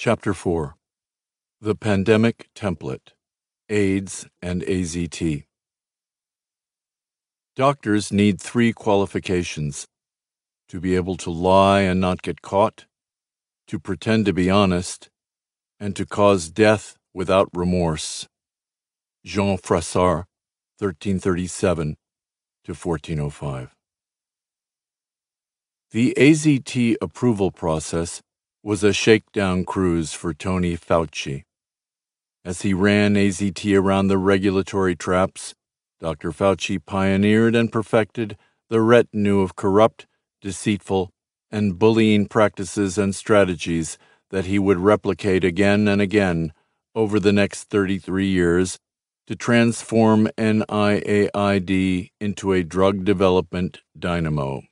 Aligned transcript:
Chapter 0.00 0.32
4 0.32 0.76
The 1.60 1.74
Pandemic 1.74 2.50
Template 2.54 3.14
AIDS 3.68 4.28
and 4.40 4.62
AZT. 4.62 5.42
Doctors 7.56 8.12
need 8.12 8.40
three 8.40 8.72
qualifications 8.72 9.88
to 10.68 10.78
be 10.78 10.94
able 10.94 11.16
to 11.16 11.30
lie 11.30 11.80
and 11.80 12.00
not 12.00 12.22
get 12.22 12.42
caught, 12.42 12.86
to 13.66 13.80
pretend 13.80 14.26
to 14.26 14.32
be 14.32 14.48
honest, 14.48 15.10
and 15.80 15.96
to 15.96 16.06
cause 16.06 16.48
death 16.48 16.96
without 17.12 17.48
remorse. 17.52 18.28
Jean 19.24 19.58
Froissart, 19.58 20.26
1337 20.78 21.96
to 22.62 22.72
1405. 22.72 23.74
The 25.90 26.14
AZT 26.16 26.94
approval 27.00 27.50
process 27.50 28.22
was 28.62 28.82
a 28.82 28.92
shakedown 28.92 29.64
cruise 29.64 30.12
for 30.12 30.34
Tony 30.34 30.76
Fauci. 30.76 31.44
As 32.44 32.62
he 32.62 32.74
ran 32.74 33.14
AZT 33.14 33.78
around 33.78 34.08
the 34.08 34.18
regulatory 34.18 34.96
traps, 34.96 35.54
Dr. 36.00 36.32
Fauci 36.32 36.78
pioneered 36.84 37.54
and 37.54 37.70
perfected 37.70 38.36
the 38.68 38.80
retinue 38.80 39.40
of 39.40 39.56
corrupt, 39.56 40.06
deceitful, 40.40 41.10
and 41.50 41.78
bullying 41.78 42.26
practices 42.26 42.98
and 42.98 43.14
strategies 43.14 43.98
that 44.30 44.44
he 44.44 44.58
would 44.58 44.78
replicate 44.78 45.44
again 45.44 45.88
and 45.88 46.00
again 46.00 46.52
over 46.94 47.18
the 47.18 47.32
next 47.32 47.64
33 47.64 48.26
years 48.26 48.78
to 49.26 49.36
transform 49.36 50.28
NIAID 50.38 52.10
into 52.20 52.52
a 52.52 52.62
drug 52.62 53.04
development 53.04 53.80
dynamo. 53.98 54.62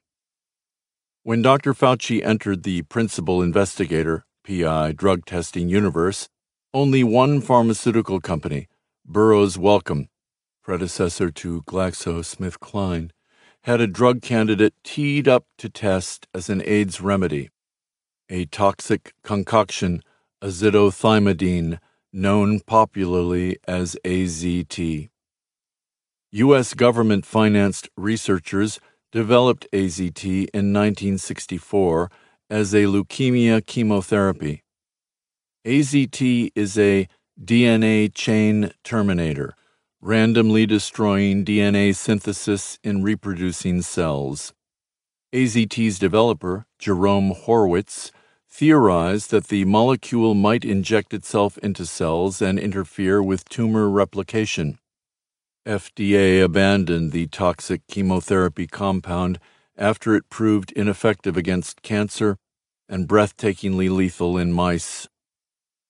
When 1.26 1.42
Dr. 1.42 1.74
Fauci 1.74 2.24
entered 2.24 2.62
the 2.62 2.82
principal 2.82 3.42
investigator, 3.42 4.24
PI, 4.46 4.92
drug 4.92 5.26
testing 5.26 5.68
universe, 5.68 6.28
only 6.72 7.02
one 7.02 7.40
pharmaceutical 7.40 8.20
company, 8.20 8.68
Burroughs 9.04 9.58
Wellcome, 9.58 10.06
predecessor 10.62 11.32
to 11.32 11.62
GlaxoSmithKline, 11.62 13.10
had 13.64 13.80
a 13.80 13.88
drug 13.88 14.22
candidate 14.22 14.74
teed 14.84 15.26
up 15.26 15.46
to 15.58 15.68
test 15.68 16.28
as 16.32 16.48
an 16.48 16.62
AIDS 16.64 17.00
remedy, 17.00 17.50
a 18.30 18.44
toxic 18.44 19.12
concoction, 19.24 20.02
azidothymidine, 20.40 21.80
known 22.12 22.60
popularly 22.60 23.58
as 23.66 23.96
AZT. 24.04 25.10
U.S. 26.30 26.74
government 26.74 27.26
financed 27.26 27.88
researchers 27.96 28.78
developed 29.16 29.66
AZT 29.72 30.26
in 30.26 30.74
1964 30.74 32.10
as 32.50 32.74
a 32.74 32.82
leukemia 32.84 33.64
chemotherapy. 33.64 34.62
AZT 35.64 36.52
is 36.54 36.76
a 36.76 37.08
DNA 37.42 38.12
chain 38.12 38.72
terminator, 38.84 39.54
randomly 40.02 40.66
destroying 40.66 41.46
DNA 41.46 41.96
synthesis 41.96 42.78
in 42.84 43.02
reproducing 43.02 43.80
cells. 43.80 44.52
AZT's 45.32 45.98
developer, 45.98 46.66
Jerome 46.78 47.32
Horwitz, 47.32 48.10
theorized 48.46 49.30
that 49.30 49.48
the 49.48 49.64
molecule 49.64 50.34
might 50.34 50.62
inject 50.62 51.14
itself 51.14 51.56
into 51.62 51.86
cells 51.86 52.42
and 52.42 52.58
interfere 52.58 53.22
with 53.22 53.48
tumor 53.48 53.88
replication. 53.88 54.78
FDA 55.66 56.40
abandoned 56.44 57.10
the 57.10 57.26
toxic 57.26 57.84
chemotherapy 57.88 58.68
compound 58.68 59.40
after 59.76 60.14
it 60.14 60.30
proved 60.30 60.70
ineffective 60.72 61.36
against 61.36 61.82
cancer 61.82 62.38
and 62.88 63.08
breathtakingly 63.08 63.90
lethal 63.90 64.38
in 64.38 64.52
mice. 64.52 65.08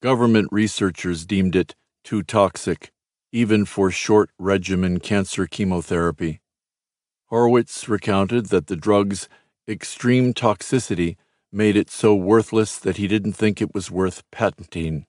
Government 0.00 0.48
researchers 0.50 1.26
deemed 1.26 1.54
it 1.54 1.74
too 2.04 2.22
toxic, 2.22 2.90
even 3.32 3.66
for 3.66 3.90
short 3.90 4.30
regimen 4.38 4.98
cancer 4.98 5.46
chemotherapy. 5.46 6.40
Horwitz 7.30 7.86
recounted 7.86 8.46
that 8.46 8.68
the 8.68 8.76
drug's 8.76 9.28
extreme 9.68 10.32
toxicity 10.32 11.16
made 11.52 11.76
it 11.76 11.90
so 11.90 12.14
worthless 12.14 12.78
that 12.78 12.96
he 12.96 13.06
didn't 13.06 13.34
think 13.34 13.60
it 13.60 13.74
was 13.74 13.90
worth 13.90 14.22
patenting. 14.30 15.04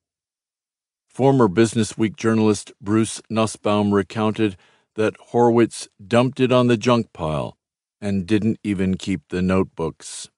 Former 1.17 1.47
Business 1.47 1.97
Week 1.97 2.15
journalist 2.15 2.71
Bruce 2.79 3.23
Nussbaum 3.27 3.91
recounted 3.91 4.55
that 4.93 5.15
Horwitz 5.31 5.87
dumped 5.97 6.39
it 6.39 6.51
on 6.51 6.67
the 6.67 6.77
junk 6.77 7.11
pile 7.11 7.57
and 7.99 8.27
didn't 8.27 8.59
even 8.63 8.97
keep 8.97 9.21
the 9.29 9.41
notebooks. 9.41 10.29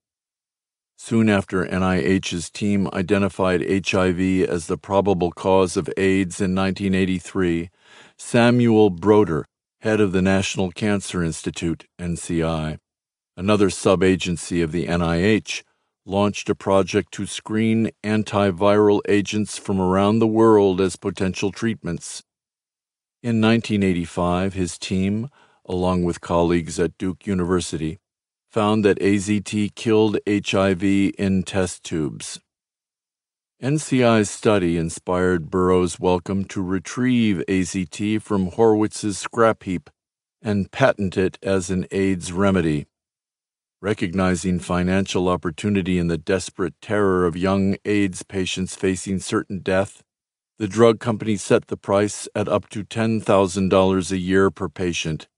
Soon 0.97 1.27
after 1.27 1.65
NIH's 1.65 2.49
team 2.49 2.87
identified 2.93 3.89
HIV 3.89 4.47
as 4.47 4.67
the 4.67 4.77
probable 4.77 5.31
cause 5.31 5.75
of 5.75 5.89
AIDS 5.97 6.39
in 6.39 6.55
1983, 6.55 7.69
Samuel 8.17 8.89
Broder, 8.89 9.43
head 9.81 9.99
of 9.99 10.13
the 10.13 10.21
National 10.21 10.71
Cancer 10.71 11.21
Institute, 11.21 11.87
NCI, 11.99 12.77
another 13.35 13.67
subagency 13.67 14.63
of 14.63 14.71
the 14.71 14.85
NIH, 14.85 15.61
launched 16.09 16.49
a 16.49 16.55
project 16.55 17.13
to 17.13 17.27
screen 17.27 17.91
antiviral 18.03 18.99
agents 19.07 19.59
from 19.59 19.79
around 19.79 20.17
the 20.17 20.27
world 20.27 20.81
as 20.81 20.95
potential 20.95 21.51
treatments. 21.51 22.23
In 23.21 23.39
1985, 23.39 24.53
his 24.53 24.77
team, 24.79 25.29
along 25.65 26.03
with 26.03 26.19
colleagues 26.19 26.79
at 26.79 26.97
Duke 26.97 27.27
University, 27.27 27.99
found 28.49 28.83
that 28.83 28.99
AZT 28.99 29.75
killed 29.75 30.17
HIV 30.27 30.83
in 30.83 31.43
test 31.43 31.83
tubes. 31.83 32.39
NCI's 33.61 34.29
study 34.29 34.77
inspired 34.77 35.51
Burroughs 35.51 35.99
Wellcome 35.99 36.45
to 36.45 36.63
retrieve 36.63 37.43
AZT 37.47 38.21
from 38.21 38.51
Horwitz's 38.51 39.17
scrap 39.17 39.63
heap 39.63 39.89
and 40.41 40.71
patent 40.71 41.17
it 41.17 41.37
as 41.43 41.69
an 41.69 41.85
AIDS 41.91 42.31
remedy. 42.31 42.87
Recognizing 43.81 44.59
financial 44.59 45.29
opportunity 45.29 45.97
in 45.99 46.07
the 46.07 46.17
desperate 46.17 46.73
terror 46.81 47.25
of 47.25 47.37
young 47.37 47.77
AIDS 47.85 48.23
patients 48.23 48.75
facing 48.75 49.19
certain 49.19 49.59
death, 49.59 50.03
the 50.57 50.67
drug 50.67 50.99
company 50.99 51.37
set 51.37 51.67
the 51.67 51.77
price 51.77 52.27
at 52.35 52.49
up 52.49 52.67
to 52.71 52.83
$10,000 52.83 54.11
a 54.11 54.17
year 54.17 54.51
per 54.51 54.67
patient, 54.67 55.29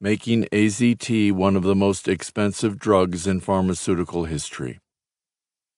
making 0.00 0.44
AZT 0.44 1.32
one 1.32 1.56
of 1.56 1.62
the 1.62 1.74
most 1.74 2.08
expensive 2.08 2.78
drugs 2.78 3.26
in 3.26 3.40
pharmaceutical 3.40 4.24
history. 4.24 4.80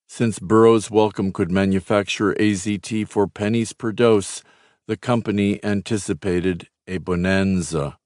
Since 0.07 0.39
Burroughs 0.39 0.89
Wellcome 0.89 1.33
could 1.33 1.51
manufacture 1.51 2.35
AZT 2.35 3.09
for 3.09 3.27
pennies 3.27 3.73
per 3.73 3.91
dose, 3.91 4.45
the 4.87 4.97
company 4.97 5.59
anticipated 5.65 6.69
a 6.87 6.99
bonanza. 6.99 7.99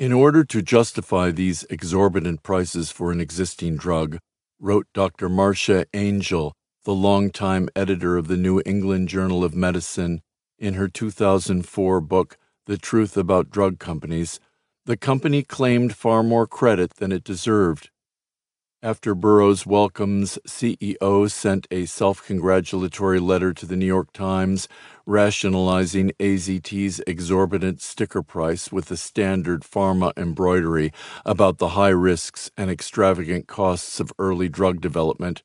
In 0.00 0.14
order 0.14 0.44
to 0.44 0.62
justify 0.62 1.30
these 1.30 1.64
exorbitant 1.64 2.42
prices 2.42 2.90
for 2.90 3.12
an 3.12 3.20
existing 3.20 3.76
drug, 3.76 4.16
wrote 4.58 4.86
Dr. 4.94 5.28
Marcia 5.28 5.84
Angell, 5.92 6.54
the 6.84 6.94
longtime 6.94 7.68
editor 7.76 8.16
of 8.16 8.26
the 8.26 8.38
New 8.38 8.62
England 8.64 9.10
Journal 9.10 9.44
of 9.44 9.54
Medicine, 9.54 10.22
in 10.58 10.72
her 10.72 10.88
2004 10.88 12.00
book, 12.00 12.38
The 12.64 12.78
Truth 12.78 13.18
About 13.18 13.50
Drug 13.50 13.78
Companies, 13.78 14.40
the 14.86 14.96
company 14.96 15.42
claimed 15.42 15.94
far 15.94 16.22
more 16.22 16.46
credit 16.46 16.94
than 16.94 17.12
it 17.12 17.22
deserved 17.22 17.90
after 18.82 19.14
Burroughs 19.14 19.66
Wellcome's 19.66 20.38
CEO 20.46 21.30
sent 21.30 21.66
a 21.70 21.84
self 21.84 22.24
congratulatory 22.24 23.20
letter 23.20 23.52
to 23.52 23.66
the 23.66 23.76
New 23.76 23.86
York 23.86 24.12
Times 24.12 24.68
rationalizing 25.10 26.12
AZT's 26.20 27.00
exorbitant 27.04 27.82
sticker 27.82 28.22
price 28.22 28.70
with 28.70 28.86
the 28.86 28.96
standard 28.96 29.62
pharma 29.62 30.12
embroidery 30.16 30.92
about 31.26 31.58
the 31.58 31.70
high 31.70 31.88
risks 31.88 32.48
and 32.56 32.70
extravagant 32.70 33.48
costs 33.48 33.98
of 33.98 34.12
early 34.20 34.48
drug 34.48 34.80
development. 34.80 35.42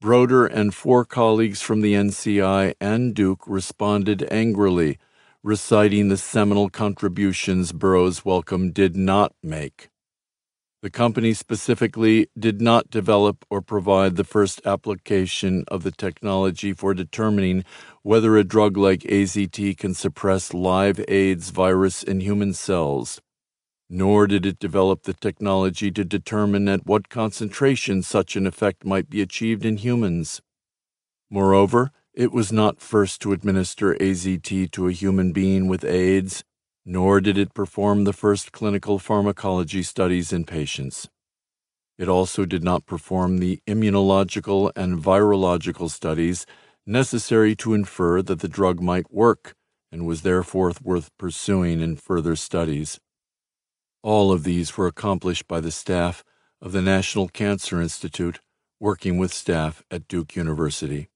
Broder 0.00 0.46
and 0.46 0.74
four 0.74 1.04
colleagues 1.04 1.60
from 1.60 1.82
the 1.82 1.92
NCI 1.92 2.74
and 2.80 3.14
Duke 3.14 3.42
responded 3.46 4.26
angrily, 4.30 4.98
reciting 5.42 6.08
the 6.08 6.16
seminal 6.16 6.70
contributions 6.70 7.72
Burroughs 7.72 8.24
Wellcome 8.24 8.72
did 8.72 8.96
not 8.96 9.34
make. 9.42 9.90
The 10.84 10.90
company 10.90 11.32
specifically 11.32 12.28
did 12.38 12.60
not 12.60 12.90
develop 12.90 13.46
or 13.48 13.62
provide 13.62 14.16
the 14.16 14.22
first 14.22 14.60
application 14.66 15.64
of 15.68 15.82
the 15.82 15.90
technology 15.90 16.74
for 16.74 16.92
determining 16.92 17.64
whether 18.02 18.36
a 18.36 18.44
drug 18.44 18.76
like 18.76 19.00
AZT 19.00 19.78
can 19.78 19.94
suppress 19.94 20.52
live 20.52 21.02
AIDS 21.08 21.48
virus 21.48 22.02
in 22.02 22.20
human 22.20 22.52
cells, 22.52 23.22
nor 23.88 24.26
did 24.26 24.44
it 24.44 24.58
develop 24.58 25.04
the 25.04 25.14
technology 25.14 25.90
to 25.90 26.04
determine 26.04 26.68
at 26.68 26.84
what 26.84 27.08
concentration 27.08 28.02
such 28.02 28.36
an 28.36 28.46
effect 28.46 28.84
might 28.84 29.08
be 29.08 29.22
achieved 29.22 29.64
in 29.64 29.78
humans. 29.78 30.42
Moreover, 31.30 31.92
it 32.12 32.30
was 32.30 32.52
not 32.52 32.82
first 32.82 33.22
to 33.22 33.32
administer 33.32 33.94
AZT 33.94 34.70
to 34.72 34.88
a 34.88 34.92
human 34.92 35.32
being 35.32 35.66
with 35.66 35.82
AIDS 35.82 36.44
nor 36.84 37.20
did 37.20 37.38
it 37.38 37.54
perform 37.54 38.04
the 38.04 38.12
first 38.12 38.52
clinical 38.52 38.98
pharmacology 38.98 39.82
studies 39.82 40.32
in 40.32 40.44
patients. 40.44 41.08
It 41.96 42.08
also 42.08 42.44
did 42.44 42.62
not 42.62 42.86
perform 42.86 43.38
the 43.38 43.60
immunological 43.66 44.72
and 44.74 45.02
virological 45.02 45.90
studies 45.90 46.44
necessary 46.86 47.54
to 47.56 47.72
infer 47.72 48.20
that 48.22 48.40
the 48.40 48.48
drug 48.48 48.80
might 48.80 49.12
work 49.12 49.54
and 49.90 50.06
was 50.06 50.22
therefore 50.22 50.72
worth 50.82 51.16
pursuing 51.16 51.80
in 51.80 51.96
further 51.96 52.36
studies. 52.36 52.98
All 54.02 54.32
of 54.32 54.44
these 54.44 54.76
were 54.76 54.86
accomplished 54.86 55.46
by 55.46 55.60
the 55.60 55.70
staff 55.70 56.24
of 56.60 56.72
the 56.72 56.82
National 56.82 57.28
Cancer 57.28 57.80
Institute 57.80 58.40
working 58.80 59.16
with 59.16 59.32
staff 59.32 59.82
at 59.90 60.08
Duke 60.08 60.36
University. 60.36 61.08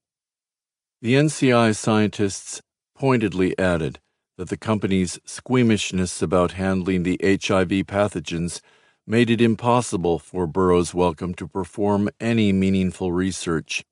The 1.01 1.13
NCI 1.15 1.75
scientists 1.75 2.61
pointedly 2.95 3.57
added 3.59 3.99
that 4.39 4.47
the 4.47 4.57
company's 4.57 5.19
squeamishness 5.25 6.21
about 6.21 6.53
handling 6.53 7.03
the 7.03 7.19
HIV 7.21 7.85
pathogens 7.87 8.61
made 9.05 9.29
it 9.29 9.41
impossible 9.41 10.17
for 10.17 10.47
Burroughs 10.47 10.93
Wellcome 10.93 11.33
to 11.33 11.45
perform 11.45 12.07
any 12.21 12.53
meaningful 12.53 13.11
research. 13.11 13.83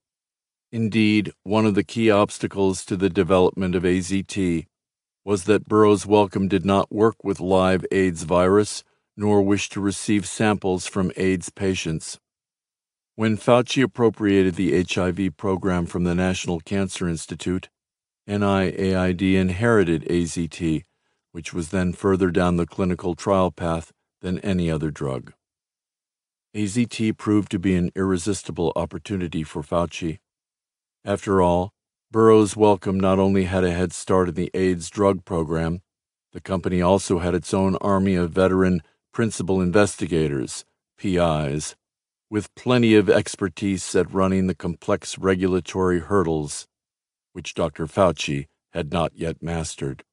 Indeed, 0.72 1.34
one 1.44 1.66
of 1.66 1.76
the 1.76 1.84
key 1.84 2.10
obstacles 2.10 2.86
to 2.86 2.96
the 2.96 3.10
development 3.10 3.76
of 3.76 3.84
AZT 3.84 4.68
was 5.26 5.44
that 5.44 5.68
Burroughs 5.68 6.06
Wellcome 6.06 6.48
did 6.48 6.64
not 6.66 6.94
work 6.94 7.26
with 7.26 7.42
live 7.42 7.86
AIDS 7.92 8.24
virus 8.24 8.86
nor 9.18 9.42
wish 9.42 9.68
to 9.68 9.82
receive 9.82 10.26
samples 10.26 10.88
from 10.88 11.12
AIDS 11.18 11.50
patients. 11.50 12.20
When 13.18 13.36
Fauci 13.36 13.84
appropriated 13.84 14.56
the 14.56 14.82
HIV 14.82 15.36
program 15.36 15.88
from 15.88 16.06
the 16.06 16.16
National 16.16 16.62
Cancer 16.62 17.10
Institute, 17.10 17.68
NIAID 18.28 19.22
inherited 19.36 20.04
AZT, 20.04 20.84
which 21.32 21.54
was 21.54 21.70
then 21.70 21.94
further 21.94 22.30
down 22.30 22.58
the 22.58 22.66
clinical 22.66 23.16
trial 23.16 23.52
path 23.52 23.94
than 24.22 24.40
any 24.40 24.70
other 24.70 24.92
drug. 24.92 25.34
AZT 26.54 27.18
proved 27.18 27.50
to 27.52 27.60
be 27.60 27.76
an 27.76 27.92
irresistible 27.96 28.74
opportunity 28.76 29.44
for 29.44 29.62
Fauci. 29.62 30.20
After 31.06 31.42
all, 31.42 31.72
Burroughs 32.12 32.58
Wellcome 32.58 33.00
not 33.00 33.20
only 33.20 33.46
had 33.46 33.64
a 33.64 33.72
head 33.72 33.94
start 33.94 34.30
in 34.30 34.36
the 34.36 34.52
AIDS 34.54 34.90
drug 34.90 35.24
program, 35.24 35.82
the 36.34 36.42
company 36.42 36.82
also 36.82 37.20
had 37.20 37.34
its 37.34 37.54
own 37.54 37.76
army 37.78 38.16
of 38.16 38.32
veteran 38.32 38.82
principal 39.14 39.62
investigators, 39.62 40.66
PIs, 40.98 41.76
with 42.30 42.54
plenty 42.56 42.96
of 42.96 43.10
expertise 43.10 43.96
at 43.96 44.12
running 44.12 44.48
the 44.48 44.56
complex 44.56 45.18
regulatory 45.18 46.00
hurdles, 46.00 46.68
which 47.38 47.54
Dr. 47.54 47.86
Fauci 47.86 48.48
had 48.72 48.92
not 48.92 49.12
yet 49.14 49.44
mastered. 49.44 50.04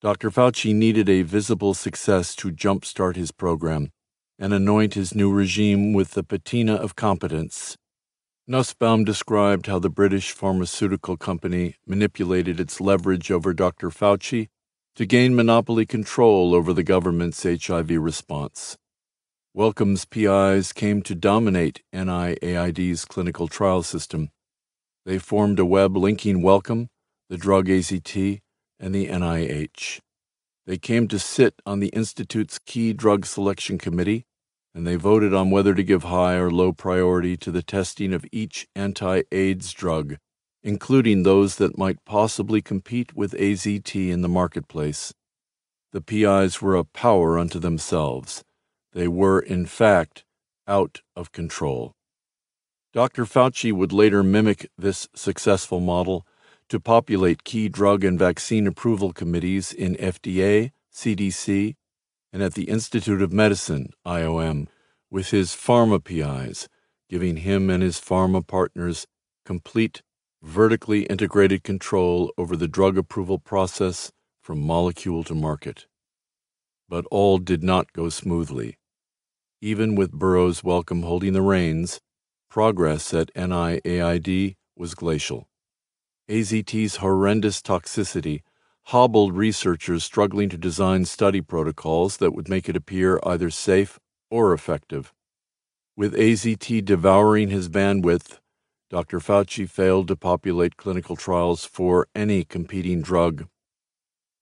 Dr. 0.00 0.30
Fauci 0.30 0.72
needed 0.72 1.08
a 1.08 1.22
visible 1.22 1.74
success 1.74 2.36
to 2.36 2.52
jumpstart 2.52 3.16
his 3.16 3.32
program 3.32 3.90
and 4.38 4.54
anoint 4.54 4.94
his 4.94 5.16
new 5.16 5.32
regime 5.32 5.92
with 5.92 6.12
the 6.12 6.22
patina 6.22 6.76
of 6.76 6.94
competence. 6.94 7.76
Nussbaum 8.46 9.02
described 9.02 9.66
how 9.66 9.80
the 9.80 9.90
British 9.90 10.30
pharmaceutical 10.30 11.16
company 11.16 11.74
manipulated 11.84 12.60
its 12.60 12.80
leverage 12.80 13.32
over 13.32 13.52
Dr. 13.52 13.90
Fauci 13.90 14.46
to 14.94 15.06
gain 15.06 15.34
monopoly 15.34 15.86
control 15.86 16.54
over 16.54 16.72
the 16.72 16.84
government's 16.84 17.42
HIV 17.42 17.90
response. 17.90 18.76
Wellcome's 19.54 20.04
PIs 20.04 20.72
came 20.72 21.02
to 21.02 21.16
dominate 21.16 21.82
NIAID's 21.92 23.04
clinical 23.06 23.48
trial 23.48 23.82
system. 23.82 24.30
They 25.08 25.16
formed 25.16 25.58
a 25.58 25.64
web 25.64 25.96
linking 25.96 26.42
Wellcome, 26.42 26.90
the 27.30 27.38
drug 27.38 27.66
AZT, 27.68 28.40
and 28.78 28.94
the 28.94 29.06
NIH. 29.06 30.00
They 30.66 30.76
came 30.76 31.08
to 31.08 31.18
sit 31.18 31.54
on 31.64 31.80
the 31.80 31.88
Institute's 31.94 32.58
key 32.58 32.92
drug 32.92 33.24
selection 33.24 33.78
committee, 33.78 34.26
and 34.74 34.86
they 34.86 34.96
voted 34.96 35.32
on 35.32 35.50
whether 35.50 35.72
to 35.72 35.82
give 35.82 36.02
high 36.02 36.34
or 36.34 36.50
low 36.50 36.74
priority 36.74 37.38
to 37.38 37.50
the 37.50 37.62
testing 37.62 38.12
of 38.12 38.26
each 38.32 38.66
anti 38.76 39.22
AIDS 39.32 39.72
drug, 39.72 40.18
including 40.62 41.22
those 41.22 41.56
that 41.56 41.78
might 41.78 42.04
possibly 42.04 42.60
compete 42.60 43.16
with 43.16 43.32
AZT 43.32 44.10
in 44.10 44.20
the 44.20 44.28
marketplace. 44.28 45.14
The 45.92 46.02
PIs 46.02 46.60
were 46.60 46.76
a 46.76 46.84
power 46.84 47.38
unto 47.38 47.58
themselves. 47.58 48.44
They 48.92 49.08
were, 49.08 49.40
in 49.40 49.64
fact, 49.64 50.26
out 50.66 51.00
of 51.16 51.32
control. 51.32 51.94
Dr. 52.92 53.26
Fauci 53.26 53.70
would 53.70 53.92
later 53.92 54.22
mimic 54.22 54.70
this 54.78 55.08
successful 55.14 55.78
model 55.78 56.26
to 56.70 56.80
populate 56.80 57.44
key 57.44 57.68
drug 57.68 58.02
and 58.02 58.18
vaccine 58.18 58.66
approval 58.66 59.12
committees 59.12 59.72
in 59.72 59.94
FDA, 59.96 60.72
CDC, 60.92 61.76
and 62.32 62.42
at 62.42 62.54
the 62.54 62.64
Institute 62.64 63.20
of 63.20 63.32
Medicine, 63.32 63.92
IOM, 64.06 64.68
with 65.10 65.30
his 65.30 65.50
pharma 65.50 66.02
PIs, 66.02 66.68
giving 67.08 67.38
him 67.38 67.68
and 67.68 67.82
his 67.82 68.00
pharma 68.00 68.46
partners 68.46 69.06
complete, 69.44 70.02
vertically 70.42 71.02
integrated 71.04 71.62
control 71.62 72.32
over 72.38 72.56
the 72.56 72.68
drug 72.68 72.96
approval 72.96 73.38
process 73.38 74.12
from 74.40 74.60
molecule 74.60 75.24
to 75.24 75.34
market. 75.34 75.86
But 76.88 77.04
all 77.10 77.38
did 77.38 77.62
not 77.62 77.92
go 77.92 78.08
smoothly. 78.08 78.78
Even 79.60 79.94
with 79.94 80.12
Burroughs 80.12 80.64
Wellcome 80.64 81.02
holding 81.02 81.32
the 81.32 81.42
reins, 81.42 82.00
progress 82.48 83.12
at 83.12 83.32
NIAID 83.34 84.56
was 84.76 84.94
glacial. 84.94 85.48
AZT's 86.28 86.96
horrendous 86.96 87.60
toxicity 87.62 88.42
hobbled 88.84 89.36
researchers 89.36 90.02
struggling 90.02 90.48
to 90.48 90.56
design 90.56 91.04
study 91.04 91.42
protocols 91.42 92.16
that 92.16 92.32
would 92.32 92.48
make 92.48 92.70
it 92.70 92.76
appear 92.76 93.20
either 93.22 93.50
safe 93.50 93.98
or 94.30 94.54
effective. 94.54 95.12
With 95.94 96.14
AZT 96.14 96.86
devouring 96.86 97.50
his 97.50 97.68
bandwidth, 97.68 98.38
Dr. 98.88 99.20
Fauci 99.20 99.68
failed 99.68 100.08
to 100.08 100.16
populate 100.16 100.78
clinical 100.78 101.16
trials 101.16 101.66
for 101.66 102.08
any 102.14 102.44
competing 102.44 103.02
drug. 103.02 103.46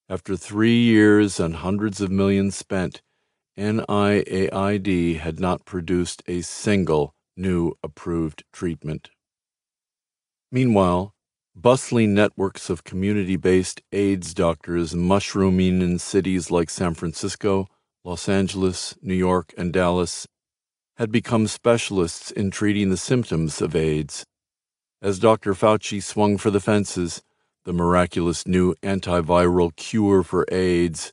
After 0.08 0.37
three 0.37 0.79
years 0.79 1.41
and 1.41 1.56
hundreds 1.56 2.00
of 2.00 2.12
millions 2.12 2.55
spent, 2.55 3.03
NIAID 3.58 5.19
had 5.19 5.41
not 5.41 5.64
produced 5.64 6.23
a 6.29 6.43
single 6.43 7.16
new 7.37 7.73
approved 7.83 8.44
treatment. 8.53 9.11
Meanwhile, 10.50 11.15
bustling 11.55 12.15
networks 12.15 12.71
of 12.71 12.85
community 12.85 13.37
based 13.37 13.81
AIDS 13.93 14.35
doctors 14.35 14.94
mushrooming 14.94 15.83
in 15.83 15.99
cities 15.99 16.50
like 16.50 16.71
San 16.71 16.94
Francisco, 16.94 17.67
Los 18.05 18.29
Angeles, 18.29 18.97
New 19.03 19.15
York, 19.15 19.53
and 19.59 19.73
Dallas 19.73 20.27
had 20.97 21.12
become 21.12 21.47
specialists 21.47 22.31
in 22.31 22.50
treating 22.50 22.91
the 22.91 22.97
symptoms 22.97 23.61
of 23.61 23.77
AIDS. 23.77 24.25
As 25.03 25.19
Dr. 25.19 25.53
Fauci 25.53 26.03
swung 26.03 26.39
for 26.39 26.51
the 26.51 26.60
fences, 26.60 27.22
the 27.65 27.72
miraculous 27.72 28.46
new 28.46 28.75
antiviral 28.82 29.75
cure 29.77 30.22
for 30.22 30.46
AIDS, 30.51 31.13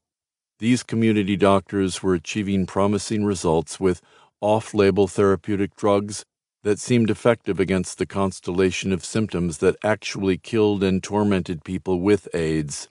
these 0.59 0.83
community 0.83 1.35
doctors 1.35 2.01
were 2.01 2.13
achieving 2.13 2.65
promising 2.65 3.25
results 3.25 3.81
with 3.81 4.01
off 4.43 4.73
label 4.73 5.07
therapeutic 5.07 5.73
drugs 5.77 6.25
that 6.63 6.77
seemed 6.77 7.09
effective 7.09 7.61
against 7.61 7.97
the 7.97 8.05
constellation 8.05 8.91
of 8.91 9.05
symptoms 9.05 9.59
that 9.59 9.77
actually 9.85 10.37
killed 10.37 10.83
and 10.83 11.01
tormented 11.01 11.63
people 11.63 12.01
with 12.01 12.27
AIDS. 12.33 12.89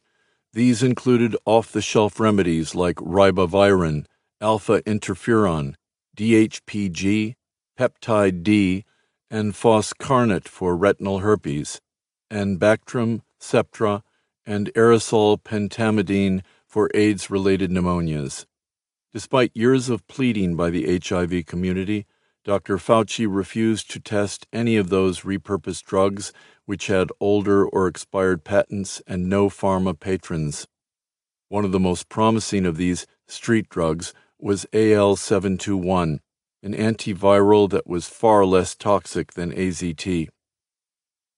These 0.55 0.83
included 0.83 1.37
off 1.45 1.71
the 1.71 1.83
shelf 1.83 2.19
remedies 2.19 2.75
like 2.75 2.97
ribavirin, 2.97 4.07
alpha 4.41 4.81
interferon, 4.83 5.75
DHPG, 6.17 7.35
peptide 7.79 8.43
D, 8.43 8.85
and 9.31 9.53
foscarnet 9.53 10.49
for 10.49 10.75
retinal 10.75 11.19
herpes, 11.19 11.83
and 12.31 12.59
Bactrim, 12.59 13.21
Septra, 13.39 14.03
and 14.47 14.73
aerosol 14.75 15.43
pentamidine 15.43 16.43
for 16.67 16.91
AIDS 16.95 17.31
related 17.31 17.71
pneumonias. 17.71 18.47
Despite 19.13 19.55
years 19.55 19.91
of 19.91 20.07
pleading 20.09 20.57
by 20.57 20.71
the 20.71 20.99
HIV 20.99 21.45
community, 21.45 22.07
Dr. 22.45 22.79
Fauci 22.79 23.27
refused 23.29 23.91
to 23.91 24.01
test 24.01 24.47
any 24.53 24.77
of 24.77 24.89
those 24.89 25.21
repurposed 25.21 25.85
drugs 25.85 26.33
which 26.65 26.87
had 26.87 27.11
older 27.21 27.67
or 27.67 27.87
expired 27.87 28.43
patents 28.43 29.03
and 29.07 29.29
no 29.29 29.49
pharma 29.49 29.99
patrons. 29.99 30.67
One 31.49 31.65
of 31.65 31.73
the 31.73 31.79
most 31.79 32.09
promising 32.09 32.65
of 32.65 32.79
these 32.79 33.07
street 33.29 33.69
drugs 33.69 34.15
was 34.39 34.67
AL721, 34.73 36.19
an 36.63 36.75
antiviral 36.75 37.69
that 37.71 37.87
was 37.87 38.09
far 38.09 38.47
less 38.47 38.75
toxic 38.75 39.35
than 39.35 39.53
AZT. 39.53 40.29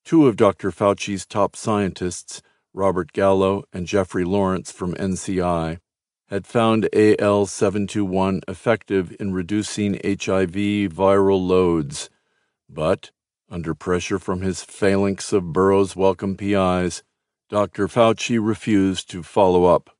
Two 0.04 0.26
of 0.28 0.36
Dr. 0.36 0.70
Fauci's 0.70 1.26
top 1.26 1.56
scientists, 1.56 2.40
Robert 2.72 3.12
Gallo 3.12 3.64
and 3.72 3.86
Jeffrey 3.86 4.24
Lawrence 4.24 4.70
from 4.70 4.94
NCI, 4.94 5.78
had 6.28 6.46
found 6.46 6.88
AL721 6.92 8.40
effective 8.48 9.14
in 9.20 9.32
reducing 9.32 9.94
HIV 10.04 10.54
viral 10.92 11.46
loads, 11.46 12.08
but, 12.68 13.10
under 13.50 13.74
pressure 13.74 14.18
from 14.18 14.40
his 14.40 14.64
phalanx 14.64 15.32
of 15.32 15.52
Burroughs 15.52 15.94
Wellcome 15.94 16.36
PIs, 16.36 17.02
Dr. 17.50 17.88
Fauci 17.88 18.38
refused 18.40 19.10
to 19.10 19.22
follow 19.22 19.66
up. 19.66 19.90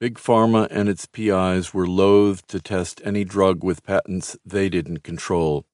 Big 0.00 0.18
Pharma 0.18 0.66
and 0.70 0.88
its 0.88 1.06
PIs 1.06 1.72
were 1.72 1.86
loath 1.86 2.46
to 2.48 2.60
test 2.60 3.00
any 3.04 3.24
drug 3.24 3.62
with 3.62 3.84
patents 3.84 4.36
they 4.44 4.68
didn't 4.68 5.04
control. 5.04 5.66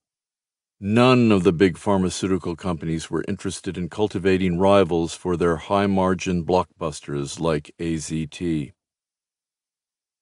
None 0.79 1.31
of 1.31 1.43
the 1.43 1.53
big 1.53 1.79
pharmaceutical 1.79 2.57
companies 2.57 3.11
were 3.11 3.25
interested 3.29 3.79
in 3.79 3.89
cultivating 3.89 4.59
rivals 4.59 5.15
for 5.15 5.37
their 5.37 5.57
high 5.57 5.87
margin 5.87 6.45
blockbusters 6.45 7.39
like 7.39 7.75
AZT. 7.79 8.73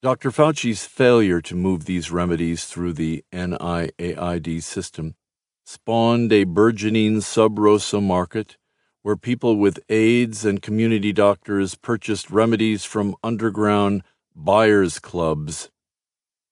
Dr. 0.00 0.30
Fauci's 0.30 0.84
failure 0.84 1.40
to 1.40 1.56
move 1.56 1.84
these 1.84 2.12
remedies 2.12 2.66
through 2.66 2.92
the 2.92 3.24
NIAID 3.32 4.62
system 4.62 5.16
spawned 5.64 6.32
a 6.32 6.44
burgeoning 6.44 7.20
sub 7.20 7.58
rosa 7.58 8.00
market 8.00 8.56
where 9.02 9.16
people 9.16 9.56
with 9.56 9.80
AIDS 9.88 10.44
and 10.44 10.62
community 10.62 11.12
doctors 11.12 11.74
purchased 11.74 12.30
remedies 12.30 12.84
from 12.84 13.16
underground 13.24 14.04
buyers 14.36 15.00
clubs. 15.00 15.68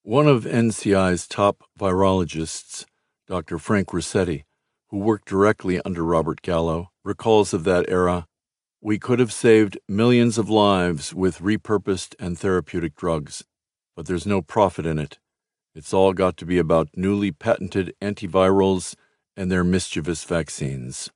One 0.03 0.27
of 0.27 0.43
NCI's 0.43 1.29
top 1.29 1.63
virologists, 1.79 2.85
Dr. 3.29 3.59
Frank 3.61 3.91
Ruscetti, 3.91 4.43
who 4.89 4.99
worked 4.99 5.29
directly 5.29 5.81
under 5.85 6.03
Robert 6.03 6.43
Gallo, 6.43 6.91
recalls 7.05 7.55
of 7.55 7.63
that 7.63 7.89
era 7.89 8.27
we 8.87 9.01
could 9.01 9.19
have 9.19 9.33
saved 9.33 9.77
millions 9.89 10.39
of 10.39 10.49
lives 10.49 11.13
with 11.13 11.41
repurposed 11.41 12.15
and 12.21 12.39
therapeutic 12.39 12.95
drugs, 12.95 13.45
but 13.97 14.07
there's 14.07 14.25
no 14.25 14.41
profit 14.41 14.87
in 14.87 14.97
it. 14.97 15.19
It's 15.75 15.93
all 15.93 16.13
got 16.13 16.37
to 16.37 16.47
be 16.47 16.57
about 16.57 16.91
newly 16.95 17.33
patented 17.33 17.93
antivirals 18.01 18.95
and 19.37 19.51
their 19.51 19.65
mischievous 19.65 20.23
vaccines. 20.23 21.11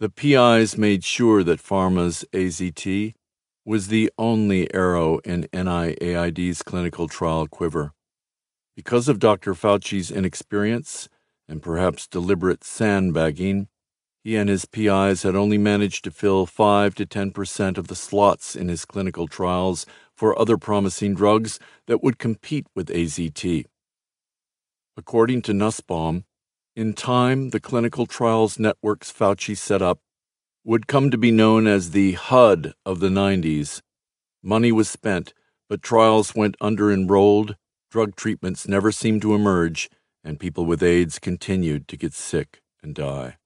The 0.00 0.10
PIs 0.10 0.76
made 0.76 1.02
sure 1.02 1.42
that 1.44 1.62
Pharma's 1.62 2.26
AZT 2.34 3.14
was 3.64 3.88
the 3.88 4.12
only 4.18 4.72
arrow 4.74 5.20
in 5.24 5.48
NIAID's 5.50 6.62
clinical 6.62 7.08
trial 7.08 7.46
quiver. 7.46 7.94
Because 8.76 9.08
of 9.08 9.18
Dr. 9.18 9.54
Fauci's 9.54 10.10
inexperience 10.10 11.08
and 11.48 11.62
perhaps 11.62 12.06
deliberate 12.06 12.64
sandbagging, 12.64 13.68
he 14.24 14.36
and 14.36 14.48
his 14.48 14.64
PIs 14.64 15.22
had 15.22 15.36
only 15.36 15.58
managed 15.58 16.02
to 16.04 16.10
fill 16.10 16.46
5 16.46 16.94
to 16.94 17.04
10 17.04 17.30
percent 17.30 17.76
of 17.76 17.88
the 17.88 17.94
slots 17.94 18.56
in 18.56 18.68
his 18.68 18.86
clinical 18.86 19.28
trials 19.28 19.84
for 20.16 20.38
other 20.38 20.56
promising 20.56 21.14
drugs 21.14 21.60
that 21.86 22.02
would 22.02 22.18
compete 22.18 22.66
with 22.74 22.88
AZT. 22.88 23.66
According 24.96 25.42
to 25.42 25.52
Nussbaum, 25.52 26.24
in 26.74 26.94
time, 26.94 27.50
the 27.50 27.60
clinical 27.60 28.06
trials 28.06 28.58
networks 28.58 29.12
Fauci 29.12 29.56
set 29.56 29.82
up 29.82 30.00
would 30.64 30.86
come 30.86 31.10
to 31.10 31.18
be 31.18 31.30
known 31.30 31.66
as 31.66 31.90
the 31.90 32.12
HUD 32.12 32.72
of 32.86 33.00
the 33.00 33.10
90s. 33.10 33.82
Money 34.42 34.72
was 34.72 34.88
spent, 34.88 35.34
but 35.68 35.82
trials 35.82 36.34
went 36.34 36.56
under 36.60 36.90
enrolled, 36.90 37.56
drug 37.90 38.16
treatments 38.16 38.66
never 38.66 38.90
seemed 38.90 39.20
to 39.22 39.34
emerge, 39.34 39.90
and 40.24 40.40
people 40.40 40.64
with 40.64 40.82
AIDS 40.82 41.18
continued 41.18 41.86
to 41.88 41.96
get 41.96 42.14
sick 42.14 42.62
and 42.82 42.94
die. 42.94 43.36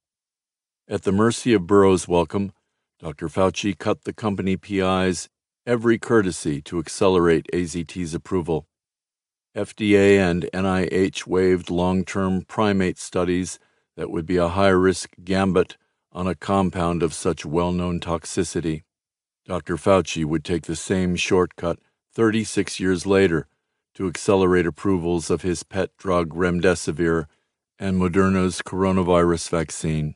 At 0.90 1.02
the 1.02 1.12
mercy 1.12 1.52
of 1.52 1.66
Burroughs 1.66 2.08
Wellcome, 2.08 2.50
Dr. 2.98 3.28
Fauci 3.28 3.76
cut 3.76 4.04
the 4.04 4.14
company 4.14 4.56
PIs 4.56 5.28
every 5.66 5.98
courtesy 5.98 6.62
to 6.62 6.78
accelerate 6.78 7.46
AZT's 7.52 8.14
approval. 8.14 8.66
FDA 9.54 10.16
and 10.16 10.48
NIH 10.54 11.26
waived 11.26 11.68
long 11.68 12.06
term 12.06 12.40
primate 12.40 12.96
studies 12.96 13.58
that 13.98 14.10
would 14.10 14.24
be 14.24 14.38
a 14.38 14.48
high 14.48 14.70
risk 14.70 15.10
gambit 15.22 15.76
on 16.10 16.26
a 16.26 16.34
compound 16.34 17.02
of 17.02 17.12
such 17.12 17.44
well 17.44 17.70
known 17.70 18.00
toxicity. 18.00 18.84
Dr. 19.44 19.76
Fauci 19.76 20.24
would 20.24 20.42
take 20.42 20.62
the 20.62 20.74
same 20.74 21.16
shortcut 21.16 21.80
36 22.14 22.80
years 22.80 23.04
later 23.04 23.46
to 23.94 24.08
accelerate 24.08 24.64
approvals 24.64 25.28
of 25.28 25.42
his 25.42 25.64
pet 25.64 25.90
drug 25.98 26.30
remdesivir 26.30 27.26
and 27.78 28.00
Moderna's 28.00 28.62
coronavirus 28.62 29.50
vaccine. 29.50 30.14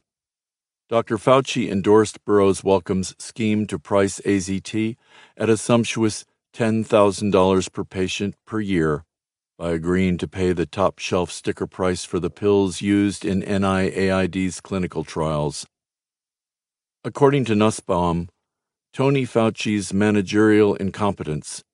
Dr. 0.88 1.16
Fauci 1.16 1.70
endorsed 1.70 2.24
Burroughs 2.24 2.62
Wellcome's 2.62 3.14
scheme 3.18 3.66
to 3.66 3.78
price 3.78 4.20
AZT 4.26 4.96
at 5.36 5.48
a 5.48 5.56
sumptuous 5.56 6.24
$10,000 6.54 7.72
per 7.72 7.84
patient 7.84 8.34
per 8.44 8.60
year 8.60 9.04
by 9.58 9.70
agreeing 9.70 10.18
to 10.18 10.28
pay 10.28 10.52
the 10.52 10.66
top 10.66 10.98
shelf 10.98 11.30
sticker 11.30 11.66
price 11.66 12.04
for 12.04 12.18
the 12.18 12.30
pills 12.30 12.80
used 12.80 13.24
in 13.24 13.42
NIAID's 13.42 14.60
clinical 14.60 15.04
trials. 15.04 15.66
According 17.04 17.44
to 17.46 17.54
Nussbaum, 17.54 18.28
Tony 18.92 19.24
Fauci's 19.24 19.94
managerial 19.94 20.74
incompetence, 20.74 21.64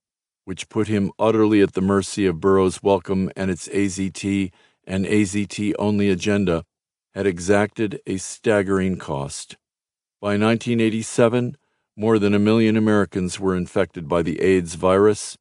which 0.44 0.68
put 0.68 0.86
him 0.86 1.10
utterly 1.18 1.60
at 1.60 1.72
the 1.72 1.80
mercy 1.80 2.26
of 2.26 2.40
Burroughs 2.40 2.82
Wellcome 2.82 3.30
and 3.34 3.50
its 3.50 3.68
AZT 3.68 4.52
and 4.86 5.04
AZT 5.04 5.74
only 5.78 6.08
agenda, 6.08 6.64
had 7.14 7.26
exacted 7.26 8.00
a 8.06 8.16
staggering 8.16 8.96
cost. 8.96 9.56
By 10.20 10.36
1987, 10.36 11.56
more 11.96 12.18
than 12.18 12.34
a 12.34 12.38
million 12.38 12.76
Americans 12.76 13.40
were 13.40 13.56
infected 13.56 14.08
by 14.08 14.22
the 14.22 14.40
AIDS 14.40 14.74
virus, 14.74 15.36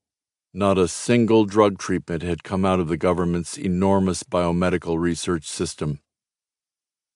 not 0.53 0.77
a 0.77 0.87
single 0.87 1.45
drug 1.45 1.77
treatment 1.77 2.23
had 2.23 2.43
come 2.43 2.65
out 2.65 2.79
of 2.79 2.87
the 2.87 2.97
government's 2.97 3.57
enormous 3.57 4.23
biomedical 4.23 4.99
research 4.99 5.45
system. 5.45 5.99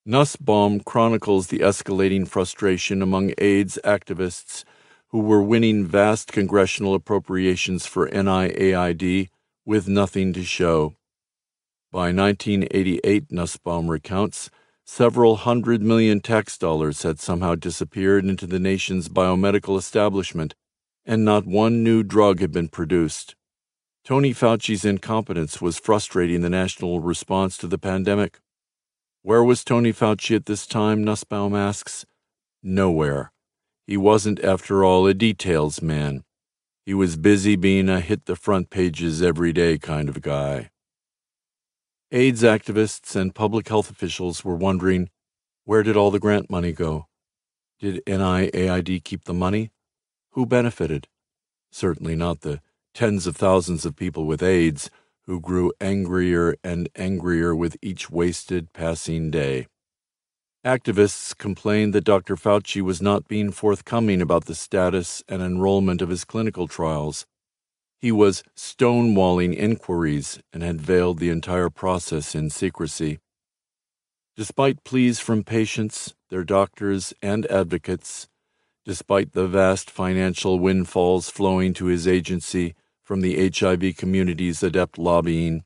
Nussbaum 0.06 0.80
chronicles 0.80 1.48
the 1.48 1.60
escalating 1.60 2.28
frustration 2.28 3.02
among 3.02 3.34
AIDS 3.38 3.80
activists 3.84 4.64
who 5.10 5.20
were 5.20 5.42
winning 5.42 5.86
vast 5.86 6.32
congressional 6.32 6.96
appropriations 6.96 7.86
for 7.86 8.10
NIAID 8.10 9.30
with 9.66 9.88
nothing 9.88 10.34
to 10.34 10.44
show. 10.44 10.96
By 11.92 12.14
1988, 12.14 13.32
Nussbaum 13.32 13.90
recounts, 13.90 14.50
several 14.86 15.36
hundred 15.36 15.82
million 15.82 16.22
tax 16.22 16.58
dollars 16.58 17.04
had 17.04 17.20
somehow 17.20 17.56
disappeared 17.56 18.24
into 18.24 18.48
the 18.48 18.60
nation's 18.60 19.10
biomedical 19.10 19.78
establishment 19.78 20.56
and 21.06 21.26
not 21.26 21.46
one 21.46 21.84
new 21.84 22.04
drug 22.04 22.40
had 22.40 22.52
been 22.52 22.70
produced. 22.70 23.36
Tony 24.04 24.34
Fauci's 24.34 24.86
incompetence 24.86 25.62
was 25.62 25.78
frustrating 25.78 26.42
the 26.42 26.50
national 26.50 27.02
response 27.02 27.58
to 27.58 27.68
the 27.68 27.78
pandemic. 27.78 28.40
Where 29.22 29.44
was 29.44 29.64
Tony 29.64 29.92
Fauci 29.94 30.36
at 30.36 30.46
this 30.46 30.66
time? 30.66 31.04
Nussbaum 31.04 31.54
asks. 31.56 32.06
Nowhere. 32.64 33.32
He 33.86 33.98
wasn't, 33.98 34.44
after 34.44 34.84
all, 34.84 35.06
a 35.06 35.14
details 35.14 35.82
man. 35.82 36.24
He 36.86 36.94
was 36.94 37.18
busy 37.18 37.56
being 37.56 37.90
a 37.90 38.00
hit 38.00 38.26
the 38.26 38.36
front 38.36 38.70
pages 38.70 39.22
every 39.22 39.54
day 39.54 39.78
kind 39.78 40.10
of 40.10 40.22
guy. 40.22 40.71
AIDS 42.14 42.44
activists 42.44 43.16
and 43.16 43.34
public 43.34 43.70
health 43.70 43.90
officials 43.90 44.44
were 44.44 44.56
wondering 44.56 45.10
where 45.64 45.82
did 45.82 45.96
all 45.96 46.12
the 46.12 46.20
grant 46.20 46.50
money 46.50 46.74
go? 46.74 47.06
Did 47.80 48.04
NIAID 48.06 49.06
keep 49.06 49.24
the 49.24 49.34
money? 49.34 49.72
Who 50.32 50.46
benefited? 50.46 51.08
Certainly 51.72 52.18
not 52.18 52.42
the 52.42 52.60
tens 52.94 53.28
of 53.28 53.38
thousands 53.38 53.86
of 53.86 53.96
people 53.96 54.26
with 54.26 54.44
AIDS 54.44 54.90
who 55.22 55.40
grew 55.40 55.72
angrier 55.80 56.58
and 56.66 56.90
angrier 56.98 57.56
with 57.56 57.78
each 57.82 58.10
wasted 58.10 58.74
passing 58.74 59.32
day. 59.32 59.68
Activists 60.66 61.36
complained 61.38 61.94
that 61.94 62.04
Dr. 62.04 62.36
Fauci 62.36 62.82
was 62.82 63.02
not 63.02 63.30
being 63.30 63.54
forthcoming 63.54 64.22
about 64.22 64.46
the 64.46 64.56
status 64.56 65.24
and 65.30 65.42
enrollment 65.42 66.02
of 66.02 66.10
his 66.10 66.26
clinical 66.26 66.68
trials. 66.68 67.26
He 68.02 68.12
was 68.12 68.44
stonewalling 68.56 69.56
inquiries 69.56 70.40
and 70.52 70.64
had 70.64 70.82
veiled 70.82 71.20
the 71.20 71.30
entire 71.30 71.70
process 71.70 72.34
in 72.34 72.50
secrecy. 72.50 73.20
Despite 74.36 74.84
pleas 74.84 75.20
from 75.20 75.44
patients, 75.44 76.16
their 76.30 76.44
doctors, 76.44 77.14
and 77.22 77.46
advocates, 77.46 78.28
despite 78.86 79.34
the 79.34 79.46
vast 79.46 79.92
financial 79.92 80.58
windfalls 80.58 81.30
flowing 81.30 81.76
to 81.76 81.86
his 81.86 82.08
agency 82.08 82.74
from 83.04 83.22
the 83.22 83.52
HIV 83.56 83.98
community's 83.98 84.64
adept 84.64 84.98
lobbying. 84.98 85.64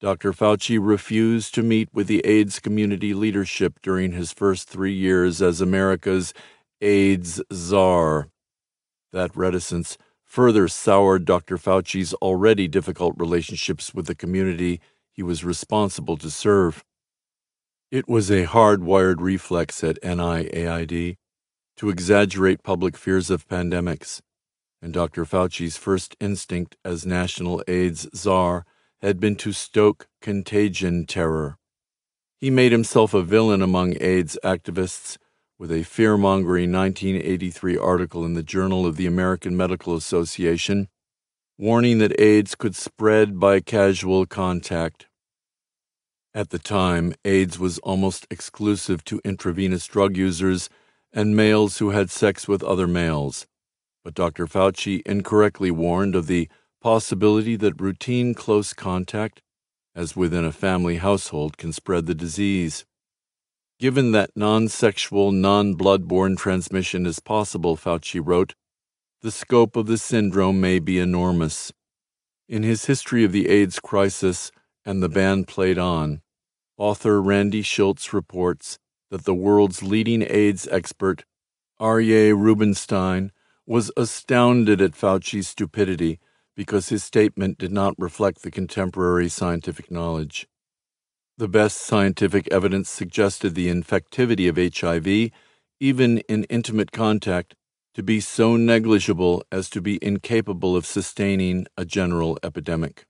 Dr. 0.00 0.32
Fauci 0.32 0.78
refused 0.80 1.54
to 1.54 1.62
meet 1.62 1.90
with 1.92 2.06
the 2.06 2.24
AIDS 2.24 2.58
community 2.58 3.12
leadership 3.12 3.80
during 3.82 4.12
his 4.12 4.32
first 4.32 4.68
three 4.68 4.94
years 4.94 5.42
as 5.42 5.60
America's 5.60 6.32
AIDS 6.80 7.42
czar. 7.52 8.28
That 9.12 9.36
reticence 9.36 9.98
further 10.26 10.68
soured 10.68 11.24
Dr. 11.24 11.56
Fauci's 11.56 12.12
already 12.14 12.68
difficult 12.68 13.14
relationships 13.16 13.94
with 13.94 14.06
the 14.06 14.14
community 14.14 14.80
he 15.12 15.22
was 15.22 15.44
responsible 15.44 16.18
to 16.18 16.30
serve. 16.30 16.84
It 17.90 18.08
was 18.08 18.30
a 18.30 18.44
hardwired 18.44 19.20
reflex 19.20 19.82
at 19.82 20.02
NIAID 20.02 21.16
to 21.76 21.88
exaggerate 21.88 22.62
public 22.62 22.96
fears 22.96 23.30
of 23.30 23.48
pandemics, 23.48 24.20
and 24.82 24.92
Dr. 24.92 25.24
Fauci's 25.24 25.76
first 25.76 26.16
instinct 26.20 26.76
as 26.84 27.06
national 27.06 27.62
AIDS 27.68 28.08
czar 28.14 28.66
had 29.00 29.20
been 29.20 29.36
to 29.36 29.52
stoke 29.52 30.08
contagion 30.20 31.06
terror. 31.06 31.58
He 32.38 32.50
made 32.50 32.72
himself 32.72 33.14
a 33.14 33.22
villain 33.22 33.62
among 33.62 33.94
AIDS 34.00 34.38
activists 34.44 35.16
with 35.58 35.72
a 35.72 35.82
fear 35.82 36.16
mongering 36.16 36.72
1983 36.72 37.78
article 37.78 38.24
in 38.24 38.34
the 38.34 38.42
Journal 38.42 38.86
of 38.86 38.96
the 38.96 39.06
American 39.06 39.56
Medical 39.56 39.94
Association 39.94 40.88
warning 41.58 41.98
that 41.98 42.20
AIDS 42.20 42.54
could 42.54 42.76
spread 42.76 43.40
by 43.40 43.60
casual 43.60 44.26
contact. 44.26 45.06
At 46.34 46.50
the 46.50 46.58
time, 46.58 47.14
AIDS 47.24 47.58
was 47.58 47.78
almost 47.78 48.26
exclusive 48.30 49.02
to 49.04 49.22
intravenous 49.24 49.86
drug 49.86 50.18
users 50.18 50.68
and 51.12 51.34
males 51.34 51.78
who 51.78 51.90
had 51.90 52.10
sex 52.10 52.46
with 52.46 52.62
other 52.62 52.86
males. 52.86 53.46
But 54.04 54.14
Dr. 54.14 54.46
Fauci 54.46 55.00
incorrectly 55.06 55.70
warned 55.70 56.14
of 56.14 56.26
the 56.26 56.48
possibility 56.82 57.56
that 57.56 57.80
routine 57.80 58.34
close 58.34 58.74
contact, 58.74 59.40
as 59.94 60.14
within 60.14 60.44
a 60.44 60.52
family 60.52 60.96
household, 60.96 61.56
can 61.56 61.72
spread 61.72 62.04
the 62.04 62.14
disease. 62.14 62.84
Given 63.78 64.12
that 64.12 64.30
non 64.34 64.68
sexual, 64.68 65.32
non 65.32 65.74
blood-borne 65.74 66.36
transmission 66.36 67.04
is 67.04 67.20
possible, 67.20 67.76
Fauci 67.76 68.20
wrote, 68.24 68.54
the 69.20 69.30
scope 69.30 69.76
of 69.76 69.86
the 69.86 69.98
syndrome 69.98 70.60
may 70.60 70.78
be 70.78 70.98
enormous. 70.98 71.72
In 72.48 72.62
his 72.62 72.86
History 72.86 73.22
of 73.22 73.32
the 73.32 73.48
AIDS 73.48 73.78
Crisis 73.78 74.50
and 74.84 75.02
the 75.02 75.10
Band 75.10 75.46
Played 75.46 75.78
On, 75.78 76.22
author 76.78 77.20
Randy 77.20 77.62
Shilts 77.62 78.14
reports 78.14 78.78
that 79.10 79.24
the 79.24 79.34
world's 79.34 79.82
leading 79.82 80.22
AIDS 80.22 80.66
expert, 80.70 81.24
Aryeh 81.78 82.34
Rubenstein, 82.34 83.30
was 83.66 83.90
astounded 83.96 84.80
at 84.80 84.92
Fauci's 84.92 85.48
stupidity 85.48 86.18
because 86.54 86.88
his 86.88 87.04
statement 87.04 87.58
did 87.58 87.72
not 87.72 87.94
reflect 87.98 88.40
the 88.40 88.50
contemporary 88.50 89.28
scientific 89.28 89.90
knowledge. 89.90 90.46
The 91.38 91.48
best 91.48 91.82
scientific 91.82 92.48
evidence 92.50 92.88
suggested 92.88 93.54
the 93.54 93.68
infectivity 93.68 94.48
of 94.48 94.56
HIV, 94.56 95.32
even 95.78 96.18
in 96.28 96.44
intimate 96.44 96.92
contact, 96.92 97.54
to 97.92 98.02
be 98.02 98.20
so 98.20 98.56
negligible 98.56 99.44
as 99.52 99.68
to 99.70 99.82
be 99.82 99.98
incapable 100.02 100.74
of 100.74 100.86
sustaining 100.86 101.66
a 101.76 101.84
general 101.84 102.38
epidemic. 102.42 103.04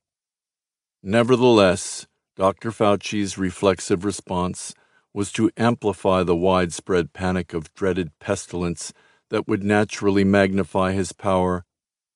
Nevertheless, 1.04 2.08
Dr. 2.34 2.72
Fauci's 2.72 3.38
reflexive 3.38 4.04
response 4.04 4.74
was 5.14 5.30
to 5.32 5.52
amplify 5.56 6.24
the 6.24 6.36
widespread 6.36 7.12
panic 7.12 7.54
of 7.54 7.72
dreaded 7.74 8.10
pestilence 8.18 8.92
that 9.30 9.46
would 9.46 9.62
naturally 9.62 10.24
magnify 10.24 10.92
his 10.92 11.12
power, 11.12 11.64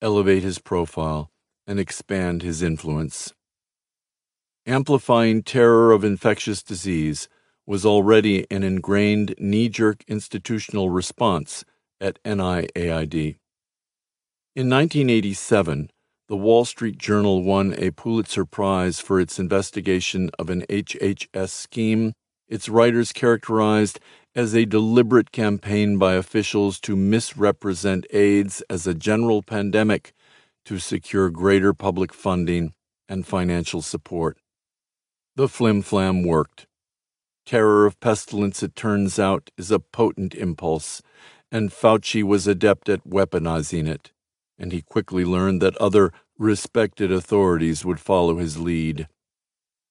elevate 0.02 0.42
his 0.42 0.58
profile, 0.58 1.30
and 1.68 1.78
expand 1.78 2.42
his 2.42 2.62
influence. 2.62 3.32
Amplifying 4.66 5.42
terror 5.42 5.92
of 5.92 6.04
infectious 6.04 6.62
disease 6.62 7.28
was 7.66 7.86
already 7.86 8.46
an 8.50 8.62
ingrained 8.62 9.34
knee 9.38 9.68
jerk 9.68 10.04
institutional 10.06 10.90
response 10.90 11.64
at 12.00 12.22
NIAID. 12.24 13.36
In 14.56 14.68
1987, 14.68 15.90
the 16.28 16.36
Wall 16.36 16.64
Street 16.64 16.98
Journal 16.98 17.42
won 17.42 17.74
a 17.78 17.90
Pulitzer 17.90 18.44
Prize 18.44 19.00
for 19.00 19.18
its 19.18 19.38
investigation 19.38 20.30
of 20.38 20.50
an 20.50 20.62
HHS 20.68 21.50
scheme 21.50 22.12
its 22.50 22.68
writers 22.68 23.12
characterized 23.12 24.00
as 24.34 24.54
a 24.54 24.66
deliberate 24.66 25.30
campaign 25.30 25.96
by 25.96 26.14
officials 26.14 26.80
to 26.80 26.96
misrepresent 26.96 28.06
AIDS 28.10 28.60
as 28.68 28.86
a 28.86 28.94
general 28.94 29.40
pandemic 29.40 30.12
to 30.64 30.78
secure 30.78 31.30
greater 31.30 31.72
public 31.72 32.12
funding 32.12 32.74
and 33.08 33.26
financial 33.26 33.80
support. 33.80 34.38
The 35.36 35.48
flim-flam 35.48 36.22
worked. 36.22 36.66
Terror 37.46 37.86
of 37.86 37.98
pestilence, 38.00 38.62
it 38.62 38.76
turns 38.76 39.18
out, 39.18 39.50
is 39.56 39.70
a 39.70 39.78
potent 39.78 40.34
impulse, 40.34 41.02
and 41.50 41.70
Fauci 41.70 42.22
was 42.22 42.46
adept 42.46 42.88
at 42.88 43.08
weaponizing 43.08 43.88
it 43.88 44.12
and 44.60 44.72
he 44.72 44.82
quickly 44.82 45.24
learned 45.24 45.62
that 45.62 45.76
other 45.78 46.12
respected 46.38 47.10
authorities 47.10 47.84
would 47.84 47.98
follow 47.98 48.36
his 48.36 48.58
lead. 48.58 49.08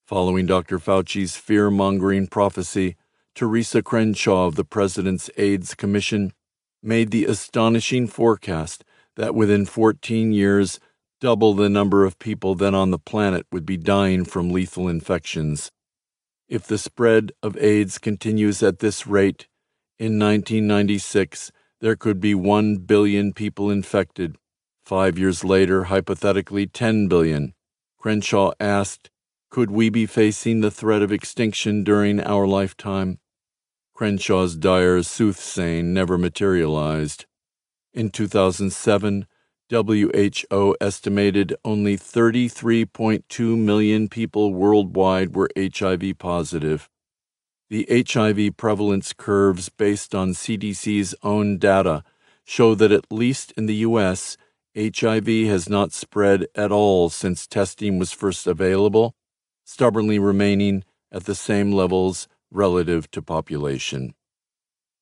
Following 0.05 0.45
Dr. 0.45 0.77
Fauci's 0.77 1.35
fear 1.35 1.69
mongering 1.71 2.27
prophecy, 2.27 2.95
Teresa 3.35 3.81
Crenshaw 3.81 4.45
of 4.45 4.55
the 4.55 4.63
President's 4.63 5.29
AIDS 5.37 5.73
Commission 5.73 6.33
made 6.81 7.11
the 7.11 7.25
astonishing 7.25 8.07
forecast 8.07 8.83
that 9.15 9.35
within 9.35 9.65
14 9.65 10.31
years, 10.31 10.79
double 11.19 11.53
the 11.53 11.69
number 11.69 12.05
of 12.05 12.19
people 12.19 12.55
then 12.55 12.75
on 12.75 12.91
the 12.91 12.99
planet 12.99 13.45
would 13.51 13.65
be 13.65 13.77
dying 13.77 14.25
from 14.25 14.49
lethal 14.51 14.87
infections. 14.87 15.71
If 16.47 16.65
the 16.65 16.77
spread 16.77 17.31
of 17.43 17.57
AIDS 17.57 17.97
continues 17.97 18.63
at 18.63 18.79
this 18.79 19.05
rate, 19.05 19.47
in 19.97 20.19
1996 20.19 21.51
there 21.81 21.95
could 21.95 22.19
be 22.19 22.35
1 22.35 22.77
billion 22.77 23.33
people 23.33 23.69
infected 23.69 24.35
Five 24.89 25.19
years 25.19 25.43
later, 25.43 25.83
hypothetically 25.83 26.65
10 26.65 27.07
billion. 27.07 27.53
Crenshaw 27.99 28.53
asked, 28.59 29.11
Could 29.51 29.69
we 29.69 29.91
be 29.91 30.07
facing 30.07 30.61
the 30.61 30.71
threat 30.71 31.03
of 31.03 31.11
extinction 31.11 31.83
during 31.83 32.19
our 32.19 32.47
lifetime? 32.47 33.19
Crenshaw's 33.93 34.55
dire 34.55 35.03
soothsaying 35.03 35.93
never 35.93 36.17
materialized. 36.17 37.27
In 37.93 38.09
2007, 38.09 39.27
WHO 39.69 40.75
estimated 40.81 41.55
only 41.63 41.95
33.2 41.95 43.57
million 43.57 44.09
people 44.09 44.51
worldwide 44.51 45.35
were 45.35 45.49
HIV 45.55 46.17
positive. 46.17 46.89
The 47.69 47.85
HIV 47.89 48.57
prevalence 48.57 49.13
curves 49.13 49.69
based 49.69 50.15
on 50.15 50.29
CDC's 50.29 51.13
own 51.21 51.59
data 51.59 52.03
show 52.43 52.73
that 52.73 52.91
at 52.91 53.11
least 53.11 53.53
in 53.55 53.67
the 53.67 53.75
U.S., 53.75 54.37
HIV 54.75 55.27
has 55.27 55.69
not 55.69 55.93
spread 55.93 56.47
at 56.55 56.71
all 56.71 57.09
since 57.09 57.45
testing 57.45 57.99
was 57.99 58.11
first 58.11 58.47
available, 58.47 59.13
stubbornly 59.65 60.17
remaining 60.17 60.83
at 61.11 61.25
the 61.25 61.35
same 61.35 61.71
levels 61.71 62.27
relative 62.49 63.11
to 63.11 63.21
population. 63.21 64.15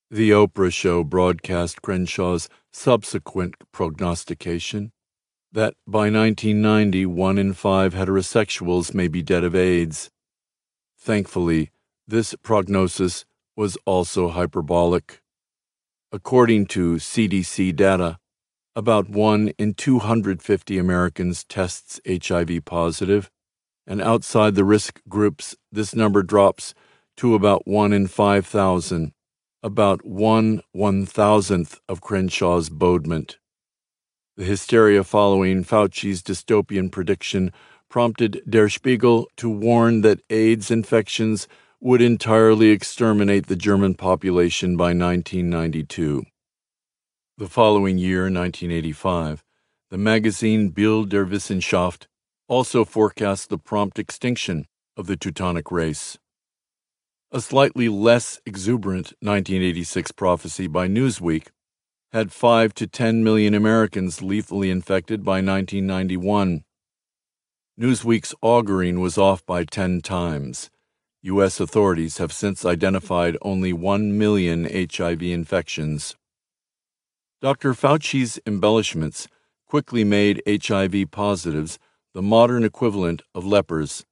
The 0.10 0.30
Oprah 0.30 0.72
show 0.72 1.04
broadcast 1.04 1.82
Crenshaw's 1.82 2.48
subsequent 2.72 3.56
prognostication 3.74 4.94
that 5.52 5.74
by 5.86 6.10
1990, 6.10 7.06
one 7.08 7.38
in 7.38 7.52
five 7.52 7.94
heterosexuals 7.94 8.94
may 8.94 9.10
be 9.10 9.22
dead 9.22 9.44
of 9.44 9.54
AIDS. 9.54 10.10
Thankfully, 10.98 11.72
this 12.08 12.36
prognosis 12.42 13.26
was 13.58 13.78
also 13.86 14.30
hyperbolic. 14.30 15.22
According 16.14 16.68
to 16.68 16.96
CDC 16.96 17.76
data, 17.76 18.18
about 18.78 19.10
1 19.10 19.50
in 19.58 19.74
250 19.74 20.78
Americans 20.78 21.44
tests 21.44 22.00
HIV 22.08 22.64
positive, 22.64 23.30
and 23.86 24.02
outside 24.02 24.56
the 24.56 24.64
risk 24.64 25.02
groups, 25.10 25.58
this 25.70 25.94
number 25.94 26.24
drops 26.24 26.74
to 27.18 27.36
about 27.36 27.68
1 27.68 27.92
in 27.92 28.08
5,000, 28.08 29.12
about 29.68 30.06
1 30.06 30.62
one 30.72 31.06
thousandth 31.06 31.82
of 31.90 32.00
Crenshaw's 32.00 32.70
bodement. 32.70 33.38
The 34.38 34.46
hysteria 34.46 35.04
following 35.04 35.66
Fauci's 35.66 36.24
dystopian 36.24 36.90
prediction 36.90 37.52
prompted 37.90 38.42
Der 38.50 38.70
Spiegel 38.70 39.28
to 39.36 39.50
warn 39.50 40.02
that 40.02 40.22
AIDS 40.30 40.72
infections 40.72 41.50
would 41.82 42.02
entirely 42.02 42.70
exterminate 42.70 43.48
the 43.48 43.58
German 43.58 43.94
population 43.96 44.78
by 44.78 44.94
1992. 44.94 46.24
The 47.38 47.50
following 47.50 47.98
year, 47.98 48.22
1985, 48.22 49.44
the 49.90 49.98
magazine 49.98 50.70
Bild 50.70 51.10
der 51.10 51.26
Wissenschaft 51.26 52.08
also 52.48 52.86
forecast 52.86 53.50
the 53.50 53.58
prompt 53.58 54.00
extinction 54.00 54.66
of 54.96 55.08
the 55.08 55.18
Teutonic 55.18 55.70
race. 55.74 56.18
A 57.30 57.42
slightly 57.42 57.90
less 57.90 58.40
exuberant 58.46 59.08
1986 59.20 60.14
prophecy 60.14 60.66
by 60.68 60.88
Newsweek 60.88 61.48
had 62.14 62.32
5 62.32 62.74
to 62.76 62.88
10 62.88 63.22
million 63.22 63.54
Americans 63.54 64.22
lethally 64.22 64.72
infected 64.72 65.26
by 65.26 65.42
1991. 65.42 66.64
Newsweek's 67.78 68.34
auguring 68.42 69.02
was 69.02 69.18
off 69.18 69.46
by 69.46 69.66
10 69.66 70.00
times. 70.02 70.70
U.S. 71.22 71.60
authorities 71.60 72.18
have 72.18 72.32
since 72.32 72.64
identified 72.64 73.36
only 73.42 73.74
1 73.74 74.18
million 74.18 74.64
HIV 74.64 75.22
infections. 75.22 76.16
Dr. 77.42 77.74
Fauci's 77.74 78.40
embellishments 78.46 79.28
quickly 79.68 80.06
made 80.06 80.42
HIV 80.48 81.12
positives 81.12 81.78
the 82.14 82.22
modern 82.22 82.64
equivalent 82.64 83.22
of 83.36 83.46
lepers. 83.46 84.06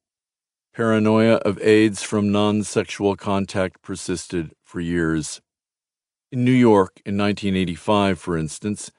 Paranoia 0.75 1.35
of 1.35 1.57
AIDS 1.61 2.03
from 2.03 2.33
non 2.33 2.61
sexual 2.61 3.15
contact 3.15 3.81
persisted 3.81 4.51
for 4.61 4.81
years. 4.81 5.39
In 6.33 6.43
New 6.43 6.51
York 6.51 7.01
in 7.05 7.17
1985, 7.17 8.19
for 8.19 8.37
instance, 8.37 8.91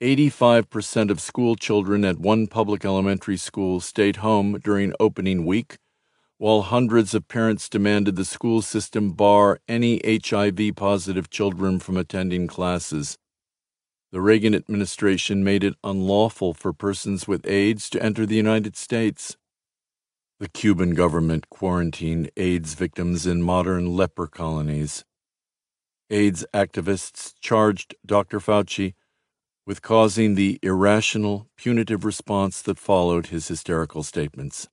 85% 0.00 1.10
of 1.10 1.20
school 1.20 1.56
children 1.56 2.04
at 2.04 2.20
one 2.20 2.46
public 2.46 2.84
elementary 2.84 3.36
school 3.36 3.80
stayed 3.80 4.18
home 4.18 4.60
during 4.62 4.92
opening 5.00 5.44
week, 5.44 5.78
while 6.38 6.62
hundreds 6.62 7.14
of 7.14 7.26
parents 7.26 7.68
demanded 7.68 8.14
the 8.14 8.24
school 8.24 8.62
system 8.62 9.10
bar 9.10 9.58
any 9.66 10.00
HIV 10.04 10.76
positive 10.76 11.30
children 11.30 11.80
from 11.80 11.96
attending 11.96 12.46
classes. 12.46 13.18
The 14.12 14.20
Reagan 14.20 14.54
administration 14.54 15.42
made 15.42 15.64
it 15.64 15.74
unlawful 15.82 16.54
for 16.54 16.72
persons 16.72 17.26
with 17.26 17.44
AIDS 17.44 17.90
to 17.90 18.00
enter 18.00 18.24
the 18.24 18.36
United 18.36 18.76
States. 18.76 19.36
The 20.40 20.48
Cuban 20.48 20.94
government 20.94 21.48
quarantined 21.48 22.28
AIDS 22.36 22.74
victims 22.74 23.24
in 23.24 23.40
modern 23.40 23.94
leper 23.94 24.26
colonies. 24.26 25.04
AIDS 26.10 26.44
activists 26.52 27.34
charged 27.40 27.94
Dr. 28.04 28.40
Fauci 28.40 28.94
with 29.64 29.80
causing 29.80 30.34
the 30.34 30.58
irrational, 30.60 31.48
punitive 31.56 32.04
response 32.04 32.62
that 32.62 32.80
followed 32.80 33.28
his 33.28 33.46
hysterical 33.46 34.02
statements. 34.02 34.68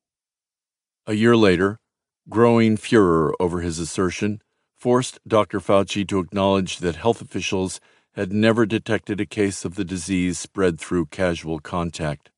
A 1.06 1.13
year 1.13 1.38
later, 1.38 1.80
growing 2.28 2.76
furor 2.76 3.36
over 3.39 3.62
his 3.62 3.78
assertion 3.78 4.41
forced 4.80 5.19
Dr. 5.28 5.60
Fauci 5.60 6.08
to 6.08 6.17
acknowledge 6.17 6.80
that 6.80 6.95
health 6.95 7.21
officials 7.21 7.80
had 8.15 8.34
never 8.34 8.65
detected 8.65 9.21
a 9.21 9.28
case 9.28 9.63
of 9.63 9.76
the 9.76 9.86
disease 9.86 10.39
spread 10.39 10.80
through 10.80 11.06
casual 11.06 11.60
contact. 11.60 12.32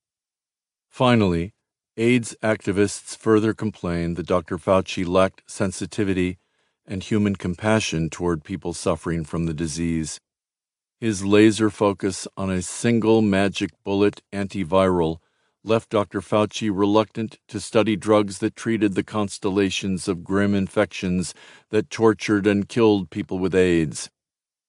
Finally, 0.90 1.54
AIDS 1.96 2.36
activists 2.42 3.16
further 3.16 3.54
complained 3.54 4.16
that 4.16 4.26
Dr. 4.26 4.58
Fauci 4.58 5.06
lacked 5.06 5.44
sensitivity 5.46 6.40
and 6.88 7.04
human 7.04 7.36
compassion 7.36 8.10
toward 8.10 8.44
people 8.44 8.74
suffering 8.74 9.24
from 9.24 9.46
the 9.46 9.54
disease. 9.54 10.20
His 11.00 11.24
laser 11.24 11.70
focus 11.70 12.28
on 12.36 12.50
a 12.50 12.64
single 12.64 13.22
magic 13.22 13.70
bullet 13.84 14.24
antiviral 14.34 15.18
left 15.64 15.92
Dr. 15.92 16.20
Fauci 16.20 16.72
reluctant 16.74 17.38
to 17.48 17.60
study 17.60 17.96
drugs 17.96 18.40
that 18.40 18.56
treated 18.56 18.96
the 18.96 19.04
constellations 19.04 20.08
of 20.08 20.24
grim 20.24 20.56
infections 20.56 21.36
that 21.70 21.92
tortured 21.92 22.48
and 22.48 22.68
killed 22.68 23.12
people 23.12 23.38
with 23.38 23.54
AIDS. 23.54 24.10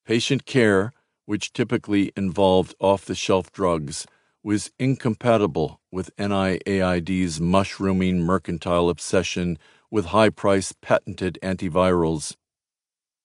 Patient 0.05 0.45
care, 0.45 0.93
which 1.25 1.55
typically 1.55 2.13
involved 2.17 2.75
off 2.81 3.07
the 3.07 3.15
shelf 3.15 3.51
drugs, 3.51 4.07
was 4.45 4.71
incompatible 4.79 5.81
with 5.91 6.15
NIAID's 6.17 7.41
mushrooming 7.41 8.21
mercantile 8.21 8.91
obsession 8.91 9.59
with 9.91 10.07
high 10.07 10.29
priced 10.29 10.79
patented 10.83 11.39
antivirals. 11.43 12.37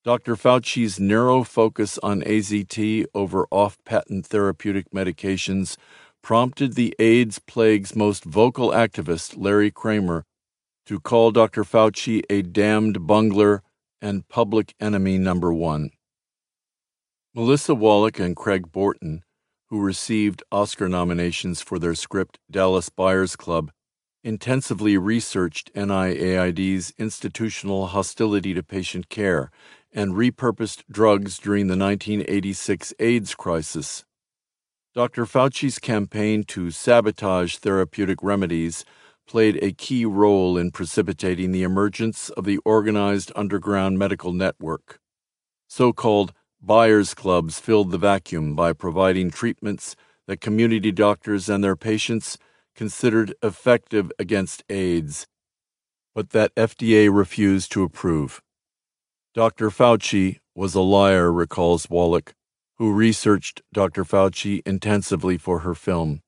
Dr. 0.05 0.37
Fauci's 0.37 0.97
narrow 0.97 1.43
focus 1.43 1.99
on 2.01 2.21
AZT 2.21 3.05
over 3.13 3.45
off 3.51 3.77
patent 3.83 4.25
therapeutic 4.27 4.89
medications 4.91 5.75
prompted 6.21 6.73
the 6.73 6.95
AIDS 6.99 7.39
plague's 7.39 7.97
most 7.97 8.23
vocal 8.23 8.69
activist, 8.69 9.35
Larry 9.37 9.71
Kramer, 9.71 10.23
to 10.85 11.01
call 11.01 11.31
Dr. 11.31 11.63
Fauci 11.63 12.23
a 12.29 12.41
damned 12.41 13.05
bungler 13.05 13.61
and 14.01 14.27
public 14.29 14.73
enemy 14.79 15.17
number 15.17 15.53
one. 15.53 15.91
Melissa 17.35 17.75
Wallack 17.75 18.19
and 18.19 18.35
Craig 18.35 18.71
Borten, 18.71 19.21
who 19.69 19.81
received 19.81 20.43
Oscar 20.51 20.89
nominations 20.89 21.61
for 21.61 21.79
their 21.79 21.95
script 21.95 22.39
Dallas 22.49 22.89
Buyers 22.89 23.35
Club, 23.35 23.71
intensively 24.23 24.97
researched 24.97 25.73
NIAID's 25.73 26.93
institutional 26.97 27.87
hostility 27.87 28.53
to 28.53 28.63
patient 28.63 29.09
care 29.09 29.51
and 29.91 30.13
repurposed 30.13 30.83
drugs 30.91 31.37
during 31.37 31.67
the 31.67 31.77
1986 31.77 32.93
AIDS 32.99 33.35
crisis. 33.35 34.03
Dr. 34.95 35.25
Fauci's 35.25 35.79
campaign 35.79 36.43
to 36.43 36.71
sabotage 36.71 37.57
therapeutic 37.57 38.21
remedies 38.21 38.83
played 39.27 39.63
a 39.63 39.71
key 39.71 40.03
role 40.05 40.57
in 40.57 40.71
precipitating 40.71 41.51
the 41.51 41.61
emergence 41.61 42.29
of 42.31 42.43
the 42.43 42.57
organized 42.65 43.31
underground 43.35 43.99
medical 43.99 44.33
network. 44.33 44.99
So 45.67 45.93
called 45.93 46.33
Buyers 46.61 47.13
clubs 47.13 47.59
filled 47.59 47.91
the 47.91 47.97
vacuum 47.97 48.53
by 48.53 48.73
providing 48.73 49.31
treatments 49.31 49.95
that 50.27 50.41
community 50.41 50.91
doctors 50.91 51.47
and 51.47 51.63
their 51.63 51.77
patients 51.77 52.37
considered 52.75 53.33
effective 53.41 54.11
against 54.19 54.63
AIDS, 54.69 55.25
but 56.13 56.31
that 56.31 56.53
FDA 56.55 57.09
refused 57.11 57.71
to 57.71 57.83
approve. 57.83 58.41
Dr. 59.33 59.69
Fauci 59.69 60.39
was 60.53 60.75
a 60.75 60.81
liar, 60.81 61.31
recalls 61.31 61.89
Wallack, 61.89 62.33
who 62.75 62.93
researched 62.93 63.61
Dr. 63.71 64.03
Fauci 64.03 64.61
intensively 64.65 65.37
for 65.37 65.59
her 65.59 65.73
film. 65.73 66.21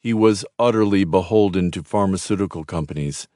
He 0.00 0.14
was 0.14 0.46
utterly 0.58 1.04
beholden 1.04 1.70
to 1.72 1.82
pharmaceutical 1.82 2.64
companies 2.64 3.28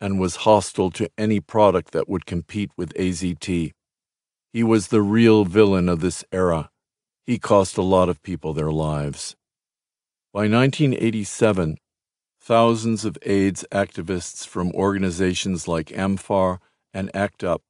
and 0.00 0.18
was 0.18 0.36
hostile 0.36 0.90
to 0.90 1.08
any 1.16 1.40
product 1.40 1.92
that 1.92 2.08
would 2.08 2.26
compete 2.26 2.70
with 2.76 2.92
AZT. 2.94 3.72
He 4.52 4.62
was 4.62 4.88
the 4.88 5.02
real 5.02 5.44
villain 5.44 5.88
of 5.88 6.00
this 6.00 6.24
era. 6.32 6.70
He 7.24 7.38
cost 7.38 7.76
a 7.76 7.82
lot 7.82 8.08
of 8.08 8.22
people 8.22 8.52
their 8.52 8.70
lives. 8.70 9.36
By 10.32 10.48
1987, 10.48 11.78
thousands 12.40 13.04
of 13.04 13.18
AIDS 13.22 13.64
activists 13.72 14.46
from 14.46 14.72
organizations 14.72 15.66
like 15.66 15.88
AMFAR 15.88 16.58
and 16.94 17.14
ACT 17.14 17.44
UP, 17.44 17.62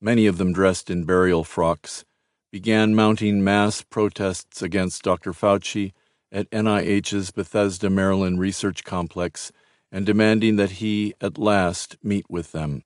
many 0.00 0.26
of 0.26 0.38
them 0.38 0.52
dressed 0.52 0.90
in 0.90 1.04
burial 1.04 1.44
frocks, 1.44 2.04
began 2.52 2.94
mounting 2.94 3.42
mass 3.42 3.82
protests 3.82 4.62
against 4.62 5.02
Dr. 5.02 5.32
Fauci 5.32 5.92
at 6.30 6.50
NIH's 6.50 7.30
Bethesda, 7.30 7.88
Maryland 7.88 8.40
Research 8.40 8.84
Complex 8.84 9.52
and 9.90 10.04
demanding 10.04 10.56
that 10.56 10.72
he, 10.72 11.14
at 11.20 11.38
last, 11.38 11.96
meet 12.02 12.26
with 12.28 12.52
them. 12.52 12.82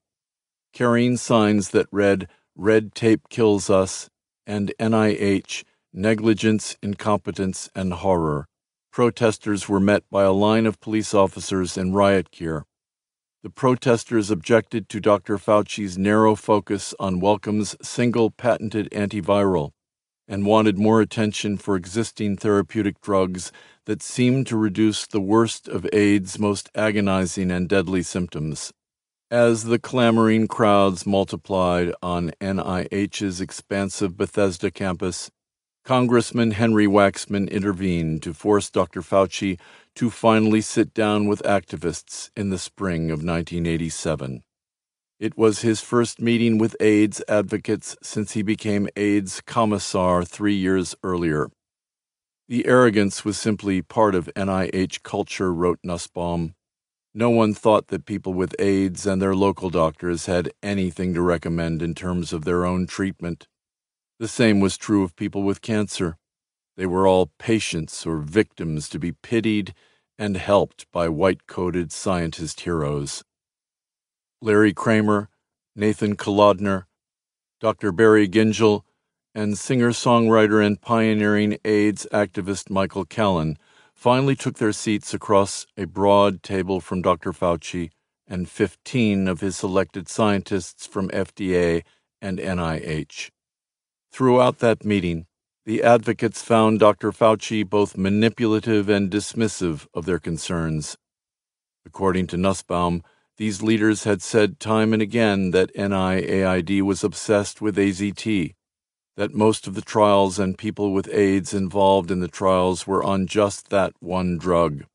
Carrying 0.73 1.17
signs 1.17 1.69
that 1.69 1.87
read, 1.91 2.27
Red 2.55 2.93
Tape 2.93 3.29
Kills 3.29 3.69
Us, 3.69 4.09
and 4.45 4.73
NIH, 4.79 5.63
Negligence, 5.91 6.77
Incompetence, 6.83 7.69
and 7.75 7.93
Horror, 7.93 8.45
protesters 8.91 9.67
were 9.67 9.79
met 9.79 10.03
by 10.11 10.23
a 10.23 10.31
line 10.31 10.67
of 10.67 10.79
police 10.79 11.15
officers 11.15 11.77
in 11.77 11.93
riot 11.93 12.29
gear. 12.29 12.65
The 13.41 13.49
protesters 13.49 14.29
objected 14.29 14.87
to 14.89 14.99
Dr. 14.99 15.37
Fauci's 15.39 15.97
narrow 15.97 16.35
focus 16.35 16.93
on 16.99 17.19
Wellcome's 17.19 17.75
single 17.81 18.29
patented 18.29 18.87
antiviral 18.91 19.71
and 20.27 20.45
wanted 20.45 20.77
more 20.77 21.01
attention 21.01 21.57
for 21.57 21.75
existing 21.75 22.37
therapeutic 22.37 23.01
drugs 23.01 23.51
that 23.85 24.03
seemed 24.03 24.45
to 24.47 24.57
reduce 24.57 25.07
the 25.07 25.19
worst 25.19 25.67
of 25.67 25.87
AIDS' 25.91 26.37
most 26.37 26.69
agonizing 26.75 27.49
and 27.49 27.67
deadly 27.67 28.03
symptoms. 28.03 28.71
As 29.33 29.63
the 29.63 29.79
clamoring 29.79 30.47
crowds 30.47 31.07
multiplied 31.07 31.91
on 32.03 32.33
NIH's 32.39 33.41
expansive 33.41 34.15
Bethesda 34.15 34.69
campus, 34.69 35.31
Congressman 35.83 36.51
Henry 36.51 36.85
Waxman 36.85 37.49
intervened 37.49 38.21
to 38.21 38.33
force 38.35 38.69
Dr. 38.69 39.01
Fauci 39.01 39.59
to 39.95 40.11
finally 40.11 40.61
sit 40.61 40.93
down 40.93 41.25
with 41.25 41.41
activists 41.41 42.29
in 42.37 42.51
the 42.51 42.59
spring 42.59 43.05
of 43.05 43.23
1987. 43.23 44.43
It 45.19 45.35
was 45.35 45.61
his 45.61 45.81
first 45.81 46.21
meeting 46.21 46.59
with 46.59 46.77
AIDS 46.79 47.23
advocates 47.27 47.97
since 48.03 48.33
he 48.33 48.43
became 48.43 48.87
AIDS 48.95 49.41
commissar 49.41 50.23
three 50.23 50.53
years 50.53 50.93
earlier. 51.01 51.49
The 52.47 52.67
arrogance 52.67 53.25
was 53.25 53.39
simply 53.39 53.81
part 53.81 54.13
of 54.13 54.29
NIH 54.35 55.01
culture, 55.01 55.51
wrote 55.51 55.79
Nussbaum. 55.83 56.53
No 57.15 57.29
one 57.29 57.53
thought 57.53 57.89
that 57.89 58.07
people 58.07 58.33
with 58.33 58.55
AIDS 58.57 59.05
and 59.05 59.21
their 59.21 59.35
local 59.35 59.69
doctors 59.69 60.25
had 60.25 60.51
anything 60.63 61.13
to 61.13 61.21
recommend 61.21 61.83
in 61.83 61.93
terms 61.93 62.33
of 62.33 62.43
their 62.43 62.65
own 62.65 62.87
treatment. 62.87 63.47
The 64.17 64.27
same 64.27 64.59
was 64.59 64.77
true 64.77 65.03
of 65.03 65.15
people 65.15 65.43
with 65.43 65.61
cancer. 65.61 66.17
They 66.75 66.87
were 66.87 67.07
all 67.07 67.31
patients 67.37 68.05
or 68.07 68.17
victims 68.17 68.89
to 68.89 68.97
be 68.97 69.11
pitied 69.11 69.75
and 70.17 70.37
helped 70.37 70.91
by 70.91 71.07
white 71.07 71.45
coated 71.45 71.91
scientist 71.91 72.61
heroes. 72.61 73.23
Larry 74.41 74.73
Kramer, 74.73 75.29
Nathan 75.75 76.15
Kolodner, 76.15 76.85
Dr. 77.59 77.91
Barry 77.91 78.27
Gingell, 78.27 78.81
and 79.35 79.57
singer 79.57 79.91
songwriter 79.91 80.65
and 80.65 80.81
pioneering 80.81 81.57
AIDS 81.63 82.07
activist 82.11 82.71
Michael 82.71 83.05
Callen 83.05 83.57
finally 84.03 84.35
took 84.35 84.57
their 84.57 84.73
seats 84.73 85.13
across 85.13 85.65
a 85.77 85.85
broad 85.85 86.43
table 86.43 86.81
from 86.81 87.01
Dr. 87.01 87.31
Fauci 87.31 87.89
and 88.27 88.49
15 88.49 89.29
of 89.29 89.39
his 89.39 89.55
selected 89.55 90.09
scientists 90.09 90.85
from 90.85 91.07
FDA 91.11 91.83
and 92.21 92.37
NIH. 92.37 93.29
Throughout 94.11 94.59
that 94.59 94.83
meeting, 94.83 95.25
the 95.65 95.81
advocates 95.81 96.41
found 96.41 96.81
Dr. 96.81 97.13
Fauci 97.13 97.63
both 97.63 97.95
manipulative 97.95 98.89
and 98.89 99.09
dismissive 99.09 99.87
of 99.93 100.05
their 100.05 100.19
concerns. 100.19 100.97
According 101.85 102.27
to 102.27 102.35
Nussbaum, 102.35 103.03
these 103.37 103.63
leaders 103.63 104.03
had 104.03 104.21
said 104.21 104.59
time 104.59 104.91
and 104.91 105.01
again 105.01 105.51
that 105.51 105.73
NIAID 105.77 106.81
was 106.81 107.05
obsessed 107.05 107.61
with 107.61 107.77
AZT 107.77 108.53
that 109.15 109.33
most 109.33 109.67
of 109.67 109.75
the 109.75 109.81
trials 109.81 110.39
and 110.39 110.57
people 110.57 110.91
with 110.91 111.07
AIDS 111.13 111.53
involved 111.53 112.09
in 112.09 112.19
the 112.19 112.27
trials 112.27 112.87
were 112.87 113.03
on 113.03 113.27
just 113.27 113.69
that 113.69 113.93
one 113.99 114.37
drug. 114.37 114.85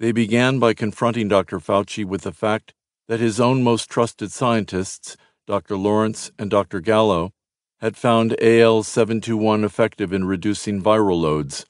They 0.00 0.12
began 0.12 0.58
by 0.58 0.74
confronting 0.74 1.28
Dr. 1.28 1.58
Fauci 1.58 2.04
with 2.04 2.22
the 2.22 2.32
fact 2.32 2.74
that 3.08 3.20
his 3.20 3.40
own 3.40 3.62
most 3.62 3.88
trusted 3.88 4.30
scientists, 4.30 5.16
Dr. 5.46 5.76
Lawrence 5.76 6.30
and 6.38 6.50
Dr. 6.50 6.80
Gallo, 6.80 7.32
had 7.80 7.96
found 7.96 8.40
AL 8.42 8.82
721 8.82 9.64
effective 9.64 10.12
in 10.12 10.24
reducing 10.24 10.82
viral 10.82 11.20
loads. 11.20 11.64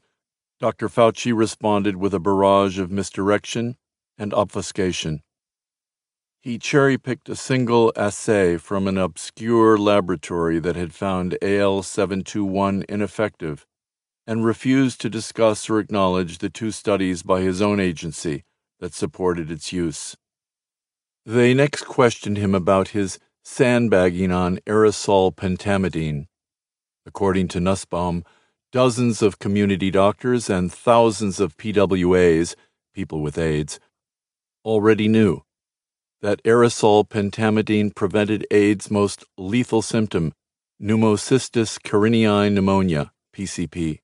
Dr. 0.58 0.88
Fauci 0.88 1.36
responded 1.36 1.96
with 1.96 2.12
a 2.14 2.18
barrage 2.18 2.78
of 2.78 2.90
misdirection 2.90 3.76
and 4.16 4.34
obfuscation. 4.34 5.22
He 6.48 6.58
cherry 6.58 6.96
picked 6.96 7.28
a 7.28 7.36
single 7.36 7.92
assay 7.94 8.56
from 8.56 8.88
an 8.88 8.96
obscure 8.96 9.76
laboratory 9.76 10.58
that 10.60 10.76
had 10.76 10.94
found 10.94 11.36
AL 11.42 11.82
721 11.82 12.86
ineffective 12.88 13.66
and 14.26 14.42
refused 14.42 14.98
to 15.02 15.10
discuss 15.10 15.68
or 15.68 15.78
acknowledge 15.78 16.38
the 16.38 16.48
two 16.48 16.70
studies 16.70 17.22
by 17.22 17.42
his 17.42 17.60
own 17.60 17.80
agency 17.80 18.44
that 18.80 18.94
supported 18.94 19.50
its 19.50 19.74
use. 19.74 20.16
They 21.26 21.52
next 21.52 21.84
questioned 21.84 22.38
him 22.38 22.54
about 22.54 22.96
his 22.96 23.18
sandbagging 23.44 24.32
on 24.32 24.60
aerosol 24.66 25.36
pentamidine. 25.36 26.28
According 27.04 27.48
to 27.48 27.60
Nussbaum, 27.60 28.24
dozens 28.72 29.20
of 29.20 29.38
community 29.38 29.90
doctors 29.90 30.48
and 30.48 30.72
thousands 30.72 31.40
of 31.40 31.58
PWAs, 31.58 32.54
people 32.94 33.20
with 33.20 33.36
AIDS, 33.36 33.78
already 34.64 35.08
knew 35.08 35.42
that 36.20 36.42
aerosol 36.42 37.08
pentamidine 37.08 37.94
prevented 37.94 38.46
AIDS' 38.50 38.90
most 38.90 39.24
lethal 39.36 39.82
symptom, 39.82 40.32
pneumocystis 40.82 41.78
carinii 41.80 42.52
pneumonia, 42.52 43.12
PCP. 43.34 44.00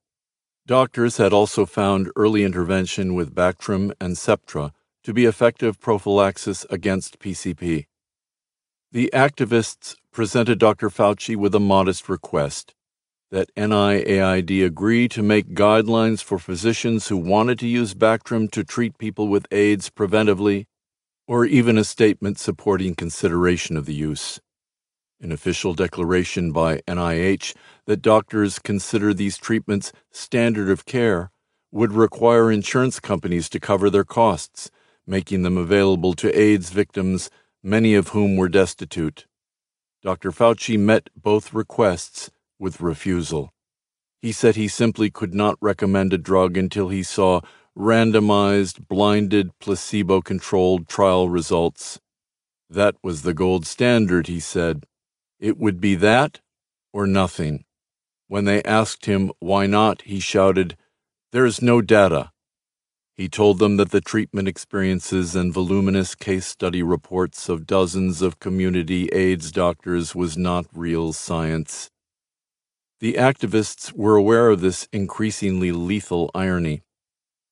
Doctors 0.66 1.18
had 1.18 1.32
also 1.32 1.66
found 1.66 2.10
early 2.16 2.42
intervention 2.42 3.14
with 3.14 3.34
Bactrim 3.34 3.92
and 4.00 4.16
Septra 4.16 4.72
to 5.02 5.12
be 5.12 5.26
effective 5.26 5.80
prophylaxis 5.80 6.64
against 6.70 7.18
PCP. 7.18 7.86
The 8.90 9.10
activists 9.12 9.96
presented 10.12 10.58
Dr. 10.58 10.88
Fauci 10.88 11.36
with 11.36 11.54
a 11.54 11.60
modest 11.60 12.08
request 12.08 12.74
that 13.30 13.52
NIAID 13.56 14.64
agree 14.64 15.08
to 15.08 15.22
make 15.22 15.54
guidelines 15.54 16.22
for 16.22 16.38
physicians 16.38 17.08
who 17.08 17.16
wanted 17.16 17.58
to 17.58 17.66
use 17.66 17.92
Bactrim 17.92 18.48
to 18.52 18.62
treat 18.62 18.96
people 18.96 19.26
with 19.26 19.48
AIDS 19.50 19.90
preventively, 19.90 20.66
or 21.26 21.44
even 21.44 21.78
a 21.78 21.84
statement 21.84 22.38
supporting 22.38 22.94
consideration 22.94 23.76
of 23.76 23.86
the 23.86 23.94
use. 23.94 24.40
An 25.20 25.32
official 25.32 25.74
declaration 25.74 26.52
by 26.52 26.78
NIH 26.88 27.54
that 27.86 28.02
doctors 28.02 28.58
consider 28.58 29.14
these 29.14 29.38
treatments 29.38 29.92
standard 30.10 30.68
of 30.68 30.84
care 30.84 31.30
would 31.72 31.92
require 31.92 32.52
insurance 32.52 33.00
companies 33.00 33.48
to 33.48 33.60
cover 33.60 33.90
their 33.90 34.04
costs, 34.04 34.70
making 35.06 35.42
them 35.42 35.56
available 35.56 36.14
to 36.14 36.38
AIDS 36.38 36.70
victims, 36.70 37.30
many 37.62 37.94
of 37.94 38.08
whom 38.08 38.36
were 38.36 38.48
destitute. 38.48 39.26
Dr. 40.02 40.30
Fauci 40.30 40.78
met 40.78 41.08
both 41.16 41.54
requests 41.54 42.30
with 42.58 42.80
refusal. 42.80 43.52
He 44.20 44.32
said 44.32 44.56
he 44.56 44.68
simply 44.68 45.10
could 45.10 45.34
not 45.34 45.56
recommend 45.60 46.12
a 46.12 46.18
drug 46.18 46.56
until 46.56 46.90
he 46.90 47.02
saw 47.02 47.40
randomized, 47.76 48.86
blinded, 48.88 49.50
placebo 49.58 50.20
controlled 50.20 50.88
trial 50.88 51.28
results. 51.28 52.00
That 52.70 52.96
was 53.02 53.22
the 53.22 53.34
gold 53.34 53.66
standard, 53.66 54.26
he 54.26 54.40
said. 54.40 54.84
It 55.40 55.58
would 55.58 55.80
be 55.80 55.94
that 55.96 56.40
or 56.92 57.06
nothing. 57.06 57.64
When 58.28 58.44
they 58.44 58.62
asked 58.62 59.06
him 59.06 59.32
why 59.40 59.66
not, 59.66 60.02
he 60.02 60.20
shouted, 60.20 60.76
There 61.32 61.44
is 61.44 61.60
no 61.60 61.82
data. 61.82 62.30
He 63.16 63.28
told 63.28 63.60
them 63.60 63.76
that 63.76 63.90
the 63.90 64.00
treatment 64.00 64.48
experiences 64.48 65.36
and 65.36 65.52
voluminous 65.52 66.16
case 66.16 66.46
study 66.46 66.82
reports 66.82 67.48
of 67.48 67.66
dozens 67.66 68.22
of 68.22 68.40
community 68.40 69.08
AIDS 69.12 69.52
doctors 69.52 70.16
was 70.16 70.36
not 70.36 70.66
real 70.72 71.12
science. 71.12 71.90
The 72.98 73.14
activists 73.14 73.92
were 73.92 74.16
aware 74.16 74.48
of 74.50 74.62
this 74.62 74.88
increasingly 74.92 75.70
lethal 75.70 76.30
irony. 76.34 76.82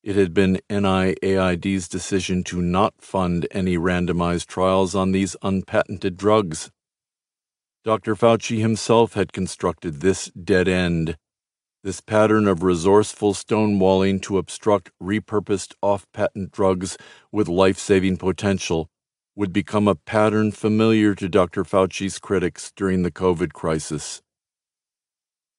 It 0.03 0.17
had 0.17 0.33
been 0.33 0.59
NIAID's 0.69 1.87
decision 1.87 2.43
to 2.45 2.61
not 2.61 2.95
fund 2.99 3.47
any 3.51 3.77
randomized 3.77 4.47
trials 4.47 4.95
on 4.95 5.13
these 5.13 5.37
unpatented 5.41 6.17
drugs. 6.17 6.71
Dr. 7.85 8.13
Fauci 8.13 8.59
himself 8.59 9.13
had 9.13 9.31
constructed 9.31 10.01
this 10.01 10.25
dead 10.31 10.67
end, 10.67 11.17
this 11.83 12.01
pattern 12.01 12.49
of 12.49 12.63
resourceful 12.63 13.33
stonewalling 13.33 14.21
to 14.23 14.37
obstruct 14.37 14.91
repurposed 15.01 15.73
off 15.81 16.05
patent 16.13 16.51
drugs 16.51 16.97
with 17.31 17.47
life 17.47 17.77
saving 17.77 18.17
potential 18.17 18.89
would 19.35 19.53
become 19.53 19.87
a 19.87 19.95
pattern 19.95 20.51
familiar 20.51 21.15
to 21.15 21.29
Dr. 21.29 21.63
Fauci's 21.63 22.19
critics 22.19 22.73
during 22.75 23.03
the 23.03 23.11
COVID 23.11 23.53
crisis. 23.53 24.21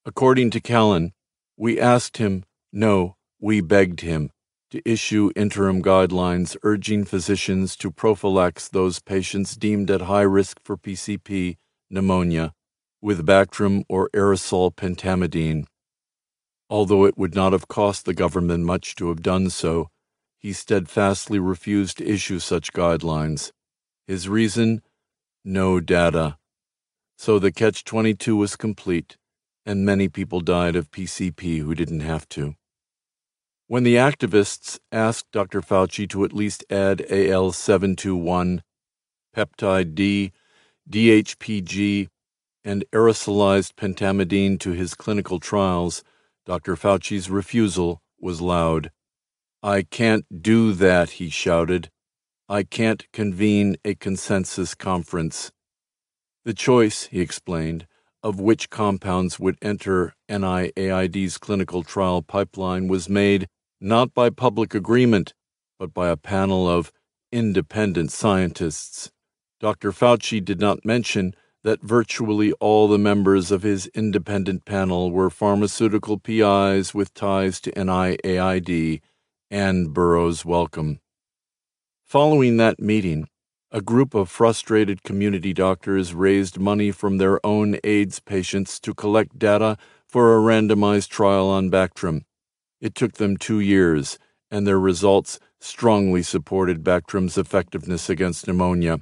According 0.05 0.51
to 0.51 0.61
Callen, 0.61 1.13
we 1.57 1.81
asked 1.81 2.19
him, 2.19 2.45
no, 2.73 3.17
we 3.41 3.61
begged 3.61 4.01
him, 4.01 4.31
to 4.75 4.83
issue 4.85 5.31
interim 5.37 5.81
guidelines 5.81 6.57
urging 6.65 7.05
physicians 7.05 7.77
to 7.77 7.93
prophylax 7.93 8.69
those 8.69 8.99
patients 8.99 9.55
deemed 9.55 9.89
at 9.89 10.01
high 10.01 10.23
risk 10.23 10.59
for 10.65 10.77
PCP 10.77 11.55
pneumonia 11.89 12.53
with 13.01 13.25
Bactrim 13.25 13.85
or 13.89 14.11
aerosol 14.13 14.75
pentamidine. 14.75 15.65
Although 16.69 17.05
it 17.05 17.17
would 17.17 17.37
not 17.37 17.53
have 17.53 17.69
cost 17.69 18.05
the 18.05 18.15
government 18.15 18.65
much 18.65 18.97
to 18.97 19.11
have 19.11 19.23
done 19.23 19.49
so, 19.49 19.91
he 20.41 20.53
steadfastly 20.53 21.39
refused 21.39 21.99
to 21.99 22.09
issue 22.09 22.41
such 22.41 22.73
guidelines. 22.73 23.53
His 24.09 24.29
reason? 24.29 24.83
No 25.45 25.79
data. 25.79 26.37
So 27.17 27.39
the 27.39 27.53
catch 27.53 27.85
22 27.85 28.35
was 28.35 28.57
complete, 28.57 29.19
and 29.65 29.87
many 29.87 30.09
people 30.09 30.41
died 30.41 30.75
of 30.75 30.91
PCP 30.91 31.61
who 31.61 31.77
didn't 31.77 32.01
have 32.01 32.29
to. 32.31 32.57
When 33.67 33.83
the 33.83 33.95
activists 33.95 34.79
asked 34.93 35.33
Dr. 35.33 35.63
Fauci 35.63 36.07
to 36.11 36.23
at 36.25 36.35
least 36.35 36.67
add 36.69 37.01
AL 37.11 37.53
721, 37.53 38.63
peptide 39.35 39.95
D, 39.95 40.33
DHPG, 40.91 42.09
and 42.63 42.85
aerosolized 42.93 43.73
pentamidine 43.73 44.61
to 44.61 44.73
his 44.73 44.95
clinical 44.95 45.41
trials, 45.41 46.05
Dr. 46.45 46.77
Fauci's 46.77 47.31
refusal 47.31 48.03
was 48.21 48.43
loud. 48.43 48.91
I 49.63 49.81
can't 49.81 50.43
do 50.43 50.75
that, 50.75 51.13
he 51.13 51.31
shouted. 51.31 51.91
I 52.51 52.65
can't 52.65 53.11
convene 53.13 53.77
a 53.83 53.95
consensus 53.95 54.75
conference. 54.75 55.53
The 56.45 56.53
choice, 56.53 57.05
he 57.05 57.23
explained, 57.23 57.87
of 58.23 58.39
which 58.39 58.69
compounds 58.69 59.41
would 59.41 59.57
enter 59.63 60.13
NIAID's 60.29 61.39
clinical 61.39 61.83
trial 61.83 62.21
pipeline 62.21 62.89
was 62.89 63.09
made 63.09 63.49
not 63.85 64.15
by 64.15 64.31
public 64.31 64.75
agreement, 64.75 65.35
but 65.79 65.93
by 65.93 66.09
a 66.09 66.17
panel 66.17 66.67
of 66.67 66.91
independent 67.31 68.11
scientists. 68.11 69.13
Dr. 69.61 69.93
Fauci 69.93 70.43
did 70.43 70.59
not 70.59 70.87
mention 70.87 71.35
that 71.65 71.83
virtually 71.83 72.53
all 72.61 72.89
the 72.89 72.99
members 72.99 73.51
of 73.51 73.63
his 73.63 73.87
independent 73.89 74.65
panel 74.65 75.11
were 75.11 75.29
pharmaceutical 75.29 76.19
PIs 76.19 76.95
with 76.95 77.13
ties 77.13 77.61
to 77.61 77.71
NIAID 77.73 79.03
and 79.51 79.93
Burroughs 79.93 80.47
Wellcome. 80.47 81.01
Following 82.03 82.57
that 82.57 82.81
meeting, 82.81 83.29
a 83.71 83.83
group 83.83 84.15
of 84.15 84.31
frustrated 84.31 85.03
community 85.03 85.53
doctors 85.53 86.15
raised 86.15 86.59
money 86.59 86.91
from 86.91 87.19
their 87.19 87.39
own 87.45 87.77
AIDS 87.85 88.19
patients 88.21 88.81
to 88.81 88.95
collect 88.95 89.39
data 89.39 89.77
for 90.07 90.35
a 90.35 90.41
randomized 90.41 91.09
trial 91.09 91.49
on 91.51 91.71
Bactrim. 91.71 92.23
It 92.85 92.95
took 92.95 93.15
them 93.15 93.39
two 93.39 93.61
years, 93.61 94.19
and 94.51 94.67
their 94.67 94.79
results 94.79 95.41
strongly 95.59 96.23
supported 96.23 96.85
Bactrim's 96.85 97.39
effectiveness 97.39 98.11
against 98.11 98.47
pneumonia. 98.47 98.99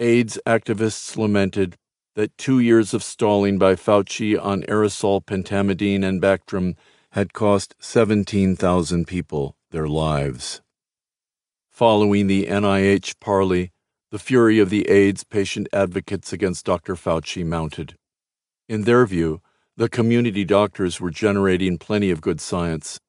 AIDS 0.00 0.40
activists 0.44 1.16
lamented 1.16 1.76
that 2.16 2.36
two 2.36 2.58
years 2.58 2.92
of 2.92 3.04
stalling 3.04 3.58
by 3.58 3.76
Fauci 3.76 4.36
on 4.36 4.62
aerosol 4.62 5.24
pentamidine 5.24 6.02
and 6.02 6.20
Bactrim 6.20 6.74
had 7.12 7.32
cost 7.32 7.76
17,000 7.78 9.06
people 9.06 9.54
their 9.70 9.86
lives. 9.86 10.60
Following 11.70 12.26
the 12.26 12.46
NIH 12.46 13.20
parley, 13.20 13.70
the 14.10 14.18
fury 14.18 14.58
of 14.58 14.68
the 14.68 14.88
AIDS 14.90 15.22
patient 15.22 15.68
advocates 15.72 16.32
against 16.32 16.66
Dr. 16.66 16.96
Fauci 16.96 17.46
mounted. 17.46 17.94
In 18.68 18.82
their 18.82 19.06
view, 19.06 19.42
the 19.76 19.88
community 19.88 20.44
doctors 20.44 21.00
were 21.00 21.10
generating 21.10 21.78
plenty 21.78 22.10
of 22.10 22.20
good 22.20 22.40
science. 22.40 23.00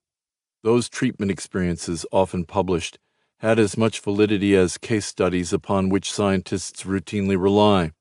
Those 0.63 0.89
treatment 0.89 1.32
experiences, 1.32 2.06
often 2.12 2.45
published, 2.45 3.00
had 3.39 3.58
as 3.58 3.76
much 3.78 4.00
validity 4.00 4.56
as 4.56 4.78
case 4.78 5.06
studies 5.06 5.52
upon 5.52 5.89
which 5.89 6.12
scientists 6.12 6.84
routinely 6.84 7.41
rely. 7.41 7.91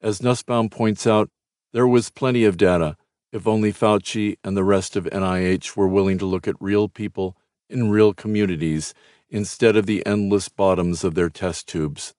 As 0.00 0.22
Nussbaum 0.22 0.70
points 0.70 1.06
out, 1.06 1.28
there 1.72 1.86
was 1.86 2.10
plenty 2.10 2.44
of 2.44 2.56
data 2.56 2.96
if 3.32 3.46
only 3.46 3.72
Fauci 3.72 4.36
and 4.42 4.56
the 4.56 4.64
rest 4.64 4.96
of 4.96 5.04
NIH 5.04 5.76
were 5.76 5.88
willing 5.88 6.18
to 6.18 6.26
look 6.26 6.48
at 6.48 6.56
real 6.60 6.88
people 6.88 7.36
in 7.68 7.90
real 7.90 8.12
communities 8.12 8.92
instead 9.28 9.76
of 9.76 9.86
the 9.86 10.04
endless 10.04 10.48
bottoms 10.48 11.04
of 11.04 11.14
their 11.14 11.30
test 11.30 11.68
tubes. 11.68 12.14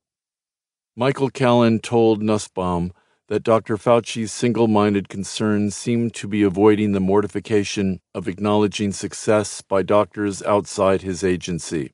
Michael 0.96 1.30
Callen 1.30 1.82
told 1.82 2.22
Nussbaum 2.22 2.94
that 3.32 3.44
Dr. 3.44 3.78
Fauci's 3.78 4.30
single 4.30 4.68
minded 4.68 5.08
concern 5.08 5.72
seemed 5.72 6.14
to 6.16 6.28
be 6.28 6.44
avoiding 6.44 6.92
the 6.92 7.00
mortification 7.00 8.02
of 8.14 8.28
acknowledging 8.28 8.92
success 8.92 9.62
by 9.62 9.84
doctors 9.84 10.44
outside 10.44 11.02
his 11.02 11.24
agency. 11.24 11.94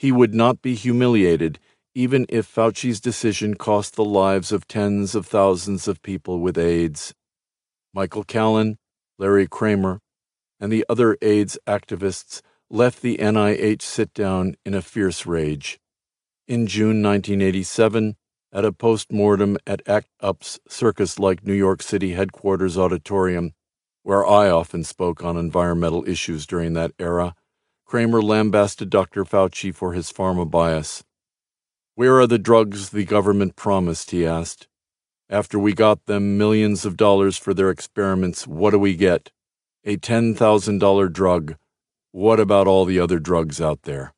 He 0.00 0.10
would 0.10 0.34
not 0.34 0.60
be 0.60 0.74
humiliated 0.74 1.60
even 1.94 2.26
if 2.28 2.44
Fauci's 2.44 3.00
decision 3.00 3.54
cost 3.54 3.94
the 3.94 4.04
lives 4.04 4.50
of 4.50 4.66
tens 4.66 5.14
of 5.14 5.26
thousands 5.26 5.86
of 5.86 6.02
people 6.02 6.40
with 6.40 6.58
AIDS. 6.58 7.14
Michael 7.94 8.24
Callen, 8.24 8.78
Larry 9.20 9.46
Kramer, 9.46 10.00
and 10.58 10.72
the 10.72 10.84
other 10.88 11.16
AIDS 11.22 11.56
activists 11.68 12.42
left 12.68 13.00
the 13.00 13.16
NIH 13.18 13.82
sit 13.82 14.12
down 14.12 14.56
in 14.64 14.74
a 14.74 14.82
fierce 14.82 15.24
rage. 15.24 15.78
In 16.48 16.66
June 16.66 17.00
1987, 17.00 18.16
at 18.52 18.64
a 18.64 18.72
post 18.72 19.10
mortem 19.10 19.56
at 19.66 19.80
ACT 19.88 20.08
UP's 20.22 20.60
circus 20.68 21.18
like 21.18 21.46
New 21.46 21.54
York 21.54 21.82
City 21.82 22.12
headquarters 22.12 22.76
auditorium, 22.76 23.54
where 24.02 24.26
I 24.26 24.50
often 24.50 24.84
spoke 24.84 25.24
on 25.24 25.36
environmental 25.36 26.06
issues 26.08 26.46
during 26.46 26.74
that 26.74 26.92
era, 26.98 27.34
Kramer 27.86 28.22
lambasted 28.22 28.90
Dr. 28.90 29.24
Fauci 29.24 29.74
for 29.74 29.92
his 29.92 30.12
pharma 30.12 30.50
bias. 30.50 31.04
Where 31.94 32.18
are 32.20 32.26
the 32.26 32.38
drugs 32.38 32.90
the 32.90 33.04
government 33.04 33.56
promised? 33.56 34.10
he 34.10 34.26
asked. 34.26 34.66
After 35.28 35.58
we 35.58 35.72
got 35.72 36.06
them 36.06 36.36
millions 36.36 36.84
of 36.84 36.96
dollars 36.96 37.38
for 37.38 37.54
their 37.54 37.70
experiments, 37.70 38.46
what 38.46 38.70
do 38.70 38.78
we 38.78 38.96
get? 38.96 39.30
A 39.84 39.96
$10,000 39.96 41.12
drug. 41.12 41.56
What 42.12 42.40
about 42.40 42.66
all 42.66 42.84
the 42.84 42.98
other 42.98 43.18
drugs 43.18 43.60
out 43.60 43.82
there? 43.82 44.14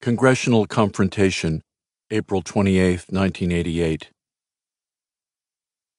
Congressional 0.00 0.64
Confrontation, 0.64 1.60
April 2.12 2.40
28, 2.40 3.06
1988. 3.10 4.10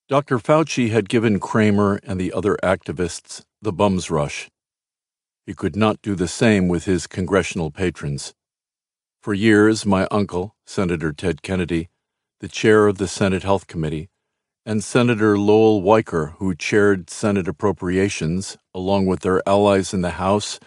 Dr. 0.07 0.39
Fauci 0.39 0.89
had 0.89 1.09
given 1.09 1.37
Kramer 1.37 1.99
and 2.03 2.17
the 2.17 2.31
other 2.31 2.57
activists 2.63 3.43
the 3.61 3.73
bum's 3.73 4.09
rush. 4.09 4.49
He 5.45 5.53
could 5.53 5.75
not 5.75 6.01
do 6.01 6.15
the 6.15 6.29
same 6.29 6.69
with 6.69 6.85
his 6.85 7.07
congressional 7.07 7.71
patrons. 7.71 8.33
For 9.21 9.33
years, 9.33 9.85
my 9.85 10.07
uncle, 10.09 10.55
Senator 10.65 11.11
Ted 11.11 11.41
Kennedy, 11.41 11.89
the 12.39 12.47
chair 12.47 12.87
of 12.87 12.99
the 12.99 13.07
Senate 13.07 13.43
Health 13.43 13.67
Committee, 13.67 14.07
and 14.65 14.81
Senator 14.81 15.37
Lowell 15.37 15.81
Weicker, 15.81 16.35
who 16.37 16.55
chaired 16.55 17.09
Senate 17.09 17.49
Appropriations, 17.49 18.55
along 18.73 19.07
with 19.07 19.19
their 19.19 19.41
allies 19.45 19.93
in 19.93 19.99
the 20.01 20.11
House, 20.11 20.57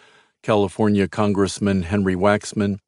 California 0.43 1.09
Congressman 1.09 1.85
Henry 1.85 2.15
Waxman, 2.15 2.79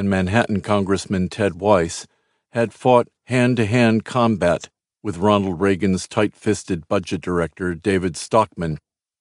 and 0.00 0.08
Manhattan 0.08 0.62
Congressman 0.62 1.28
Ted 1.28 1.60
Weiss 1.60 2.06
had 2.52 2.72
fought 2.72 3.08
hand 3.24 3.58
to 3.58 3.66
hand 3.66 4.02
combat 4.02 4.70
with 5.02 5.18
Ronald 5.18 5.60
Reagan's 5.60 6.08
tight 6.08 6.34
fisted 6.34 6.88
budget 6.88 7.20
director, 7.20 7.74
David 7.74 8.16
Stockman, 8.16 8.78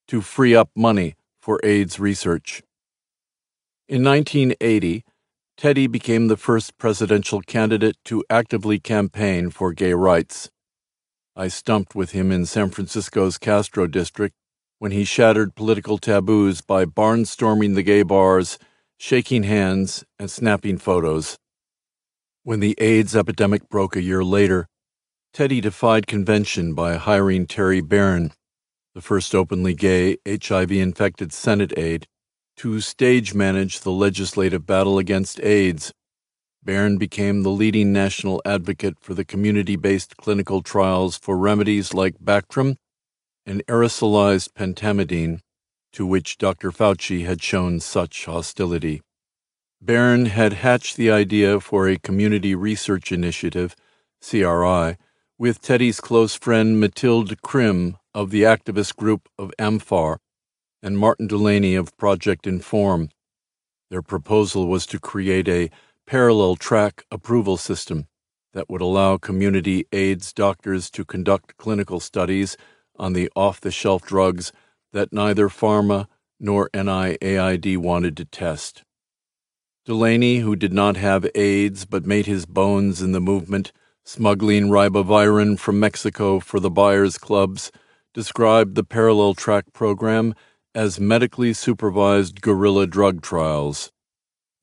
to 0.08 0.22
free 0.22 0.56
up 0.56 0.70
money 0.78 1.16
for 1.42 1.60
AIDS 1.66 2.00
research. 2.00 2.64
In 3.90 4.06
1980, 4.06 5.04
Teddy 5.58 5.88
became 5.88 6.30
the 6.30 6.38
first 6.38 6.78
presidential 6.78 7.42
candidate 7.42 7.98
to 8.06 8.24
actively 8.30 8.80
campaign 8.80 9.50
for 9.50 9.74
gay 9.74 9.94
rights. 9.94 10.50
I 11.36 11.50
stumped 11.50 11.94
with 11.94 12.12
him 12.12 12.32
in 12.32 12.46
San 12.46 12.70
Francisco's 12.70 13.38
Castro 13.38 13.86
district 13.86 14.36
when 14.78 14.94
he 14.94 15.04
shattered 15.04 15.56
political 15.56 15.98
taboos 15.98 16.62
by 16.62 16.86
barnstorming 16.86 17.76
the 17.76 17.84
gay 17.84 18.04
bars 18.04 18.58
shaking 19.00 19.44
hands, 19.44 20.04
and 20.20 20.30
snapping 20.30 20.78
photos. 20.78 21.38
When 22.44 22.60
the 22.60 22.76
AIDS 22.80 23.16
epidemic 23.16 23.70
broke 23.70 23.96
a 23.96 24.02
year 24.02 24.26
later, 24.26 24.68
Teddy 25.34 25.62
defied 25.62 26.06
convention 26.06 26.74
by 26.74 26.98
hiring 26.98 27.48
Terry 27.48 27.82
Beirn, 27.82 28.34
the 28.94 29.02
first 29.02 29.34
openly 29.34 29.74
gay 29.74 30.18
HIV 30.28 30.74
infected 30.74 31.32
Senate 31.32 31.72
aide, 31.78 32.08
to 32.58 32.82
stage 32.82 33.34
manage 33.34 33.80
the 33.80 33.92
legislative 33.92 34.66
battle 34.66 34.98
against 34.98 35.40
AIDS. 35.40 35.94
Beirn 36.62 36.98
became 36.98 37.44
the 37.44 37.52
leading 37.52 37.94
national 37.94 38.42
advocate 38.44 38.98
for 39.00 39.14
the 39.14 39.24
community 39.24 39.78
based 39.78 40.18
clinical 40.18 40.62
trials 40.62 41.18
for 41.18 41.38
remedies 41.38 41.94
like 41.94 42.20
Bactrim 42.20 42.76
and 43.46 43.66
aerosolized 43.68 44.50
pentamidine 44.58 45.40
to 45.94 46.06
which 46.06 46.38
Dr. 46.38 46.72
Fauci 46.72 47.26
had 47.26 47.42
shown 47.42 47.80
such 47.80 48.26
hostility. 48.26 49.02
Beirn 49.82 50.26
had 50.26 50.54
hatched 50.54 50.98
the 50.98 51.10
idea 51.10 51.60
for 51.60 51.88
a 51.88 51.98
community 51.98 52.54
research 52.54 53.12
initiative, 53.12 53.76
CRI, 54.22 54.98
with 55.38 55.62
Teddy's 55.62 56.02
close 56.02 56.36
friend 56.36 56.80
Mathilde 56.80 57.42
Krim 57.42 57.98
of 58.14 58.30
the 58.30 58.44
activist 58.44 58.98
group 58.98 59.30
of 59.38 59.54
AMFAR 59.58 60.18
and 60.84 60.98
Martin 60.98 61.28
Delaney 61.28 61.76
of 61.76 61.96
Project 61.98 62.46
Inform. 62.46 63.10
Their 63.90 64.02
proposal 64.02 64.68
was 64.68 64.86
to 64.88 65.00
create 65.00 65.48
a 65.48 65.70
parallel 66.06 66.56
track 66.56 67.06
approval 67.10 67.56
system 67.56 68.08
that 68.54 68.70
would 68.70 68.82
allow 68.82 69.18
community 69.18 69.86
AIDS 69.92 70.34
doctors 70.34 70.90
to 70.92 71.06
conduct 71.06 71.58
clinical 71.58 72.00
studies 72.00 72.58
on 72.98 73.14
the 73.14 73.30
off 73.36 73.62
the 73.62 73.72
shelf 73.72 74.04
drugs 74.04 74.52
that 74.92 75.14
neither 75.14 75.50
pharma 75.50 76.08
nor 76.40 76.70
NIAID 76.74 77.78
wanted 77.78 78.16
to 78.18 78.26
test. 78.26 78.84
Delaney, 79.86 80.40
who 80.40 80.56
did 80.56 80.74
not 80.74 80.98
have 80.98 81.30
AIDS 81.36 81.86
but 81.86 82.06
made 82.06 82.26
his 82.26 82.46
bones 82.46 83.02
in 83.02 83.12
the 83.12 83.20
movement, 83.20 83.72
smuggling 84.04 84.70
ribavirin 84.70 85.58
from 85.58 85.80
Mexico 85.80 86.40
for 86.40 86.60
the 86.60 86.70
buyers' 86.70 87.18
clubs, 87.18 87.72
described 88.14 88.76
the 88.76 88.84
parallel 88.84 89.34
track 89.34 89.66
program 89.74 90.34
as 90.76 91.00
medically 91.00 91.54
supervised 91.54 92.42
guerrilla 92.42 92.86
drug 92.88 93.22
trials. 93.22 93.92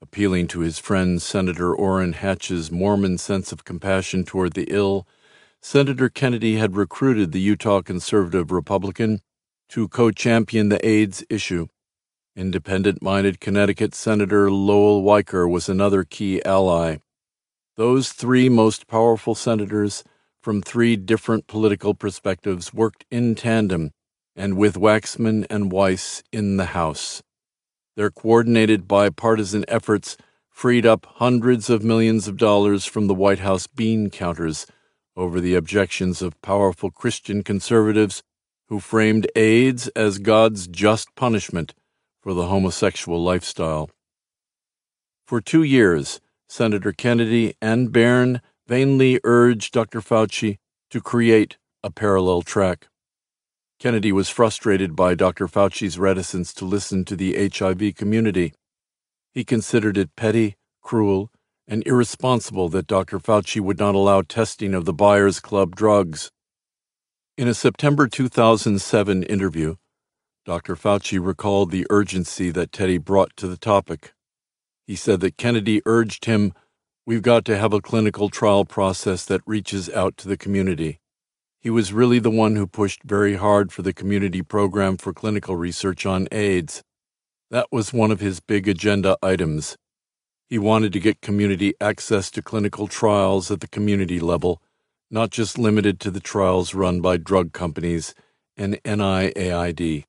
Appealing 0.00 0.46
to 0.48 0.60
his 0.60 0.78
friend 0.78 1.20
Senator 1.20 1.74
Orrin 1.74 2.12
Hatch's 2.12 2.70
Mormon 2.70 3.18
sense 3.18 3.50
of 3.50 3.64
compassion 3.64 4.24
toward 4.24 4.52
the 4.52 4.66
ill, 4.68 5.06
Senator 5.60 6.08
Kennedy 6.08 6.56
had 6.56 6.76
recruited 6.76 7.32
the 7.32 7.40
Utah 7.40 7.82
conservative 7.82 8.52
Republican 8.52 9.20
to 9.68 9.88
co 9.88 10.10
champion 10.10 10.68
the 10.68 10.86
AIDS 10.86 11.24
issue. 11.28 11.66
Independent 12.36 13.02
minded 13.02 13.40
Connecticut 13.40 13.94
Senator 13.94 14.50
Lowell 14.50 15.02
Weicker 15.02 15.50
was 15.50 15.68
another 15.68 16.04
key 16.04 16.42
ally. 16.44 16.98
Those 17.76 18.12
three 18.12 18.48
most 18.48 18.86
powerful 18.86 19.34
senators 19.34 20.04
from 20.40 20.62
three 20.62 20.96
different 20.96 21.46
political 21.46 21.94
perspectives 21.94 22.72
worked 22.72 23.04
in 23.10 23.34
tandem 23.34 23.90
and 24.36 24.56
with 24.56 24.74
Waxman 24.76 25.46
and 25.50 25.72
Weiss 25.72 26.22
in 26.30 26.56
the 26.56 26.66
House. 26.66 27.22
Their 27.96 28.10
coordinated 28.10 28.86
bipartisan 28.86 29.64
efforts 29.66 30.16
freed 30.48 30.86
up 30.86 31.06
hundreds 31.16 31.68
of 31.70 31.82
millions 31.82 32.28
of 32.28 32.36
dollars 32.36 32.84
from 32.84 33.06
the 33.06 33.14
White 33.14 33.40
House 33.40 33.66
bean 33.66 34.10
counters 34.10 34.66
over 35.16 35.40
the 35.40 35.54
objections 35.54 36.20
of 36.20 36.40
powerful 36.42 36.90
Christian 36.90 37.42
conservatives 37.42 38.22
who 38.68 38.80
framed 38.80 39.28
AIDS 39.36 39.88
as 39.88 40.18
God's 40.18 40.66
just 40.66 41.14
punishment 41.14 41.74
for 42.20 42.34
the 42.34 42.46
homosexual 42.46 43.22
lifestyle. 43.22 43.90
For 45.26 45.40
two 45.40 45.62
years, 45.62 46.20
Senator 46.48 46.92
Kennedy 46.92 47.54
and 47.60 47.92
Beirn 47.92 48.40
vainly 48.66 49.20
urged 49.24 49.72
Dr. 49.72 50.00
Fauci 50.00 50.58
to 50.90 51.00
create 51.00 51.58
a 51.82 51.90
parallel 51.90 52.42
track. 52.42 52.88
Kennedy 53.78 54.10
was 54.10 54.28
frustrated 54.28 54.96
by 54.96 55.14
Dr. 55.14 55.46
Fauci's 55.46 55.98
reticence 55.98 56.54
to 56.54 56.64
listen 56.64 57.04
to 57.04 57.16
the 57.16 57.50
HIV 57.52 57.94
community. 57.94 58.54
He 59.32 59.44
considered 59.44 59.98
it 59.98 60.16
petty, 60.16 60.56
cruel, 60.82 61.30
and 61.68 61.86
irresponsible 61.86 62.68
that 62.70 62.86
Dr. 62.86 63.18
Fauci 63.18 63.60
would 63.60 63.78
not 63.78 63.94
allow 63.94 64.22
testing 64.22 64.72
of 64.72 64.84
the 64.84 64.94
Buyers 64.94 65.40
Club 65.40 65.76
drugs. 65.76 66.30
In 67.38 67.48
a 67.48 67.52
September 67.52 68.08
2007 68.08 69.22
interview, 69.24 69.76
Dr. 70.46 70.74
Fauci 70.74 71.22
recalled 71.22 71.70
the 71.70 71.86
urgency 71.90 72.50
that 72.50 72.72
Teddy 72.72 72.96
brought 72.96 73.36
to 73.36 73.46
the 73.46 73.58
topic. 73.58 74.14
He 74.86 74.96
said 74.96 75.20
that 75.20 75.36
Kennedy 75.36 75.82
urged 75.84 76.24
him, 76.24 76.54
We've 77.04 77.20
got 77.20 77.44
to 77.44 77.58
have 77.58 77.74
a 77.74 77.82
clinical 77.82 78.30
trial 78.30 78.64
process 78.64 79.26
that 79.26 79.42
reaches 79.44 79.90
out 79.90 80.16
to 80.16 80.28
the 80.28 80.38
community. 80.38 80.98
He 81.60 81.68
was 81.68 81.92
really 81.92 82.18
the 82.18 82.30
one 82.30 82.56
who 82.56 82.66
pushed 82.66 83.02
very 83.04 83.34
hard 83.34 83.70
for 83.70 83.82
the 83.82 83.92
community 83.92 84.40
program 84.40 84.96
for 84.96 85.12
clinical 85.12 85.56
research 85.56 86.06
on 86.06 86.28
AIDS. 86.32 86.82
That 87.50 87.66
was 87.70 87.92
one 87.92 88.10
of 88.10 88.20
his 88.20 88.40
big 88.40 88.66
agenda 88.66 89.18
items. 89.22 89.76
He 90.48 90.58
wanted 90.58 90.94
to 90.94 91.00
get 91.00 91.20
community 91.20 91.74
access 91.82 92.30
to 92.30 92.40
clinical 92.40 92.88
trials 92.88 93.50
at 93.50 93.60
the 93.60 93.68
community 93.68 94.20
level 94.20 94.62
not 95.10 95.30
just 95.30 95.58
limited 95.58 96.00
to 96.00 96.10
the 96.10 96.20
trials 96.20 96.74
run 96.74 97.00
by 97.00 97.16
drug 97.16 97.52
companies 97.52 98.14
and 98.56 98.80
NIAID. 98.84 100.04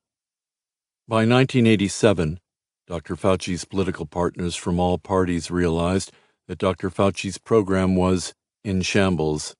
By 1.06 1.24
1987, 1.24 2.40
Dr. 2.86 3.16
Fauci's 3.16 3.64
political 3.64 4.06
partners 4.06 4.56
from 4.56 4.80
all 4.80 4.98
parties 4.98 5.50
realized 5.50 6.12
that 6.48 6.58
Dr. 6.58 6.90
Fauci's 6.90 7.38
program 7.38 7.96
was 7.96 8.34
in 8.64 8.82
shambles. 8.82 9.54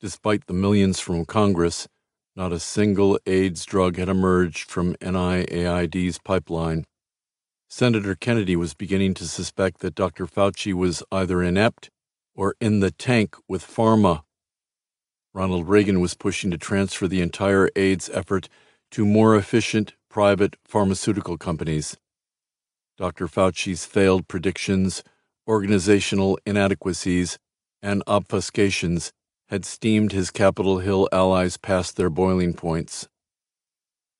Despite 0.00 0.46
the 0.46 0.52
millions 0.52 1.00
from 1.00 1.24
Congress, 1.24 1.88
not 2.36 2.52
a 2.52 2.58
single 2.58 3.18
AIDS 3.26 3.64
drug 3.64 3.96
had 3.96 4.08
emerged 4.08 4.70
from 4.70 4.94
NIAID's 4.96 6.18
pipeline. 6.18 6.84
Senator 7.68 8.14
Kennedy 8.14 8.56
was 8.56 8.74
beginning 8.74 9.14
to 9.14 9.26
suspect 9.26 9.80
that 9.80 9.94
Dr. 9.94 10.26
Fauci 10.26 10.72
was 10.72 11.02
either 11.10 11.42
inept 11.42 11.90
or 12.34 12.54
in 12.60 12.80
the 12.80 12.90
tank 12.90 13.36
with 13.48 13.66
pharma. 13.66 14.22
Ronald 15.34 15.68
Reagan 15.68 16.00
was 16.00 16.14
pushing 16.14 16.52
to 16.52 16.58
transfer 16.58 17.08
the 17.08 17.20
entire 17.20 17.68
AIDS 17.74 18.08
effort 18.14 18.48
to 18.92 19.04
more 19.04 19.34
efficient 19.34 19.94
private 20.08 20.54
pharmaceutical 20.64 21.36
companies. 21.36 21.96
Dr. 22.96 23.26
Fauci's 23.26 23.84
failed 23.84 24.28
predictions, 24.28 25.02
organizational 25.48 26.38
inadequacies, 26.46 27.36
and 27.82 28.04
obfuscations 28.06 29.10
had 29.48 29.64
steamed 29.64 30.12
his 30.12 30.30
Capitol 30.30 30.78
Hill 30.78 31.08
allies 31.10 31.56
past 31.56 31.96
their 31.96 32.10
boiling 32.10 32.54
points. 32.54 33.08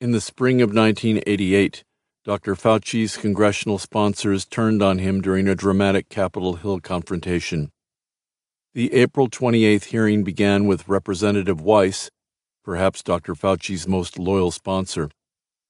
In 0.01 0.11
the 0.11 0.21
spring 0.21 0.61
of 0.61 0.75
1988, 0.75 1.85
Dr. 2.25 2.57
Fauci's 2.57 3.17
congressional 3.17 3.79
sponsors 3.79 4.45
turned 4.45 4.83
on 4.83 4.99
him 4.99 5.21
during 5.21 5.47
a 5.47 5.55
dramatic 5.55 6.09
Capitol 6.09 6.57
Hill 6.57 6.81
confrontation. 6.81 7.71
The 8.75 8.93
April 8.93 9.29
28th 9.29 9.85
hearing 9.85 10.25
began 10.25 10.67
with 10.67 10.89
Representative 10.89 11.61
Weiss, 11.61 12.11
perhaps 12.65 13.05
Dr. 13.05 13.37
Fauci's 13.37 13.87
most 13.87 14.19
loyal 14.19 14.51
sponsor, 14.51 15.11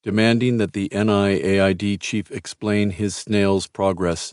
demanding 0.02 0.56
that 0.56 0.72
the 0.72 0.88
NIAID 0.88 2.00
chief 2.00 2.30
explain 2.30 2.92
his 2.92 3.14
snail's 3.14 3.66
progress. 3.66 4.32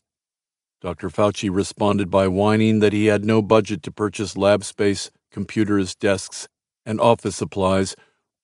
Dr. 0.80 1.10
Fauci 1.10 1.54
responded 1.54 2.10
by 2.10 2.30
whining 2.30 2.80
that 2.80 2.94
he 2.94 3.08
had 3.08 3.26
no 3.26 3.42
budget 3.42 3.84
to 3.84 3.92
purchase 3.92 4.38
lab 4.38 4.64
space, 4.64 5.12
computers, 5.32 5.94
desks, 5.94 6.48
and 6.86 7.02
office 7.02 7.36
supplies, 7.36 7.94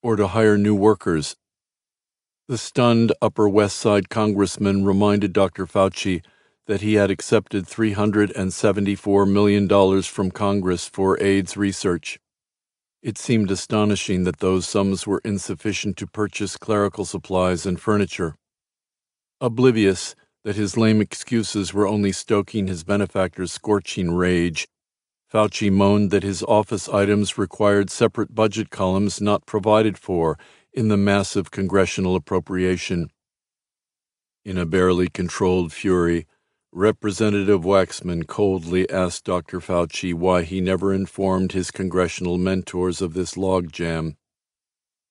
or 0.03 0.17
to 0.17 0.27
hire 0.27 0.57
new 0.57 0.75
workers. 0.75 1.37
The 2.49 2.57
stunned 2.57 3.13
Upper 3.21 3.47
West 3.47 3.77
Side 3.77 4.09
congressman 4.09 4.83
reminded 4.83 5.31
Dr. 5.31 5.65
Fauci 5.65 6.21
that 6.67 6.81
he 6.81 6.93
had 6.93 7.09
accepted 7.09 7.65
$374 7.65 9.31
million 9.31 10.01
from 10.03 10.31
Congress 10.31 10.87
for 10.87 11.21
AIDS 11.21 11.57
research. 11.57 12.19
It 13.01 13.17
seemed 13.17 13.49
astonishing 13.49 14.23
that 14.25 14.39
those 14.39 14.67
sums 14.67 15.07
were 15.07 15.21
insufficient 15.23 15.97
to 15.97 16.07
purchase 16.07 16.57
clerical 16.57 17.05
supplies 17.05 17.65
and 17.65 17.79
furniture. 17.79 18.35
Oblivious 19.39 20.15
that 20.43 20.55
his 20.55 20.77
lame 20.77 21.01
excuses 21.01 21.73
were 21.73 21.87
only 21.87 22.11
stoking 22.11 22.67
his 22.67 22.83
benefactor's 22.83 23.53
scorching 23.53 24.11
rage, 24.11 24.67
Fauci 25.31 25.69
moaned 25.69 26.09
that 26.11 26.23
his 26.23 26.41
office 26.43 26.87
items 26.87 27.37
required 27.37 27.89
separate 27.89 28.33
budget 28.33 28.69
columns 28.69 29.19
not 29.19 29.45
provided 29.45 29.97
for 29.97 30.39
in 30.71 30.87
the 30.87 30.95
massive 30.95 31.51
congressional 31.51 32.15
appropriation. 32.15 33.11
In 34.45 34.57
a 34.57 34.65
barely 34.65 35.09
controlled 35.09 35.73
fury, 35.73 36.27
Representative 36.71 37.61
Waxman 37.61 38.27
coldly 38.27 38.89
asked 38.89 39.25
Dr. 39.25 39.59
Fauci 39.59 40.13
why 40.13 40.43
he 40.43 40.61
never 40.61 40.93
informed 40.93 41.53
his 41.53 41.71
congressional 41.71 42.37
mentors 42.37 43.01
of 43.01 43.13
this 43.13 43.35
logjam. 43.35 44.15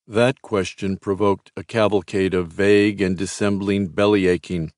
That 0.07 0.43
question 0.43 0.97
provoked 0.97 1.51
a 1.57 1.65
cavalcade 1.65 2.35
of 2.35 2.49
vague 2.49 3.01
and 3.01 3.17
dissembling 3.17 3.89
bellyaching, 3.91 4.71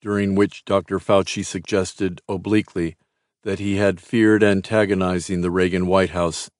during 0.00 0.34
which 0.34 0.64
Dr. 0.64 0.98
Fauci 0.98 1.44
suggested 1.44 2.20
obliquely 2.28 2.96
that 3.42 3.58
he 3.58 3.76
had 3.76 4.00
feared 4.00 4.42
antagonizing 4.42 5.40
the 5.40 5.50
Reagan 5.50 5.86
White 5.86 6.10
House 6.10 6.50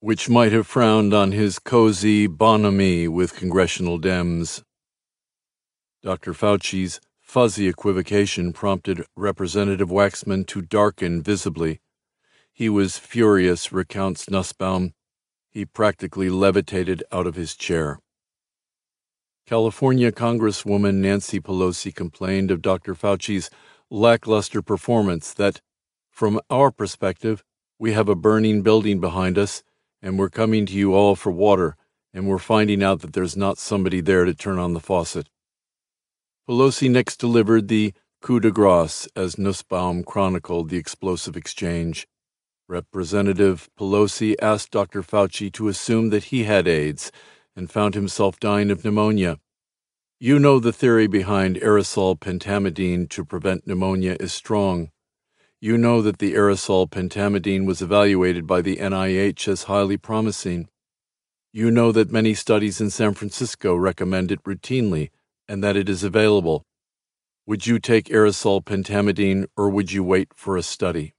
which 0.00 0.28
might 0.28 0.52
have 0.52 0.66
frowned 0.66 1.12
on 1.12 1.32
his 1.32 1.58
cozy 1.58 2.28
bonhomie 2.28 3.08
with 3.08 3.34
congressional 3.34 3.98
Dems. 3.98 4.62
Dr. 6.02 6.32
Fauci's 6.32 7.00
fuzzy 7.28 7.68
equivocation 7.68 8.54
prompted 8.54 9.04
Representative 9.14 9.90
Waxman 9.90 10.46
to 10.46 10.62
darken 10.62 11.22
visibly. 11.22 11.78
He 12.54 12.70
was 12.70 12.96
furious, 12.96 13.70
recounts 13.70 14.30
Nussbaum. 14.30 14.94
He 15.50 15.66
practically 15.66 16.30
levitated 16.30 17.04
out 17.12 17.26
of 17.26 17.34
his 17.34 17.54
chair. 17.54 18.00
California 19.46 20.10
Congresswoman 20.10 20.94
Nancy 20.94 21.38
Pelosi 21.38 21.94
complained 21.94 22.50
of 22.50 22.62
Dr. 22.62 22.94
Fauci's 22.94 23.50
lackluster 23.90 24.62
performance 24.62 25.34
that, 25.34 25.60
from 26.10 26.40
our 26.48 26.70
perspective, 26.70 27.44
we 27.78 27.92
have 27.92 28.08
a 28.08 28.14
burning 28.14 28.62
building 28.62 29.00
behind 29.00 29.36
us 29.36 29.62
and 30.00 30.18
we're 30.18 30.30
coming 30.30 30.64
to 30.64 30.72
you 30.72 30.94
all 30.94 31.14
for 31.14 31.30
water, 31.30 31.76
and 32.14 32.26
we're 32.26 32.38
finding 32.38 32.82
out 32.82 33.00
that 33.00 33.12
there's 33.12 33.36
not 33.36 33.58
somebody 33.58 34.00
there 34.00 34.24
to 34.24 34.32
turn 34.32 34.58
on 34.58 34.72
the 34.72 34.80
faucet. 34.80 35.28
Pelosi 36.48 36.90
next 36.90 37.18
delivered 37.18 37.68
the 37.68 37.92
coup 38.22 38.40
de 38.40 38.50
grace, 38.50 39.06
as 39.14 39.36
Nussbaum 39.36 40.02
chronicled 40.02 40.70
the 40.70 40.78
explosive 40.78 41.36
exchange. 41.36 42.08
Representative 42.66 43.68
Pelosi 43.78 44.34
asked 44.40 44.70
Dr. 44.70 45.02
Fauci 45.02 45.52
to 45.52 45.68
assume 45.68 46.08
that 46.08 46.24
he 46.24 46.44
had 46.44 46.66
AIDS 46.66 47.12
and 47.54 47.70
found 47.70 47.94
himself 47.94 48.40
dying 48.40 48.70
of 48.70 48.82
pneumonia. 48.82 49.38
You 50.18 50.38
know 50.38 50.58
the 50.58 50.72
theory 50.72 51.06
behind 51.06 51.56
aerosol 51.56 52.18
pentamidine 52.18 53.10
to 53.10 53.26
prevent 53.26 53.66
pneumonia 53.66 54.16
is 54.18 54.32
strong. 54.32 54.90
You 55.60 55.76
know 55.76 56.00
that 56.00 56.16
the 56.16 56.32
aerosol 56.32 56.88
pentamidine 56.88 57.66
was 57.66 57.82
evaluated 57.82 58.46
by 58.46 58.62
the 58.62 58.76
NIH 58.76 59.48
as 59.48 59.64
highly 59.64 59.98
promising. 59.98 60.70
You 61.52 61.70
know 61.70 61.92
that 61.92 62.10
many 62.10 62.32
studies 62.32 62.80
in 62.80 62.88
San 62.88 63.12
Francisco 63.12 63.76
recommend 63.76 64.32
it 64.32 64.42
routinely 64.44 65.10
and 65.48 65.64
that 65.64 65.76
it 65.76 65.88
is 65.88 66.04
available. 66.04 66.64
Would 67.46 67.66
you 67.66 67.78
take 67.78 68.06
aerosol 68.06 68.62
pentamidine 68.62 69.46
or 69.56 69.70
would 69.70 69.90
you 69.90 70.04
wait 70.04 70.28
for 70.34 70.56
a 70.56 70.62
study? 70.62 71.14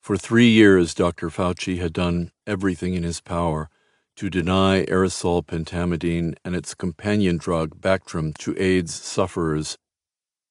For 0.00 0.16
three 0.16 0.48
years, 0.48 0.94
Dr. 0.94 1.28
Fauci 1.28 1.78
had 1.78 1.92
done 1.92 2.32
everything 2.46 2.94
in 2.94 3.02
his 3.02 3.20
power 3.20 3.68
to 4.16 4.30
deny 4.30 4.84
aerosol 4.86 5.44
pentamidine 5.44 6.34
and 6.44 6.56
its 6.56 6.74
companion 6.74 7.36
drug, 7.36 7.80
Bactrim, 7.80 8.36
to 8.38 8.56
AIDS 8.58 8.94
sufferers. 8.94 9.76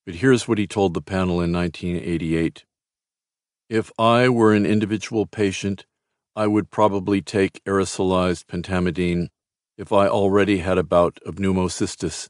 But 0.05 0.15
here's 0.15 0.47
what 0.47 0.59
he 0.59 0.67
told 0.67 0.93
the 0.93 1.01
panel 1.01 1.41
in 1.41 1.51
1988. 1.51 2.65
If 3.69 3.91
I 3.99 4.29
were 4.29 4.53
an 4.53 4.65
individual 4.65 5.25
patient, 5.25 5.85
I 6.35 6.47
would 6.47 6.69
probably 6.71 7.21
take 7.21 7.63
aerosolized 7.65 8.45
pentamidine 8.45 9.27
if 9.77 9.91
I 9.91 10.07
already 10.07 10.59
had 10.59 10.77
a 10.77 10.83
bout 10.83 11.19
of 11.25 11.35
pneumocystis. 11.35 12.29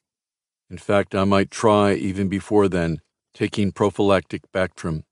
In 0.70 0.78
fact, 0.78 1.16
I 1.16 1.24
might 1.24 1.50
try, 1.50 1.94
even 1.94 2.28
before 2.28 2.68
then, 2.68 3.02
taking 3.34 3.72
prophylactic 3.72 4.52
Bactrim. 4.52 5.04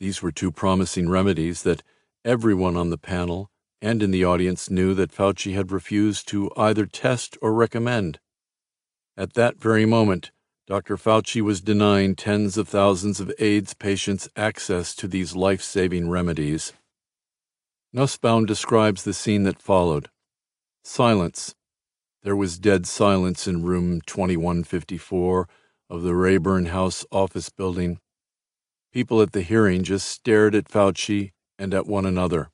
These 0.00 0.22
were 0.22 0.32
two 0.32 0.50
promising 0.50 1.08
remedies 1.08 1.62
that 1.62 1.82
everyone 2.24 2.76
on 2.76 2.90
the 2.90 2.98
panel 2.98 3.50
and 3.82 4.02
in 4.02 4.10
the 4.10 4.24
audience 4.24 4.70
knew 4.70 4.94
that 4.94 5.12
Fauci 5.12 5.54
had 5.54 5.70
refused 5.70 6.26
to 6.28 6.50
either 6.56 6.86
test 6.86 7.36
or 7.42 7.52
recommend. 7.52 8.18
At 9.16 9.34
that 9.34 9.60
very 9.60 9.84
moment, 9.84 10.32
Dr. 10.66 10.96
Fauci 10.96 11.42
was 11.42 11.60
denying 11.60 12.16
tens 12.16 12.56
of 12.56 12.66
thousands 12.66 13.20
of 13.20 13.30
AIDS 13.38 13.74
patients 13.74 14.28
access 14.34 14.94
to 14.94 15.06
these 15.06 15.36
life 15.36 15.62
saving 15.62 16.08
remedies. 16.08 16.72
Nussbaum 17.92 18.46
describes 18.46 19.04
the 19.04 19.12
scene 19.12 19.42
that 19.42 19.60
followed. 19.60 20.08
Silence. 20.82 21.54
There 22.24 22.34
was 22.34 22.58
dead 22.58 22.86
silence 22.86 23.46
in 23.46 23.64
room 23.64 24.00
2154 24.06 25.46
of 25.90 26.02
the 26.02 26.14
Rayburn 26.14 26.66
House 26.66 27.04
office 27.12 27.50
building. 27.50 27.98
People 28.94 29.20
at 29.20 29.32
the 29.32 29.42
hearing 29.42 29.82
just 29.82 30.08
stared 30.08 30.54
at 30.54 30.70
Fauci 30.70 31.32
and 31.58 31.74
at 31.74 31.86
one 31.86 32.06
another. 32.06 32.48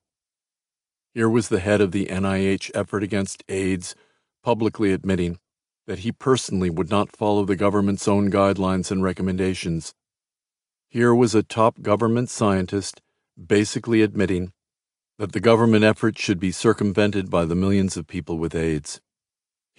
Here 1.14 1.28
was 1.28 1.48
the 1.48 1.60
head 1.60 1.80
of 1.80 1.92
the 1.92 2.06
NIH 2.06 2.72
effort 2.74 3.04
against 3.04 3.44
AIDS 3.48 3.94
publicly 4.42 4.92
admitting 4.92 5.38
that 5.86 6.00
he 6.00 6.10
personally 6.10 6.68
would 6.68 6.90
not 6.90 7.16
follow 7.16 7.44
the 7.44 7.54
government's 7.54 8.08
own 8.08 8.28
guidelines 8.28 8.90
and 8.90 9.04
recommendations. 9.04 9.94
Here 10.88 11.14
was 11.14 11.32
a 11.32 11.44
top 11.44 11.80
government 11.80 12.28
scientist 12.28 13.00
basically 13.40 14.02
admitting 14.02 14.52
that 15.20 15.30
the 15.30 15.38
government 15.38 15.84
effort 15.84 16.18
should 16.18 16.40
be 16.40 16.50
circumvented 16.50 17.30
by 17.30 17.44
the 17.44 17.54
millions 17.54 17.96
of 17.96 18.08
people 18.08 18.36
with 18.36 18.56
AIDS. 18.56 19.00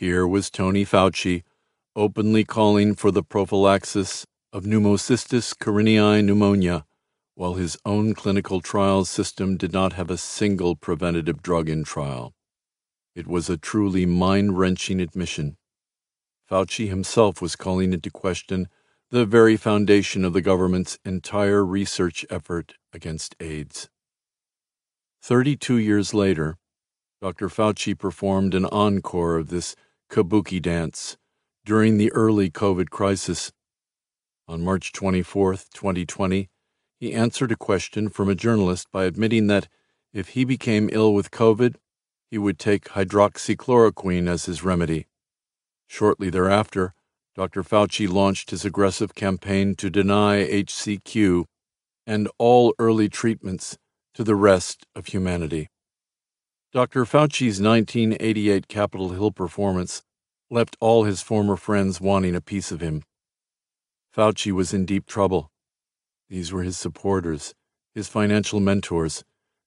Here 0.01 0.25
was 0.25 0.49
Tony 0.49 0.83
Fauci 0.83 1.43
openly 1.95 2.43
calling 2.43 2.95
for 2.95 3.11
the 3.11 3.21
prophylaxis 3.21 4.25
of 4.51 4.63
pneumocystis 4.63 5.53
carinii 5.55 6.25
pneumonia, 6.25 6.87
while 7.35 7.53
his 7.53 7.77
own 7.85 8.15
clinical 8.15 8.61
trials 8.61 9.11
system 9.11 9.57
did 9.57 9.71
not 9.71 9.93
have 9.93 10.09
a 10.09 10.17
single 10.17 10.75
preventative 10.75 11.43
drug 11.43 11.69
in 11.69 11.83
trial. 11.83 12.33
It 13.13 13.27
was 13.27 13.47
a 13.47 13.57
truly 13.57 14.07
mind 14.07 14.57
wrenching 14.57 14.99
admission. 14.99 15.57
Fauci 16.49 16.89
himself 16.89 17.39
was 17.39 17.55
calling 17.55 17.93
into 17.93 18.09
question 18.09 18.69
the 19.11 19.27
very 19.27 19.55
foundation 19.55 20.25
of 20.25 20.33
the 20.33 20.41
government's 20.41 20.97
entire 21.05 21.63
research 21.63 22.25
effort 22.31 22.73
against 22.91 23.35
AIDS. 23.39 23.87
32 25.21 25.77
years 25.77 26.11
later, 26.11 26.57
Dr. 27.21 27.49
Fauci 27.49 27.95
performed 27.95 28.55
an 28.55 28.65
encore 28.65 29.37
of 29.37 29.49
this 29.49 29.75
kabuki 30.11 30.61
dance 30.61 31.17
during 31.65 31.97
the 31.97 32.11
early 32.11 32.51
COVID 32.51 32.89
crisis. 32.89 33.53
On 34.47 34.61
March 34.61 34.91
24, 34.91 35.53
2020, 35.53 36.49
he 36.99 37.13
answered 37.13 37.51
a 37.51 37.55
question 37.55 38.09
from 38.09 38.27
a 38.27 38.35
journalist 38.35 38.87
by 38.91 39.05
admitting 39.05 39.47
that 39.47 39.69
if 40.13 40.29
he 40.29 40.43
became 40.43 40.89
ill 40.91 41.13
with 41.13 41.31
COVID, 41.31 41.75
he 42.29 42.37
would 42.37 42.59
take 42.59 42.89
hydroxychloroquine 42.89 44.27
as 44.27 44.45
his 44.45 44.63
remedy. 44.63 45.07
Shortly 45.87 46.29
thereafter, 46.29 46.93
Dr. 47.35 47.63
Fauci 47.63 48.07
launched 48.07 48.51
his 48.51 48.65
aggressive 48.65 49.15
campaign 49.15 49.75
to 49.75 49.89
deny 49.89 50.45
HCQ 50.45 51.45
and 52.05 52.29
all 52.37 52.73
early 52.77 53.07
treatments 53.07 53.77
to 54.13 54.25
the 54.25 54.35
rest 54.35 54.85
of 54.93 55.07
humanity. 55.07 55.69
Dr. 56.73 57.03
Fauci's 57.03 57.59
1988 57.59 58.69
Capitol 58.69 59.09
Hill 59.09 59.31
performance 59.31 60.03
left 60.49 60.77
all 60.79 61.03
his 61.03 61.21
former 61.21 61.57
friends 61.57 61.99
wanting 61.99 62.33
a 62.33 62.39
piece 62.39 62.71
of 62.71 62.79
him. 62.79 63.03
Fauci 64.15 64.53
was 64.53 64.73
in 64.73 64.85
deep 64.85 65.05
trouble. 65.05 65.51
These 66.29 66.53
were 66.53 66.63
his 66.63 66.77
supporters, 66.77 67.53
his 67.93 68.07
financial 68.07 68.61
mentors, 68.61 69.25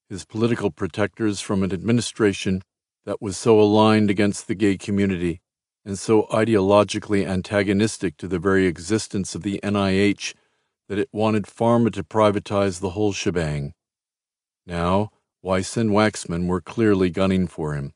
his 0.08 0.24
political 0.24 0.70
protectors 0.70 1.42
from 1.42 1.62
an 1.62 1.74
administration 1.74 2.62
that 3.04 3.20
was 3.20 3.36
so 3.36 3.60
aligned 3.60 4.08
against 4.08 4.48
the 4.48 4.54
gay 4.54 4.78
community 4.78 5.42
and 5.84 5.98
so 5.98 6.22
ideologically 6.30 7.26
antagonistic 7.26 8.16
to 8.16 8.26
the 8.26 8.38
very 8.38 8.66
existence 8.66 9.34
of 9.34 9.42
the 9.42 9.60
NIH 9.62 10.32
that 10.88 10.98
it 10.98 11.10
wanted 11.12 11.44
pharma 11.44 11.92
to 11.92 12.02
privatize 12.02 12.80
the 12.80 12.90
whole 12.90 13.12
shebang. 13.12 13.74
Now, 14.66 15.10
Weiss 15.44 15.76
and 15.76 15.90
Waxman 15.90 16.46
were 16.46 16.62
clearly 16.62 17.10
gunning 17.10 17.46
for 17.46 17.74
him. 17.74 17.92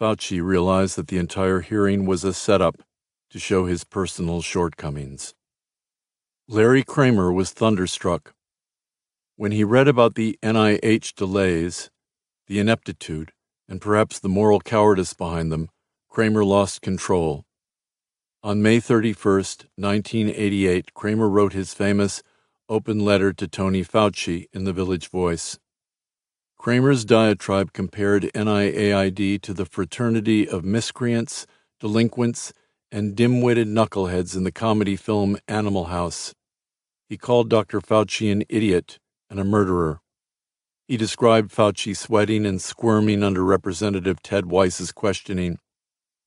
Fauci 0.00 0.40
realized 0.40 0.94
that 0.94 1.08
the 1.08 1.18
entire 1.18 1.62
hearing 1.62 2.06
was 2.06 2.22
a 2.22 2.32
setup 2.32 2.76
to 3.30 3.40
show 3.40 3.66
his 3.66 3.82
personal 3.82 4.40
shortcomings. 4.40 5.34
Larry 6.46 6.84
Kramer 6.84 7.32
was 7.32 7.50
thunderstruck. 7.50 8.34
When 9.34 9.50
he 9.50 9.64
read 9.64 9.88
about 9.88 10.14
the 10.14 10.38
NIH 10.44 11.16
delays, 11.16 11.90
the 12.46 12.60
ineptitude, 12.60 13.32
and 13.68 13.80
perhaps 13.80 14.20
the 14.20 14.28
moral 14.28 14.60
cowardice 14.60 15.12
behind 15.12 15.50
them, 15.50 15.70
Kramer 16.08 16.44
lost 16.44 16.82
control. 16.82 17.44
On 18.44 18.62
May 18.62 18.78
31, 18.78 19.34
1988, 19.74 20.94
Kramer 20.94 21.28
wrote 21.28 21.52
his 21.52 21.74
famous 21.74 22.22
open 22.68 23.04
letter 23.04 23.32
to 23.32 23.48
Tony 23.48 23.82
Fauci 23.82 24.46
in 24.52 24.62
the 24.62 24.72
Village 24.72 25.10
Voice. 25.10 25.58
Kramer's 26.64 27.04
diatribe 27.04 27.74
compared 27.74 28.22
NIAID 28.34 29.42
to 29.42 29.52
the 29.52 29.66
fraternity 29.66 30.48
of 30.48 30.64
miscreants, 30.64 31.46
delinquents, 31.78 32.54
and 32.90 33.14
dim 33.14 33.42
witted 33.42 33.68
knuckleheads 33.68 34.34
in 34.34 34.44
the 34.44 34.50
comedy 34.50 34.96
film 34.96 35.36
Animal 35.46 35.84
House. 35.84 36.32
He 37.06 37.18
called 37.18 37.50
Dr. 37.50 37.82
Fauci 37.82 38.32
an 38.32 38.44
idiot 38.48 38.98
and 39.28 39.38
a 39.38 39.44
murderer. 39.44 40.00
He 40.88 40.96
described 40.96 41.52
Fauci 41.52 41.94
sweating 41.94 42.46
and 42.46 42.62
squirming 42.62 43.22
under 43.22 43.44
Representative 43.44 44.22
Ted 44.22 44.46
Weiss's 44.46 44.90
questioning. 44.90 45.58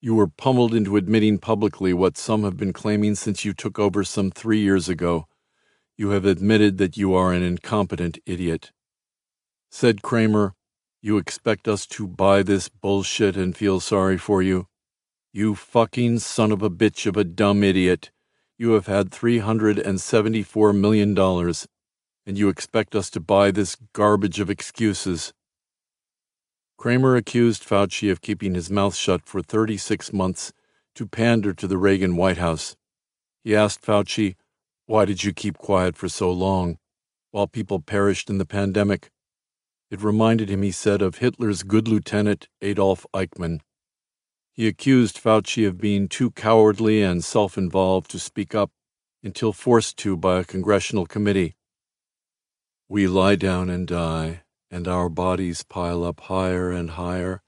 You 0.01 0.13
were 0.13 0.27
pummeled 0.27 0.75
into 0.75 0.97
admitting 0.97 1.39
publicly 1.39 1.93
what 1.93 2.15
some 2.15 2.43
have 2.43 2.57
been 2.57 2.73
claiming 2.73 3.15
since 3.15 3.43
you 3.43 3.55
took 3.55 3.79
over 3.79 4.03
some 4.03 4.29
three 4.29 4.59
years 4.59 4.88
ago. 4.88 5.25
You 5.97 6.11
have 6.11 6.25
admitted 6.25 6.77
that 6.77 6.95
you 6.95 7.15
are 7.15 7.33
an 7.33 7.41
incompetent 7.41 8.19
idiot. 8.27 8.71
Said 9.70 10.01
Kramer, 10.01 10.53
You 11.01 11.18
expect 11.18 11.68
us 11.68 11.86
to 11.88 12.07
buy 12.07 12.41
this 12.41 12.70
bullshit 12.70 13.36
and 13.36 13.55
feel 13.55 13.80
sorry 13.80 14.18
for 14.18 14.41
you? 14.41 14.68
You 15.34 15.55
fucking 15.55 16.20
son 16.20 16.51
of 16.51 16.63
a 16.63 16.70
bitch 16.70 17.05
of 17.05 17.18
a 17.18 17.24
dumb 17.24 17.63
idiot. 17.63 18.09
You 18.57 18.72
have 18.72 18.88
had 18.88 19.11
$374 19.11 20.76
million, 20.76 21.18
and 22.26 22.38
you 22.38 22.49
expect 22.49 22.95
us 22.95 23.09
to 23.11 23.20
buy 23.20 23.51
this 23.51 23.78
garbage 23.93 24.39
of 24.39 24.49
excuses. 24.49 25.34
Kramer 26.78 27.15
accused 27.15 27.63
Fauci 27.63 28.09
of 28.11 28.22
keeping 28.22 28.55
his 28.55 28.72
mouth 28.72 28.95
shut 28.95 29.26
for 29.26 29.41
36 29.41 30.13
months 30.13 30.53
to 30.95 31.05
pander 31.05 31.53
to 31.53 31.68
the 31.68 31.78
Reagan 31.78 32.15
White 32.15 32.38
House. 32.38 32.76
He 33.43 33.55
asked 33.55 33.84
Fauci, 33.84 34.36
Why 34.86 35.05
did 35.05 35.24
you 35.24 35.34
keep 35.34 35.57
quiet 35.57 35.95
for 35.95 36.09
so 36.09 36.32
long, 36.32 36.80
while 37.32 37.47
people 37.47 37.80
perished 37.80 38.30
in 38.30 38.38
the 38.38 38.45
pandemic? 38.45 39.11
It 39.89 40.01
reminded 40.03 40.49
him, 40.49 40.63
he 40.63 40.71
said, 40.71 41.01
of 41.01 41.19
Hitler's 41.19 41.63
good 41.63 41.88
lieutenant 41.88 42.49
Adolf 42.61 43.05
Eichmann. 43.13 43.61
He 44.51 44.67
accused 44.67 45.17
Fauci 45.17 45.67
of 45.67 45.77
being 45.77 46.07
too 46.07 46.31
cowardly 46.31 47.01
and 47.01 47.23
self 47.23 47.57
involved 47.57 48.11
to 48.11 48.19
speak 48.19 48.53
up 48.53 48.71
until 49.23 49.53
forced 49.53 49.97
to 49.97 50.17
by 50.17 50.39
a 50.39 50.43
congressional 50.43 51.05
committee. 51.05 51.55
We 52.89 53.07
lie 53.07 53.35
down 53.35 53.69
and 53.69 53.88
die, 53.88 54.43
and 54.69 54.88
our 54.88 55.09
bodies 55.09 55.63
pile 55.63 56.03
up 56.03 56.21
higher 56.21 56.71
and 56.71 56.91
higher 56.91 57.41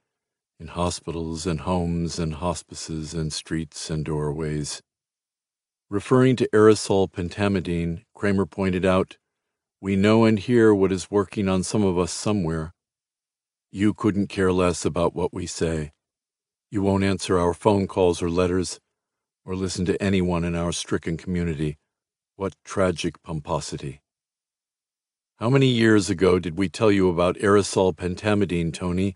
in 0.59 0.67
hospitals 0.67 1.45
and 1.47 1.61
homes 1.61 2.19
and 2.19 2.35
hospices 2.35 3.13
and 3.13 3.31
streets 3.31 3.89
and 3.89 4.03
doorways. 4.03 4.81
Referring 5.89 6.35
to 6.37 6.49
aerosol 6.53 7.09
pentamidine, 7.09 8.03
Kramer 8.13 8.45
pointed 8.45 8.85
out, 8.85 9.17
We 9.81 9.95
know 9.95 10.25
and 10.25 10.37
hear 10.37 10.73
what 10.73 10.91
is 10.91 11.09
working 11.09 11.47
on 11.47 11.63
some 11.63 11.83
of 11.83 11.97
us 11.97 12.11
somewhere. 12.11 12.73
You 13.71 13.93
couldn't 13.93 14.27
care 14.27 14.51
less 14.51 14.83
about 14.83 15.15
what 15.15 15.33
we 15.33 15.45
say. 15.45 15.93
You 16.69 16.81
won't 16.81 17.05
answer 17.05 17.39
our 17.39 17.53
phone 17.53 17.87
calls 17.87 18.21
or 18.21 18.29
letters, 18.29 18.81
or 19.45 19.55
listen 19.55 19.85
to 19.85 20.01
anyone 20.03 20.43
in 20.43 20.53
our 20.53 20.73
stricken 20.73 21.15
community. 21.15 21.77
What 22.35 22.55
tragic 22.65 23.23
pomposity. 23.23 24.01
How 25.37 25.49
many 25.49 25.67
years 25.67 26.09
ago 26.09 26.39
did 26.39 26.57
we 26.57 26.67
tell 26.67 26.91
you 26.91 27.07
about 27.07 27.37
aerosol 27.37 27.95
pentamidine, 27.95 28.73
Tony? 28.73 29.15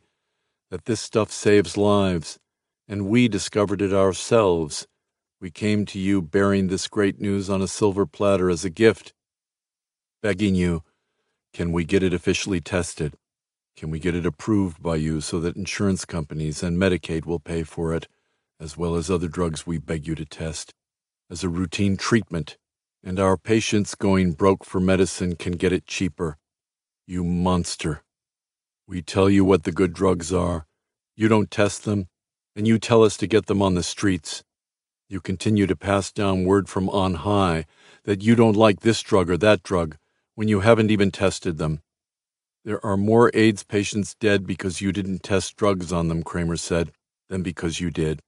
That 0.71 0.85
this 0.85 1.01
stuff 1.01 1.29
saves 1.29 1.75
lives, 1.75 2.39
and 2.87 3.09
we 3.09 3.27
discovered 3.27 3.81
it 3.81 3.93
ourselves. 3.93 4.87
We 5.41 5.51
came 5.51 5.85
to 5.87 5.99
you 5.99 6.21
bearing 6.21 6.67
this 6.67 6.87
great 6.87 7.19
news 7.19 7.49
on 7.49 7.61
a 7.61 7.67
silver 7.67 8.05
platter 8.05 8.49
as 8.49 8.63
a 8.63 8.69
gift, 8.69 9.13
begging 10.23 10.55
you, 10.55 10.81
can 11.53 11.71
we 11.71 11.85
get 11.85 12.01
it 12.01 12.15
officially 12.15 12.61
tested? 12.61 13.13
Can 13.77 13.91
we 13.91 13.99
get 13.99 14.15
it 14.15 14.25
approved 14.25 14.81
by 14.81 14.95
you 14.95 15.21
so 15.21 15.39
that 15.41 15.55
insurance 15.55 16.05
companies 16.05 16.63
and 16.63 16.79
Medicaid 16.79 17.27
will 17.27 17.39
pay 17.39 17.61
for 17.61 17.93
it, 17.93 18.07
as 18.59 18.75
well 18.75 18.95
as 18.95 19.11
other 19.11 19.27
drugs 19.27 19.67
we 19.67 19.77
beg 19.77 20.07
you 20.07 20.15
to 20.15 20.25
test, 20.25 20.73
as 21.29 21.43
a 21.43 21.49
routine 21.49 21.97
treatment? 21.97 22.57
and 23.03 23.19
our 23.19 23.35
patients 23.35 23.95
going 23.95 24.31
broke 24.31 24.63
for 24.63 24.79
medicine 24.79 25.35
can 25.35 25.53
get 25.53 25.73
it 25.73 25.85
cheaper. 25.85 26.37
You 27.05 27.23
monster. 27.23 28.01
We 28.87 29.01
tell 29.01 29.29
you 29.29 29.43
what 29.43 29.63
the 29.63 29.73
good 29.73 29.93
drugs 29.93 30.31
are. 30.31 30.65
You 31.15 31.27
don't 31.27 31.51
test 31.51 31.83
them, 31.83 32.07
and 32.55 32.65
you 32.65 32.79
tell 32.79 33.03
us 33.03 33.17
to 33.17 33.27
get 33.27 33.47
them 33.47 33.61
on 33.61 33.75
the 33.75 33.83
streets. 33.83 34.43
You 35.09 35.19
continue 35.19 35.67
to 35.67 35.75
pass 35.75 36.11
down 36.11 36.45
word 36.45 36.69
from 36.69 36.89
on 36.89 37.15
high 37.15 37.65
that 38.05 38.23
you 38.23 38.35
don't 38.35 38.55
like 38.55 38.79
this 38.79 39.01
drug 39.01 39.29
or 39.29 39.37
that 39.37 39.63
drug 39.63 39.97
when 40.35 40.47
you 40.47 40.61
haven't 40.61 40.91
even 40.91 41.11
tested 41.11 41.57
them. 41.57 41.81
There 42.65 42.83
are 42.85 42.97
more 42.97 43.31
AIDS 43.33 43.63
patients 43.63 44.15
dead 44.19 44.47
because 44.47 44.81
you 44.81 44.91
didn't 44.91 45.23
test 45.23 45.55
drugs 45.55 45.91
on 45.91 46.07
them, 46.07 46.23
Kramer 46.23 46.57
said, 46.57 46.91
than 47.29 47.43
because 47.43 47.79
you 47.79 47.91
did. 47.91 48.21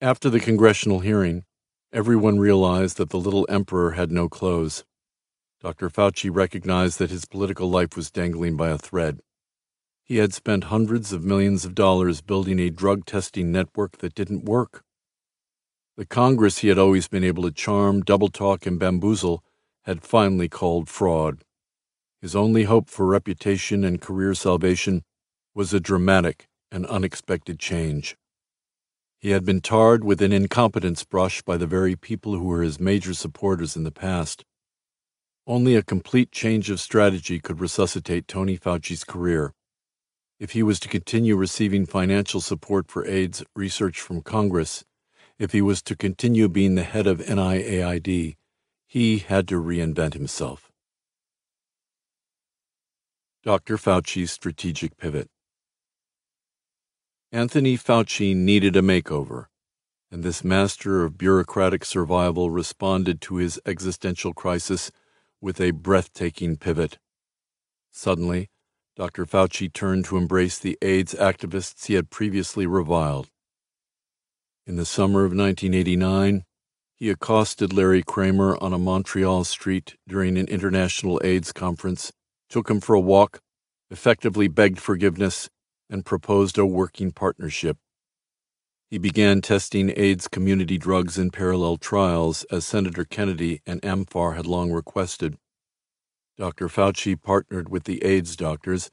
After 0.00 0.30
the 0.30 0.40
congressional 0.40 1.00
hearing, 1.00 1.44
Everyone 1.90 2.38
realized 2.38 2.98
that 2.98 3.08
the 3.08 3.18
little 3.18 3.46
emperor 3.48 3.92
had 3.92 4.12
no 4.12 4.28
clothes. 4.28 4.84
Dr. 5.62 5.88
Fauci 5.88 6.28
recognized 6.30 6.98
that 6.98 7.08
his 7.10 7.24
political 7.24 7.70
life 7.70 7.96
was 7.96 8.10
dangling 8.10 8.58
by 8.58 8.68
a 8.68 8.76
thread. 8.76 9.20
He 10.04 10.18
had 10.18 10.34
spent 10.34 10.64
hundreds 10.64 11.14
of 11.14 11.24
millions 11.24 11.64
of 11.64 11.74
dollars 11.74 12.20
building 12.20 12.58
a 12.58 12.68
drug 12.68 13.06
testing 13.06 13.50
network 13.50 13.98
that 13.98 14.14
didn't 14.14 14.44
work. 14.44 14.84
The 15.96 16.04
Congress 16.04 16.58
he 16.58 16.68
had 16.68 16.78
always 16.78 17.08
been 17.08 17.24
able 17.24 17.44
to 17.44 17.50
charm, 17.50 18.02
double 18.02 18.28
talk, 18.28 18.66
and 18.66 18.78
bamboozle 18.78 19.42
had 19.88 20.04
finally 20.04 20.50
called 20.50 20.86
fraud. 20.86 21.42
His 22.20 22.36
only 22.36 22.64
hope 22.64 22.90
for 22.90 23.06
reputation 23.06 23.84
and 23.84 23.98
career 23.98 24.34
salvation 24.34 25.02
was 25.54 25.72
a 25.72 25.80
dramatic 25.80 26.46
and 26.70 26.84
unexpected 26.84 27.58
change. 27.58 28.14
He 29.18 29.30
had 29.30 29.46
been 29.46 29.62
tarred 29.62 30.04
with 30.04 30.20
an 30.20 30.30
incompetence 30.30 31.04
brush 31.04 31.40
by 31.40 31.56
the 31.56 31.66
very 31.66 31.96
people 31.96 32.34
who 32.34 32.44
were 32.44 32.60
his 32.60 32.78
major 32.78 33.14
supporters 33.14 33.76
in 33.76 33.84
the 33.84 33.90
past. 33.90 34.44
Only 35.46 35.74
a 35.74 35.82
complete 35.82 36.32
change 36.32 36.68
of 36.68 36.80
strategy 36.80 37.40
could 37.40 37.58
resuscitate 37.58 38.28
Tony 38.28 38.58
Fauci's 38.58 39.04
career. 39.04 39.54
If 40.38 40.50
he 40.50 40.62
was 40.62 40.78
to 40.80 40.88
continue 40.88 41.34
receiving 41.34 41.86
financial 41.86 42.42
support 42.42 42.90
for 42.90 43.06
AIDS 43.06 43.42
research 43.56 44.02
from 44.02 44.20
Congress, 44.20 44.84
if 45.38 45.52
he 45.52 45.62
was 45.62 45.80
to 45.84 45.96
continue 45.96 46.46
being 46.50 46.74
the 46.74 46.82
head 46.82 47.06
of 47.06 47.20
NIAID, 47.20 48.36
he 48.88 49.18
had 49.18 49.46
to 49.46 49.56
reinvent 49.56 50.14
himself. 50.14 50.72
Dr. 53.44 53.76
Fauci's 53.76 54.32
strategic 54.32 54.96
pivot. 54.96 55.28
Anthony 57.30 57.76
Fauci 57.76 58.34
needed 58.34 58.74
a 58.74 58.80
makeover, 58.80 59.46
and 60.10 60.22
this 60.22 60.42
master 60.42 61.04
of 61.04 61.18
bureaucratic 61.18 61.84
survival 61.84 62.50
responded 62.50 63.20
to 63.20 63.36
his 63.36 63.60
existential 63.66 64.32
crisis 64.32 64.90
with 65.38 65.60
a 65.60 65.72
breathtaking 65.72 66.56
pivot. 66.56 66.98
Suddenly, 67.90 68.48
Dr. 68.96 69.26
Fauci 69.26 69.70
turned 69.70 70.06
to 70.06 70.16
embrace 70.16 70.58
the 70.58 70.78
AIDS 70.80 71.12
activists 71.12 71.86
he 71.86 71.94
had 71.94 72.08
previously 72.08 72.66
reviled. 72.66 73.28
In 74.66 74.76
the 74.76 74.86
summer 74.86 75.20
of 75.20 75.32
1989, 75.32 76.44
he 76.98 77.10
accosted 77.10 77.72
Larry 77.72 78.02
Kramer 78.02 78.56
on 78.60 78.72
a 78.72 78.78
Montreal 78.78 79.44
street 79.44 79.96
during 80.08 80.36
an 80.36 80.48
international 80.48 81.20
AIDS 81.22 81.52
conference, 81.52 82.12
took 82.50 82.68
him 82.68 82.80
for 82.80 82.94
a 82.94 83.00
walk, 83.00 83.40
effectively 83.90 84.48
begged 84.48 84.80
forgiveness, 84.80 85.48
and 85.88 86.04
proposed 86.04 86.58
a 86.58 86.66
working 86.66 87.12
partnership. 87.12 87.76
He 88.90 88.98
began 88.98 89.42
testing 89.42 89.92
AIDS 89.96 90.28
community 90.28 90.76
drugs 90.76 91.18
in 91.18 91.30
parallel 91.30 91.76
trials, 91.76 92.44
as 92.50 92.66
Senator 92.66 93.04
Kennedy 93.04 93.60
and 93.66 93.80
AMFAR 93.82 94.34
had 94.34 94.46
long 94.46 94.72
requested. 94.72 95.36
Dr. 96.36 96.68
Fauci 96.68 97.20
partnered 97.20 97.68
with 97.68 97.84
the 97.84 98.02
AIDS 98.04 98.34
doctors, 98.34 98.90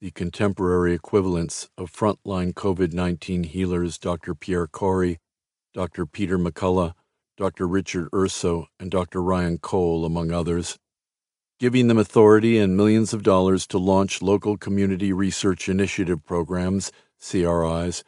the 0.00 0.10
contemporary 0.12 0.94
equivalents 0.94 1.68
of 1.76 1.90
frontline 1.90 2.52
COVID 2.52 2.92
19 2.92 3.44
healers 3.44 3.98
Dr. 3.98 4.34
Pierre 4.34 4.68
Kory, 4.68 5.18
Dr. 5.74 6.06
Peter 6.06 6.38
McCullough, 6.38 6.92
Dr. 7.38 7.68
Richard 7.68 8.08
Urso, 8.12 8.66
and 8.80 8.90
Dr. 8.90 9.22
Ryan 9.22 9.58
Cole, 9.58 10.04
among 10.04 10.32
others, 10.32 10.76
giving 11.60 11.86
them 11.86 11.96
authority 11.96 12.58
and 12.58 12.76
millions 12.76 13.14
of 13.14 13.22
dollars 13.22 13.64
to 13.68 13.78
launch 13.78 14.20
local 14.20 14.56
community 14.56 15.12
research 15.12 15.68
initiative 15.68 16.24
programs, 16.24 16.90
CRIs, 17.20 18.02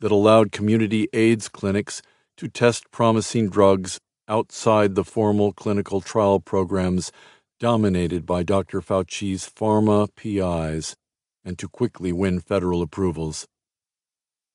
that 0.00 0.12
allowed 0.12 0.52
community 0.52 1.08
AIDS 1.14 1.48
clinics 1.48 2.02
to 2.36 2.46
test 2.46 2.90
promising 2.90 3.48
drugs 3.48 3.98
outside 4.28 4.94
the 4.94 5.04
formal 5.04 5.54
clinical 5.54 6.02
trial 6.02 6.38
programs 6.38 7.10
dominated 7.58 8.26
by 8.26 8.42
Dr. 8.42 8.82
Fauci's 8.82 9.48
pharma 9.48 10.08
PIs 10.14 10.94
and 11.42 11.58
to 11.58 11.68
quickly 11.68 12.12
win 12.12 12.38
federal 12.38 12.82
approvals. 12.82 13.46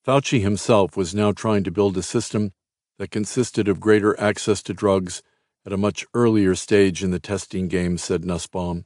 Fauci 0.06 0.40
himself 0.40 0.96
was 0.96 1.16
now 1.16 1.32
trying 1.32 1.64
to 1.64 1.72
build 1.72 1.98
a 1.98 2.04
system 2.04 2.52
that 3.00 3.10
consisted 3.10 3.68
of 3.68 3.80
greater 3.80 4.20
access 4.20 4.62
to 4.62 4.74
drugs 4.74 5.24
at 5.66 5.74
a 5.74 5.78
much 5.78 6.06
earlier 6.14 6.54
stage 6.54 7.04
in 7.04 7.12
the 7.12 7.20
testing 7.20 7.68
game, 7.68 7.98
said 7.98 8.24
Nussbaum. 8.24 8.86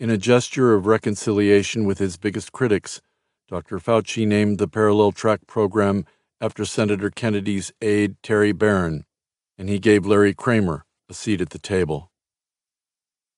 In 0.00 0.10
a 0.10 0.18
gesture 0.18 0.74
of 0.74 0.86
reconciliation 0.86 1.84
with 1.84 1.98
his 1.98 2.16
biggest 2.16 2.50
critics, 2.50 3.00
Dr. 3.48 3.78
Fauci 3.78 4.26
named 4.26 4.58
the 4.58 4.66
Parallel 4.66 5.12
Track 5.12 5.46
program 5.46 6.06
after 6.40 6.64
Senator 6.64 7.10
Kennedy's 7.10 7.70
aide, 7.82 8.16
Terry 8.22 8.52
Beirn, 8.52 9.04
and 9.58 9.68
he 9.68 9.78
gave 9.78 10.06
Larry 10.06 10.32
Kramer 10.32 10.86
a 11.10 11.14
seat 11.14 11.42
at 11.42 11.50
the 11.50 11.58
table. 11.58 12.10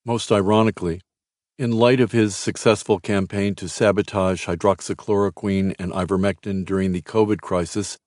Most 0.05 0.31
ironically, 0.31 1.01
in 1.59 1.71
light 1.71 1.99
of 1.99 2.13
his 2.13 2.35
successful 2.35 2.99
campaign 2.99 3.55
to 3.55 3.67
sabotage 3.67 4.47
hydroxychloroquine 4.47 5.75
and 5.77 5.91
ivermectin 5.91 6.65
during 6.65 6.93
the 6.93 7.01
COVID 7.01 7.41
crisis, 7.41 7.97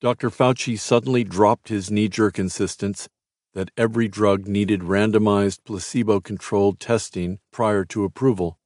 Dr. 0.00 0.30
Fauci 0.30 0.78
suddenly 0.78 1.24
dropped 1.24 1.68
his 1.68 1.90
knee 1.90 2.08
jerk 2.08 2.38
insistence 2.38 3.08
that 3.54 3.70
every 3.76 4.08
drug 4.08 4.46
needed 4.46 4.80
randomized 4.80 5.60
placebo 5.64 6.20
controlled 6.20 6.78
testing 6.78 7.38
prior 7.50 7.84
to 7.86 8.04
approval. 8.04 8.58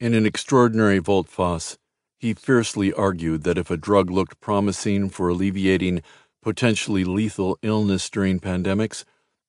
In 0.00 0.14
an 0.14 0.26
extraordinary 0.26 0.98
volte 0.98 1.28
face, 1.28 1.78
he 2.18 2.34
fiercely 2.34 2.92
argued 2.92 3.44
that 3.44 3.58
if 3.58 3.70
a 3.70 3.76
drug 3.76 4.10
looked 4.10 4.40
promising 4.40 5.08
for 5.10 5.28
alleviating 5.28 6.02
potentially 6.42 7.04
lethal 7.04 7.58
illness 7.62 8.10
during 8.10 8.40
pandemics, 8.40 9.04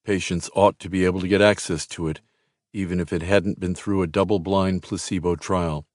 Patients 0.05 0.51
ought 0.53 0.77
to 0.79 0.89
be 0.89 1.03
able 1.03 1.19
to 1.19 1.27
get 1.27 1.41
access 1.41 1.87
to 1.87 2.07
it, 2.07 2.21
even 2.73 2.99
if 2.99 3.11
it 3.11 3.23
hadn't 3.23 3.59
been 3.59 3.73
through 3.73 4.03
a 4.03 4.07
double 4.07 4.37
blind 4.37 4.83
placebo 4.83 5.35
trial. 5.35 5.87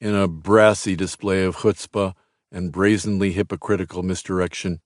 In 0.00 0.14
a 0.14 0.28
brassy 0.28 0.94
display 0.94 1.42
of 1.42 1.56
chutzpah 1.56 2.14
and 2.52 2.70
brazenly 2.70 3.32
hypocritical 3.32 4.02
misdirection, 4.02 4.80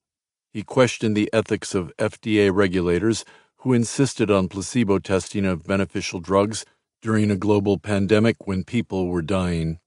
he 0.53 0.63
questioned 0.63 1.17
the 1.17 1.29
ethics 1.33 1.75
of 1.75 1.93
FDA 1.99 2.51
regulators 2.55 3.25
who 3.59 3.73
insisted 3.73 4.31
on 4.31 4.49
placebo 4.49 4.99
testing 4.99 5.45
of 5.45 5.67
beneficial 5.67 6.21
drugs 6.21 6.65
during 7.03 7.31
a 7.31 7.37
global 7.37 7.79
pandemic 7.79 8.47
when 8.47 8.65
people 8.65 9.09
were 9.09 9.21
dying. 9.21 9.81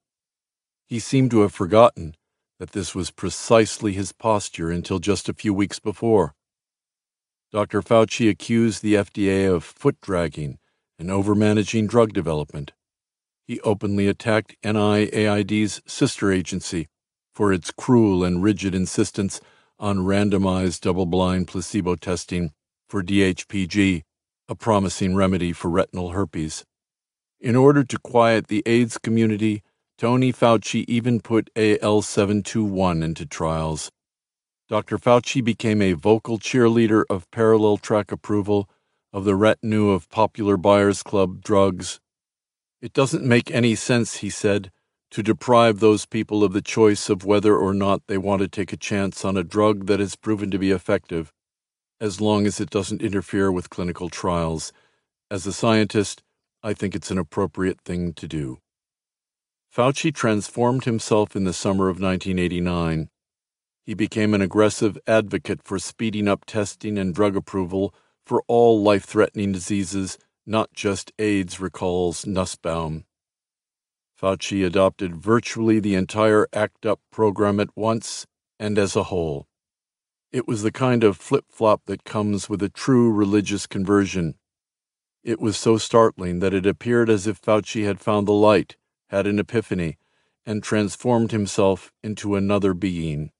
He 0.85 0.99
seemed 0.99 1.31
to 1.31 1.41
have 1.41 1.53
forgotten 1.53 2.15
that 2.59 2.71
this 2.71 2.93
was 2.93 3.09
precisely 3.09 3.93
his 3.93 4.11
posture 4.11 4.69
until 4.69 4.99
just 4.99 5.29
a 5.29 5.33
few 5.33 5.53
weeks 5.53 5.79
before. 5.79 6.35
Dr. 7.51 7.81
Fauci 7.81 8.29
accused 8.29 8.83
the 8.83 8.95
FDA 8.95 9.51
of 9.51 9.63
foot 9.63 9.99
dragging 10.01 10.59
and 10.99 11.09
overmanaging 11.09 11.87
drug 11.87 12.13
development. 12.13 12.73
He 13.47 13.61
openly 13.61 14.07
attacked 14.07 14.55
NIAID's 14.63 15.81
sister 15.87 16.31
agency 16.31 16.87
for 17.39 17.53
its 17.53 17.71
cruel 17.71 18.21
and 18.21 18.43
rigid 18.43 18.75
insistence 18.75 19.39
on 19.79 19.99
randomized 19.99 20.81
double 20.81 21.05
blind 21.05 21.47
placebo 21.47 21.95
testing 21.95 22.51
for 22.89 23.01
DHPG, 23.01 24.03
a 24.49 24.55
promising 24.55 25.15
remedy 25.15 25.53
for 25.53 25.69
retinal 25.69 26.09
herpes. 26.09 26.65
In 27.39 27.55
order 27.55 27.85
to 27.85 27.97
quiet 27.97 28.47
the 28.47 28.61
AIDS 28.65 28.97
community, 28.97 29.63
Tony 29.97 30.33
Fauci 30.33 30.83
even 30.89 31.21
put 31.21 31.49
AL721 31.55 33.01
into 33.01 33.25
trials. 33.25 33.89
Dr. 34.67 34.97
Fauci 34.97 35.41
became 35.41 35.81
a 35.81 35.93
vocal 35.93 36.39
cheerleader 36.39 37.05
of 37.09 37.31
parallel 37.31 37.77
track 37.77 38.11
approval 38.11 38.69
of 39.13 39.23
the 39.23 39.35
retinue 39.37 39.91
of 39.91 40.09
popular 40.09 40.57
Buyers 40.57 41.03
Club 41.03 41.41
drugs. 41.41 42.01
It 42.81 42.91
doesn't 42.91 43.23
make 43.23 43.49
any 43.49 43.75
sense, 43.75 44.17
he 44.17 44.29
said, 44.29 44.71
to 45.11 45.23
deprive 45.23 45.79
those 45.79 46.05
people 46.05 46.43
of 46.43 46.53
the 46.53 46.61
choice 46.61 47.09
of 47.09 47.25
whether 47.25 47.57
or 47.57 47.73
not 47.73 48.05
they 48.07 48.17
want 48.17 48.41
to 48.41 48.47
take 48.47 48.71
a 48.71 48.77
chance 48.77 49.25
on 49.25 49.35
a 49.35 49.43
drug 49.43 49.87
that 49.87 49.99
has 49.99 50.15
proven 50.15 50.51
to 50.51 50.59
be 50.59 50.71
effective, 50.71 51.33
as 51.99 52.21
long 52.21 52.45
as 52.45 52.59
it 52.59 52.69
doesn't 52.69 53.01
interfere 53.01 53.51
with 53.51 53.69
clinical 53.69 54.09
trials. 54.09 54.71
As 55.31 55.47
a 55.47 55.53
scientist, 55.53 56.23
I 56.61 56.73
think 56.73 56.95
it's 56.95 57.11
an 57.11 57.17
appropriate 57.17 57.81
thing 57.81 58.13
to 58.13 58.27
do. 58.27 58.59
Fauci 59.75 60.13
transformed 60.13 60.85
himself 60.85 61.35
in 61.35 61.43
the 61.43 61.53
summer 61.53 61.89
of 61.89 61.99
1989. 61.99 63.09
He 63.85 63.93
became 63.93 64.33
an 64.33 64.41
aggressive 64.41 64.97
advocate 65.07 65.61
for 65.63 65.79
speeding 65.79 66.27
up 66.27 66.45
testing 66.45 66.97
and 66.97 67.13
drug 67.13 67.35
approval 67.35 67.93
for 68.25 68.43
all 68.47 68.81
life 68.81 69.05
threatening 69.05 69.51
diseases, 69.51 70.17
not 70.45 70.73
just 70.73 71.11
AIDS, 71.17 71.59
recalls 71.59 72.27
Nussbaum. 72.27 73.05
Fauci 74.19 74.65
adopted 74.65 75.15
virtually 75.15 75.79
the 75.79 75.95
entire 75.95 76.45
ACT 76.51 76.85
UP 76.85 76.99
program 77.09 77.57
at 77.59 77.69
once 77.77 78.27
and 78.59 78.77
as 78.77 78.95
a 78.97 79.03
whole. 79.03 79.47
It 80.33 80.45
was 80.45 80.61
the 80.61 80.73
kind 80.73 81.05
of 81.05 81.15
flip 81.15 81.45
flop 81.49 81.83
that 81.85 82.03
comes 82.03 82.49
with 82.49 82.61
a 82.61 82.67
true 82.67 83.13
religious 83.13 83.65
conversion. 83.65 84.35
It 85.23 85.39
was 85.39 85.55
so 85.55 85.77
startling 85.77 86.39
that 86.39 86.53
it 86.53 86.65
appeared 86.65 87.09
as 87.09 87.27
if 87.27 87.41
Fauci 87.41 87.85
had 87.85 88.01
found 88.01 88.27
the 88.27 88.33
light, 88.33 88.75
had 89.07 89.25
an 89.25 89.39
epiphany, 89.39 89.97
and 90.45 90.61
transformed 90.61 91.31
himself 91.31 91.93
into 92.03 92.35
another 92.35 92.73
being. 92.73 93.31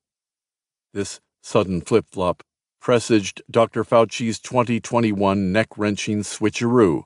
This 0.93 1.19
sudden 1.41 1.81
flip 1.81 2.05
flop 2.09 2.41
presaged 2.79 3.41
Dr. 3.51 3.83
Fauci's 3.83 4.39
2021 4.39 5.51
neck 5.51 5.77
wrenching 5.77 6.19
switcheroo 6.19 7.03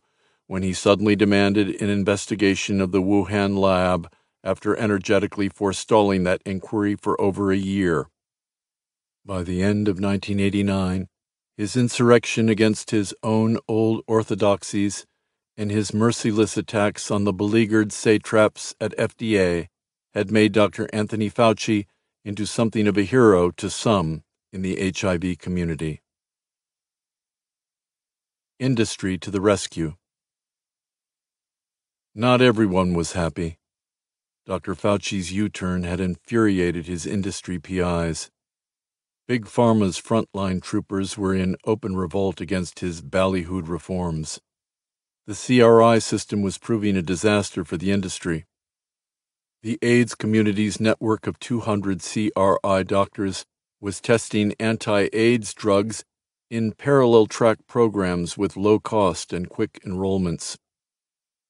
when 0.53 0.61
he 0.61 0.71
suddenly 0.71 1.15
demanded 1.15 1.81
an 1.81 1.89
investigation 1.89 2.79
of 2.79 2.91
the 2.91 3.01
Wuhan 3.01 3.57
lab 3.57 4.07
after 4.43 4.77
energetically 4.77 5.49
forestalling 5.49 6.25
that 6.25 6.43
inquiry 6.45 6.95
for 6.95 7.19
over 7.19 7.51
a 7.51 7.57
year. 7.57 8.05
By 9.25 9.41
the 9.41 9.63
end 9.63 9.87
of 9.87 9.99
1989, 9.99 11.07
his 11.57 11.75
insurrection 11.75 12.49
against 12.49 12.91
his 12.91 13.15
own 13.23 13.57
old 13.67 14.03
orthodoxies 14.05 15.07
and 15.57 15.71
his 15.71 15.91
merciless 15.91 16.55
attacks 16.55 17.09
on 17.09 17.23
the 17.23 17.33
beleaguered 17.33 17.91
satraps 17.91 18.75
at 18.79 18.95
FDA 18.95 19.69
had 20.13 20.29
made 20.29 20.51
Dr. 20.51 20.87
Anthony 20.93 21.31
Fauci 21.31 21.87
into 22.23 22.45
something 22.45 22.87
of 22.87 22.95
a 22.95 23.01
hero 23.01 23.49
to 23.49 23.71
some 23.71 24.21
in 24.51 24.61
the 24.61 24.93
HIV 24.95 25.39
community. 25.39 26.03
Industry 28.59 29.17
to 29.17 29.31
the 29.31 29.41
rescue. 29.41 29.95
Not 32.15 32.43
everyone 32.43 32.93
was 32.93 33.13
happy. 33.13 33.57
Dr. 34.45 34.75
Fauci's 34.75 35.31
U 35.31 35.49
turn 35.49 35.83
had 35.83 35.99
infuriated 35.99 36.85
his 36.85 37.07
industry 37.07 37.57
PIs. 37.57 38.29
Big 39.27 39.45
Pharma's 39.45 39.99
frontline 39.99 40.61
troopers 40.61 41.17
were 41.17 41.33
in 41.33 41.55
open 41.65 41.95
revolt 41.95 42.39
against 42.39 42.81
his 42.81 43.01
ballyhooed 43.01 43.67
reforms. 43.67 44.39
The 45.25 45.33
CRI 45.33 45.99
system 45.99 46.43
was 46.43 46.59
proving 46.59 46.95
a 46.95 47.01
disaster 47.01 47.65
for 47.65 47.77
the 47.77 47.89
industry. 47.89 48.45
The 49.63 49.79
AIDS 49.81 50.13
community's 50.13 50.79
network 50.79 51.25
of 51.25 51.39
200 51.39 52.03
CRI 52.03 52.83
doctors 52.83 53.45
was 53.81 53.99
testing 53.99 54.53
anti 54.59 55.09
AIDS 55.13 55.51
drugs 55.55 56.03
in 56.51 56.73
parallel 56.73 57.25
track 57.25 57.59
programs 57.67 58.37
with 58.37 58.55
low 58.55 58.77
cost 58.77 59.33
and 59.33 59.49
quick 59.49 59.79
enrollments. 59.83 60.57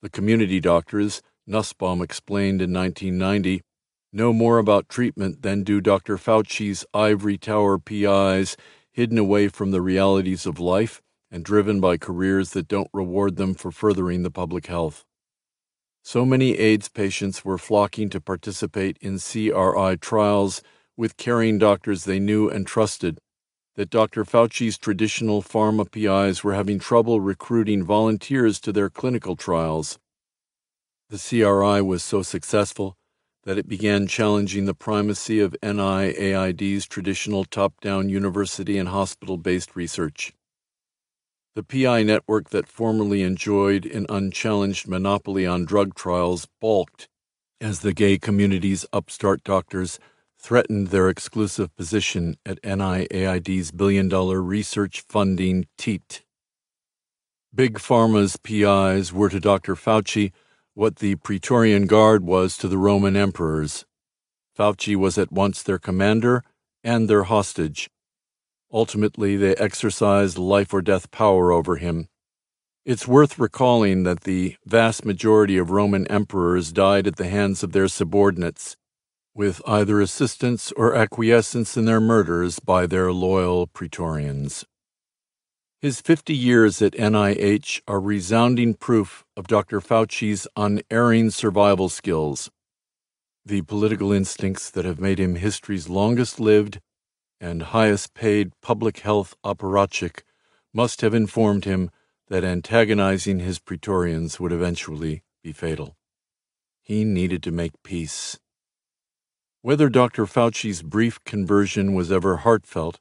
The 0.04 0.10
community 0.10 0.60
doctors, 0.60 1.22
Nussbaum 1.48 2.02
explained 2.02 2.62
in 2.62 2.74
1990, 2.74 3.62
know 4.12 4.34
more 4.34 4.58
about 4.58 4.90
treatment 4.90 5.44
than 5.44 5.64
do 5.64 5.80
Dr. 5.80 6.18
Fauci's 6.18 6.86
ivory 6.94 7.38
tower 7.38 7.80
PIs 7.80 8.58
hidden 8.92 9.18
away 9.18 9.48
from 9.48 9.72
the 9.72 9.82
realities 9.82 10.46
of 10.46 10.60
life 10.60 11.02
and 11.32 11.46
driven 11.46 11.80
by 11.80 11.96
careers 11.96 12.50
that 12.50 12.68
don't 12.68 12.90
reward 12.92 13.38
them 13.38 13.54
for 13.54 13.72
furthering 13.72 14.24
the 14.24 14.30
public 14.30 14.68
health. 14.68 15.06
So 16.04 16.26
many 16.26 16.58
AIDS 16.58 16.90
patients 16.90 17.46
were 17.46 17.58
flocking 17.58 18.10
to 18.10 18.20
participate 18.20 18.98
in 19.00 19.20
CRI 19.20 19.96
trials 20.02 20.62
with 20.98 21.16
caring 21.16 21.58
doctors 21.58 22.04
they 22.04 22.20
knew 22.20 22.50
and 22.50 22.68
trusted 22.68 23.20
that 23.76 23.90
Dr. 23.90 24.24
Fauci's 24.24 24.78
traditional 24.78 25.42
pharma 25.42 25.90
PIs 25.90 26.44
were 26.44 26.54
having 26.54 26.80
trouble 26.80 27.20
recruiting 27.20 27.84
volunteers 27.84 28.60
to 28.62 28.72
their 28.72 28.90
clinical 28.90 29.36
trials. 29.36 29.98
The 31.10 31.18
CRI 31.18 31.82
was 31.82 32.04
so 32.04 32.22
successful 32.22 32.96
that 33.44 33.58
it 33.58 33.68
began 33.68 34.08
challenging 34.08 34.66
the 34.66 34.74
primacy 34.74 35.40
of 35.40 35.56
NIAID's 35.62 36.86
traditional 36.86 37.46
top 37.46 37.82
down 37.82 38.10
university 38.10 38.78
and 38.78 38.90
hospital 38.90 39.38
based 39.38 39.76
research. 39.76 40.34
The 41.56 41.64
PI 41.64 42.04
network 42.04 42.50
that 42.50 42.68
formerly 42.68 43.22
enjoyed 43.22 43.86
an 43.86 44.06
unchallenged 44.10 44.88
monopoly 44.88 45.46
on 45.46 45.66
drug 45.66 45.94
trials 45.94 46.48
balked 46.60 47.08
as 47.62 47.82
the 47.82 47.94
gay 47.94 48.18
community's 48.18 48.86
upstart 48.92 49.44
doctors 49.44 50.00
threatened 50.44 50.88
their 50.88 51.08
exclusive 51.08 51.74
position 51.78 52.36
at 52.46 52.62
NIAID's 52.64 53.72
billion 53.72 54.10
dollar 54.10 54.42
research 54.42 55.02
funding 55.08 55.66
teat. 55.78 56.24
Big 57.56 57.80
Pharma's 57.80 58.36
PIs 58.36 59.14
were 59.14 59.30
to 59.30 59.40
Dr. 59.40 59.76
Fauci 59.76 60.34
what 60.74 60.98
the 60.98 61.16
Praetorian 61.16 61.86
Guard 61.86 62.26
was 62.26 62.58
to 62.58 62.68
the 62.68 62.78
Roman 62.78 63.16
emperors. 63.16 63.86
Fauci 64.58 64.96
was 64.96 65.18
at 65.18 65.32
once 65.32 65.64
their 65.64 65.80
commander 65.80 66.44
and 66.84 67.08
their 67.08 67.24
hostage. 67.24 67.90
Ultimately, 68.72 69.38
they 69.38 69.56
exercised 69.56 70.38
life 70.38 70.74
or 70.74 70.82
death 70.82 71.12
power 71.12 71.52
over 71.52 71.78
him. 71.78 72.10
It's 72.86 73.08
worth 73.08 73.40
recalling 73.40 74.04
that 74.04 74.22
the 74.22 74.58
vast 74.66 75.06
majority 75.06 75.58
of 75.58 75.72
Roman 75.72 76.06
emperors 76.08 76.74
died 76.74 77.08
at 77.08 77.16
the 77.16 77.30
hands 77.30 77.64
of 77.64 77.72
their 77.72 77.88
subordinates, 77.88 78.76
with 79.36 79.62
either 79.68 80.00
assistance 80.00 80.72
or 80.74 80.96
acquiescence 80.96 81.76
in 81.76 81.86
their 81.86 82.02
murders 82.02 82.60
by 82.60 82.86
their 82.86 83.12
loyal 83.12 83.68
Praetorians. 83.68 84.66
His 85.82 86.00
50 86.02 86.34
years 86.34 86.82
at 86.82 86.94
NIH 86.94 87.82
are 87.88 88.00
resounding 88.00 88.74
proof 88.74 89.26
of 89.36 89.48
Dr. 89.48 89.82
Fauci's 89.82 90.48
unerring 90.56 91.30
survival 91.30 91.90
skills, 91.90 92.50
the 93.46 93.62
political 93.64 94.14
instincts 94.14 94.70
that 94.70 94.86
have 94.86 95.02
made 95.02 95.20
him 95.20 95.36
history's 95.36 95.90
longest 95.90 96.40
lived 96.40 96.80
and 97.42 97.62
highest 97.62 98.14
paid 98.14 98.54
public 98.62 99.00
health 99.00 99.36
apparatchik 99.44 100.24
must 100.74 101.02
have 101.02 101.14
informed 101.14 101.66
him 101.66 101.92
that 102.30 102.46
antagonizing 102.46 103.40
his 103.40 103.60
Praetorians 103.60 104.40
would 104.40 104.54
eventually 104.54 105.24
be 105.44 105.52
fatal. 105.52 105.98
He 106.82 107.04
needed 107.04 107.44
to 107.44 107.52
make 107.52 107.84
peace. 107.84 108.40
Whether 109.64 109.88
Dr. 109.88 110.26
Fauci's 110.26 110.82
brief 110.82 111.24
conversion 111.24 111.94
was 111.94 112.12
ever 112.12 112.36
heartfelt, 112.36 113.00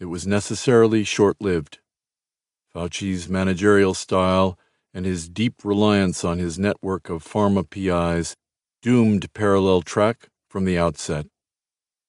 it 0.00 0.06
was 0.06 0.26
necessarily 0.26 1.04
short 1.04 1.36
lived. 1.40 1.78
Fauci's 2.74 3.28
managerial 3.28 3.94
style 3.94 4.58
and 4.92 5.06
his 5.06 5.28
deep 5.28 5.64
reliance 5.64 6.24
on 6.24 6.40
his 6.40 6.58
network 6.58 7.08
of 7.08 7.22
pharma 7.22 7.62
PIs 7.70 8.34
doomed 8.82 9.32
parallel 9.32 9.82
track 9.82 10.28
from 10.48 10.64
the 10.64 10.76
outset. 10.76 11.26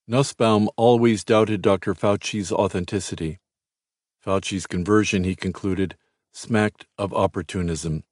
Nussbaum 0.07 0.69
always 0.75 1.23
doubted 1.23 1.61
Dr. 1.61 1.93
Fauci's 1.93 2.51
authenticity. 2.51 3.41
Fauci's 4.19 4.65
conversion, 4.65 5.23
he 5.23 5.35
concluded, 5.35 5.97
smacked 6.31 6.87
of 6.97 7.13
opportunism. 7.13 8.05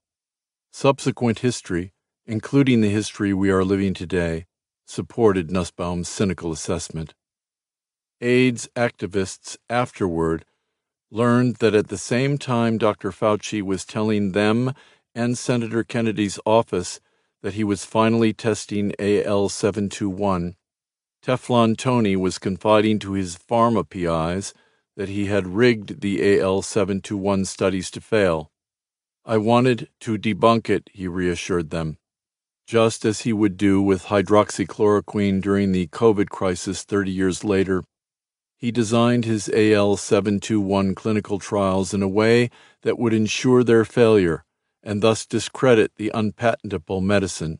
Subsequent 0.71 1.39
history, 1.39 1.91
including 2.27 2.82
the 2.82 2.89
history 2.91 3.34
we 3.34 3.49
are 3.49 3.63
living 3.63 3.95
today, 3.95 4.45
supported 4.92 5.50
Nussbaum's 5.50 6.10
cynical 6.10 6.52
assessment. 6.52 7.14
AIDS 8.20 8.70
activists 8.76 9.58
afterward 9.70 10.44
learned 11.10 11.56
that 11.56 11.74
at 11.74 11.88
the 11.88 11.98
same 11.98 12.38
time 12.38 12.78
Dr. 12.78 13.12
Fauci 13.12 13.62
was 13.62 13.86
telling 13.86 14.34
them 14.34 14.74
and 15.16 15.38
Senator 15.38 15.84
Kennedy's 15.84 16.39
office 16.46 17.00
that 17.42 17.54
he 17.54 17.64
was 17.64 17.86
finally 17.86 18.34
testing 18.34 18.94
AL 19.00 19.50
721, 19.50 20.56
Teflon 21.24 21.78
Tony 21.78 22.16
was 22.16 22.38
confiding 22.38 23.00
to 23.00 23.14
his 23.14 23.38
pharma 23.38 23.88
PIs 23.88 24.54
that 24.98 25.10
he 25.10 25.28
had 25.28 25.48
rigged 25.48 26.02
the 26.02 26.39
AL 26.39 26.62
721 26.64 27.46
studies 27.46 27.89
to 27.92 28.02
fail. 28.02 28.52
I 29.24 29.38
wanted 29.38 29.89
to 30.02 30.18
debunk 30.18 30.70
it, 30.70 30.89
he 30.94 31.08
reassured 31.08 31.70
them, 31.70 31.98
just 32.72 33.03
as 33.03 33.24
he 33.24 33.34
would 33.34 33.57
do 33.57 33.82
with 33.82 34.05
hydroxychloroquine 34.05 35.41
during 35.41 35.74
the 35.74 35.88
COVID 35.88 36.30
crisis 36.30 36.86
30 36.86 37.11
years 37.11 37.43
later. 37.43 37.84
He 38.55 38.72
designed 38.72 39.26
his 39.26 39.49
AL 39.49 39.97
721 39.97 40.95
clinical 40.95 41.38
trials 41.38 41.93
in 41.93 42.01
a 42.01 42.07
way 42.07 42.49
that 42.84 42.97
would 42.97 43.13
ensure 43.13 43.61
their 43.61 43.84
failure 43.84 44.45
and 44.82 45.01
thus 45.01 45.26
discredit 45.26 45.91
the 45.97 46.13
unpatentable 46.13 47.01
medicine. 47.01 47.59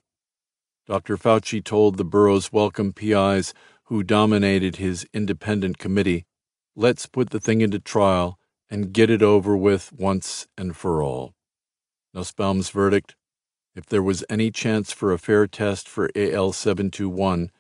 Dr. 0.88 1.18
Fauci 1.18 1.62
told 1.62 1.98
the 1.98 2.06
Burroughs 2.06 2.54
Wellcome 2.54 2.94
PIs 2.94 3.54
who 3.88 4.04
dominated 4.04 4.78
his 4.78 5.06
independent 5.14 5.78
committee, 5.78 6.26
let's 6.74 7.06
put 7.06 7.32
the 7.32 7.40
thing 7.42 7.60
into 7.60 7.80
trial 7.80 8.40
and 8.70 8.94
get 8.94 9.10
it 9.10 9.22
over 9.22 9.58
with 9.58 9.92
once 9.92 10.48
and 10.58 10.74
for 10.74 11.04
all. 11.04 11.34
Nussbaum's 12.14 12.70
verdict 12.70 13.16
if 13.76 13.86
there 13.86 14.04
was 14.04 14.24
any 14.30 14.52
chance 14.52 14.92
for 14.92 15.12
a 15.12 15.20
fair 15.20 15.48
test 15.48 15.88
for 15.88 16.10
AL 16.16 16.54
721, 16.54 17.52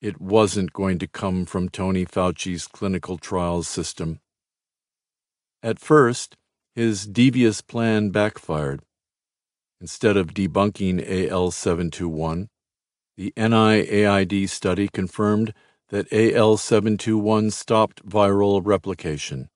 it 0.00 0.20
wasn't 0.20 0.72
going 0.72 0.98
to 0.98 1.06
come 1.06 1.44
from 1.44 1.68
Tony 1.68 2.04
Fauci's 2.04 2.66
clinical 2.66 3.18
trials 3.18 3.68
system. 3.68 4.20
At 5.62 5.78
first, 5.78 6.36
his 6.74 7.06
devious 7.06 7.60
plan 7.60 8.10
backfired. 8.10 8.80
Instead 9.80 10.16
of 10.16 10.34
debunking 10.34 11.30
AL 11.30 11.50
721, 11.50 12.48
the 13.16 13.32
NIAID 13.36 14.48
study 14.48 14.88
confirmed 14.88 15.52
that 15.88 16.08
AL721 16.10 17.52
stopped 17.52 18.06
viral 18.08 18.62
replication. 18.64 19.50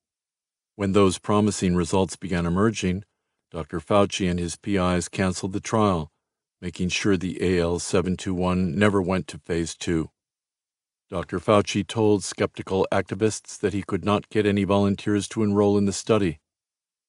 When 0.76 0.92
those 0.92 1.18
promising 1.18 1.76
results 1.76 2.16
began 2.16 2.44
emerging, 2.44 3.04
Dr. 3.54 3.78
Fauci 3.78 4.28
and 4.28 4.40
his 4.40 4.56
PIs 4.56 5.08
canceled 5.08 5.52
the 5.52 5.60
trial, 5.60 6.10
making 6.60 6.88
sure 6.88 7.16
the 7.16 7.38
AL721 7.40 8.74
never 8.74 9.00
went 9.00 9.28
to 9.28 9.38
phase 9.38 9.76
2. 9.76 10.10
Dr. 11.08 11.38
Fauci 11.38 11.86
told 11.86 12.24
skeptical 12.24 12.84
activists 12.90 13.56
that 13.60 13.72
he 13.72 13.84
could 13.84 14.04
not 14.04 14.28
get 14.28 14.44
any 14.44 14.64
volunteers 14.64 15.28
to 15.28 15.44
enroll 15.44 15.78
in 15.78 15.84
the 15.84 15.92
study. 15.92 16.40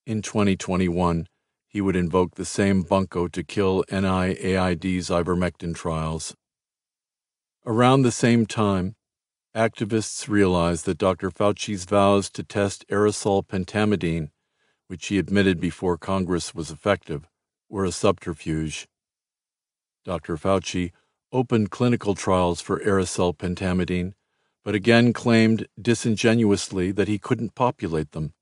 In 0.06 0.22
2021, 0.22 1.26
he 1.68 1.82
would 1.82 1.96
invoke 1.96 2.36
the 2.36 2.46
same 2.46 2.84
bunco 2.84 3.28
to 3.28 3.44
kill 3.44 3.84
NIAID's 3.90 5.10
ivermectin 5.10 5.74
trials. 5.74 6.36
Around 7.66 8.04
the 8.04 8.12
same 8.12 8.46
time, 8.46 8.94
activists 9.56 10.28
realized 10.28 10.86
that 10.86 11.00
Dr. 11.00 11.32
Fauci's 11.32 11.86
vows 11.86 12.30
to 12.30 12.44
test 12.44 12.86
aerosol 12.92 13.44
pentamidine, 13.44 14.30
which 14.88 15.08
he 15.08 15.18
admitted 15.18 15.60
before 15.60 15.98
Congress 15.98 16.54
was 16.54 16.72
effective, 16.72 17.28
were 17.70 17.86
a 17.86 17.92
subterfuge. 17.92 18.88
Dr. 20.04 20.38
Fauci 20.38 20.92
opened 21.32 21.72
clinical 21.72 22.16
trials 22.16 22.62
for 22.62 22.80
aerosol 22.80 23.36
pentamidine, 23.36 24.14
but 24.64 24.76
again 24.76 25.14
claimed 25.14 25.68
disingenuously 25.82 26.92
that 26.92 27.08
he 27.08 27.20
couldn't 27.20 27.56
populate 27.56 28.12
them. 28.12 28.34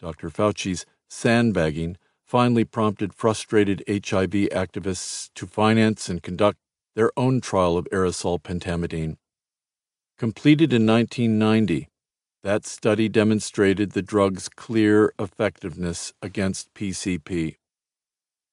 Dr. 0.00 0.30
Fauci's 0.30 0.84
sandbagging 1.08 1.96
finally 2.24 2.64
prompted 2.64 3.14
frustrated 3.14 3.84
HIV 3.86 4.48
activists 4.50 5.30
to 5.34 5.46
finance 5.46 6.08
and 6.08 6.22
conduct 6.22 6.58
their 6.94 7.12
own 7.16 7.40
trial 7.40 7.76
of 7.76 7.86
aerosol 7.92 8.42
pentamidine. 8.42 9.16
Completed 10.18 10.72
in 10.72 10.86
1990, 10.86 11.88
That 12.42 12.66
study 12.66 13.08
demonstrated 13.08 13.92
the 13.92 14.02
drug's 14.02 14.48
clear 14.48 15.14
effectiveness 15.16 16.12
against 16.20 16.74
PCP. 16.74 17.56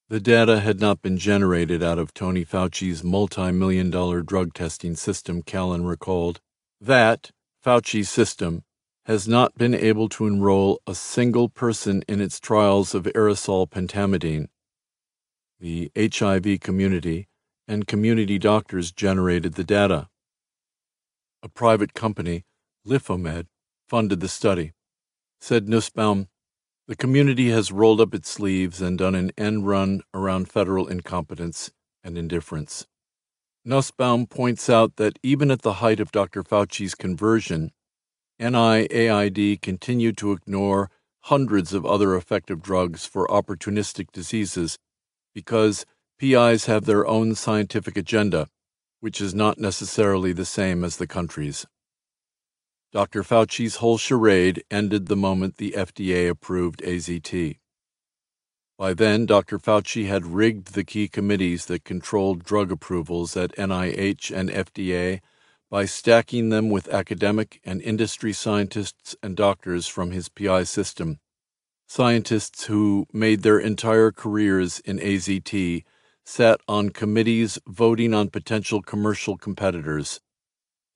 The 0.08 0.20
data 0.20 0.60
had 0.60 0.80
not 0.80 1.02
been 1.02 1.18
generated 1.18 1.82
out 1.82 1.98
of 1.98 2.14
Tony 2.14 2.44
Fauci's 2.44 3.02
multi 3.02 3.50
million 3.50 3.90
dollar 3.90 4.22
drug 4.22 4.54
testing 4.54 4.94
system, 4.94 5.42
Callen 5.42 5.88
recalled. 5.88 6.40
That, 6.80 7.32
Fauci's 7.64 8.08
system, 8.08 8.62
has 9.06 9.26
not 9.26 9.58
been 9.58 9.74
able 9.74 10.08
to 10.10 10.26
enroll 10.26 10.80
a 10.86 10.94
single 10.94 11.48
person 11.48 12.02
in 12.06 12.20
its 12.20 12.38
trials 12.38 12.94
of 12.94 13.04
aerosol 13.04 13.68
pentamidine. 13.68 14.46
The 15.58 15.90
HIV 15.96 16.60
community 16.60 17.28
and 17.66 17.88
community 17.88 18.38
doctors 18.38 18.92
generated 18.92 19.54
the 19.54 19.64
data. 19.64 20.08
A 21.42 21.48
private 21.48 21.92
company, 21.92 22.44
LyphoMed, 22.86 23.46
funded 23.90 24.20
the 24.20 24.28
study. 24.28 24.72
Said 25.40 25.68
Nussbaum, 25.68 26.28
the 26.86 26.94
community 26.94 27.50
has 27.50 27.72
rolled 27.72 28.00
up 28.00 28.14
its 28.14 28.30
sleeves 28.30 28.80
and 28.80 28.96
done 28.96 29.16
an 29.16 29.32
end 29.36 29.66
run 29.66 30.02
around 30.14 30.48
federal 30.48 30.86
incompetence 30.86 31.72
and 32.04 32.16
indifference. 32.16 32.86
Nussbaum 33.64 34.28
points 34.28 34.70
out 34.70 34.94
that 34.94 35.18
even 35.24 35.50
at 35.50 35.62
the 35.62 35.74
height 35.74 35.98
of 35.98 36.12
Dr. 36.12 36.44
Fauci's 36.44 36.94
conversion, 36.94 37.72
NIAID 38.40 39.60
continued 39.60 40.16
to 40.18 40.30
ignore 40.32 40.88
hundreds 41.22 41.74
of 41.74 41.84
other 41.84 42.14
effective 42.14 42.62
drugs 42.62 43.06
for 43.06 43.26
opportunistic 43.26 44.12
diseases 44.12 44.78
because 45.34 45.84
PIs 46.20 46.66
have 46.66 46.84
their 46.84 47.04
own 47.08 47.34
scientific 47.34 47.96
agenda, 47.96 48.46
which 49.00 49.20
is 49.20 49.34
not 49.34 49.58
necessarily 49.58 50.32
the 50.32 50.44
same 50.44 50.84
as 50.84 50.96
the 50.96 51.08
country's. 51.08 51.66
Dr. 52.92 53.22
Fauci's 53.22 53.76
whole 53.76 53.98
charade 53.98 54.64
ended 54.68 55.06
the 55.06 55.16
moment 55.16 55.58
the 55.58 55.74
FDA 55.76 56.28
approved 56.28 56.80
AZT. 56.82 57.58
By 58.76 58.94
then, 58.94 59.26
Dr. 59.26 59.60
Fauci 59.60 60.06
had 60.06 60.26
rigged 60.26 60.74
the 60.74 60.82
key 60.82 61.06
committees 61.06 61.66
that 61.66 61.84
controlled 61.84 62.42
drug 62.42 62.72
approvals 62.72 63.36
at 63.36 63.54
NIH 63.54 64.36
and 64.36 64.50
FDA 64.50 65.20
by 65.70 65.84
stacking 65.84 66.48
them 66.48 66.68
with 66.68 66.88
academic 66.88 67.60
and 67.62 67.80
industry 67.80 68.32
scientists 68.32 69.14
and 69.22 69.36
doctors 69.36 69.86
from 69.86 70.10
his 70.10 70.28
PI 70.28 70.64
system, 70.64 71.20
scientists 71.86 72.64
who 72.64 73.06
made 73.12 73.42
their 73.42 73.60
entire 73.60 74.10
careers 74.10 74.80
in 74.80 74.98
AZT 74.98 75.84
sat 76.24 76.60
on 76.66 76.90
committees 76.90 77.60
voting 77.68 78.14
on 78.14 78.30
potential 78.30 78.82
commercial 78.82 79.36
competitors 79.36 80.20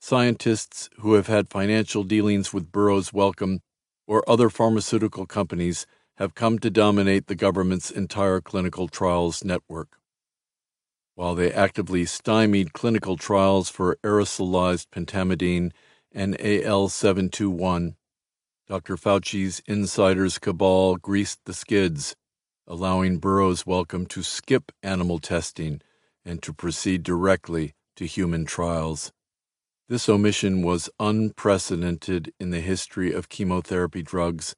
scientists 0.04 0.90
who 0.98 1.14
have 1.14 1.28
had 1.28 1.48
financial 1.48 2.04
dealings 2.04 2.52
with 2.52 2.70
Burroughs 2.70 3.14
Wellcome 3.14 3.60
or 4.06 4.22
other 4.28 4.50
pharmaceutical 4.50 5.24
companies 5.24 5.86
have 6.16 6.34
come 6.34 6.58
to 6.58 6.68
dominate 6.68 7.26
the 7.26 7.34
government's 7.34 7.90
entire 7.90 8.42
clinical 8.42 8.86
trials 8.86 9.42
network. 9.42 9.96
While 11.14 11.34
they 11.34 11.50
actively 11.50 12.04
stymied 12.04 12.74
clinical 12.74 13.16
trials 13.16 13.70
for 13.70 13.96
aerosolized 14.04 14.88
pentamidine 14.90 15.72
and 16.12 16.36
AL721, 16.36 17.94
Dr. 18.68 18.98
Fauci's 18.98 19.62
insiders 19.66 20.38
cabal 20.38 20.96
greased 20.96 21.40
the 21.46 21.54
skids, 21.54 22.14
allowing 22.66 23.20
Burroughs 23.20 23.64
Wellcome 23.64 24.04
to 24.08 24.22
skip 24.22 24.70
animal 24.82 25.18
testing 25.18 25.80
and 26.26 26.42
to 26.42 26.52
proceed 26.52 27.02
directly 27.02 27.72
to 27.96 28.04
human 28.04 28.44
trials. 28.44 29.10
This 29.86 30.08
omission 30.08 30.62
was 30.62 30.88
unprecedented 30.98 32.32
in 32.40 32.48
the 32.48 32.62
history 32.62 33.12
of 33.12 33.28
chemotherapy 33.28 34.02
drugs, 34.02 34.56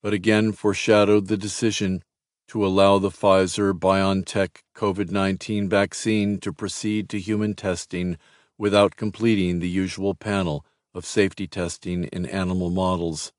but 0.00 0.12
again 0.12 0.52
foreshadowed 0.52 1.26
the 1.26 1.36
decision 1.36 2.04
to 2.46 2.64
allow 2.64 2.98
the 2.98 3.10
Pfizer 3.10 3.72
BioNTech 3.72 4.62
COVID 4.76 5.10
19 5.10 5.68
vaccine 5.68 6.38
to 6.38 6.52
proceed 6.52 7.08
to 7.08 7.18
human 7.18 7.54
testing 7.54 8.18
without 8.56 8.94
completing 8.94 9.58
the 9.58 9.68
usual 9.68 10.14
panel 10.14 10.64
of 10.94 11.04
safety 11.04 11.48
testing 11.48 12.04
in 12.04 12.24
animal 12.26 12.70
models. 12.70 13.32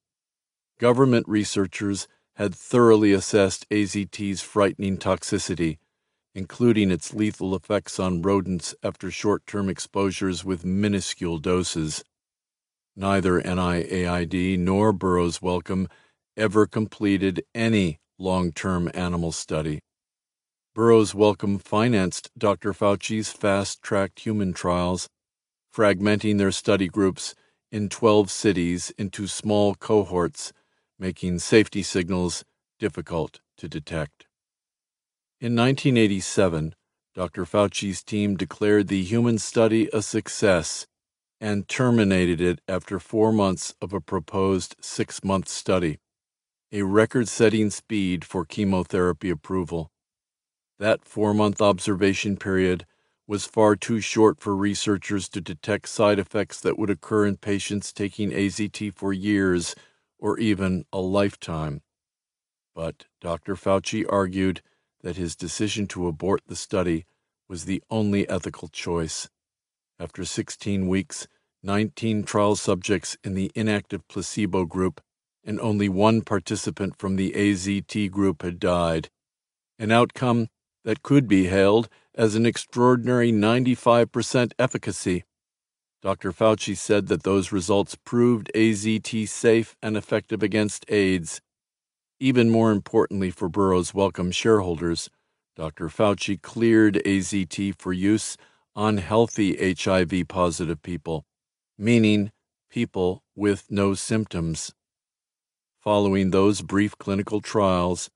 Government 0.77 1.25
researchers 1.29 2.09
had 2.33 2.53
thoroughly 2.53 3.13
assessed 3.13 3.65
AZT's 3.69 4.41
frightening 4.41 4.97
toxicity 4.97 5.77
including 6.35 6.91
its 6.91 7.13
lethal 7.13 7.55
effects 7.55 7.99
on 7.99 8.21
rodents 8.21 8.73
after 8.83 9.11
short 9.11 9.45
term 9.45 9.69
exposures 9.69 10.43
with 10.43 10.65
minuscule 10.65 11.37
doses. 11.37 12.03
Neither 12.95 13.41
NIAID 13.41 14.59
nor 14.59 14.93
Burroughs 14.93 15.41
Wellcome 15.41 15.87
ever 16.35 16.65
completed 16.65 17.43
any 17.53 17.99
long 18.19 18.51
term 18.51 18.89
animal 18.93 19.31
study. 19.31 19.79
Burroughs 20.75 21.13
Wellcome 21.13 21.59
financed 21.59 22.31
Dr. 22.37 22.73
Fauci's 22.73 23.31
fast 23.31 23.81
tracked 23.83 24.21
human 24.21 24.53
trials, 24.53 25.07
fragmenting 25.75 26.39
their 26.39 26.51
study 26.51 26.87
groups 26.87 27.35
in 27.71 27.89
12 27.89 28.31
cities 28.31 28.91
into 28.97 29.27
small 29.27 29.75
cohorts, 29.75 30.51
making 30.97 31.39
safety 31.39 31.83
signals 31.83 32.43
difficult 32.79 33.39
to 33.57 33.67
detect. 33.67 34.25
In 35.43 35.57
1987, 35.57 36.73
Dr. 37.13 37.43
Fauci's 37.43 38.01
team 38.01 38.37
declared 38.37 38.87
the 38.87 39.03
human 39.03 39.37
study 39.37 39.89
a 39.91 40.01
success 40.01 40.87
and 41.41 41.67
terminated 41.67 42.39
it 42.39 42.61
after 42.65 42.97
four 42.97 43.33
months 43.33 43.75
of 43.81 43.91
a 43.91 43.99
proposed 43.99 44.77
six 44.79 45.21
month 45.21 45.49
study, 45.49 45.99
a 46.71 46.83
record 46.83 47.27
setting 47.27 47.71
speed 47.71 48.23
for 48.23 48.45
chemotherapy 48.45 49.29
approval. 49.29 49.91
That 50.79 51.03
four 51.03 51.33
month 51.33 51.61
observation 51.61 52.37
period 52.37 52.85
was 53.27 53.45
far 53.45 53.75
too 53.75 53.99
short 53.99 54.39
for 54.39 54.55
researchers 54.55 55.27
to 55.27 55.41
detect 55.41 55.89
side 55.89 56.19
effects 56.19 56.61
that 56.61 56.79
would 56.79 56.89
occur 56.89 57.25
in 57.25 57.35
patients 57.35 57.91
taking 57.91 58.29
AZT 58.29 58.93
for 58.93 59.11
years 59.11 59.75
or 60.17 60.39
even 60.39 60.85
a 60.93 61.01
lifetime. 61.01 61.81
But 62.73 63.07
Dr. 63.19 63.57
Fauci 63.57 64.05
argued 64.09 64.61
that 65.03 65.17
his 65.17 65.35
decision 65.35 65.85
to 65.87 66.07
abort 66.07 66.41
the 66.47 66.55
study 66.55 67.05
was 67.47 67.65
the 67.65 67.83
only 67.91 68.27
ethical 68.27 68.69
choice. 68.69 69.29
After 69.99 70.25
16 70.25 70.87
weeks, 70.87 71.27
19 71.61 72.23
trial 72.23 72.55
subjects 72.55 73.15
in 73.23 73.35
the 73.35 73.51
inactive 73.53 74.07
placebo 74.07 74.65
group 74.65 75.01
and 75.45 75.59
only 75.59 75.89
one 75.89 76.21
participant 76.21 76.97
from 76.97 77.17
the 77.17 77.31
AZT 77.33 78.09
group 78.11 78.41
had 78.41 78.59
died, 78.59 79.09
an 79.77 79.91
outcome 79.91 80.47
that 80.85 81.03
could 81.03 81.27
be 81.27 81.47
hailed 81.47 81.89
as 82.15 82.35
an 82.35 82.45
extraordinary 82.45 83.31
95% 83.31 84.53
efficacy. 84.57 85.23
Dr. 86.01 86.31
Fauci 86.31 86.75
said 86.75 87.07
that 87.07 87.23
those 87.23 87.51
results 87.51 87.95
proved 88.03 88.51
AZT 88.55 89.27
safe 89.27 89.75
and 89.81 89.95
effective 89.95 90.43
against 90.43 90.85
AIDS 90.89 91.41
even 92.23 92.49
more 92.49 92.71
importantly 92.71 93.29
for 93.29 93.49
Burroughs 93.49 93.93
Wellcome 93.93 94.31
shareholders, 94.31 95.09
Dr. 95.57 95.89
Fauci 95.89 96.41
cleared 96.41 97.01
AZT 97.05 97.77
for 97.77 97.91
use 97.91 98.37
on 98.77 98.95
healthy 98.95 99.75
HIV 99.75 100.29
positive 100.29 100.81
people, 100.81 101.25
meaning 101.77 102.31
people 102.71 103.23
with 103.35 103.69
no 103.69 103.93
symptoms. 103.93 104.73
Following 105.81 106.29
those 106.29 106.61
brief 106.61 106.97
clinical 106.97 107.41
trials, 107.41 108.09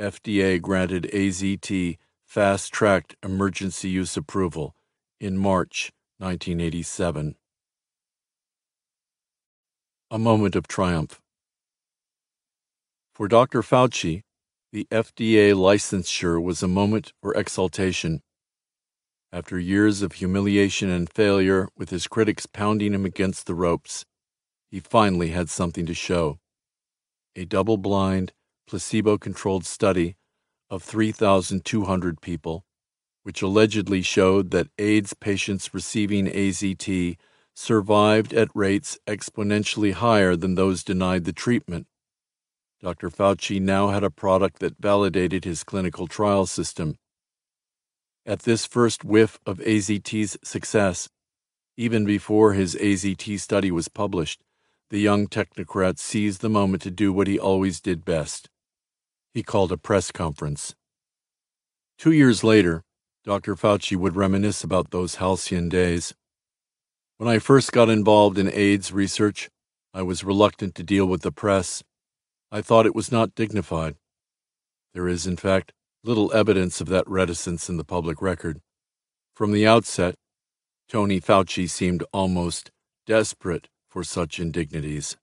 FDA 0.00 0.60
granted 0.60 1.08
AZT 1.12 1.98
fast 2.26 2.72
tracked 2.72 3.14
emergency 3.22 3.88
use 3.88 4.16
approval 4.16 4.74
in 5.20 5.38
March 5.38 5.92
1987. 6.18 7.36
A 10.10 10.18
moment 10.18 10.56
of 10.56 10.66
triumph. 10.66 11.21
For 13.14 13.28
Dr. 13.28 13.60
Fauci, 13.60 14.22
the 14.72 14.86
FDA 14.90 15.54
licensure 15.54 16.42
was 16.42 16.62
a 16.62 16.68
moment 16.68 17.12
for 17.20 17.34
exaltation. 17.34 18.22
After 19.30 19.58
years 19.58 20.00
of 20.00 20.12
humiliation 20.12 20.88
and 20.88 21.12
failure, 21.12 21.68
with 21.76 21.90
his 21.90 22.06
critics 22.06 22.46
pounding 22.46 22.94
him 22.94 23.04
against 23.04 23.46
the 23.46 23.54
ropes, 23.54 24.06
he 24.70 24.80
finally 24.80 25.28
had 25.28 25.50
something 25.50 25.84
to 25.84 25.92
show. 25.92 26.38
A 27.36 27.44
double 27.44 27.76
blind, 27.76 28.32
placebo 28.66 29.18
controlled 29.18 29.66
study 29.66 30.16
of 30.70 30.82
3,200 30.82 32.22
people, 32.22 32.64
which 33.24 33.42
allegedly 33.42 34.00
showed 34.00 34.52
that 34.52 34.68
AIDS 34.78 35.12
patients 35.12 35.74
receiving 35.74 36.28
AZT 36.28 37.18
survived 37.54 38.32
at 38.32 38.48
rates 38.54 38.98
exponentially 39.06 39.92
higher 39.92 40.34
than 40.34 40.54
those 40.54 40.82
denied 40.82 41.24
the 41.24 41.34
treatment. 41.34 41.86
Dr. 42.82 43.10
Fauci 43.10 43.60
now 43.60 43.88
had 43.88 44.02
a 44.02 44.10
product 44.10 44.58
that 44.58 44.76
validated 44.80 45.44
his 45.44 45.62
clinical 45.62 46.08
trial 46.08 46.46
system. 46.46 46.96
At 48.26 48.40
this 48.40 48.66
first 48.66 49.04
whiff 49.04 49.38
of 49.46 49.58
AZT's 49.58 50.36
success, 50.42 51.08
even 51.76 52.04
before 52.04 52.54
his 52.54 52.74
AZT 52.74 53.38
study 53.38 53.70
was 53.70 53.88
published, 53.88 54.42
the 54.90 54.98
young 54.98 55.28
technocrat 55.28 55.98
seized 55.98 56.40
the 56.40 56.48
moment 56.48 56.82
to 56.82 56.90
do 56.90 57.12
what 57.12 57.28
he 57.28 57.38
always 57.38 57.80
did 57.80 58.04
best. 58.04 58.48
He 59.32 59.42
called 59.44 59.70
a 59.70 59.78
press 59.78 60.10
conference. 60.10 60.74
Two 61.98 62.12
years 62.12 62.42
later, 62.42 62.82
Dr. 63.24 63.54
Fauci 63.54 63.96
would 63.96 64.16
reminisce 64.16 64.64
about 64.64 64.90
those 64.90 65.14
halcyon 65.14 65.68
days. 65.68 66.14
When 67.16 67.28
I 67.28 67.38
first 67.38 67.70
got 67.70 67.88
involved 67.88 68.38
in 68.38 68.52
AIDS 68.52 68.92
research, 68.92 69.48
I 69.94 70.02
was 70.02 70.24
reluctant 70.24 70.74
to 70.74 70.82
deal 70.82 71.06
with 71.06 71.22
the 71.22 71.30
press. 71.30 71.84
I 72.54 72.60
thought 72.60 72.84
it 72.84 72.94
was 72.94 73.10
not 73.10 73.34
dignified. 73.34 73.96
There 74.92 75.08
is, 75.08 75.26
in 75.26 75.38
fact, 75.38 75.72
little 76.04 76.30
evidence 76.34 76.82
of 76.82 76.88
that 76.88 77.08
reticence 77.08 77.70
in 77.70 77.78
the 77.78 77.84
public 77.84 78.20
record. 78.20 78.60
From 79.34 79.52
the 79.52 79.66
outset, 79.66 80.16
Tony 80.86 81.18
Fauci 81.18 81.66
seemed 81.66 82.04
almost 82.12 82.70
desperate 83.06 83.68
for 83.88 84.04
such 84.04 84.38
indignities. 84.38 85.16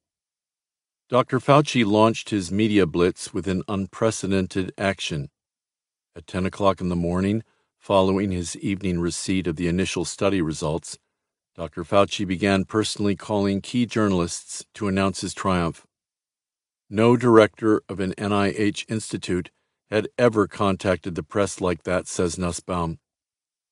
Dr. 1.08 1.40
Fauci 1.40 1.86
launched 1.86 2.32
his 2.32 2.52
media 2.52 2.88
blitz 2.88 3.32
with 3.32 3.48
an 3.48 3.62
unprecedented 3.68 4.72
action. 4.76 5.30
At 6.16 6.26
10 6.26 6.48
o'clock 6.48 6.82
in 6.82 6.90
the 6.90 6.96
morning, 6.96 7.44
following 7.78 8.32
his 8.32 8.58
evening 8.58 9.00
receipt 9.00 9.46
of 9.46 9.56
the 9.56 9.68
initial 9.68 10.04
study 10.04 10.42
results, 10.42 10.98
Dr. 11.56 11.84
Fauci 11.84 12.26
began 12.26 12.66
personally 12.66 13.16
calling 13.16 13.62
key 13.62 13.86
journalists 13.86 14.66
to 14.74 14.88
announce 14.88 15.22
his 15.22 15.36
triumph. 15.36 15.86
No 16.90 17.16
director 17.16 17.84
of 17.88 18.00
an 18.00 18.14
NIH 18.14 18.86
institute 18.90 19.52
had 19.92 20.08
ever 20.18 20.48
contacted 20.48 21.14
the 21.14 21.22
press 21.22 21.62
like 21.62 21.84
that, 21.84 22.08
says 22.08 22.40
Nussbaum. 22.40 22.98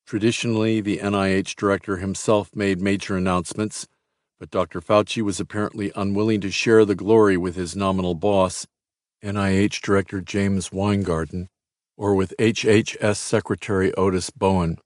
Traditionally, 0.06 0.82
the 0.82 1.00
NIH 1.00 1.56
director 1.56 1.98
himself 1.98 2.56
made 2.56 2.80
major 2.80 3.18
announcements, 3.18 3.88
but 4.40 4.52
Dr. 4.52 4.82
Fauci 4.82 5.24
was 5.24 5.40
apparently 5.40 5.92
unwilling 5.96 6.42
to 6.42 6.52
share 6.52 6.86
the 6.86 6.94
glory 6.94 7.38
with 7.38 7.56
his 7.56 7.76
nominal 7.76 8.14
boss, 8.14 8.68
NIH 9.24 9.82
Director 9.82 10.22
James 10.22 10.70
Wyngaarden, 10.70 11.48
or 11.98 12.14
with 12.14 12.36
HHS 12.38 13.18
Secretary 13.18 13.92
Otis 13.96 14.30
Bowen. 14.30 14.78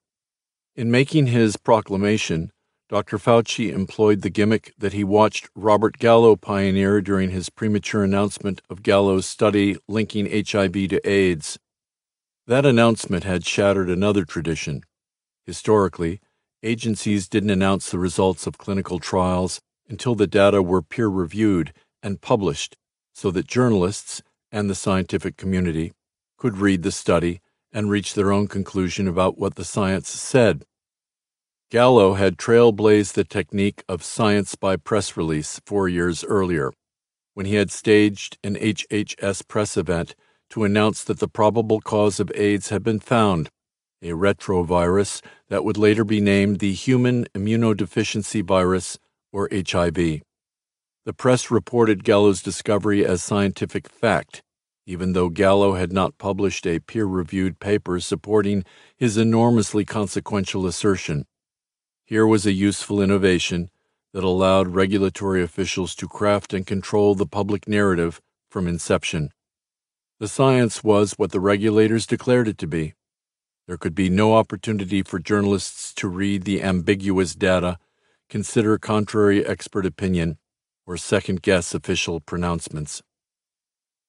In 0.74 0.90
making 0.90 1.28
his 1.28 1.58
proclamation, 1.58 2.54
Dr. 2.92 3.18
Fauci 3.18 3.72
employed 3.72 4.22
the 4.22 4.30
gimmick 4.30 4.74
that 4.78 4.92
he 4.92 5.06
watched 5.06 5.50
Robert 5.56 5.98
Gallo 5.98 6.36
pioneer 6.36 7.00
during 7.00 7.30
his 7.30 7.50
premature 7.50 8.04
announcement 8.04 8.62
of 8.70 8.84
Gallo's 8.84 9.26
study 9.26 9.78
linking 9.88 10.26
HIV 10.26 10.74
to 10.90 11.00
AIDS. 11.10 11.58
That 12.48 12.66
announcement 12.66 13.24
had 13.24 13.46
shattered 13.46 13.90
another 13.90 14.26
tradition. 14.26 14.84
Historically, 15.46 16.20
agencies 16.64 17.30
didn't 17.30 17.52
announce 17.52 17.90
the 17.90 17.98
results 17.98 18.46
of 18.46 18.58
clinical 18.58 19.00
trials 19.00 19.62
until 19.88 20.14
the 20.14 20.28
data 20.28 20.62
were 20.62 20.82
peer 20.82 21.08
reviewed 21.08 21.72
and 22.04 22.20
published 22.20 22.76
so 23.14 23.32
that 23.32 23.48
journalists 23.48 24.22
and 24.52 24.70
the 24.70 24.76
scientific 24.76 25.38
community 25.38 25.94
could 26.38 26.58
read 26.58 26.84
the 26.84 26.92
study 26.92 27.40
and 27.72 27.90
reach 27.90 28.16
their 28.16 28.34
own 28.34 28.50
conclusion 28.50 29.08
about 29.08 29.38
what 29.38 29.56
the 29.56 29.64
science 29.64 30.10
said. 30.10 30.66
Gallo 31.72 32.16
had 32.16 32.38
trailblazed 32.38 33.14
the 33.14 33.24
technique 33.24 33.82
of 33.88 34.04
science 34.04 34.56
by 34.56 34.76
press 34.76 35.16
release 35.16 35.62
four 35.66 35.88
years 35.88 36.22
earlier, 36.26 36.74
when 37.34 37.46
he 37.46 37.56
had 37.56 37.72
staged 37.72 38.38
an 38.44 38.56
HHS 38.56 39.48
press 39.48 39.78
event 39.78 40.14
to 40.50 40.66
announce 40.66 41.02
that 41.06 41.20
the 41.20 41.30
probable 41.30 41.80
cause 41.80 42.20
of 42.20 42.30
AIDS 42.36 42.68
had 42.68 42.84
been 42.84 43.00
found, 43.00 43.48
a 44.02 44.10
retrovirus 44.10 45.22
that 45.48 45.64
would 45.64 45.78
later 45.78 46.04
be 46.04 46.20
named 46.20 46.60
the 46.60 46.74
human 46.74 47.24
immunodeficiency 47.34 48.46
virus, 48.46 49.00
or 49.32 49.48
HIV. 49.54 49.96
The 51.06 51.14
press 51.16 51.50
reported 51.50 52.04
Gallo's 52.04 52.42
discovery 52.42 53.06
as 53.06 53.24
scientific 53.24 53.88
fact, 53.88 54.44
even 54.86 55.14
though 55.14 55.30
Gallo 55.30 55.76
had 55.76 55.94
not 55.94 56.18
published 56.18 56.68
a 56.68 56.80
peer 56.80 57.06
reviewed 57.06 57.62
paper 57.62 58.02
supporting 58.02 58.66
his 58.98 59.16
enormously 59.16 59.86
consequential 59.86 60.68
assertion. 60.68 61.24
Here 62.12 62.28
was 62.28 62.46
a 62.46 62.52
useful 62.52 63.02
innovation 63.02 63.70
that 64.12 64.26
allowed 64.26 64.76
regulatory 64.76 65.42
officials 65.42 65.96
to 65.96 66.10
craft 66.10 66.54
and 66.54 66.68
control 66.68 67.16
the 67.16 67.26
public 67.26 67.70
narrative 67.70 68.20
from 68.50 68.68
inception. 68.68 69.30
The 70.20 70.28
science 70.28 70.84
was 70.84 71.14
what 71.14 71.32
the 71.32 71.40
regulators 71.40 72.06
declared 72.06 72.50
it 72.50 72.58
to 72.58 72.68
be. 72.68 72.96
There 73.66 73.78
could 73.78 73.96
be 73.96 74.10
no 74.10 74.36
opportunity 74.36 75.04
for 75.04 75.20
journalists 75.20 75.94
to 75.94 76.10
read 76.10 76.44
the 76.44 76.62
ambiguous 76.62 77.34
data, 77.34 77.78
consider 78.30 78.78
contrary 78.78 79.46
expert 79.46 79.86
opinion, 79.86 80.38
or 80.86 80.98
second 80.98 81.42
guess 81.42 81.74
official 81.74 82.20
pronouncements. 82.20 83.02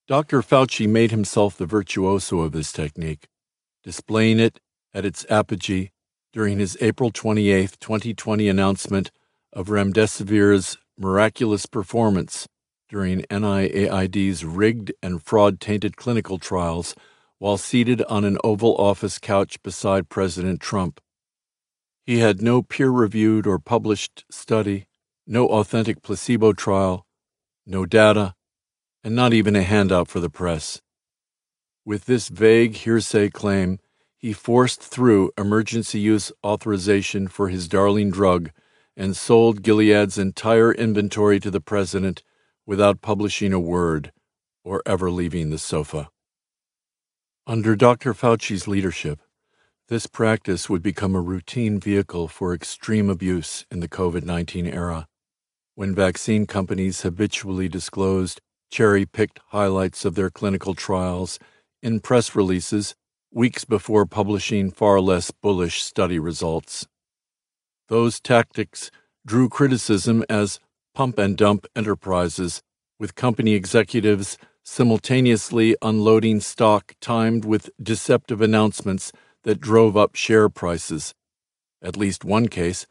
Dr. 0.08 0.42
Fauci 0.42 0.88
made 0.88 1.12
himself 1.12 1.56
the 1.56 1.66
virtuoso 1.66 2.40
of 2.40 2.50
this 2.50 2.72
technique, 2.72 3.28
displaying 3.84 4.40
it 4.40 4.58
at 4.92 5.04
its 5.04 5.24
apogee 5.30 5.92
during 6.32 6.58
his 6.58 6.78
April 6.80 7.10
28, 7.10 7.78
2020 7.78 8.48
announcement 8.48 9.10
of 9.52 9.68
remdesivir's 9.68 10.78
miraculous 10.98 11.66
performance 11.66 12.48
during 12.88 13.22
NIAID's 13.22 14.44
rigged 14.44 14.92
and 15.02 15.22
fraud 15.22 15.60
tainted 15.60 15.96
clinical 15.96 16.38
trials 16.38 16.94
while 17.38 17.56
seated 17.56 18.02
on 18.02 18.24
an 18.24 18.38
Oval 18.44 18.76
Office 18.76 19.18
couch 19.18 19.62
beside 19.62 20.08
President 20.08 20.60
Trump. 20.60 21.00
He 22.06 22.18
had 22.18 22.40
no 22.40 22.62
peer 22.62 22.90
reviewed 22.90 23.46
or 23.46 23.58
published 23.58 24.24
study, 24.30 24.86
no 25.26 25.48
authentic 25.48 26.02
placebo 26.02 26.52
trial, 26.52 27.06
no 27.66 27.86
data, 27.86 28.34
and 29.04 29.14
not 29.14 29.32
even 29.32 29.56
a 29.56 29.62
handout 29.62 30.08
for 30.08 30.20
the 30.20 30.30
press. 30.30 30.80
With 31.84 32.04
this 32.06 32.28
vague 32.28 32.76
hearsay 32.76 33.30
claim, 33.30 33.78
he 34.22 34.32
forced 34.32 34.80
through 34.80 35.32
emergency 35.36 35.98
use 35.98 36.30
authorization 36.44 37.26
for 37.26 37.48
his 37.48 37.66
darling 37.66 38.08
drug 38.08 38.50
and 38.96 39.16
sold 39.16 39.62
Gilead's 39.62 40.16
entire 40.16 40.72
inventory 40.72 41.40
to 41.40 41.50
the 41.50 41.60
president 41.60 42.22
without 42.64 43.02
publishing 43.02 43.52
a 43.52 43.58
word 43.58 44.12
or 44.62 44.80
ever 44.86 45.10
leaving 45.10 45.50
the 45.50 45.58
sofa. 45.58 46.08
Under 47.48 47.74
Dr. 47.74 48.14
Fauci's 48.14 48.68
leadership, 48.68 49.18
this 49.88 50.06
practice 50.06 50.70
would 50.70 50.82
become 50.82 51.16
a 51.16 51.20
routine 51.20 51.80
vehicle 51.80 52.28
for 52.28 52.54
extreme 52.54 53.10
abuse 53.10 53.66
in 53.72 53.80
the 53.80 53.88
COVID 53.88 54.24
19 54.24 54.66
era, 54.66 55.08
when 55.74 55.96
vaccine 55.96 56.46
companies 56.46 57.00
habitually 57.00 57.68
disclosed 57.68 58.40
cherry 58.70 59.04
picked 59.04 59.40
highlights 59.48 60.04
of 60.04 60.14
their 60.14 60.30
clinical 60.30 60.74
trials 60.74 61.40
in 61.82 61.98
press 61.98 62.36
releases 62.36 62.94
weeks 63.34 63.64
before 63.64 64.04
publishing 64.04 64.70
far 64.70 65.00
less 65.00 65.30
bullish 65.30 65.82
study 65.82 66.18
results. 66.18 66.86
Those 67.88 68.20
tactics 68.20 68.90
drew 69.26 69.48
criticism 69.48 70.24
as 70.28 70.60
pump 70.94 71.18
and 71.18 71.36
dump 71.36 71.66
enterprises, 71.74 72.62
with 72.98 73.14
company 73.14 73.54
executives 73.54 74.36
simultaneously 74.62 75.74
unloading 75.82 76.40
stock 76.40 76.94
timed 77.00 77.44
with 77.44 77.70
deceptive 77.82 78.40
announcements 78.40 79.12
that 79.44 79.60
drove 79.60 79.96
up 79.96 80.14
share 80.14 80.48
prices. 80.48 81.14
At 81.82 81.96
least 81.96 82.24
one 82.24 82.48
case, 82.48 82.86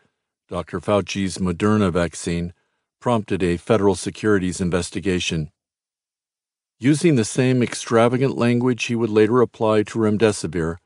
Dr. 0.50 0.80
Fauci's 0.80 1.38
Moderna 1.38 1.92
vaccine, 1.92 2.54
prompted 3.00 3.42
a 3.42 3.58
federal 3.58 3.96
securities 3.96 4.60
investigation. 4.60 5.52
Using 6.84 7.14
the 7.14 7.26
same 7.26 7.62
extravagant 7.62 8.40
language 8.40 8.86
he 8.86 8.96
would 8.96 9.12
later 9.12 9.40
apply 9.40 9.84
to 9.84 10.00
remdesivir, 10.00 10.78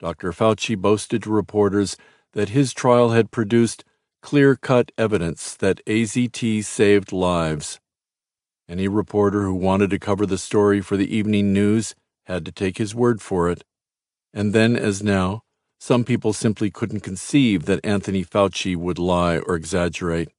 Dr. 0.00 0.32
Fauci 0.32 0.76
boasted 0.76 1.22
to 1.22 1.30
reporters 1.30 1.96
that 2.32 2.48
his 2.48 2.74
trial 2.74 3.10
had 3.10 3.30
produced 3.30 3.84
clear 4.20 4.56
cut 4.56 4.90
evidence 4.98 5.54
that 5.54 5.80
AZT 5.86 6.64
saved 6.64 7.12
lives. 7.12 7.78
Any 8.68 8.88
reporter 8.88 9.44
who 9.44 9.54
wanted 9.54 9.90
to 9.90 10.00
cover 10.00 10.26
the 10.26 10.38
story 10.38 10.80
for 10.80 10.96
the 10.96 11.16
evening 11.16 11.52
news 11.52 11.94
had 12.24 12.44
to 12.46 12.50
take 12.50 12.78
his 12.78 12.92
word 12.92 13.22
for 13.22 13.48
it. 13.48 13.62
And 14.32 14.52
then, 14.52 14.74
as 14.74 15.04
now, 15.04 15.42
some 15.78 16.02
people 16.02 16.32
simply 16.32 16.72
couldn't 16.72 17.04
conceive 17.04 17.66
that 17.66 17.84
Anthony 17.84 18.24
Fauci 18.24 18.74
would 18.74 18.98
lie 18.98 19.38
or 19.38 19.54
exaggerate. 19.54 20.30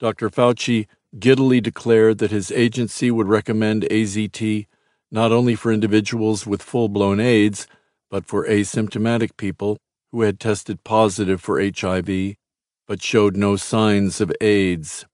Dr. 0.00 0.30
Fauci 0.30 0.88
giddily 1.18 1.60
declared 1.60 2.18
that 2.18 2.30
his 2.30 2.50
agency 2.52 3.10
would 3.10 3.28
recommend 3.28 3.82
AZT 3.90 4.66
not 5.10 5.32
only 5.32 5.54
for 5.54 5.72
individuals 5.72 6.46
with 6.46 6.62
full 6.62 6.88
blown 6.88 7.20
AIDS, 7.20 7.66
but 8.10 8.26
for 8.26 8.46
asymptomatic 8.46 9.36
people 9.36 9.78
who 10.12 10.22
had 10.22 10.40
tested 10.40 10.84
positive 10.84 11.40
for 11.40 11.60
HIV 11.60 12.36
but 12.86 13.02
showed 13.02 13.36
no 13.36 13.56
signs 13.56 14.20
of 14.20 14.32
AIDS. 14.40 15.06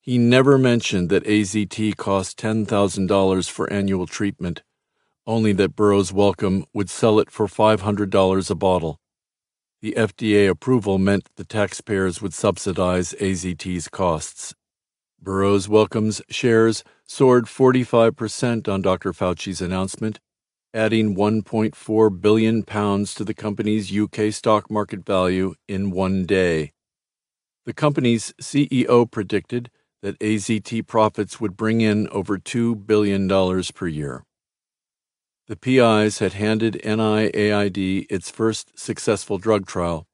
He 0.00 0.18
never 0.18 0.56
mentioned 0.56 1.10
that 1.10 1.24
AZT 1.24 1.96
cost 1.96 2.38
$10,000 2.38 3.50
for 3.50 3.72
annual 3.72 4.06
treatment, 4.06 4.62
only 5.26 5.52
that 5.54 5.76
Burroughs 5.76 6.12
Wellcome 6.12 6.64
would 6.72 6.88
sell 6.88 7.18
it 7.18 7.30
for 7.30 7.46
$500 7.46 8.50
a 8.50 8.54
bottle. 8.54 8.98
The 9.82 9.94
FDA 9.96 10.48
approval 10.48 10.98
meant 10.98 11.28
the 11.36 11.44
taxpayers 11.44 12.22
would 12.22 12.32
subsidize 12.32 13.14
AZT's 13.20 13.88
costs. 13.88 14.54
Burroughs 15.20 15.68
Wellcome's 15.68 16.22
shares 16.28 16.84
soared 17.04 17.46
45% 17.46 18.68
on 18.68 18.82
Dr. 18.82 19.12
Fauci's 19.12 19.60
announcement, 19.60 20.20
adding 20.74 21.16
1.4 21.16 22.20
billion 22.20 22.62
pounds 22.62 23.14
to 23.14 23.24
the 23.24 23.34
company's 23.34 23.96
UK 23.96 24.32
stock 24.32 24.70
market 24.70 25.04
value 25.04 25.54
in 25.66 25.90
one 25.90 26.26
day. 26.26 26.72
The 27.64 27.72
company's 27.72 28.32
CEO 28.40 29.10
predicted 29.10 29.70
that 30.02 30.18
AZT 30.20 30.86
profits 30.86 31.40
would 31.40 31.56
bring 31.56 31.80
in 31.80 32.08
over 32.08 32.38
$2 32.38 32.86
billion 32.86 33.28
per 33.74 33.86
year. 33.88 34.24
The 35.48 35.56
PIs 35.56 36.18
had 36.18 36.34
handed 36.34 36.80
NIAID 36.84 38.06
its 38.10 38.30
first 38.30 38.78
successful 38.78 39.38
drug 39.38 39.66
trial. 39.66 40.06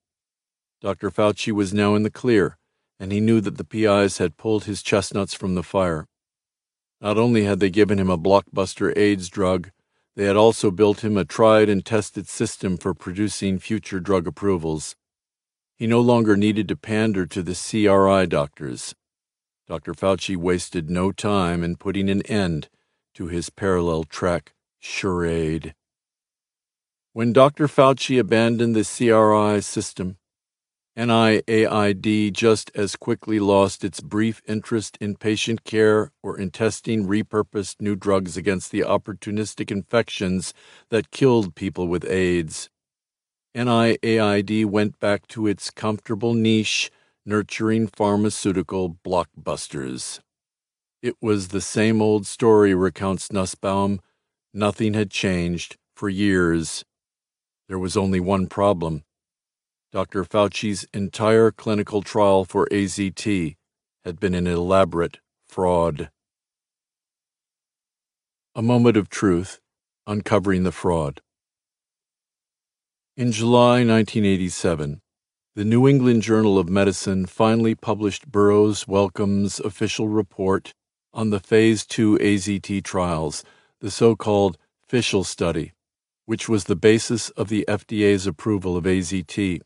Dr. 0.81 1.11
Fauci 1.11 1.53
was 1.53 1.75
now 1.75 1.95
in 1.95 2.03
the 2.03 2.11
clear, 2.11 2.59
and 3.03 3.11
he 3.11 3.19
knew 3.19 3.41
that 3.41 3.59
the 3.59 3.65
PIs 3.65 4.19
had 4.19 4.37
pulled 4.37 4.63
his 4.63 4.81
chestnuts 4.81 5.35
from 5.35 5.57
the 5.57 5.65
fire. 5.65 6.07
Not 7.01 7.19
only 7.19 7.43
had 7.43 7.59
they 7.59 7.69
given 7.69 7.99
him 7.99 8.09
a 8.09 8.17
blockbuster 8.17 8.97
AIDS 8.97 9.29
drug, 9.29 9.73
they 10.15 10.23
had 10.23 10.37
also 10.37 10.71
built 10.71 11.03
him 11.03 11.17
a 11.17 11.25
tried 11.25 11.69
and 11.69 11.85
tested 11.85 12.29
system 12.29 12.77
for 12.77 12.95
producing 12.95 13.59
future 13.59 13.99
drug 13.99 14.29
approvals. 14.29 14.95
He 15.75 15.89
no 15.89 16.01
longer 16.01 16.37
needed 16.37 16.69
to 16.69 16.77
pander 16.77 17.27
to 17.27 17.43
the 17.43 17.57
CRI 17.57 18.29
doctors. 18.29 18.95
Dr. 19.67 19.95
Fauci 19.95 20.37
wasted 20.37 20.89
no 20.89 21.11
time 21.11 21.65
in 21.65 21.75
putting 21.75 22.09
an 22.09 22.23
end 22.27 22.69
to 23.15 23.27
his 23.27 23.51
parallel 23.51 24.05
track 24.05 24.55
charade. 24.79 25.75
When 27.15 27.33
Dr. 27.33 27.67
Fauci 27.67 28.21
abandoned 28.21 28.77
the 28.77 28.85
CRI 28.85 29.61
system, 29.61 30.19
NIAID 30.95 32.35
just 32.35 32.71
as 32.75 32.97
quickly 32.97 33.41
lost 33.41 33.83
its 33.83 34.01
brief 34.01 34.43
interest 34.47 34.99
in 35.01 35.17
patient 35.17 35.65
care 35.65 36.13
or 36.23 36.39
in 36.39 36.51
testing 36.51 37.07
repurposed 37.07 37.81
new 37.81 37.97
drugs 37.97 38.37
against 38.37 38.71
the 38.71 38.81
opportunistic 38.81 39.71
infections 39.71 40.53
that 40.91 41.11
killed 41.11 41.55
people 41.55 41.89
with 41.89 42.05
AIDS. 42.05 42.69
NIAID 43.55 44.67
went 44.67 45.01
back 45.01 45.27
to 45.29 45.47
its 45.47 45.71
comfortable 45.71 46.35
niche, 46.35 46.91
nurturing 47.25 47.87
pharmaceutical 47.87 48.99
blockbusters. 49.03 50.21
It 51.01 51.17
was 51.23 51.49
the 51.49 51.63
same 51.63 52.03
old 52.03 52.27
story, 52.27 52.75
recounts 52.75 53.33
Nussbaum. 53.33 54.01
Nothing 54.53 54.93
had 54.93 55.11
changed 55.11 55.79
for 55.97 56.11
years. 56.11 56.85
There 57.67 57.79
was 57.79 57.97
only 57.97 58.21
one 58.21 58.47
problem. 58.47 59.05
Dr. 59.93 60.25
Fauci's 60.25 60.87
entire 60.95 61.51
clinical 61.51 62.01
trial 62.01 62.47
for 62.47 62.67
AZT 62.73 63.57
had 64.07 64.19
been 64.19 64.35
an 64.35 64.47
elaborate 64.47 65.19
fraud. 65.47 66.09
A 68.55 68.63
moment 68.63 68.97
of 68.97 69.11
truth, 69.11 69.61
uncovering 70.07 70.63
the 70.63 70.73
fraud. 70.73 71.21
In 73.19 73.33
July 73.33 73.85
1987, 73.85 75.03
the 75.55 75.65
New 75.67 75.87
England 75.87 76.23
Journal 76.23 76.59
of 76.59 76.71
Medicine 76.71 77.27
finally 77.27 77.75
published 77.75 78.33
Burroughs 78.33 78.89
Wellcome's 78.89 79.61
official 79.61 80.09
report 80.09 80.73
on 81.13 81.29
the 81.29 81.41
Phase 81.41 81.85
2 81.85 82.17
AZT 82.17 82.83
trials, 82.83 83.45
the 83.83 83.91
so 83.91 84.17
called 84.17 84.57
Fischl 84.91 85.27
study, 85.27 85.75
which 86.25 86.49
was 86.49 86.65
the 86.65 86.77
basis 86.77 87.29
of 87.31 87.51
the 87.51 87.67
FDA's 87.69 88.27
approval 88.27 88.79
of 88.79 88.85
AZT. 88.85 89.61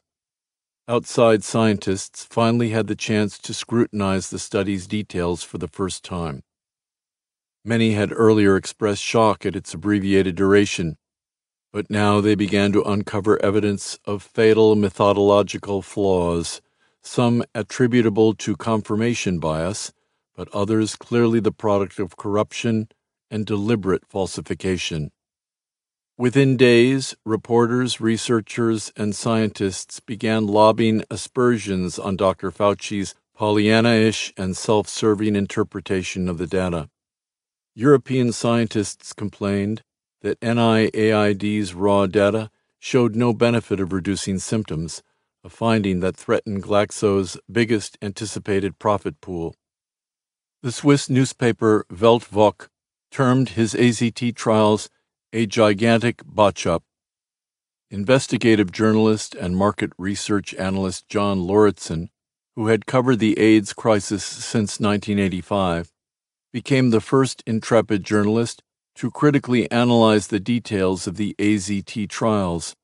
Outside 0.89 1.43
scientists 1.43 2.24
finally 2.24 2.70
had 2.70 2.87
the 2.87 2.95
chance 2.95 3.39
to 3.39 3.53
scrutinize 3.53 4.30
the 4.30 4.39
study's 4.39 4.87
details 4.87 5.43
for 5.43 5.59
the 5.59 5.68
first 5.68 6.05
time. 6.05 6.43
Many 7.64 7.93
had 7.93 8.12
earlier 8.12 8.57
expressed 8.57 9.03
shock 9.03 9.45
at 9.45 9.57
its 9.57 9.74
abbreviated 9.74 10.37
duration 10.37 10.97
but 11.76 11.91
now 11.91 12.22
they 12.22 12.34
began 12.34 12.72
to 12.72 12.82
uncover 12.84 13.39
evidence 13.45 13.99
of 14.07 14.22
fatal 14.22 14.74
methodological 14.74 15.82
flaws, 15.82 16.62
some 17.03 17.45
attributable 17.55 18.32
to 18.34 18.57
confirmation 18.57 19.39
bias, 19.39 19.93
but 20.34 20.49
others 20.55 20.97
clearly 20.97 21.39
the 21.39 21.53
product 21.53 21.99
of 21.99 22.16
corruption 22.16 22.89
and 23.30 23.45
deliberate 23.45 24.07
falsification. 24.09 25.11
Within 26.19 26.57
days, 26.57 27.14
reporters, 27.27 28.01
researchers, 28.01 28.91
and 28.97 29.14
scientists 29.14 30.01
began 30.01 30.47
lobbing 30.47 31.05
aspersions 31.11 31.99
on 31.99 32.17
Dr. 32.17 32.51
Fauci's 32.51 33.14
Pollyanna-ish 33.35 34.33
and 34.35 34.57
self-serving 34.57 35.37
interpretation 35.37 36.27
of 36.27 36.39
the 36.39 36.47
data. 36.47 36.89
European 37.75 38.33
scientists 38.33 39.12
complained 39.12 39.83
that 40.23 40.41
NIAID's 40.41 41.75
raw 41.75 42.07
data 42.07 42.51
showed 42.79 43.14
no 43.14 43.35
benefit 43.35 43.79
of 43.79 43.93
reducing 43.93 44.39
symptoms, 44.39 45.03
a 45.45 45.51
finding 45.51 46.01
that 46.01 46.17
threatened 46.17 46.62
Glaxo's 46.62 47.37
biggest 47.53 47.99
anticipated 48.01 48.79
profit 48.79 49.21
pool. 49.21 49.55
The 50.62 50.73
Swiss 50.73 51.11
newspaper 51.11 51.85
Weltwoche 51.93 52.69
termed 53.11 53.51
his 53.51 53.75
AZT 53.75 54.35
trials 54.35 54.89
a 55.33 55.47
gigantic 55.47 56.22
botch 56.24 56.66
up. 56.66 56.83
Investigative 57.91 58.72
journalist 58.72 59.35
and 59.35 59.57
market 59.57 59.93
research 59.99 60.55
analyst 60.55 61.09
John 61.09 61.47
Lauritsen, 61.47 62.11
who 62.55 62.68
had 62.68 62.87
covered 62.87 63.18
the 63.18 63.39
AIDS 63.39 63.72
crisis 63.72 64.24
since 64.24 64.81
1985, 64.81 65.93
became 66.53 66.91
the 66.91 67.01
first 67.01 67.43
intrepid 67.47 68.05
journalist 68.05 68.62
to 68.95 69.11
critically 69.11 69.70
analyze 69.70 70.29
the 70.29 70.41
details 70.41 71.07
of 71.07 71.16
the 71.16 71.35
AZT 71.39 72.09
trials. 72.09 72.74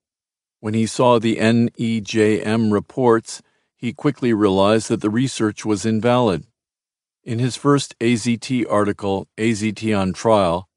When 0.61 0.75
he 0.75 0.87
saw 0.87 1.19
the 1.19 1.37
NEJM 1.37 2.71
reports, 2.73 3.43
he 3.77 3.93
quickly 3.93 4.33
realized 4.33 4.89
that 4.89 5.01
the 5.01 5.11
research 5.11 5.65
was 5.65 5.87
invalid. 5.87 6.45
In 7.25 7.39
his 7.39 7.57
first 7.57 7.99
AZT 7.99 8.67
article, 8.71 9.27
AZT 9.39 9.99
on 9.99 10.13
Trial, 10.13 10.69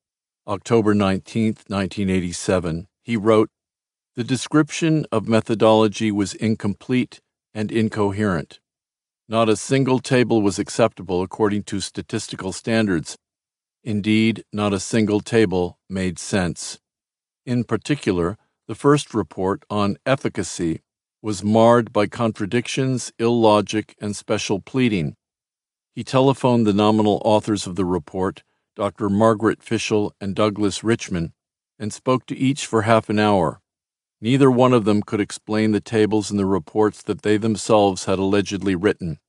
October 0.47 0.93
19, 0.93 1.45
1987, 1.67 2.87
he 3.03 3.17
wrote, 3.17 3.49
The 4.15 4.23
description 4.23 5.05
of 5.11 5.27
methodology 5.27 6.11
was 6.11 6.33
incomplete 6.33 7.19
and 7.53 7.71
incoherent. 7.71 8.59
Not 9.27 9.49
a 9.49 9.55
single 9.55 9.99
table 9.99 10.41
was 10.41 10.59
acceptable 10.59 11.21
according 11.21 11.63
to 11.63 11.79
statistical 11.79 12.51
standards, 12.51 13.17
Indeed, 13.85 14.43
not 14.51 14.73
a 14.73 14.79
single 14.79 15.21
table 15.21 15.77
made 15.87 16.17
sense. 16.17 16.79
In 17.45 17.63
particular, 17.63 18.35
the 18.67 18.73
first 18.73 19.13
report 19.13 19.63
on 19.69 19.97
efficacy 20.07 20.81
was 21.21 21.43
marred 21.43 21.93
by 21.93 22.07
contradictions, 22.07 23.13
illogic, 23.19 23.95
and 24.01 24.15
special 24.15 24.59
pleading. 24.59 25.15
He 25.93 26.03
telephoned 26.03 26.65
the 26.65 26.73
nominal 26.73 27.21
authors 27.23 27.67
of 27.67 27.75
the 27.75 27.85
report, 27.85 28.41
Dr. 28.75 29.09
Margaret 29.09 29.59
Fischl 29.59 30.11
and 30.19 30.35
Douglas 30.35 30.83
Richman, 30.83 31.33
and 31.79 31.93
spoke 31.93 32.25
to 32.27 32.37
each 32.37 32.65
for 32.65 32.83
half 32.83 33.09
an 33.09 33.19
hour. 33.19 33.61
Neither 34.21 34.51
one 34.51 34.73
of 34.73 34.85
them 34.85 35.01
could 35.01 35.19
explain 35.19 35.71
the 35.71 35.81
tables 35.81 36.31
in 36.31 36.37
the 36.37 36.45
reports 36.45 37.01
that 37.03 37.21
they 37.21 37.37
themselves 37.37 38.05
had 38.05 38.19
allegedly 38.19 38.75
written. 38.75 39.19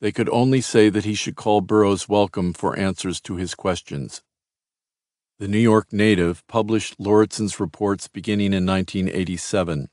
They 0.00 0.12
could 0.12 0.28
only 0.30 0.60
say 0.60 0.88
that 0.88 1.04
he 1.04 1.14
should 1.14 1.36
call 1.36 1.60
Burroughs 1.60 2.08
Wellcome 2.08 2.52
for 2.54 2.78
answers 2.78 3.20
to 3.22 3.36
his 3.36 3.54
questions. 3.54 4.22
The 5.38 5.48
New 5.48 5.58
York 5.58 5.92
native 5.92 6.46
published 6.46 7.00
Lauritsen's 7.00 7.58
reports 7.58 8.08
beginning 8.08 8.52
in 8.52 8.64
1987. 8.64 9.88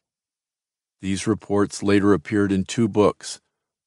These 1.01 1.25
reports 1.25 1.81
later 1.81 2.13
appeared 2.13 2.51
in 2.51 2.65
two 2.65 2.87
books 2.87 3.39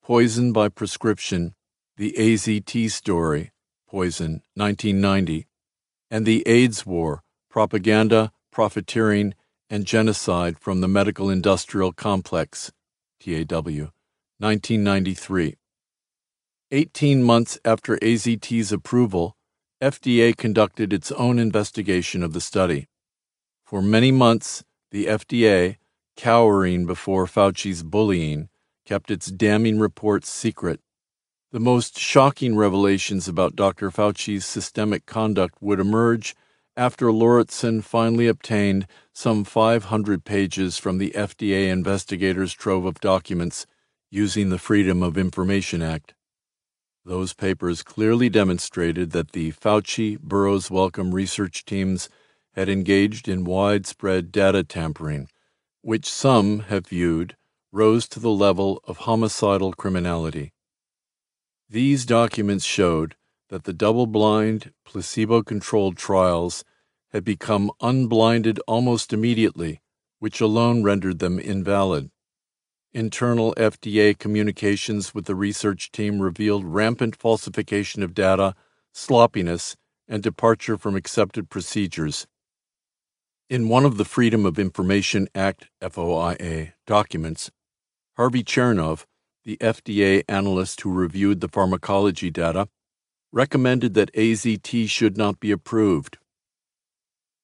Poison 0.02 0.52
by 0.52 0.68
Prescription, 0.68 1.54
The 1.96 2.14
AZT 2.18 2.90
Story, 2.90 3.51
Poison, 3.92 4.40
1990, 4.54 5.46
and 6.10 6.24
The 6.24 6.42
AIDS 6.48 6.86
War 6.86 7.22
Propaganda, 7.50 8.32
Profiteering, 8.50 9.34
and 9.68 9.84
Genocide 9.84 10.58
from 10.58 10.80
the 10.80 10.88
Medical 10.88 11.28
Industrial 11.28 11.92
Complex, 11.92 12.72
TAW, 13.20 13.90
1993. 14.38 15.56
18 16.70 17.22
months 17.22 17.58
after 17.66 17.98
AZT's 17.98 18.72
approval, 18.72 19.36
FDA 19.82 20.34
conducted 20.34 20.94
its 20.94 21.12
own 21.12 21.38
investigation 21.38 22.22
of 22.22 22.32
the 22.32 22.40
study. 22.40 22.88
For 23.66 23.82
many 23.82 24.10
months, 24.10 24.64
the 24.90 25.04
FDA, 25.04 25.76
cowering 26.16 26.86
before 26.86 27.26
Fauci's 27.26 27.82
bullying, 27.82 28.48
kept 28.86 29.10
its 29.10 29.26
damning 29.26 29.78
reports 29.78 30.30
secret. 30.30 30.80
The 31.52 31.60
most 31.60 31.98
shocking 31.98 32.56
revelations 32.56 33.28
about 33.28 33.56
Dr. 33.56 33.90
Fauci's 33.90 34.46
systemic 34.46 35.04
conduct 35.04 35.60
would 35.60 35.80
emerge 35.80 36.34
after 36.78 37.12
Lauritsen 37.12 37.82
finally 37.82 38.26
obtained 38.26 38.86
some 39.12 39.44
500 39.44 40.24
pages 40.24 40.78
from 40.78 40.96
the 40.96 41.10
FDA 41.10 41.68
investigators' 41.68 42.54
trove 42.54 42.86
of 42.86 43.00
documents 43.00 43.66
using 44.10 44.48
the 44.48 44.58
Freedom 44.58 45.02
of 45.02 45.18
Information 45.18 45.82
Act. 45.82 46.14
Those 47.04 47.34
papers 47.34 47.82
clearly 47.82 48.30
demonstrated 48.30 49.10
that 49.10 49.32
the 49.32 49.52
Fauci 49.52 50.18
Burroughs 50.18 50.70
Wellcome 50.70 51.14
research 51.14 51.66
teams 51.66 52.08
had 52.54 52.70
engaged 52.70 53.28
in 53.28 53.44
widespread 53.44 54.32
data 54.32 54.64
tampering, 54.64 55.28
which 55.82 56.06
some 56.06 56.60
have 56.60 56.86
viewed 56.86 57.36
rose 57.70 58.08
to 58.08 58.20
the 58.20 58.30
level 58.30 58.80
of 58.84 59.00
homicidal 59.00 59.74
criminality. 59.74 60.54
These 61.72 62.04
documents 62.04 62.66
showed 62.66 63.16
that 63.48 63.64
the 63.64 63.72
double 63.72 64.06
blind, 64.06 64.74
placebo 64.84 65.42
controlled 65.42 65.96
trials 65.96 66.64
had 67.12 67.24
become 67.24 67.70
unblinded 67.80 68.60
almost 68.66 69.14
immediately, 69.14 69.80
which 70.18 70.42
alone 70.42 70.82
rendered 70.82 71.18
them 71.18 71.38
invalid. 71.38 72.10
Internal 72.92 73.54
FDA 73.56 74.18
communications 74.18 75.14
with 75.14 75.24
the 75.24 75.34
research 75.34 75.90
team 75.92 76.20
revealed 76.20 76.66
rampant 76.66 77.16
falsification 77.16 78.02
of 78.02 78.12
data, 78.12 78.54
sloppiness, 78.92 79.74
and 80.06 80.22
departure 80.22 80.76
from 80.76 80.94
accepted 80.94 81.48
procedures. 81.48 82.26
In 83.48 83.70
one 83.70 83.86
of 83.86 83.96
the 83.96 84.04
Freedom 84.04 84.44
of 84.44 84.58
Information 84.58 85.26
Act 85.34 85.70
FOIA 85.80 86.74
documents, 86.86 87.50
Harvey 88.18 88.44
Chernov, 88.44 89.06
the 89.44 89.56
FDA 89.58 90.22
analyst 90.28 90.80
who 90.82 90.92
reviewed 90.92 91.40
the 91.40 91.48
pharmacology 91.48 92.30
data, 92.30 92.68
recommended 93.32 93.94
that 93.94 94.12
AZT 94.14 94.88
should 94.88 95.16
not 95.16 95.40
be 95.40 95.50
approved. 95.50 96.18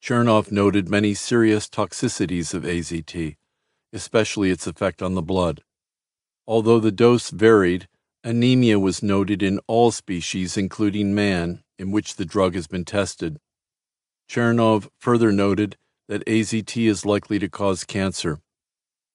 Chernov 0.02 0.52
noted 0.52 0.88
many 0.88 1.14
serious 1.14 1.68
toxicities 1.68 2.54
of 2.54 2.62
AZT, 2.62 3.36
especially 3.92 4.50
its 4.50 4.66
effect 4.66 5.02
on 5.02 5.14
the 5.14 5.22
blood. 5.22 5.62
Although 6.46 6.78
the 6.78 6.92
dose 6.92 7.30
varied, 7.30 7.88
anemia 8.22 8.78
was 8.78 9.02
noted 9.02 9.42
in 9.42 9.60
all 9.66 9.90
species, 9.90 10.56
including 10.56 11.14
man, 11.14 11.62
in 11.78 11.90
which 11.90 12.16
the 12.16 12.24
drug 12.24 12.54
has 12.54 12.66
been 12.66 12.84
tested. 12.84 13.38
Chernov 14.28 14.88
further 14.98 15.32
noted 15.32 15.76
that 16.08 16.24
AZT 16.26 16.88
is 16.88 17.06
likely 17.06 17.38
to 17.38 17.48
cause 17.48 17.84
cancer. 17.84 18.40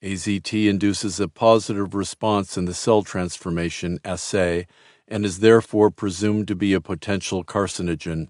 AZT 0.03 0.67
induces 0.67 1.17
a 1.21 1.29
positive 1.29 1.95
response 1.95 2.57
in 2.57 2.65
the 2.65 2.73
cell 2.73 3.03
transformation 3.03 3.99
assay 4.03 4.67
and 5.07 5.23
is 5.23 5.39
therefore 5.39 5.91
presumed 5.91 6.45
to 6.49 6.55
be 6.55 6.73
a 6.73 6.81
potential 6.81 7.45
carcinogen. 7.45 8.27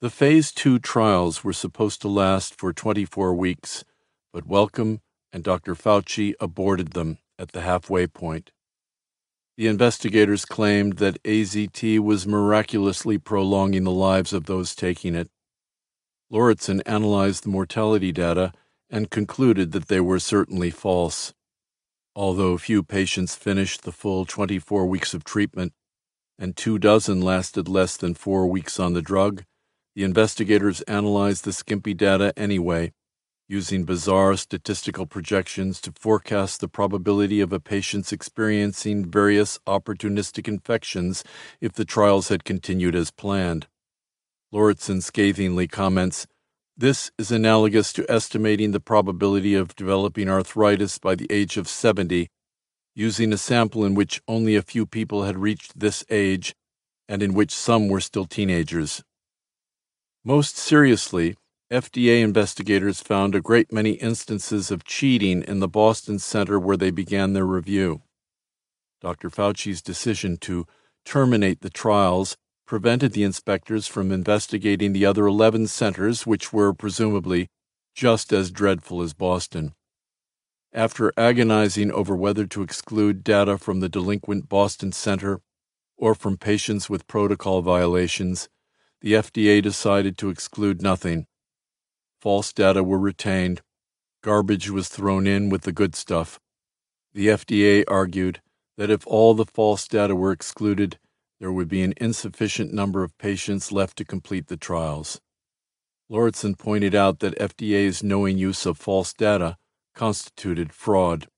The 0.00 0.10
Phase 0.10 0.50
2 0.50 0.80
trials 0.80 1.44
were 1.44 1.52
supposed 1.52 2.02
to 2.02 2.08
last 2.08 2.58
for 2.58 2.72
24 2.72 3.32
weeks, 3.34 3.84
but 4.32 4.46
Wellcome 4.46 5.02
and 5.32 5.44
Dr. 5.44 5.76
Fauci 5.76 6.34
aborted 6.40 6.94
them 6.94 7.18
at 7.38 7.52
the 7.52 7.60
halfway 7.60 8.08
point. 8.08 8.50
The 9.56 9.68
investigators 9.68 10.44
claimed 10.44 10.96
that 10.96 11.22
AZT 11.22 12.00
was 12.00 12.26
miraculously 12.26 13.18
prolonging 13.18 13.84
the 13.84 13.92
lives 13.92 14.32
of 14.32 14.46
those 14.46 14.74
taking 14.74 15.14
it. 15.14 15.30
Lauritsen 16.28 16.80
analyzed 16.86 17.44
the 17.44 17.50
mortality 17.50 18.10
data 18.10 18.52
and 18.90 19.10
concluded 19.10 19.72
that 19.72 19.88
they 19.88 20.00
were 20.00 20.18
certainly 20.18 20.70
false. 20.70 21.32
Although 22.16 22.58
few 22.58 22.82
patients 22.82 23.36
finished 23.36 23.82
the 23.82 23.92
full 23.92 24.24
24 24.24 24.86
weeks 24.86 25.14
of 25.14 25.24
treatment, 25.24 25.72
and 26.38 26.56
two 26.56 26.78
dozen 26.78 27.20
lasted 27.20 27.68
less 27.68 27.96
than 27.96 28.14
four 28.14 28.46
weeks 28.46 28.80
on 28.80 28.94
the 28.94 29.02
drug, 29.02 29.44
the 29.94 30.02
investigators 30.02 30.80
analyzed 30.82 31.44
the 31.44 31.52
skimpy 31.52 31.94
data 31.94 32.32
anyway 32.36 32.92
using 33.50 33.82
bizarre 33.82 34.36
statistical 34.36 35.06
projections 35.06 35.80
to 35.80 35.92
forecast 35.98 36.60
the 36.60 36.68
probability 36.68 37.40
of 37.40 37.52
a 37.52 37.58
patient's 37.58 38.12
experiencing 38.12 39.04
various 39.10 39.58
opportunistic 39.66 40.46
infections 40.46 41.24
if 41.60 41.72
the 41.72 41.84
trials 41.84 42.28
had 42.28 42.44
continued 42.44 42.94
as 42.94 43.10
planned. 43.10 43.66
Lauritsen 44.52 45.00
scathingly 45.00 45.66
comments 45.66 46.28
This 46.80 47.10
is 47.18 47.30
analogous 47.30 47.92
to 47.92 48.10
estimating 48.10 48.70
the 48.70 48.80
probability 48.80 49.54
of 49.54 49.76
developing 49.76 50.30
arthritis 50.30 50.96
by 50.96 51.14
the 51.14 51.26
age 51.28 51.58
of 51.58 51.68
70, 51.68 52.30
using 52.94 53.34
a 53.34 53.36
sample 53.36 53.84
in 53.84 53.94
which 53.94 54.22
only 54.26 54.56
a 54.56 54.62
few 54.62 54.86
people 54.86 55.24
had 55.24 55.36
reached 55.36 55.78
this 55.78 56.02
age 56.08 56.54
and 57.06 57.22
in 57.22 57.34
which 57.34 57.50
some 57.50 57.88
were 57.88 58.00
still 58.00 58.24
teenagers. 58.24 59.04
Most 60.24 60.56
seriously, 60.56 61.36
FDA 61.70 62.22
investigators 62.22 63.02
found 63.02 63.34
a 63.34 63.42
great 63.42 63.70
many 63.70 63.90
instances 63.90 64.70
of 64.70 64.82
cheating 64.82 65.42
in 65.42 65.60
the 65.60 65.68
Boston 65.68 66.18
center 66.18 66.58
where 66.58 66.78
they 66.78 66.90
began 66.90 67.34
their 67.34 67.44
review. 67.44 68.00
Dr. 69.02 69.28
Fauci's 69.28 69.82
decision 69.82 70.38
to 70.38 70.66
terminate 71.04 71.60
the 71.60 71.68
trials 71.68 72.38
prevented 72.70 73.10
the 73.14 73.24
inspectors 73.24 73.88
from 73.88 74.12
investigating 74.12 74.92
the 74.92 75.04
other 75.04 75.26
11 75.26 75.66
centers, 75.66 76.24
which 76.24 76.52
were 76.52 76.72
presumably 76.72 77.48
just 77.96 78.32
as 78.32 78.52
dreadful 78.52 79.02
as 79.02 79.12
Boston. 79.12 79.74
After 80.72 81.12
agonizing 81.16 81.90
over 81.90 82.14
whether 82.14 82.46
to 82.46 82.62
exclude 82.62 83.24
data 83.24 83.58
from 83.58 83.80
the 83.80 83.88
delinquent 83.88 84.48
Boston 84.48 84.92
Center 84.92 85.40
or 85.96 86.14
from 86.14 86.36
patients 86.36 86.88
with 86.88 87.08
protocol 87.08 87.60
violations, 87.60 88.48
the 89.00 89.14
FDA 89.14 89.60
decided 89.60 90.16
to 90.18 90.30
exclude 90.30 90.80
nothing 90.80 91.26
False 92.20 92.52
data 92.52 92.84
were 92.84 93.00
retained. 93.00 93.62
Garbage 94.22 94.70
was 94.70 94.88
thrown 94.88 95.26
in 95.26 95.48
with 95.48 95.62
the 95.62 95.72
good 95.72 95.96
stuff. 95.96 96.38
The 97.14 97.26
FDA 97.26 97.82
argued 97.88 98.40
that 98.76 98.90
if 98.90 99.04
all 99.08 99.34
the 99.34 99.46
false 99.46 99.88
data 99.88 100.14
were 100.14 100.30
excluded, 100.30 101.00
there 101.40 101.50
would 101.50 101.68
be 101.68 101.82
an 101.82 101.94
insufficient 101.96 102.72
number 102.72 103.02
of 103.02 103.16
patients 103.18 103.72
left 103.72 103.96
to 103.96 104.04
complete 104.04 104.46
the 104.46 104.56
trials. 104.56 105.20
Lauritsen 106.08 106.54
pointed 106.54 106.94
out 106.94 107.20
that 107.20 107.38
FDA's 107.38 108.02
knowing 108.02 108.36
use 108.36 108.66
of 108.66 108.76
false 108.76 109.12
data 109.14 109.56
constituted 109.94 110.72
fraud. 110.72 111.28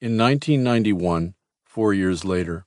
In 0.00 0.18
1991, 0.18 1.34
four 1.62 1.94
years 1.94 2.24
later, 2.24 2.66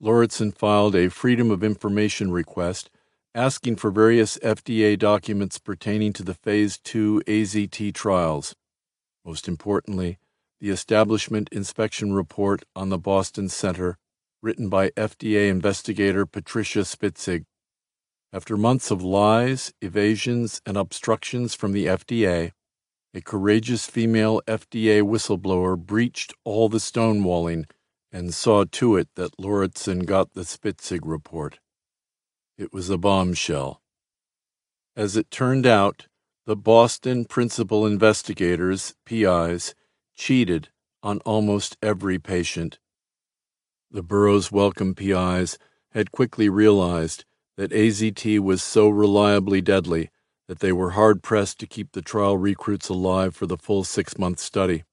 Lauritsen 0.00 0.50
filed 0.50 0.96
a 0.96 1.10
Freedom 1.10 1.50
of 1.50 1.62
Information 1.62 2.30
request 2.30 2.90
asking 3.34 3.76
for 3.76 3.90
various 3.90 4.38
FDA 4.38 4.98
documents 4.98 5.58
pertaining 5.58 6.12
to 6.14 6.22
the 6.22 6.34
Phase 6.34 6.78
2 6.78 7.22
AZT 7.26 7.94
trials. 7.94 8.56
Most 9.24 9.46
importantly, 9.46 10.18
the 10.60 10.70
Establishment 10.70 11.48
Inspection 11.52 12.12
Report 12.12 12.64
on 12.74 12.88
the 12.88 12.98
Boston 12.98 13.48
Center, 13.48 13.98
written 14.42 14.68
by 14.68 14.90
FDA 14.90 15.48
investigator 15.48 16.26
Patricia 16.26 16.80
Spitzig. 16.80 17.44
After 18.32 18.56
months 18.56 18.90
of 18.90 19.02
lies, 19.02 19.72
evasions, 19.80 20.62
and 20.64 20.76
obstructions 20.76 21.54
from 21.54 21.72
the 21.72 21.86
FDA, 21.86 22.52
a 23.12 23.20
courageous 23.20 23.86
female 23.86 24.40
FDA 24.46 25.02
whistleblower 25.02 25.76
breached 25.76 26.32
all 26.44 26.68
the 26.68 26.78
stonewalling 26.78 27.64
and 28.12 28.32
saw 28.32 28.64
to 28.64 28.96
it 28.96 29.08
that 29.16 29.38
Lauritsen 29.38 30.00
got 30.00 30.32
the 30.34 30.42
Spitzig 30.44 31.00
report. 31.02 31.58
It 32.56 32.72
was 32.72 32.88
a 32.88 32.98
bombshell. 32.98 33.82
As 34.96 35.16
it 35.16 35.30
turned 35.30 35.66
out, 35.66 36.06
the 36.46 36.56
Boston 36.56 37.24
principal 37.24 37.86
investigators, 37.86 38.94
PIs, 39.04 39.74
cheated 40.14 40.68
on 41.02 41.18
almost 41.20 41.76
every 41.82 42.18
patient. 42.18 42.78
The 43.92 44.02
Burroughs 44.04 44.52
Wellcome 44.52 44.94
PIs 44.94 45.58
had 45.90 46.12
quickly 46.12 46.48
realized 46.48 47.24
that 47.56 47.72
AZT 47.72 48.38
was 48.38 48.62
so 48.62 48.88
reliably 48.88 49.60
deadly 49.60 50.10
that 50.46 50.60
they 50.60 50.70
were 50.70 50.90
hard 50.90 51.24
pressed 51.24 51.58
to 51.58 51.66
keep 51.66 51.90
the 51.90 52.00
trial 52.00 52.36
recruits 52.36 52.88
alive 52.88 53.34
for 53.34 53.46
the 53.46 53.56
full 53.56 53.82
six 53.82 54.16
month 54.16 54.38
study. 54.38 54.84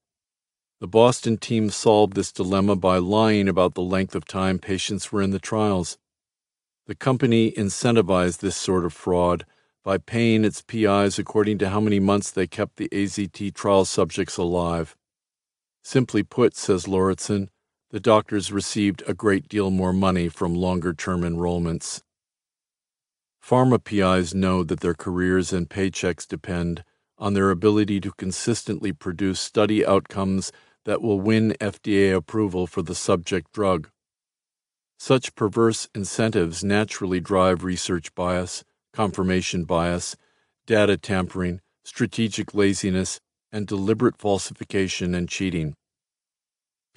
The 0.80 0.88
Boston 0.88 1.36
team 1.36 1.70
solved 1.70 2.14
this 2.14 2.32
dilemma 2.32 2.74
by 2.74 2.98
lying 2.98 3.48
about 3.48 3.74
the 3.74 3.82
length 3.82 4.16
of 4.16 4.24
time 4.24 4.58
patients 4.58 5.12
were 5.12 5.22
in 5.22 5.30
the 5.30 5.38
trials. 5.38 5.96
The 6.86 6.96
company 6.96 7.52
incentivized 7.52 8.38
this 8.38 8.56
sort 8.56 8.84
of 8.84 8.92
fraud 8.92 9.46
by 9.84 9.98
paying 9.98 10.44
its 10.44 10.62
PIs 10.62 11.20
according 11.20 11.58
to 11.58 11.68
how 11.68 11.80
many 11.80 12.00
months 12.00 12.32
they 12.32 12.48
kept 12.48 12.76
the 12.76 12.88
AZT 12.88 13.54
trial 13.54 13.84
subjects 13.84 14.36
alive. 14.36 14.96
Simply 15.84 16.24
put, 16.24 16.56
says 16.56 16.88
Lauritsen, 16.88 17.48
the 17.90 18.00
doctors 18.00 18.52
received 18.52 19.02
a 19.06 19.14
great 19.14 19.48
deal 19.48 19.70
more 19.70 19.92
money 19.92 20.28
from 20.28 20.54
longer 20.54 20.92
term 20.92 21.22
enrollments. 21.22 22.02
Pharma 23.42 23.82
PIs 23.82 24.34
know 24.34 24.62
that 24.62 24.80
their 24.80 24.94
careers 24.94 25.52
and 25.52 25.70
paychecks 25.70 26.28
depend 26.28 26.84
on 27.16 27.32
their 27.32 27.50
ability 27.50 28.00
to 28.00 28.12
consistently 28.18 28.92
produce 28.92 29.40
study 29.40 29.84
outcomes 29.84 30.52
that 30.84 31.00
will 31.00 31.20
win 31.20 31.54
FDA 31.60 32.14
approval 32.14 32.66
for 32.66 32.82
the 32.82 32.94
subject 32.94 33.52
drug. 33.52 33.88
Such 34.98 35.34
perverse 35.34 35.88
incentives 35.94 36.62
naturally 36.62 37.20
drive 37.20 37.64
research 37.64 38.14
bias, 38.14 38.64
confirmation 38.92 39.64
bias, 39.64 40.16
data 40.66 40.96
tampering, 40.96 41.60
strategic 41.84 42.52
laziness, 42.52 43.20
and 43.50 43.66
deliberate 43.66 44.18
falsification 44.18 45.14
and 45.14 45.28
cheating. 45.28 45.74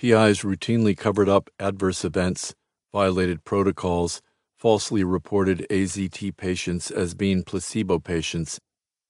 PIs 0.02 0.42
routinely 0.42 0.98
covered 0.98 1.30
up 1.30 1.52
adverse 1.60 2.04
events, 2.04 2.56
violated 2.92 3.44
protocols, 3.44 4.20
falsely 4.58 5.04
reported 5.04 5.68
AZT 5.70 6.36
patients 6.38 6.90
as 6.90 7.14
being 7.14 7.44
placebo 7.44 8.00
patients, 8.00 8.60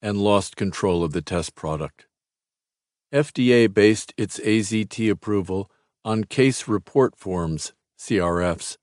and 0.01 0.17
lost 0.17 0.57
control 0.57 1.01
of 1.01 1.13
the 1.13 1.21
test 1.21 1.55
product. 1.55 2.07
FDA 3.13 3.73
based 3.73 4.13
its 4.17 4.37
AZT 4.41 5.09
approval 5.09 5.71
on 6.03 6.25
case 6.25 6.67
report 6.67 7.15
forms, 7.15 7.71
CRFs, 7.97 8.75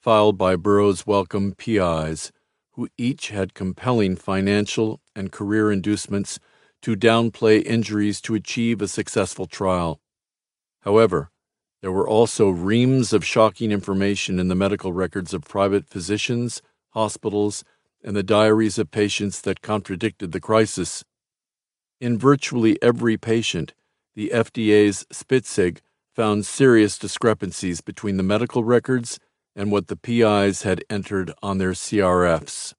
filed 0.00 0.38
by 0.38 0.54
Burroughs 0.54 1.04
Wellcome 1.04 1.52
PIs, 1.58 2.30
who 2.74 2.86
each 2.96 3.30
had 3.30 3.54
compelling 3.54 4.14
financial 4.14 5.00
and 5.16 5.32
career 5.32 5.72
inducements 5.72 6.38
to 6.82 6.94
downplay 6.94 7.60
injuries 7.66 8.20
to 8.20 8.36
achieve 8.36 8.80
a 8.80 8.86
successful 8.86 9.46
trial. 9.46 9.98
However, 10.82 11.32
there 11.82 11.92
were 11.92 12.08
also 12.08 12.48
reams 12.48 13.12
of 13.12 13.24
shocking 13.24 13.70
information 13.70 14.38
in 14.38 14.48
the 14.48 14.54
medical 14.54 14.92
records 14.92 15.34
of 15.34 15.44
private 15.44 15.86
physicians, 15.86 16.62
hospitals, 16.90 17.64
and 18.02 18.16
the 18.16 18.22
diaries 18.22 18.78
of 18.78 18.90
patients 18.90 19.40
that 19.42 19.62
contradicted 19.62 20.32
the 20.32 20.40
crisis. 20.40 21.04
In 22.00 22.18
virtually 22.18 22.80
every 22.82 23.16
patient, 23.16 23.74
the 24.14 24.30
FDA's 24.32 25.06
Spitzig 25.12 25.78
found 26.14 26.46
serious 26.46 26.98
discrepancies 26.98 27.80
between 27.82 28.16
the 28.16 28.22
medical 28.22 28.64
records 28.64 29.18
and 29.54 29.70
what 29.70 29.88
the 29.88 29.96
PIs 29.96 30.62
had 30.62 30.82
entered 30.88 31.32
on 31.42 31.58
their 31.58 31.72
CRFs. 31.72 32.74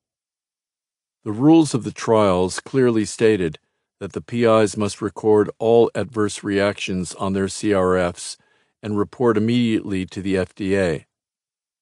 The 1.23 1.31
rules 1.31 1.73
of 1.73 1.83
the 1.83 1.91
trials 1.91 2.59
clearly 2.59 3.05
stated 3.05 3.59
that 3.99 4.13
the 4.13 4.21
PIs 4.21 4.77
must 4.77 5.01
record 5.01 5.49
all 5.59 5.91
adverse 5.93 6.43
reactions 6.43 7.13
on 7.15 7.33
their 7.33 7.47
CRFs 7.47 8.37
and 8.81 8.97
report 8.97 9.37
immediately 9.37 10.05
to 10.05 10.21
the 10.21 10.35
FDA. 10.35 11.05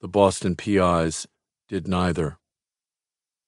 The 0.02 0.08
Boston 0.08 0.56
PIs 0.56 1.28
did 1.68 1.88
neither. 1.88 2.38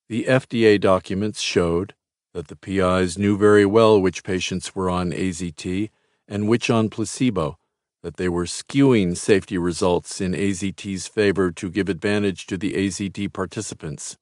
The 0.09 0.25
FDA 0.25 0.79
documents 0.79 1.41
showed 1.41 1.93
that 2.33 2.47
the 2.47 2.55
PIs 2.55 3.17
knew 3.17 3.37
very 3.37 3.65
well 3.65 4.01
which 4.01 4.23
patients 4.23 4.75
were 4.75 4.89
on 4.89 5.11
AZT 5.11 5.89
and 6.27 6.47
which 6.47 6.69
on 6.69 6.89
placebo, 6.89 7.57
that 8.03 8.17
they 8.17 8.29
were 8.29 8.45
skewing 8.45 9.17
safety 9.17 9.57
results 9.57 10.21
in 10.21 10.33
AZT's 10.33 11.07
favor 11.07 11.51
to 11.51 11.69
give 11.69 11.89
advantage 11.89 12.45
to 12.47 12.57
the 12.57 12.73
AZT 12.73 13.33
participants. 13.33 14.17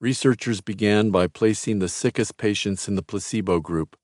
Researchers 0.00 0.60
began 0.60 1.10
by 1.10 1.26
placing 1.26 1.78
the 1.78 1.88
sickest 1.88 2.36
patients 2.36 2.88
in 2.88 2.94
the 2.94 3.02
placebo 3.02 3.60
group. 3.60 3.96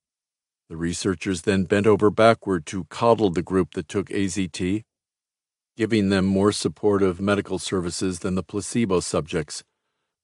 The 0.70 0.76
researchers 0.76 1.42
then 1.42 1.64
bent 1.64 1.88
over 1.88 2.10
backward 2.10 2.64
to 2.66 2.84
coddle 2.84 3.30
the 3.30 3.42
group 3.42 3.72
that 3.72 3.88
took 3.88 4.08
AZT, 4.08 4.84
giving 5.76 6.10
them 6.10 6.24
more 6.24 6.52
supportive 6.52 7.20
medical 7.20 7.58
services 7.58 8.20
than 8.20 8.36
the 8.36 8.44
placebo 8.44 9.00
subjects. 9.00 9.64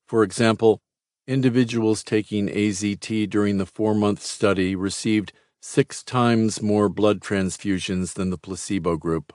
For 0.06 0.22
example, 0.22 0.82
individuals 1.26 2.04
taking 2.04 2.46
AZT 2.46 3.28
during 3.28 3.58
the 3.58 3.66
four 3.66 3.92
month 3.92 4.22
study 4.22 4.76
received 4.76 5.32
six 5.60 6.04
times 6.04 6.62
more 6.62 6.88
blood 6.88 7.18
transfusions 7.20 8.14
than 8.14 8.30
the 8.30 8.38
placebo 8.38 8.96
group. 8.96 9.32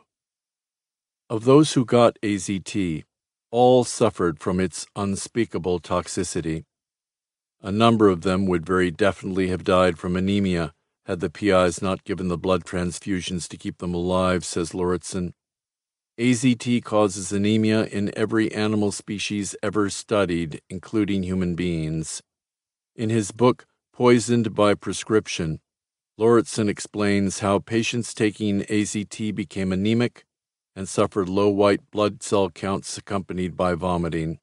Of 1.29 1.43
those 1.43 1.73
who 1.73 1.83
got 1.83 2.17
AZT, 2.23 3.03
all 3.51 3.83
suffered 3.83 4.39
from 4.39 4.61
its 4.61 4.87
unspeakable 4.95 5.81
toxicity. 5.81 6.63
A 7.61 7.69
number 7.69 8.07
of 8.07 8.21
them 8.21 8.45
would 8.45 8.65
very 8.65 8.91
definitely 8.91 9.49
have 9.49 9.65
died 9.65 9.99
from 9.99 10.15
anemia 10.15 10.73
had 11.11 11.19
the 11.19 11.29
PIs 11.29 11.81
not 11.81 12.05
given 12.05 12.29
the 12.29 12.37
blood 12.37 12.63
transfusions 12.63 13.49
to 13.49 13.57
keep 13.57 13.79
them 13.79 13.93
alive, 13.93 14.45
says 14.45 14.73
Lauritsen. 14.73 15.33
AZT 16.17 16.85
causes 16.85 17.33
anemia 17.33 17.83
in 17.87 18.17
every 18.17 18.49
animal 18.53 18.93
species 18.93 19.53
ever 19.61 19.89
studied, 19.89 20.61
including 20.69 21.23
human 21.23 21.53
beings. 21.53 22.21
In 22.95 23.09
his 23.09 23.33
book, 23.33 23.65
Poisoned 23.91 24.55
by 24.55 24.73
Prescription, 24.73 25.59
Lauritsen 26.17 26.69
explains 26.69 27.39
how 27.39 27.59
patients 27.59 28.13
taking 28.13 28.61
AZT 28.61 29.35
became 29.35 29.73
anemic 29.73 30.23
and 30.77 30.87
suffered 30.87 31.27
low 31.27 31.49
white 31.49 31.81
blood 31.91 32.23
cell 32.23 32.49
counts 32.49 32.97
accompanied 32.97 33.57
by 33.57 33.73
vomiting. 33.73 34.39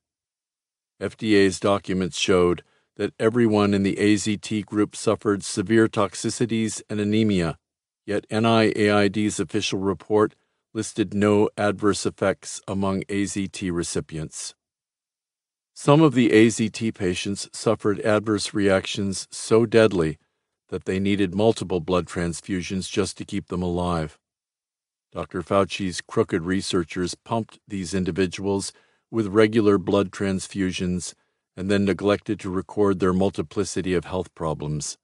FDA's 1.01 1.61
documents 1.61 2.19
showed 2.19 2.62
that 2.99 3.15
everyone 3.19 3.73
in 3.73 3.85
the 3.85 3.97
AZT 3.97 4.66
group 4.66 4.95
suffered 4.95 5.45
severe 5.45 5.89
toxicities 5.89 6.83
and 6.91 7.01
anemia, 7.01 7.57
yet 8.05 8.29
NIAID's 8.29 9.41
official 9.41 9.79
report 9.79 10.35
listed 10.75 11.15
no 11.15 11.49
adverse 11.57 12.05
effects 12.05 12.61
among 12.69 13.03
AZT 13.05 13.73
recipients. 13.73 14.55
Some 15.75 16.03
of 16.03 16.15
the 16.15 16.31
AZT 16.31 16.93
patients 16.95 17.49
suffered 17.53 18.01
adverse 18.01 18.53
reactions 18.53 19.29
so 19.31 19.65
deadly 19.65 20.19
that 20.70 20.85
they 20.85 20.99
needed 20.99 21.37
multiple 21.37 21.81
blood 21.81 22.07
transfusions 22.07 22.91
just 22.91 23.16
to 23.19 23.25
keep 23.25 23.47
them 23.47 23.62
alive. 23.62 24.19
Dr. 25.12 25.41
Fauci's 25.43 26.01
crooked 26.01 26.43
researchers 26.43 27.15
pumped 27.15 27.61
these 27.66 27.95
individuals 27.95 28.73
with 29.11 29.29
regular 29.29 29.79
blood 29.79 30.11
transfusions 30.11 31.15
and 31.59 31.69
then 31.69 31.85
neglected 31.85 32.39
to 32.39 32.49
record 32.49 33.01
their 33.01 33.13
multiplicity 33.13 33.93
of 33.93 34.05
health 34.05 34.33
problems. 34.37 34.97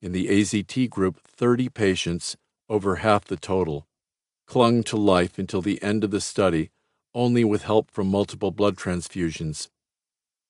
In 0.00 0.12
the 0.12 0.28
AZT 0.28 0.88
group, 0.88 1.18
30 1.26 1.68
patients, 1.68 2.36
over 2.68 2.96
half 2.96 3.24
the 3.24 3.36
total, 3.36 3.88
clung 4.46 4.84
to 4.84 4.96
life 4.96 5.36
until 5.36 5.60
the 5.60 5.82
end 5.82 6.04
of 6.04 6.12
the 6.12 6.20
study, 6.20 6.70
only 7.12 7.42
with 7.42 7.64
help 7.64 7.90
from 7.90 8.06
multiple 8.06 8.52
blood 8.52 8.76
transfusions. 8.76 9.68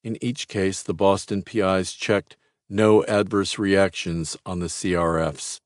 In 0.05 0.23
each 0.23 0.47
case, 0.47 0.83
the 0.83 0.93
Boston 0.93 1.43
PIs 1.43 1.95
checked 1.95 2.37
no 2.69 3.03
adverse 3.07 3.59
reactions 3.59 4.37
on 4.45 4.59
the 4.59 4.67
CRFs. 4.67 5.61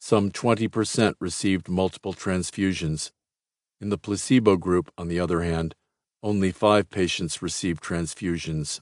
Some 0.00 0.32
20% 0.32 1.14
received 1.20 1.68
multiple 1.68 2.14
transfusions. 2.14 3.12
In 3.80 3.90
the 3.90 3.98
placebo 3.98 4.56
group, 4.56 4.90
on 4.98 5.06
the 5.06 5.20
other 5.20 5.42
hand, 5.42 5.76
only 6.22 6.52
five 6.52 6.90
patients 6.90 7.42
received 7.42 7.82
transfusions. 7.82 8.80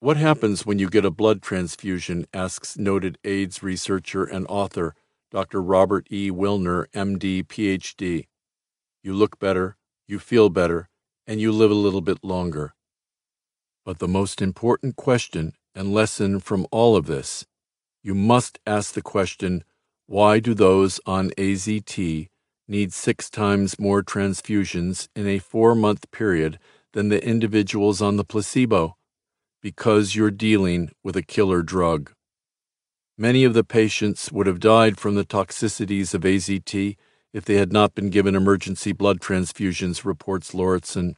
What 0.00 0.16
happens 0.16 0.64
when 0.64 0.78
you 0.78 0.88
get 0.88 1.04
a 1.04 1.10
blood 1.10 1.42
transfusion? 1.42 2.26
asks 2.32 2.78
noted 2.78 3.18
AIDS 3.24 3.62
researcher 3.62 4.24
and 4.24 4.46
author 4.48 4.94
Dr. 5.30 5.62
Robert 5.62 6.06
E. 6.10 6.30
Willner, 6.30 6.86
MD, 6.92 7.44
PhD. 7.44 8.26
You 9.02 9.14
look 9.14 9.38
better, 9.38 9.76
you 10.08 10.18
feel 10.18 10.48
better, 10.48 10.88
and 11.26 11.40
you 11.40 11.52
live 11.52 11.70
a 11.70 11.74
little 11.74 12.00
bit 12.00 12.24
longer. 12.24 12.74
But 13.84 13.98
the 13.98 14.08
most 14.08 14.42
important 14.42 14.96
question 14.96 15.52
and 15.74 15.92
lesson 15.92 16.40
from 16.40 16.66
all 16.70 16.96
of 16.96 17.06
this 17.06 17.46
you 18.02 18.14
must 18.14 18.58
ask 18.66 18.94
the 18.94 19.02
question 19.02 19.62
why 20.06 20.40
do 20.40 20.54
those 20.54 21.00
on 21.06 21.30
AZT 21.30 22.28
need 22.70 22.92
six 22.92 23.28
times 23.28 23.78
more 23.78 24.02
transfusions 24.02 25.08
in 25.14 25.26
a 25.26 25.38
four 25.38 25.74
month 25.74 26.10
period 26.10 26.58
than 26.92 27.08
the 27.08 27.22
individuals 27.22 28.00
on 28.00 28.16
the 28.16 28.24
placebo? 28.24 28.96
Because 29.60 30.14
you're 30.14 30.30
dealing 30.30 30.92
with 31.04 31.16
a 31.16 31.22
killer 31.22 31.62
drug. 31.62 32.12
Many 33.18 33.44
of 33.44 33.52
the 33.52 33.64
patients 33.64 34.32
would 34.32 34.46
have 34.46 34.60
died 34.60 34.98
from 34.98 35.16
the 35.16 35.24
toxicities 35.24 36.14
of 36.14 36.22
AZT 36.22 36.96
if 37.34 37.44
they 37.44 37.56
had 37.56 37.72
not 37.72 37.94
been 37.94 38.08
given 38.08 38.34
emergency 38.34 38.92
blood 38.92 39.20
transfusions, 39.20 40.04
reports 40.04 40.54
Lauritsen. 40.54 41.16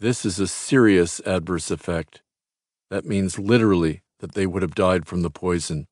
This 0.00 0.24
is 0.24 0.40
a 0.40 0.48
serious 0.48 1.20
adverse 1.24 1.70
effect. 1.70 2.22
That 2.90 3.04
means 3.04 3.38
literally 3.38 4.02
that 4.18 4.32
they 4.32 4.46
would 4.46 4.62
have 4.62 4.74
died 4.74 5.06
from 5.06 5.22
the 5.22 5.30
poison 5.30 5.86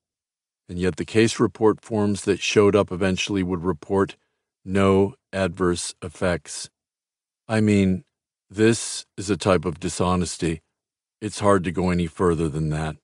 and 0.73 0.81
yet 0.81 0.97
the 0.97 1.05
case 1.05 1.39
report 1.39 1.83
forms 1.83 2.23
that 2.23 2.41
showed 2.41 2.75
up 2.75 2.91
eventually 2.91 3.43
would 3.43 3.63
report 3.63 4.17
no 4.65 5.15
adverse 5.33 5.95
effects. 6.03 6.71
I 7.49 7.61
mean, 7.61 8.05
this 8.51 9.07
is 9.17 9.31
a 9.31 9.37
type 9.37 9.65
of 9.65 9.81
dishonesty. 9.81 10.63
It's 11.21 11.41
hard 11.41 11.65
to 11.65 11.73
go 11.73 11.91
any 11.91 12.07
further 12.07 12.49
than 12.49 12.69
that. 12.71 12.97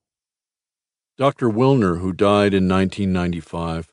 Dr. 1.16 1.48
Willner, 1.48 2.00
who 2.00 2.12
died 2.12 2.54
in 2.54 2.68
1995, 2.68 3.90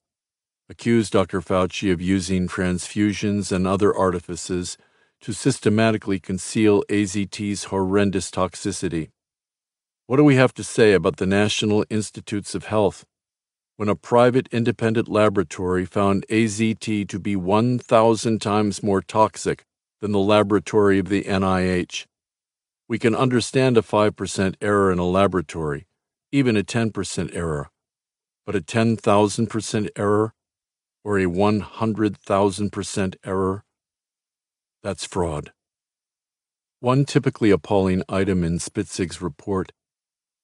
accused 0.69 1.13
Dr. 1.13 1.41
Fauci 1.41 1.91
of 1.91 2.01
using 2.01 2.47
transfusions 2.47 3.51
and 3.51 3.65
other 3.65 3.95
artifices 3.95 4.77
to 5.21 5.33
systematically 5.33 6.19
conceal 6.19 6.83
AZT's 6.89 7.65
horrendous 7.65 8.29
toxicity. 8.29 9.09
What 10.07 10.17
do 10.17 10.23
we 10.23 10.35
have 10.35 10.53
to 10.55 10.63
say 10.63 10.93
about 10.93 11.17
the 11.17 11.25
National 11.25 11.83
Institutes 11.89 12.53
of 12.53 12.65
Health? 12.65 13.05
When 13.77 13.89
a 13.89 13.95
private 13.95 14.47
independent 14.52 15.07
laboratory 15.07 15.85
found 15.85 16.26
AZT 16.30 17.07
to 17.10 17.19
be 17.19 17.35
1,000 17.35 18.41
times 18.41 18.81
more 18.81 19.02
toxic 19.02 19.65
than 20.02 20.11
the 20.11 20.19
laboratory 20.19 20.99
of 20.99 21.10
the 21.10 21.23
NIH. 21.23 22.06
We 22.88 22.99
can 22.99 23.15
understand 23.15 23.77
a 23.77 23.81
5% 23.81 24.56
error 24.61 24.91
in 24.91 24.99
a 24.99 25.06
laboratory, 25.06 25.88
even 26.31 26.56
a 26.56 26.64
10% 26.64 27.35
error, 27.35 27.69
but 28.45 28.56
a 28.56 28.61
10,000% 28.61 29.89
error 29.95 30.34
or 31.03 31.19
a 31.19 31.26
100,000% 31.26 33.15
error? 33.23 33.64
That's 34.84 35.06
fraud. 35.06 35.52
One 36.80 37.06
typically 37.06 37.52
appalling 37.52 38.03
item 38.07 38.43
in 38.43 38.60
Spitzig's 38.60 39.22
report 39.22 39.72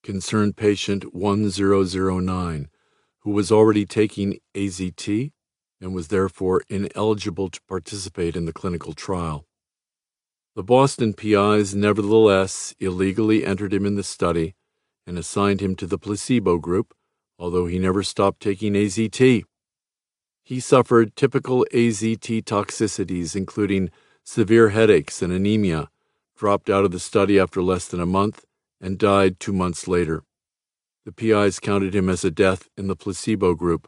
concerned 0.03 0.57
patient 0.57 1.13
1009, 1.13 2.69
who 3.21 3.31
was 3.31 3.51
already 3.51 3.85
taking 3.85 4.39
AZT 4.55 5.31
and 5.79 5.95
was 5.95 6.09
therefore 6.09 6.61
ineligible 6.69 7.49
to 7.49 7.61
participate 7.67 8.35
in 8.35 8.45
the 8.45 8.53
clinical 8.53 8.93
trial. 8.93 9.45
The 10.55 10.63
Boston 10.63 11.13
PIs 11.13 11.73
nevertheless 11.73 12.75
illegally 12.79 13.45
entered 13.45 13.73
him 13.73 13.85
in 13.85 13.95
the 13.95 14.03
study 14.03 14.55
and 15.07 15.17
assigned 15.17 15.61
him 15.61 15.75
to 15.77 15.87
the 15.87 15.97
placebo 15.97 16.57
group, 16.57 16.93
although 17.39 17.65
he 17.65 17.79
never 17.79 18.03
stopped 18.03 18.41
taking 18.41 18.73
AZT. 18.73 19.43
He 20.43 20.59
suffered 20.59 21.15
typical 21.15 21.65
AZT 21.73 22.43
toxicities, 22.43 23.35
including 23.35 23.89
severe 24.23 24.69
headaches 24.69 25.21
and 25.21 25.31
anemia, 25.31 25.89
dropped 26.37 26.69
out 26.69 26.85
of 26.85 26.91
the 26.91 26.99
study 26.99 27.39
after 27.39 27.61
less 27.61 27.87
than 27.87 28.01
a 28.01 28.05
month, 28.05 28.45
and 28.79 28.97
died 28.97 29.39
two 29.39 29.53
months 29.53 29.87
later. 29.87 30.23
The 31.03 31.11
PIs 31.11 31.59
counted 31.59 31.95
him 31.95 32.09
as 32.09 32.23
a 32.23 32.29
death 32.29 32.69
in 32.77 32.87
the 32.87 32.95
placebo 32.95 33.55
group. 33.55 33.87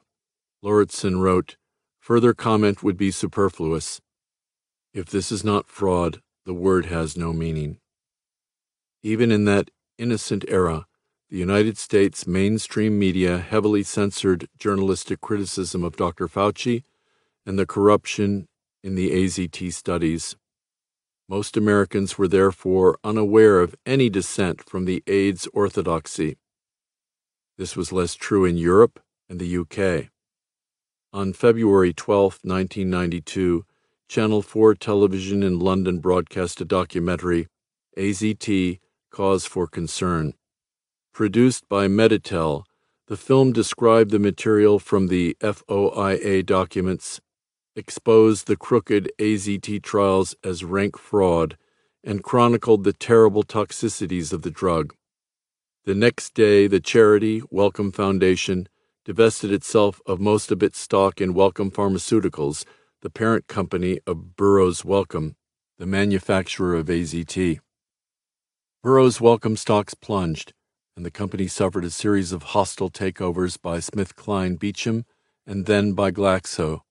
Lauritsen 0.63 1.21
wrote, 1.21 1.57
Further 1.99 2.33
comment 2.33 2.81
would 2.81 2.97
be 2.97 3.11
superfluous. 3.11 4.01
If 4.93 5.05
this 5.05 5.31
is 5.31 5.43
not 5.43 5.69
fraud, 5.69 6.21
the 6.45 6.53
word 6.53 6.85
has 6.87 7.15
no 7.15 7.31
meaning. 7.31 7.79
Even 9.03 9.31
in 9.31 9.45
that 9.45 9.69
innocent 9.97 10.43
era, 10.47 10.85
the 11.29 11.37
United 11.37 11.77
States 11.77 12.27
mainstream 12.27 12.97
media 12.97 13.37
heavily 13.37 13.83
censored 13.83 14.47
journalistic 14.57 15.21
criticism 15.21 15.83
of 15.83 15.95
Dr. 15.95 16.27
Fauci 16.27 16.83
and 17.45 17.59
the 17.59 17.65
corruption 17.65 18.47
in 18.83 18.95
the 18.95 19.11
AZT 19.11 19.73
studies. 19.73 20.35
Most 21.29 21.57
Americans 21.57 22.17
were 22.17 22.27
therefore 22.27 22.97
unaware 23.03 23.59
of 23.59 23.75
any 23.85 24.09
dissent 24.09 24.61
from 24.63 24.85
the 24.85 25.03
AIDS 25.07 25.47
orthodoxy. 25.53 26.37
This 27.57 27.75
was 27.75 27.91
less 27.91 28.15
true 28.15 28.45
in 28.45 28.57
Europe 28.57 28.99
and 29.29 29.39
the 29.39 29.57
UK. 29.57 30.09
On 31.11 31.33
February 31.33 31.93
12, 31.93 32.39
1992, 32.41 33.65
Channel 34.07 34.41
4 34.41 34.75
television 34.75 35.43
in 35.43 35.59
London 35.59 35.99
broadcast 35.99 36.59
a 36.61 36.65
documentary, 36.65 37.47
AZT 37.97 38.79
Cause 39.11 39.45
for 39.45 39.67
Concern. 39.67 40.33
Produced 41.13 41.69
by 41.69 41.87
Meditel, 41.87 42.63
the 43.07 43.17
film 43.17 43.53
described 43.53 44.09
the 44.09 44.17
material 44.17 44.79
from 44.79 45.07
the 45.07 45.37
FOIA 45.39 46.43
documents, 46.43 47.21
exposed 47.75 48.47
the 48.47 48.55
crooked 48.57 49.11
AZT 49.19 49.83
trials 49.83 50.35
as 50.43 50.63
rank 50.63 50.97
fraud, 50.97 51.57
and 52.03 52.23
chronicled 52.23 52.83
the 52.83 52.93
terrible 52.93 53.43
toxicities 53.43 54.33
of 54.33 54.41
the 54.41 54.51
drug. 54.51 54.95
The 55.85 55.95
next 55.95 56.33
day, 56.33 56.67
the 56.67 56.79
charity, 56.79 57.41
Wellcome 57.49 57.91
Foundation, 57.91 58.69
divested 59.03 59.51
itself 59.51 59.99
of 60.05 60.17
most 60.17 60.49
of 60.49 60.63
its 60.63 60.79
stock 60.79 61.19
in 61.19 61.33
Wellcome 61.33 61.71
Pharmaceuticals, 61.71 62.63
the 63.01 63.09
parent 63.09 63.47
company 63.47 63.99
of 64.07 64.37
Burroughs 64.37 64.85
Wellcome, 64.85 65.35
the 65.77 65.85
manufacturer 65.85 66.75
of 66.75 66.85
AZT. 66.85 67.59
Burroughs 68.81 69.19
Wellcome 69.19 69.57
stocks 69.57 69.93
plunged 69.93 70.53
and 70.95 71.05
the 71.05 71.11
company 71.11 71.47
suffered 71.47 71.83
a 71.83 71.89
series 71.89 72.31
of 72.31 72.43
hostile 72.43 72.89
takeovers 72.89 73.61
by 73.61 73.81
Smith, 73.81 74.15
SmithKline 74.15 74.57
Beecham 74.57 75.05
and 75.45 75.65
then 75.65 75.91
by 75.91 76.11
Glaxo. 76.11 76.81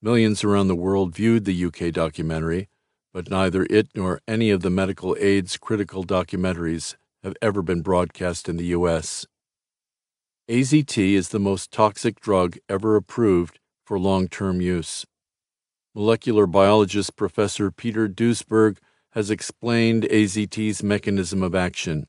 Millions 0.00 0.44
around 0.44 0.68
the 0.68 0.76
world 0.76 1.12
viewed 1.12 1.44
the 1.44 1.64
UK 1.64 1.92
documentary, 1.92 2.68
but 3.12 3.30
neither 3.30 3.66
it 3.68 3.88
nor 3.96 4.20
any 4.28 4.50
of 4.50 4.62
the 4.62 4.70
medical 4.70 5.16
AIDS 5.18 5.56
critical 5.56 6.04
documentaries 6.04 6.94
have 7.26 7.36
ever 7.42 7.60
been 7.60 7.82
broadcast 7.82 8.48
in 8.48 8.56
the 8.56 8.66
US. 8.66 9.26
AZT 10.48 10.96
is 10.96 11.30
the 11.30 11.40
most 11.40 11.72
toxic 11.72 12.20
drug 12.20 12.56
ever 12.68 12.94
approved 12.94 13.58
for 13.84 13.98
long 13.98 14.28
term 14.28 14.60
use. 14.60 15.04
Molecular 15.92 16.46
biologist 16.46 17.16
Professor 17.16 17.72
Peter 17.72 18.08
Duesberg 18.08 18.78
has 19.10 19.28
explained 19.28 20.04
AZT's 20.04 20.84
mechanism 20.84 21.42
of 21.42 21.52
action. 21.52 22.06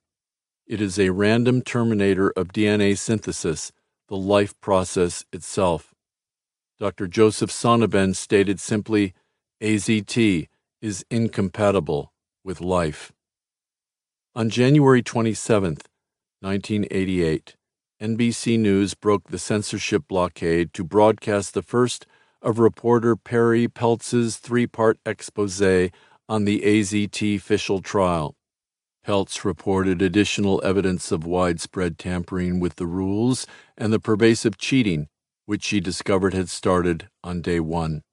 It 0.68 0.80
is 0.80 1.00
a 1.00 1.10
random 1.10 1.64
terminator 1.64 2.30
of 2.38 2.50
DNA 2.50 2.96
synthesis, 2.96 3.72
the 4.10 4.18
life 4.18 4.54
process 4.62 5.26
itself. 5.34 5.96
Dr. 6.80 7.08
Joseph 7.08 7.50
Sonnabend 7.50 8.18
stated 8.18 8.60
simply 8.60 9.16
AZT 9.64 10.48
is 10.80 11.04
incompatible 11.10 12.14
with 12.44 12.62
life. 12.62 13.12
On 14.38 14.52
January 14.52 15.02
27, 15.02 15.78
1988, 16.42 17.56
NBC 18.00 18.60
News 18.60 18.94
broke 18.94 19.32
the 19.32 19.40
censorship 19.40 20.04
blockade 20.08 20.76
to 20.76 20.84
broadcast 20.84 21.56
the 21.56 21.64
first 21.64 22.06
of 22.44 22.60
reporter 22.60 23.16
Perri 23.16 23.68
Peltz's 23.68 24.38
three 24.38 24.68
part 24.68 25.00
expose 25.08 25.60
on 26.30 26.46
the 26.46 26.62
AZT 26.62 27.42
Fischl 27.42 27.84
trial. 27.84 28.36
Peltz 29.04 29.44
reported 29.44 30.04
additional 30.04 30.62
evidence 30.64 31.12
of 31.12 31.26
widespread 31.26 31.98
tampering 31.98 32.60
with 32.60 32.76
the 32.76 32.86
rules 32.86 33.48
and 33.76 33.92
the 33.92 34.00
pervasive 34.00 34.60
cheating, 34.60 35.08
which 35.48 35.64
she 35.64 35.80
discovered 35.80 36.36
had 36.36 36.48
started 36.48 37.10
on 37.24 37.42
day 37.42 37.60
one. 37.60 38.04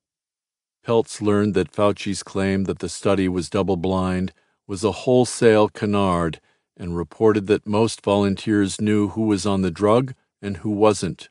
Peltz 0.86 1.20
learned 1.20 1.52
that 1.52 1.70
Fauci's 1.70 2.22
claim 2.22 2.64
that 2.64 2.78
the 2.78 2.88
study 2.88 3.28
was 3.28 3.50
double 3.50 3.76
blind 3.76 4.32
was 4.66 4.84
a 4.84 4.92
wholesale 4.92 5.68
canard 5.68 6.40
and 6.76 6.96
reported 6.96 7.46
that 7.46 7.66
most 7.66 8.02
volunteers 8.02 8.80
knew 8.80 9.08
who 9.08 9.22
was 9.22 9.46
on 9.46 9.62
the 9.62 9.70
drug 9.70 10.14
and 10.42 10.58
who 10.58 10.70
wasn't. 10.70 11.28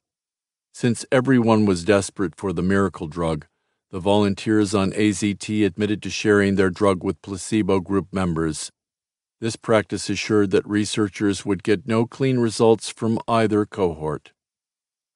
Since 0.73 1.05
everyone 1.11 1.65
was 1.65 1.83
desperate 1.83 2.35
for 2.35 2.53
the 2.53 2.61
miracle 2.61 3.07
drug, 3.07 3.45
the 3.91 3.99
volunteers 3.99 4.73
on 4.73 4.91
AZT 4.91 5.65
admitted 5.65 6.01
to 6.01 6.09
sharing 6.09 6.55
their 6.55 6.71
drug 6.71 7.03
with 7.03 7.21
placebo 7.21 7.79
group 7.79 8.07
members. 8.11 8.71
This 9.39 9.55
practice 9.55 10.09
assured 10.09 10.51
that 10.51 10.65
researchers 10.65 11.45
would 11.45 11.63
get 11.63 11.87
no 11.87 12.05
clean 12.07 12.39
results 12.39 12.89
from 12.89 13.19
either 13.27 13.65
cohort. 13.65 14.31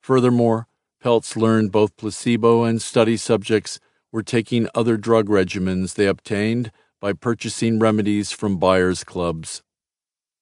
Furthermore, 0.01 0.67
Peltz 1.03 1.35
learned 1.35 1.71
both 1.71 1.97
placebo 1.97 2.63
and 2.63 2.81
study 2.81 3.17
subjects 3.17 3.79
were 4.11 4.23
taking 4.23 4.67
other 4.75 4.97
drug 4.97 5.27
regimens 5.27 5.95
they 5.95 6.07
obtained 6.07 6.71
by 7.07 7.13
purchasing 7.13 7.79
remedies 7.79 8.33
from 8.33 8.57
buyers' 8.57 9.05
clubs. 9.05 9.63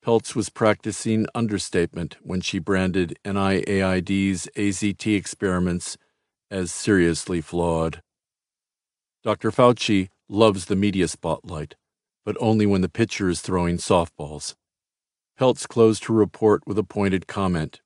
Peltz 0.04 0.34
was 0.34 0.50
practicing 0.50 1.28
understatement 1.36 2.18
when 2.24 2.42
she 2.42 2.58
branded 2.58 3.16
NIAID's 3.24 4.50
AZT 4.56 5.16
experiments 5.16 5.96
as 6.50 6.72
seriously 6.72 7.40
flawed. 7.40 8.02
Dr. 9.24 9.52
Fauci 9.52 10.10
loves 10.28 10.66
the 10.66 10.76
media 10.76 11.08
spotlight 11.08 11.76
but 12.26 12.36
only 12.40 12.66
when 12.66 12.82
the 12.82 12.90
pitcher 12.90 13.30
is 13.30 13.42
throwing 13.42 13.78
softballs. 13.78 14.56
Peltz 15.40 15.68
closed 15.68 16.06
her 16.06 16.16
report 16.16 16.64
with 16.66 16.80
a 16.80 16.84
pointed 16.84 17.28
comment. 17.28 17.82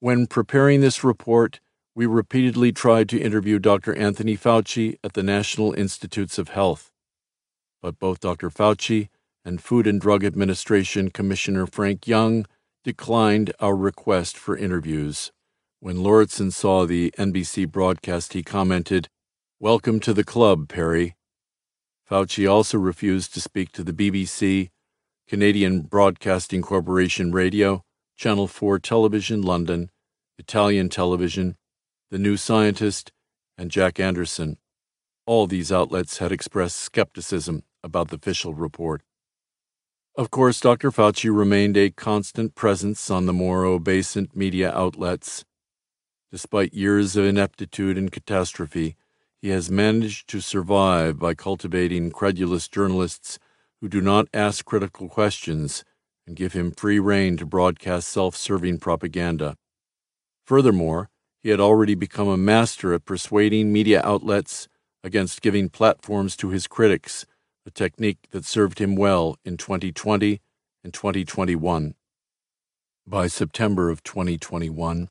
When 0.00 0.26
preparing 0.26 0.80
this 0.80 1.04
report, 1.04 1.60
we 1.94 2.06
repeatedly 2.06 2.72
tried 2.72 3.08
to 3.10 3.20
interview 3.20 3.60
Dr. 3.60 3.94
Anthony 3.94 4.36
Fauci 4.36 4.96
at 5.04 5.12
the 5.12 5.22
National 5.22 5.72
Institutes 5.74 6.38
of 6.38 6.48
Health. 6.48 6.90
But 7.84 7.98
both 7.98 8.20
Dr. 8.20 8.48
Fauci 8.48 9.10
and 9.44 9.62
Food 9.62 9.86
and 9.86 10.00
Drug 10.00 10.24
Administration 10.24 11.10
Commissioner 11.10 11.66
Frank 11.66 12.08
Young 12.08 12.46
declined 12.82 13.52
our 13.60 13.76
request 13.76 14.38
for 14.38 14.56
interviews. 14.56 15.32
When 15.80 16.02
Lauritsen 16.02 16.50
saw 16.50 16.86
the 16.86 17.12
NBC 17.18 17.70
broadcast, 17.70 18.32
he 18.32 18.42
commented, 18.42 19.10
Welcome 19.60 20.00
to 20.00 20.14
the 20.14 20.24
club, 20.24 20.66
Perri. 20.70 21.14
Fauci 22.10 22.50
also 22.50 22.78
refused 22.78 23.34
to 23.34 23.40
speak 23.42 23.70
to 23.72 23.84
the 23.84 23.92
BBC, 23.92 24.70
Canadian 25.28 25.82
Broadcasting 25.82 26.62
Corporation 26.62 27.32
Radio, 27.32 27.84
Channel 28.16 28.48
4 28.48 28.78
Television 28.78 29.42
London, 29.42 29.90
Italian 30.38 30.88
Television, 30.88 31.54
The 32.10 32.18
New 32.18 32.38
Scientist, 32.38 33.12
and 33.58 33.70
Jack 33.70 34.00
Anderson. 34.00 34.56
All 35.26 35.46
these 35.46 35.70
outlets 35.70 36.16
had 36.16 36.32
expressed 36.32 36.78
skepticism 36.78 37.62
about 37.84 38.08
the 38.08 38.18
Fischl 38.18 38.54
report. 38.56 39.02
Of 40.16 40.30
course, 40.30 40.60
Dr. 40.60 40.90
Fauci 40.90 41.28
remained 41.36 41.76
a 41.76 41.90
constant 41.90 42.54
presence 42.54 43.10
on 43.10 43.26
the 43.26 43.32
more 43.32 43.64
obescent 43.64 44.34
media 44.34 44.72
outlets. 44.72 45.44
Despite 46.32 46.74
years 46.74 47.16
of 47.16 47.24
ineptitude 47.24 47.98
and 47.98 48.10
catastrophe, 48.10 48.96
he 49.42 49.50
has 49.50 49.70
managed 49.70 50.28
to 50.30 50.40
survive 50.40 51.18
by 51.18 51.34
cultivating 51.34 52.10
credulous 52.10 52.66
journalists 52.68 53.38
who 53.80 53.88
do 53.88 54.00
not 54.00 54.26
ask 54.32 54.64
critical 54.64 55.08
questions 55.08 55.84
and 56.26 56.36
give 56.36 56.54
him 56.54 56.72
free 56.72 56.98
rein 56.98 57.36
to 57.36 57.44
broadcast 57.44 58.08
self 58.08 58.34
serving 58.34 58.78
propaganda. 58.78 59.56
Furthermore, 60.46 61.10
he 61.42 61.50
had 61.50 61.60
already 61.60 61.94
become 61.94 62.28
a 62.28 62.36
master 62.36 62.94
at 62.94 63.04
persuading 63.04 63.72
media 63.72 64.00
outlets 64.02 64.68
against 65.02 65.42
giving 65.42 65.68
platforms 65.68 66.36
to 66.36 66.48
his 66.48 66.66
critics, 66.66 67.26
a 67.66 67.70
technique 67.70 68.28
that 68.30 68.44
served 68.44 68.78
him 68.78 68.94
well 68.94 69.36
in 69.44 69.56
2020 69.56 70.40
and 70.82 70.92
2021. 70.92 71.94
By 73.06 73.26
September 73.26 73.90
of 73.90 74.02
2021, 74.02 75.08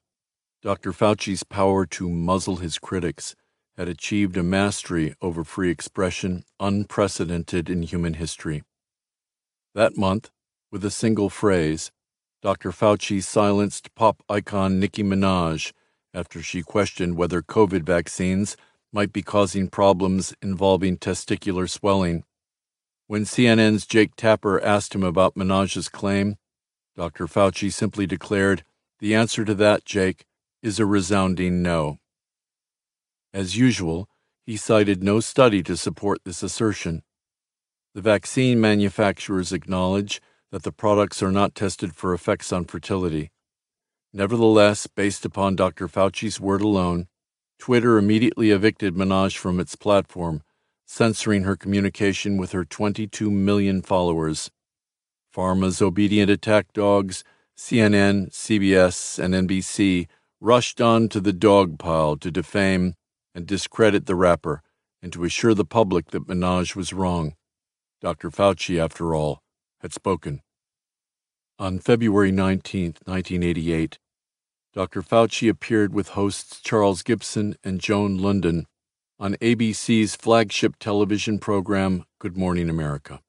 Dr. 0.61 0.91
Fauci's 0.91 1.43
power 1.43 1.85
to 1.87 2.09
muzzle 2.09 2.57
his 2.57 2.79
critics 2.79 3.35
had 3.75 3.89
achieved 3.89 4.37
a 4.37 4.43
mastery 4.43 5.15
over 5.21 5.43
free 5.43 5.71
expression 5.71 6.43
unprecedented 6.59 7.69
in 7.69 7.81
human 7.81 8.15
history. 8.15 8.63
That 9.73 9.97
month, 9.97 10.29
with 10.71 10.85
a 10.85 10.91
single 10.91 11.29
phrase, 11.29 11.91
Dr. 12.41 12.71
Fauci 12.71 13.23
silenced 13.23 13.93
pop 13.95 14.21
icon 14.29 14.79
Nicki 14.79 15.03
Minaj 15.03 15.71
after 16.13 16.41
she 16.41 16.61
questioned 16.61 17.17
whether 17.17 17.41
COVID 17.41 17.83
vaccines 17.83 18.55
might 18.91 19.11
be 19.11 19.23
causing 19.23 19.69
problems 19.69 20.35
involving 20.41 20.97
testicular 20.97 21.69
swelling. 21.69 22.23
When 23.07 23.25
CNN's 23.25 23.85
Jake 23.85 24.15
Tapper 24.15 24.61
asked 24.63 24.95
him 24.95 25.03
about 25.03 25.35
Minaj's 25.35 25.89
claim, 25.89 26.37
Dr. 26.95 27.27
Fauci 27.27 27.71
simply 27.71 28.07
declared, 28.07 28.63
The 28.99 29.13
answer 29.13 29.43
to 29.43 29.53
that, 29.55 29.83
Jake, 29.83 30.25
is 30.61 30.79
a 30.79 30.85
resounding 30.85 31.61
no. 31.61 31.99
As 33.33 33.57
usual, 33.57 34.07
he 34.45 34.55
cited 34.55 35.03
no 35.03 35.19
study 35.19 35.61
to 35.63 35.75
support 35.75 36.19
this 36.23 36.43
assertion. 36.43 37.03
The 37.93 38.01
vaccine 38.01 38.61
manufacturers 38.61 39.51
acknowledge 39.51 40.21
that 40.51 40.63
the 40.63 40.71
products 40.71 41.21
are 41.21 41.31
not 41.31 41.55
tested 41.55 41.95
for 41.95 42.13
effects 42.13 42.53
on 42.53 42.65
fertility. 42.65 43.31
Nevertheless, 44.13 44.87
based 44.87 45.25
upon 45.25 45.55
Dr. 45.55 45.87
Fauci's 45.87 46.39
word 46.39 46.61
alone, 46.61 47.07
Twitter 47.59 47.97
immediately 47.97 48.51
evicted 48.51 48.95
Minaj 48.95 49.35
from 49.37 49.59
its 49.59 49.75
platform, 49.75 50.43
censoring 50.85 51.43
her 51.43 51.55
communication 51.55 52.37
with 52.37 52.51
her 52.51 52.65
22 52.65 53.31
million 53.31 53.81
followers. 53.81 54.51
Pharma's 55.35 55.81
obedient 55.81 56.29
attack 56.29 56.73
dogs, 56.73 57.23
CNN, 57.57 58.31
CBS, 58.31 59.17
and 59.17 59.33
NBC 59.33 60.07
rushed 60.39 60.81
on 60.81 61.09
to 61.09 61.19
the 61.19 61.33
dog 61.33 61.79
pile 61.79 62.17
to 62.17 62.29
defame 62.29 62.95
and 63.33 63.47
discredit 63.47 64.05
the 64.05 64.15
rapper 64.15 64.61
and 65.01 65.11
to 65.13 65.23
assure 65.23 65.53
the 65.53 65.65
public 65.65 66.11
that 66.11 66.27
Minaj 66.27 66.75
was 66.75 66.93
wrong. 66.93 67.35
Dr. 68.01 68.29
Fauci, 68.29 68.79
after 68.79 69.15
all, 69.15 69.41
had 69.79 69.93
spoken. 69.93 70.41
On 71.59 71.79
February 71.79 72.31
19, 72.31 72.95
1988, 73.05 73.99
Dr. 74.73 75.01
Fauci 75.01 75.49
appeared 75.49 75.93
with 75.93 76.09
hosts 76.09 76.59
Charles 76.61 77.03
Gibson 77.03 77.55
and 77.63 77.79
Joan 77.79 78.19
Lunden 78.19 78.65
on 79.23 79.35
ABC's 79.35 80.17
flagship 80.17 80.75
television 80.79 81.39
program, 81.39 82.03
Good 82.19 82.35
Morning 82.35 82.69
America. 82.69 83.21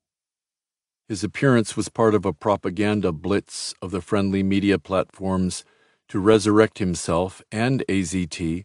His 1.06 1.22
appearance 1.22 1.76
was 1.76 1.88
part 1.88 2.16
of 2.16 2.24
a 2.24 2.32
propaganda 2.32 3.12
blitz 3.12 3.74
of 3.80 3.92
the 3.92 4.00
friendly 4.00 4.42
media 4.42 4.76
platforms 4.80 5.64
to 6.08 6.18
resurrect 6.18 6.80
himself 6.80 7.42
and 7.52 7.84
AZT 7.88 8.64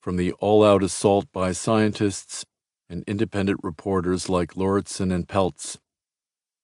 from 0.00 0.16
the 0.16 0.32
all 0.40 0.64
out 0.64 0.82
assault 0.82 1.26
by 1.34 1.52
scientists 1.52 2.46
and 2.88 3.04
independent 3.06 3.60
reporters 3.62 4.30
like 4.30 4.56
Lauritsen 4.56 5.12
and 5.12 5.28
Peltz. 5.28 5.76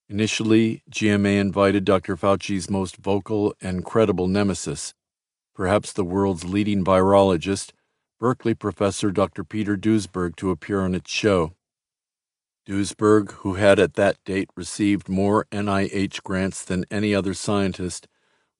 Initially, 0.09 0.83
GMA 0.91 1.39
invited 1.39 1.85
Dr. 1.85 2.17
Fauci's 2.17 2.71
most 2.71 2.97
vocal 2.97 3.55
and 3.61 3.85
credible 3.85 4.29
nemesis, 4.29 4.95
perhaps 5.55 5.93
the 5.93 6.07
world's 6.07 6.45
leading 6.45 6.83
virologist, 6.83 7.73
Berkeley 8.19 8.55
professor 8.55 9.11
Dr. 9.11 9.45
Peter 9.45 9.77
Duesberg, 9.77 10.37
to 10.37 10.51
appear 10.51 10.81
on 10.81 10.95
its 10.95 11.11
show. 11.11 11.53
Duesberg, 12.67 13.33
who 13.33 13.55
had 13.55 13.79
at 13.79 13.95
that 13.95 14.17
date 14.25 14.49
received 14.57 15.09
more 15.09 15.47
NIH 15.53 16.23
grants 16.23 16.65
than 16.65 16.87
any 16.91 17.15
other 17.15 17.35
scientist, 17.35 18.09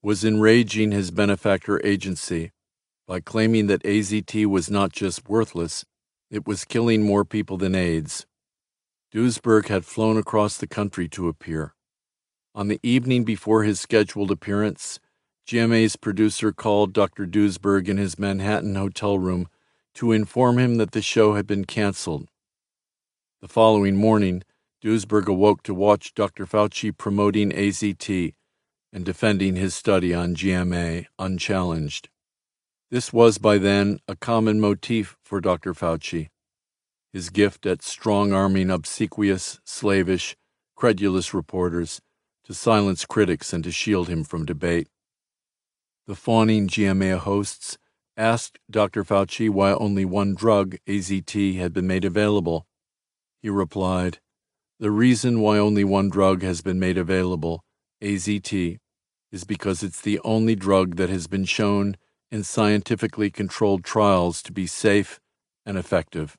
was 0.01 0.23
enraging 0.23 0.91
his 0.91 1.11
benefactor 1.11 1.85
agency 1.85 2.51
by 3.07 3.19
claiming 3.19 3.67
that 3.67 3.83
AZT 3.83 4.45
was 4.45 4.69
not 4.69 4.91
just 4.91 5.27
worthless, 5.27 5.85
it 6.29 6.45
was 6.45 6.65
killing 6.65 7.03
more 7.03 7.25
people 7.25 7.57
than 7.57 7.73
AIDS. 7.73 8.25
Duesberg 9.13 9.69
had 9.69 9.85
flown 9.85 10.17
across 10.17 10.57
the 10.57 10.67
country 10.67 11.07
to 11.09 11.27
appear. 11.27 11.73
On 12.53 12.67
the 12.67 12.79
evening 12.83 13.23
before 13.23 13.63
his 13.63 13.79
scheduled 13.79 14.29
appearance, 14.29 14.99
GMA's 15.47 15.95
producer 15.95 16.51
called 16.51 16.91
Dr. 16.91 17.25
Duesberg 17.25 17.87
in 17.87 17.95
his 17.97 18.19
Manhattan 18.19 18.75
hotel 18.75 19.17
room 19.17 19.47
to 19.95 20.11
inform 20.11 20.59
him 20.59 20.75
that 20.75 20.91
the 20.91 21.01
show 21.01 21.35
had 21.35 21.47
been 21.47 21.63
canceled. 21.63 22.27
The 23.41 23.47
following 23.47 23.95
morning, 23.95 24.43
Duesberg 24.83 25.27
awoke 25.27 25.63
to 25.63 25.73
watch 25.73 26.13
Dr. 26.13 26.45
Fauci 26.45 26.95
promoting 26.95 27.51
AZT 27.51 28.33
and 28.91 29.05
defending 29.05 29.55
his 29.55 29.73
study 29.73 30.13
on 30.13 30.35
GMA 30.35 31.05
unchallenged. 31.17 32.09
This 32.91 33.13
was 33.13 33.37
by 33.37 33.57
then 33.57 33.99
a 34.07 34.17
common 34.17 34.59
motif 34.59 35.17
for 35.23 35.39
Dr. 35.39 35.73
Fauci 35.73 36.27
his 37.13 37.29
gift 37.29 37.65
at 37.65 37.81
strong 37.81 38.31
arming 38.33 38.69
obsequious, 38.69 39.59
slavish, 39.63 40.35
credulous 40.75 41.33
reporters 41.33 41.99
to 42.43 42.53
silence 42.53 43.05
critics 43.05 43.53
and 43.53 43.63
to 43.63 43.71
shield 43.71 44.07
him 44.07 44.23
from 44.23 44.45
debate. 44.45 44.87
The 46.07 46.15
fawning 46.15 46.69
GMA 46.69 47.17
hosts 47.17 47.77
asked 48.15 48.59
Dr. 48.71 49.03
Fauci 49.03 49.49
why 49.49 49.73
only 49.73 50.05
one 50.05 50.35
drug, 50.35 50.77
AZT, 50.87 51.57
had 51.57 51.73
been 51.73 51.85
made 51.85 52.05
available. 52.05 52.65
He 53.41 53.49
replied, 53.49 54.19
The 54.79 54.89
reason 54.89 55.41
why 55.41 55.57
only 55.57 55.83
one 55.83 56.09
drug 56.09 56.43
has 56.43 56.61
been 56.61 56.79
made 56.79 56.97
available, 56.97 57.65
AZT, 58.01 58.77
is 59.33 59.43
because 59.43 59.83
it's 59.83 59.99
the 59.99 60.21
only 60.23 60.55
drug 60.55 60.95
that 60.95 61.09
has 61.09 61.27
been 61.27 61.43
shown 61.43 61.97
in 62.31 62.45
scientifically 62.45 63.29
controlled 63.29 63.83
trials 63.83 64.41
to 64.43 64.53
be 64.53 64.65
safe 64.65 65.19
and 65.65 65.77
effective. 65.77 66.37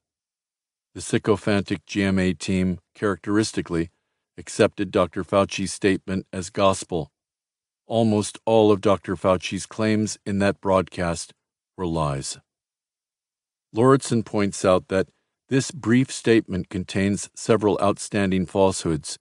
The 0.95 1.03
sycophantic 1.03 1.85
GMA 1.85 2.39
team 2.39 2.79
characteristically 2.95 3.91
accepted 4.39 4.91
Dr. 4.91 5.25
Fauci's 5.25 5.75
statement 5.75 6.27
as 6.33 6.49
gospel. 6.49 7.13
Almost 7.89 8.39
all 8.45 8.71
of 8.71 8.83
Dr. 8.83 9.17
Fauci's 9.17 9.65
claims 9.65 10.19
in 10.27 10.41
that 10.41 10.61
broadcast 10.61 11.33
were 11.75 11.87
lies. 11.87 12.39
Lauritsen 13.73 14.23
points 14.23 14.63
out 14.63 14.89
that 14.89 15.09
this 15.49 15.71
brief 15.71 16.13
statement 16.13 16.69
contains 16.69 17.31
several 17.35 17.79
outstanding 17.83 18.45
falsehoods. 18.45 19.19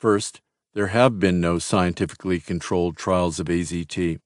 First, 0.00 0.40
there 0.74 0.88
have 0.88 1.20
been 1.20 1.40
no 1.40 1.60
scientifically 1.60 2.40
controlled 2.40 2.96
trials 2.96 3.38
of 3.38 3.46
AZT 3.46 4.18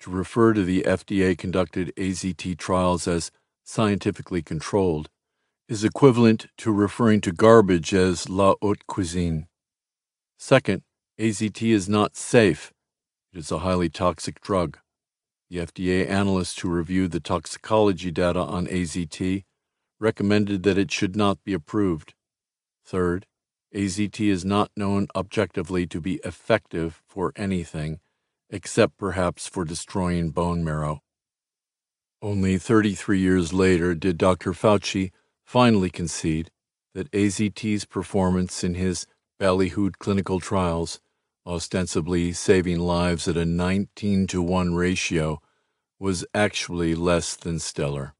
to 0.00 0.10
refer 0.10 0.52
to 0.52 0.64
the 0.64 0.82
FDA 0.82 1.38
conducted 1.38 1.94
AZT 1.96 2.58
trials 2.58 3.08
as 3.08 3.30
scientifically 3.64 4.42
controlled 4.42 5.08
is 5.66 5.82
equivalent 5.82 6.48
to 6.58 6.70
referring 6.70 7.22
to 7.22 7.32
garbage 7.32 7.94
as 7.94 8.28
la 8.28 8.54
haute 8.60 8.86
cuisine. 8.86 9.46
Second, 10.38 10.82
AZT 11.18 11.72
is 11.72 11.88
not 11.88 12.16
safe. 12.16 12.72
It 13.32 13.38
is 13.38 13.52
a 13.52 13.60
highly 13.60 13.88
toxic 13.88 14.40
drug. 14.40 14.78
The 15.48 15.58
FDA 15.58 16.08
analyst 16.08 16.58
who 16.60 16.68
reviewed 16.68 17.12
the 17.12 17.20
toxicology 17.20 18.10
data 18.10 18.40
on 18.40 18.66
AZT 18.66 19.44
recommended 20.00 20.64
that 20.64 20.76
it 20.76 20.90
should 20.90 21.14
not 21.14 21.38
be 21.44 21.52
approved. 21.52 22.14
Third, 22.84 23.26
AZT 23.72 24.28
is 24.28 24.44
not 24.44 24.72
known 24.76 25.06
objectively 25.14 25.86
to 25.86 26.00
be 26.00 26.14
effective 26.24 27.00
for 27.06 27.32
anything 27.36 28.00
except 28.50 28.98
perhaps 28.98 29.46
for 29.46 29.64
destroying 29.64 30.30
bone 30.30 30.64
marrow. 30.64 31.00
Only 32.20 32.58
33 32.58 33.20
years 33.20 33.52
later 33.52 33.94
did 33.94 34.18
Dr. 34.18 34.52
Fauci 34.52 35.12
finally 35.44 35.90
concede 35.90 36.50
that 36.92 37.10
AZT's 37.12 37.84
performance 37.84 38.64
in 38.64 38.74
his 38.74 39.06
ballyhooed 39.40 39.98
clinical 39.98 40.40
trials, 40.40 41.00
ostensibly 41.46 42.32
saving 42.32 42.78
lives 42.78 43.28
at 43.28 43.36
a 43.36 43.44
19 43.44 44.26
to 44.28 44.42
1 44.42 44.74
ratio, 44.74 45.40
was 45.98 46.24
actually 46.34 46.94
less 46.94 47.36
than 47.36 47.58
stellar. 47.58 48.14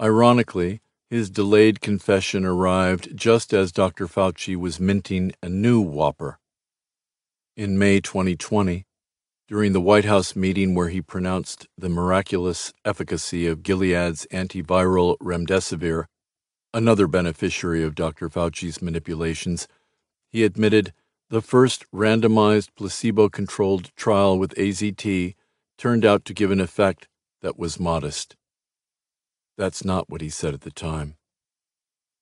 Ironically, 0.00 0.80
his 1.08 1.28
delayed 1.28 1.80
confession 1.80 2.44
arrived 2.44 3.16
just 3.16 3.52
as 3.52 3.72
Dr. 3.72 4.06
Fauci 4.06 4.56
was 4.56 4.78
minting 4.78 5.32
a 5.42 5.48
new 5.48 5.80
whopper. 5.80 6.38
In 7.56 7.78
May 7.78 8.00
2020, 8.00 8.86
during 9.48 9.72
the 9.72 9.80
White 9.80 10.04
House 10.04 10.36
meeting 10.36 10.76
where 10.76 10.88
he 10.88 11.02
pronounced 11.02 11.66
the 11.76 11.88
miraculous 11.88 12.72
efficacy 12.84 13.48
of 13.48 13.64
Gilead's 13.64 14.24
antiviral 14.32 15.18
remdesivir, 15.18 16.04
another 16.72 17.08
beneficiary 17.08 17.82
of 17.82 17.96
Dr. 17.96 18.28
Fauci's 18.28 18.80
manipulations, 18.80 19.66
he 20.30 20.44
admitted 20.44 20.92
the 21.28 21.42
first 21.42 21.84
randomized 21.92 22.68
placebo 22.76 23.28
controlled 23.28 23.94
trial 23.96 24.38
with 24.38 24.54
AZT 24.54 25.34
turned 25.78 26.04
out 26.04 26.24
to 26.24 26.34
give 26.34 26.50
an 26.50 26.60
effect 26.60 27.08
that 27.42 27.58
was 27.58 27.80
modest. 27.80 28.36
That's 29.56 29.84
not 29.84 30.08
what 30.08 30.20
he 30.20 30.28
said 30.28 30.54
at 30.54 30.62
the 30.62 30.70
time. 30.70 31.16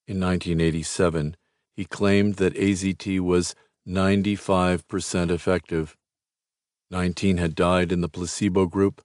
In 0.07 0.21
1987, 0.21 1.37
he 1.75 1.85
claimed 1.85 2.35
that 2.35 2.55
AZT 2.55 3.21
was 3.21 3.55
95% 3.87 5.31
effective. 5.31 5.97
19 6.91 7.37
had 7.37 7.55
died 7.55 7.93
in 7.93 8.01
the 8.01 8.09
placebo 8.09 8.67
group 8.67 9.03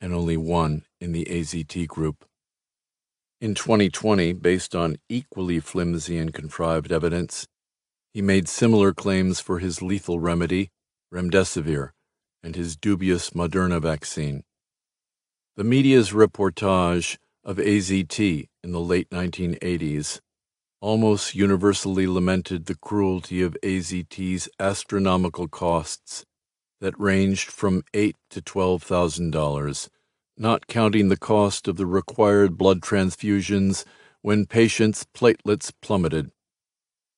and 0.00 0.12
only 0.12 0.36
one 0.36 0.84
in 1.00 1.12
the 1.12 1.24
AZT 1.26 1.86
group. 1.88 2.24
In 3.40 3.54
2020, 3.54 4.32
based 4.34 4.74
on 4.74 4.96
equally 5.08 5.60
flimsy 5.60 6.18
and 6.18 6.32
contrived 6.32 6.92
evidence, 6.92 7.46
he 8.14 8.22
made 8.22 8.48
similar 8.48 8.94
claims 8.94 9.40
for 9.40 9.58
his 9.58 9.82
lethal 9.82 10.20
remedy, 10.20 10.70
remdesivir, 11.12 11.90
and 12.44 12.56
his 12.56 12.76
dubious 12.76 13.30
Moderna 13.30 13.82
vaccine. 13.82 14.44
The 15.56 15.64
media's 15.64 16.12
reportage 16.12 17.18
of 17.44 17.58
AZT 17.58 18.48
in 18.62 18.72
the 18.72 18.80
late 18.80 19.10
1980s 19.10 20.20
almost 20.80 21.34
universally 21.34 22.06
lamented 22.06 22.66
the 22.66 22.76
cruelty 22.76 23.42
of 23.42 23.56
AZT's 23.62 24.48
astronomical 24.60 25.48
costs 25.48 26.24
that 26.80 26.98
ranged 27.00 27.50
from 27.50 27.82
eight 27.94 28.16
to 28.30 28.42
twelve 28.42 28.82
thousand 28.82 29.30
dollars, 29.30 29.88
not 30.36 30.66
counting 30.66 31.08
the 31.08 31.16
cost 31.16 31.66
of 31.68 31.76
the 31.76 31.86
required 31.86 32.58
blood 32.58 32.82
transfusions 32.82 33.86
when 34.20 34.44
patients' 34.46 35.06
platelets 35.16 35.72
plummeted. 35.80 36.30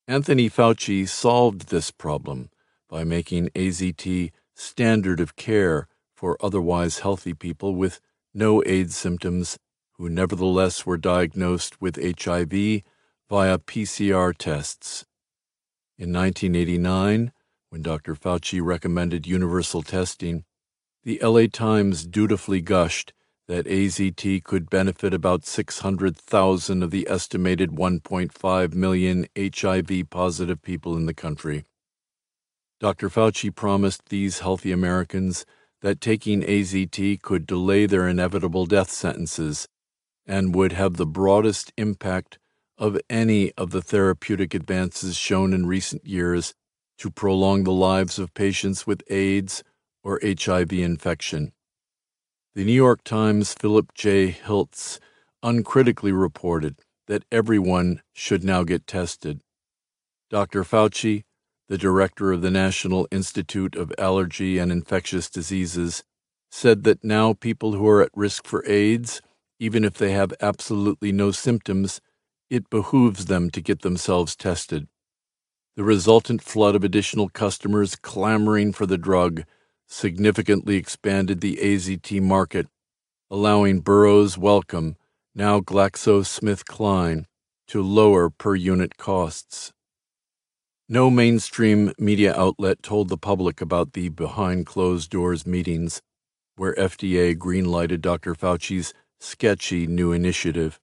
Anthony 0.09 0.49
Fauci 0.49 1.09
solved 1.09 1.69
this 1.69 1.91
problem 1.91 2.51
by 2.89 3.03
making 3.03 3.49
AZT 3.57 4.31
standard 4.55 5.19
of 5.19 5.35
care 5.35 5.89
for 6.15 6.37
otherwise 6.41 7.01
healthy 7.01 7.35
people 7.35 7.75
with 7.75 8.01
no 8.33 8.63
AIDS 8.67 8.97
symptoms 8.97 9.59
who 9.95 10.09
nevertheless 10.09 10.87
were 10.87 10.97
diagnosed 10.97 11.81
with 11.81 11.97
HIV 11.97 12.83
via 13.29 13.59
PCR 13.59 14.33
tests. 14.37 15.05
In 15.99 16.13
1989, 16.13 17.33
when 17.71 17.83
Dr. 17.83 18.15
Fauci 18.15 18.65
recommended 18.65 19.27
universal 19.27 19.83
testing, 19.83 20.45
the 21.03 21.19
LA 21.21 21.47
Times 21.53 22.07
dutifully 22.07 22.61
gushed 22.61 23.13
that 23.49 23.67
AZT 23.67 24.43
could 24.45 24.69
benefit 24.69 25.15
about 25.15 25.45
600,000 25.47 26.83
of 26.83 26.91
the 26.91 27.07
estimated 27.09 27.71
1.5 27.71 28.75
million 28.75 29.27
HIV 29.37 30.11
positive 30.11 30.63
people 30.63 30.97
in 30.97 31.07
the 31.07 31.15
country. 31.15 31.65
Dr. 32.81 33.09
Fauci 33.09 33.55
promised 33.55 34.09
these 34.09 34.41
healthy 34.41 34.73
Americans 34.73 35.47
that 35.81 36.01
taking 36.01 36.43
AZT 36.43 37.23
could 37.23 37.47
delay 37.47 37.87
their 37.87 38.09
inevitable 38.09 38.67
death 38.67 38.91
sentences 38.91 39.69
and 40.27 40.55
would 40.55 40.73
have 40.73 40.97
the 40.97 41.07
broadest 41.07 41.73
impact 41.77 42.39
of 42.77 42.99
any 43.09 43.53
of 43.53 43.71
the 43.71 43.81
therapeutic 43.81 44.53
advances 44.55 45.17
shown 45.17 45.53
in 45.53 45.67
recent 45.67 46.05
years 46.05 46.55
to 46.99 47.11
prolong 47.11 47.65
the 47.65 47.73
lives 47.73 48.19
of 48.19 48.35
patients 48.35 48.87
with 48.87 49.03
AIDS 49.09 49.63
or 50.03 50.21
HIV 50.23 50.73
infection. 50.73 51.53
The 52.57 52.65
New 52.65 52.73
York 52.73 53.05
Times' 53.05 53.53
Philip 53.53 53.93
J. 53.93 54.29
Hilts 54.31 54.99
uncritically 55.43 56.11
reported 56.11 56.77
that 57.07 57.27
everyone 57.31 58.01
should 58.15 58.43
now 58.45 58.65
get 58.65 58.87
tested. 58.87 59.43
Dr. 60.31 60.65
Fauci, 60.65 61.25
the 61.69 61.77
director 61.77 62.33
of 62.33 62.41
the 62.41 62.51
National 62.51 63.07
Institute 63.11 63.77
of 63.77 63.93
Allergy 63.99 64.57
and 64.57 64.73
Infectious 64.73 65.29
Diseases, 65.29 66.03
said 66.51 66.85
that 66.85 67.05
now 67.05 67.35
people 67.35 67.75
who 67.75 67.87
are 67.87 68.01
at 68.01 68.11
risk 68.15 68.47
for 68.47 68.67
AIDS, 68.67 69.21
even 69.59 69.85
if 69.85 69.99
they 69.99 70.13
have 70.13 70.33
absolutely 70.41 71.13
no 71.13 71.33
symptoms, 71.33 72.01
it 72.49 72.71
behooves 72.71 73.27
them 73.27 73.51
to 73.51 73.61
get 73.61 73.83
themselves 73.83 74.35
tested. 74.35 74.89
The 75.77 75.85
resultant 75.85 76.41
flood 76.41 76.75
of 76.75 76.85
additional 76.85 77.29
customers 77.29 77.97
clamoring 77.97 78.73
for 78.73 78.87
the 78.87 78.97
drug 78.97 79.45
significantly 79.87 80.77
expanded 80.77 81.41
the 81.41 81.57
AZT 81.57 82.21
market, 82.21 82.67
allowing 83.31 83.81
Burroughs 83.81 84.37
Wellcome, 84.37 84.97
now 85.35 85.61
GlaxoSmithKline, 85.61 87.25
to 87.69 87.83
lower 87.83 88.31
per 88.31 88.55
unit 88.55 88.97
costs. 88.97 89.73
No 90.89 91.11
mainstream 91.11 91.93
media 91.99 92.35
outlet 92.37 92.83
told 92.83 93.09
the 93.09 93.19
public 93.19 93.61
about 93.61 93.93
the 93.93 94.09
behind 94.09 94.67
closed 94.67 95.11
doors 95.11 95.47
meetings 95.47 96.01
where 96.57 96.75
FDA 96.77 97.37
greenlighted 97.37 98.01
Dr. 98.01 98.35
Fauci's 98.35 98.95
sketchy 99.19 99.87
new 99.87 100.13
initiative. 100.13 100.81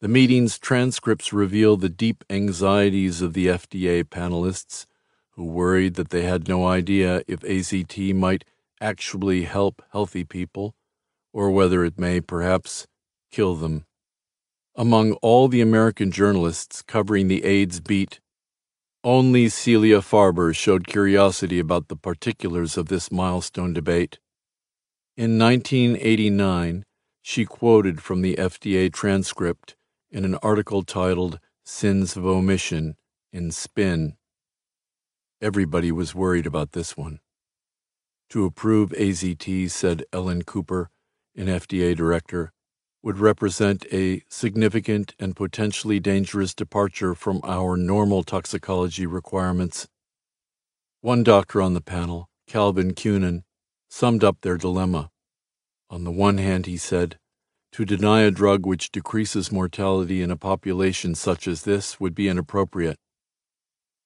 The 0.00 0.08
meeting's 0.08 0.58
transcripts 0.58 1.32
reveal 1.32 1.76
the 1.76 1.88
deep 1.88 2.24
anxieties 2.28 3.22
of 3.22 3.32
the 3.32 3.46
FDA 3.46 4.04
panelists 4.04 4.86
who 5.36 5.44
worried 5.44 5.94
that 5.94 6.10
they 6.10 6.22
had 6.22 6.48
no 6.48 6.66
idea 6.66 7.22
if 7.28 7.40
AZT 7.40 8.14
might 8.14 8.44
actually 8.80 9.44
help 9.44 9.82
healthy 9.92 10.24
people 10.24 10.74
or 11.32 11.50
whether 11.50 11.84
it 11.84 11.98
may 11.98 12.20
perhaps 12.20 12.86
kill 13.30 13.54
them. 13.54 13.84
Among 14.74 15.12
all 15.14 15.48
the 15.48 15.60
American 15.60 16.10
journalists 16.10 16.82
covering 16.82 17.28
the 17.28 17.44
AIDS 17.44 17.80
beat, 17.80 18.20
only 19.04 19.48
Celia 19.48 19.98
Farber 20.00 20.54
showed 20.54 20.86
curiosity 20.86 21.58
about 21.58 21.88
the 21.88 21.96
particulars 21.96 22.76
of 22.76 22.88
this 22.88 23.12
milestone 23.12 23.72
debate. 23.72 24.18
In 25.16 25.38
1989, 25.38 26.84
she 27.22 27.44
quoted 27.44 28.02
from 28.02 28.22
the 28.22 28.36
FDA 28.36 28.92
transcript 28.92 29.76
in 30.10 30.24
an 30.24 30.34
article 30.36 30.82
titled 30.82 31.38
Sins 31.64 32.16
of 32.16 32.26
Omission 32.26 32.96
in 33.32 33.50
Spin. 33.50 34.16
Everybody 35.42 35.92
was 35.92 36.14
worried 36.14 36.46
about 36.46 36.72
this 36.72 36.96
one. 36.96 37.20
To 38.30 38.46
approve 38.46 38.90
AZT, 38.90 39.70
said 39.70 40.04
Ellen 40.10 40.42
Cooper, 40.42 40.88
an 41.36 41.46
FDA 41.46 41.94
director, 41.94 42.52
would 43.02 43.18
represent 43.18 43.84
a 43.92 44.22
significant 44.30 45.14
and 45.18 45.36
potentially 45.36 46.00
dangerous 46.00 46.54
departure 46.54 47.14
from 47.14 47.40
our 47.44 47.76
normal 47.76 48.22
toxicology 48.22 49.04
requirements. 49.04 49.86
One 51.02 51.22
doctor 51.22 51.60
on 51.60 51.74
the 51.74 51.82
panel, 51.82 52.30
Calvin 52.46 52.94
Kunin, 52.94 53.42
summed 53.90 54.24
up 54.24 54.38
their 54.40 54.56
dilemma. 54.56 55.10
On 55.90 56.04
the 56.04 56.10
one 56.10 56.38
hand, 56.38 56.64
he 56.64 56.78
said, 56.78 57.18
to 57.72 57.84
deny 57.84 58.22
a 58.22 58.30
drug 58.30 58.64
which 58.64 58.90
decreases 58.90 59.52
mortality 59.52 60.22
in 60.22 60.30
a 60.30 60.36
population 60.36 61.14
such 61.14 61.46
as 61.46 61.62
this 61.62 62.00
would 62.00 62.14
be 62.14 62.26
inappropriate. 62.26 62.96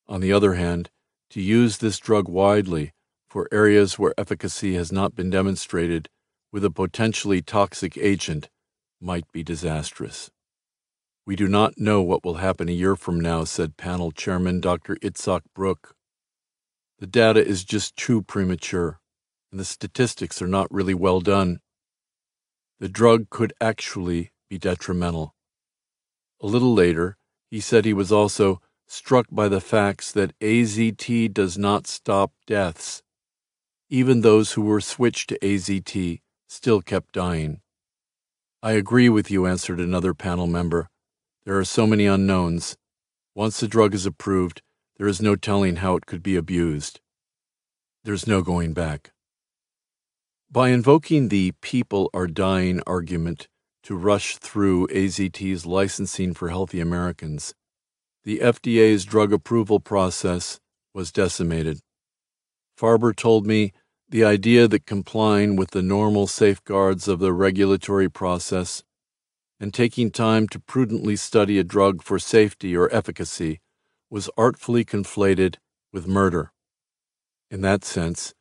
On 0.09 0.21
the 0.21 0.33
other 0.33 0.55
hand, 0.55 0.91
to 1.31 1.41
use 1.41 1.79
this 1.79 1.99
drug 1.99 2.29
widely 2.29 2.93
for 3.29 3.49
areas 3.53 3.99
where 3.99 4.15
efficacy 4.19 4.75
has 4.75 4.91
not 4.91 5.15
been 5.15 5.31
demonstrated 5.31 6.09
with 6.53 6.65
a 6.65 6.71
potentially 6.71 7.41
toxic 7.41 7.97
agent 7.97 8.49
might 9.01 9.31
be 9.33 9.43
disastrous. 9.45 10.31
We 11.25 11.37
do 11.37 11.47
not 11.47 11.79
know 11.79 12.03
what 12.03 12.25
will 12.25 12.35
happen 12.35 12.69
a 12.69 12.73
year 12.73 12.97
from 12.97 13.21
now, 13.21 13.45
said 13.45 13.77
panel 13.77 14.11
chairman 14.11 14.61
Dr. 14.61 14.97
Itzhak 14.97 15.43
Brook. 15.55 15.95
The 16.99 17.07
data 17.07 17.47
is 17.47 17.63
just 17.63 17.95
too 17.97 18.23
premature, 18.23 18.99
and 19.53 19.61
the 19.61 19.65
statistics 19.65 20.43
are 20.43 20.49
not 20.49 20.71
really 20.73 20.95
well 20.95 21.21
done. 21.21 21.61
The 22.81 22.89
drug 22.89 23.31
could 23.31 23.53
actually 23.61 24.33
be 24.49 24.59
detrimental. 24.59 25.35
A 26.43 26.47
little 26.47 26.75
later, 26.75 27.17
he 27.51 27.61
said 27.61 27.85
he 27.85 27.93
was 27.93 28.11
also 28.11 28.61
struck 28.91 29.27
by 29.31 29.47
the 29.49 29.61
facts 29.61 30.11
that 30.11 30.37
AZT 30.41 31.33
does 31.33 31.57
not 31.57 31.87
stop 31.87 32.33
deaths. 32.45 33.05
Even 33.89 34.21
those 34.21 34.53
who 34.53 34.63
were 34.63 34.81
switched 34.81 35.29
to 35.29 35.39
AZT 35.39 36.21
still 36.49 36.83
kept 36.83 37.13
dying. 37.13 37.61
I 38.65 38.73
agree 38.73 39.09
with 39.09 39.31
you, 39.31 39.47
answered 39.47 39.79
another 39.79 40.13
panel 40.13 40.49
member. 40.49 40.89
There 41.45 41.57
are 41.57 41.65
so 41.65 41.87
many 41.87 42.07
unknowns. 42.07 42.77
Once 43.33 43.61
the 43.61 43.69
drug 43.69 43.95
is 43.95 44.07
approved, 44.07 44.61
there 44.97 45.07
is 45.07 45.23
no 45.23 45.37
telling 45.37 45.77
how 45.77 45.95
it 45.95 46.07
could 46.07 46.23
be 46.23 46.35
abused. 46.35 47.01
There's 48.03 48.27
no 48.27 48.43
going 48.43 48.73
back. 48.75 49.13
By 50.51 50.71
invoking 50.71 51.29
the 51.29 51.53
people 51.63 52.11
are 52.13 52.27
dying 52.27 52.83
argument 52.89 53.47
to 53.85 53.95
rush 53.95 54.37
through 54.39 54.89
AZT's 54.89 55.65
licensing 55.65 56.35
for 56.35 56.49
healthy 56.49 56.81
Americans, 56.81 57.55
the 58.25 58.39
FDA's 58.39 59.05
drug 59.05 59.33
approval 59.33 59.81
process 59.81 60.61
was 60.95 61.13
decimated. 61.13 61.81
Farber 62.79 63.15
told 63.15 63.47
me 63.47 63.73
the 64.09 64.25
idea 64.25 64.67
that 64.67 64.87
complying 64.87 65.57
with 65.57 65.71
the 65.71 65.83
normal 65.83 66.27
safeguards 66.27 67.09
of 67.09 67.19
the 67.19 67.33
regulatory 67.33 68.11
process 68.11 68.83
and 69.61 69.73
taking 69.73 70.11
time 70.11 70.49
to 70.49 70.59
prudently 70.59 71.17
study 71.17 71.59
a 71.59 71.65
drug 71.65 72.03
for 72.03 72.19
safety 72.19 72.77
or 72.77 72.93
efficacy 72.95 73.61
was 74.11 74.31
artfully 74.37 74.85
conflated 74.85 75.57
with 75.93 76.09
murder. 76.09 76.53
In 77.51 77.61
that 77.61 77.85
sense, 77.85 78.35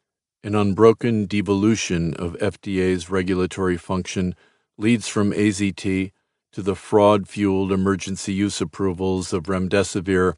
an 0.44 0.56
unbroken 0.56 1.26
devolution 1.26 2.14
of 2.16 2.38
FDA's 2.38 3.10
regulatory 3.10 3.78
function 3.78 4.36
leads 4.78 5.08
from 5.08 5.32
AZT 5.32 6.12
to 6.52 6.62
the 6.62 6.76
fraud 6.76 7.28
fueled 7.28 7.72
emergency 7.72 8.34
use 8.34 8.60
approvals 8.62 9.34
of 9.34 9.44
remdesivir 9.44 10.36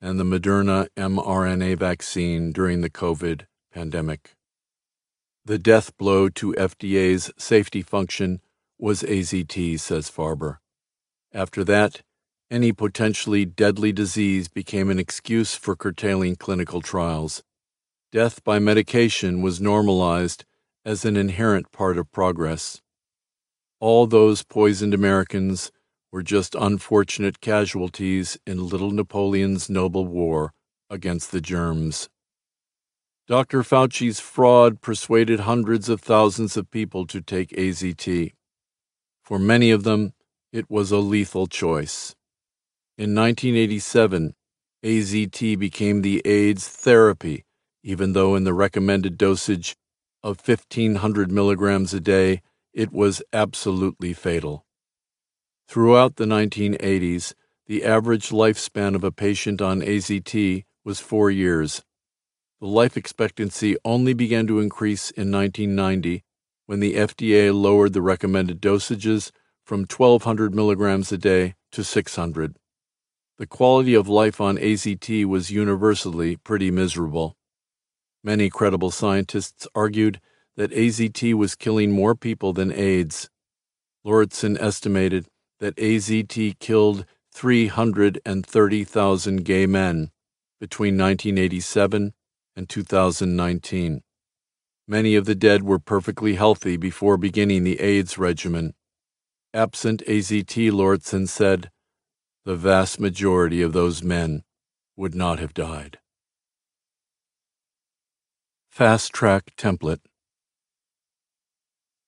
and 0.00 0.18
the 0.18 0.24
Moderna 0.24 0.88
mRNA 0.96 1.78
vaccine 1.78 2.52
during 2.52 2.80
the 2.80 2.90
COVID 2.90 3.46
pandemic. 3.72 4.34
The 5.44 5.58
death 5.58 5.96
blow 5.96 6.28
to 6.28 6.52
FDA's 6.52 7.32
safety 7.36 7.82
function 7.82 8.40
was 8.78 9.02
AZT, 9.02 9.80
says 9.80 10.10
Farber. 10.10 10.58
After 11.32 11.64
that, 11.64 12.02
any 12.50 12.72
potentially 12.72 13.44
deadly 13.44 13.92
disease 13.92 14.48
became 14.48 14.88
an 14.90 14.98
excuse 14.98 15.54
for 15.54 15.76
curtailing 15.76 16.36
clinical 16.36 16.80
trials. 16.80 17.42
Death 18.12 18.42
by 18.44 18.58
medication 18.58 19.42
was 19.42 19.60
normalized 19.60 20.44
as 20.84 21.04
an 21.04 21.16
inherent 21.16 21.70
part 21.72 21.98
of 21.98 22.10
progress. 22.10 22.80
All 23.80 24.06
those 24.06 24.42
poisoned 24.42 24.92
Americans 24.92 25.70
were 26.10 26.22
just 26.22 26.54
unfortunate 26.54 27.40
casualties 27.40 28.38
in 28.46 28.66
little 28.66 28.90
Napoleon's 28.90 29.70
noble 29.70 30.06
war 30.06 30.52
against 30.90 31.30
the 31.30 31.40
germs. 31.40 32.08
Dr. 33.28 33.62
Fauci's 33.62 34.20
fraud 34.20 34.80
persuaded 34.80 35.40
hundreds 35.40 35.88
of 35.88 36.00
thousands 36.00 36.56
of 36.56 36.70
people 36.70 37.06
to 37.06 37.20
take 37.20 37.50
AZT. 37.50 38.32
For 39.22 39.38
many 39.38 39.70
of 39.70 39.84
them, 39.84 40.14
it 40.50 40.70
was 40.70 40.90
a 40.90 40.96
lethal 40.96 41.46
choice. 41.46 42.16
In 42.96 43.14
1987, 43.14 44.34
AZT 44.82 45.58
became 45.58 46.02
the 46.02 46.22
AIDS 46.24 46.66
therapy, 46.66 47.44
even 47.84 48.12
though 48.12 48.34
in 48.34 48.44
the 48.44 48.54
recommended 48.54 49.18
dosage 49.18 49.76
of 50.22 50.40
1500 50.44 51.30
milligrams 51.30 51.92
a 51.92 52.00
day, 52.00 52.40
it 52.72 52.92
was 52.92 53.22
absolutely 53.32 54.12
fatal. 54.12 54.64
Throughout 55.68 56.16
the 56.16 56.24
1980s, 56.24 57.34
the 57.66 57.84
average 57.84 58.30
lifespan 58.30 58.94
of 58.94 59.04
a 59.04 59.12
patient 59.12 59.60
on 59.60 59.80
AZT 59.80 60.64
was 60.84 61.00
four 61.00 61.30
years. 61.30 61.82
The 62.60 62.66
life 62.66 62.96
expectancy 62.96 63.76
only 63.84 64.14
began 64.14 64.46
to 64.46 64.60
increase 64.60 65.10
in 65.10 65.30
1990 65.30 66.24
when 66.66 66.80
the 66.80 66.94
FDA 66.94 67.54
lowered 67.54 67.92
the 67.92 68.02
recommended 68.02 68.60
dosages 68.60 69.30
from 69.64 69.80
1200 69.80 70.54
milligrams 70.54 71.12
a 71.12 71.18
day 71.18 71.54
to 71.72 71.84
600. 71.84 72.56
The 73.36 73.46
quality 73.46 73.94
of 73.94 74.08
life 74.08 74.40
on 74.40 74.56
AZT 74.56 75.26
was 75.26 75.50
universally 75.50 76.36
pretty 76.36 76.70
miserable. 76.70 77.36
Many 78.24 78.50
credible 78.50 78.90
scientists 78.90 79.68
argued 79.74 80.20
that 80.58 80.72
AZT 80.72 81.32
was 81.34 81.54
killing 81.54 81.92
more 81.92 82.16
people 82.16 82.52
than 82.52 82.72
AIDS. 82.72 83.30
Lauritsen 84.04 84.58
estimated 84.58 85.28
that 85.60 85.76
AZT 85.76 86.58
killed 86.58 87.06
330,000 87.32 89.44
gay 89.44 89.66
men 89.66 90.10
between 90.58 90.98
1987 90.98 92.12
and 92.56 92.68
2019. 92.68 94.02
Many 94.88 95.14
of 95.14 95.26
the 95.26 95.36
dead 95.36 95.62
were 95.62 95.78
perfectly 95.78 96.34
healthy 96.34 96.76
before 96.76 97.16
beginning 97.16 97.62
the 97.62 97.78
AIDS 97.78 98.18
regimen. 98.18 98.74
Absent 99.54 100.02
AZT, 100.08 100.72
Lauritsen 100.72 101.28
said, 101.28 101.70
the 102.44 102.56
vast 102.56 102.98
majority 102.98 103.62
of 103.62 103.72
those 103.72 104.02
men 104.02 104.42
would 104.96 105.14
not 105.14 105.38
have 105.38 105.54
died. 105.54 106.00
Fast 108.68 109.12
Track 109.12 109.52
Template 109.56 110.00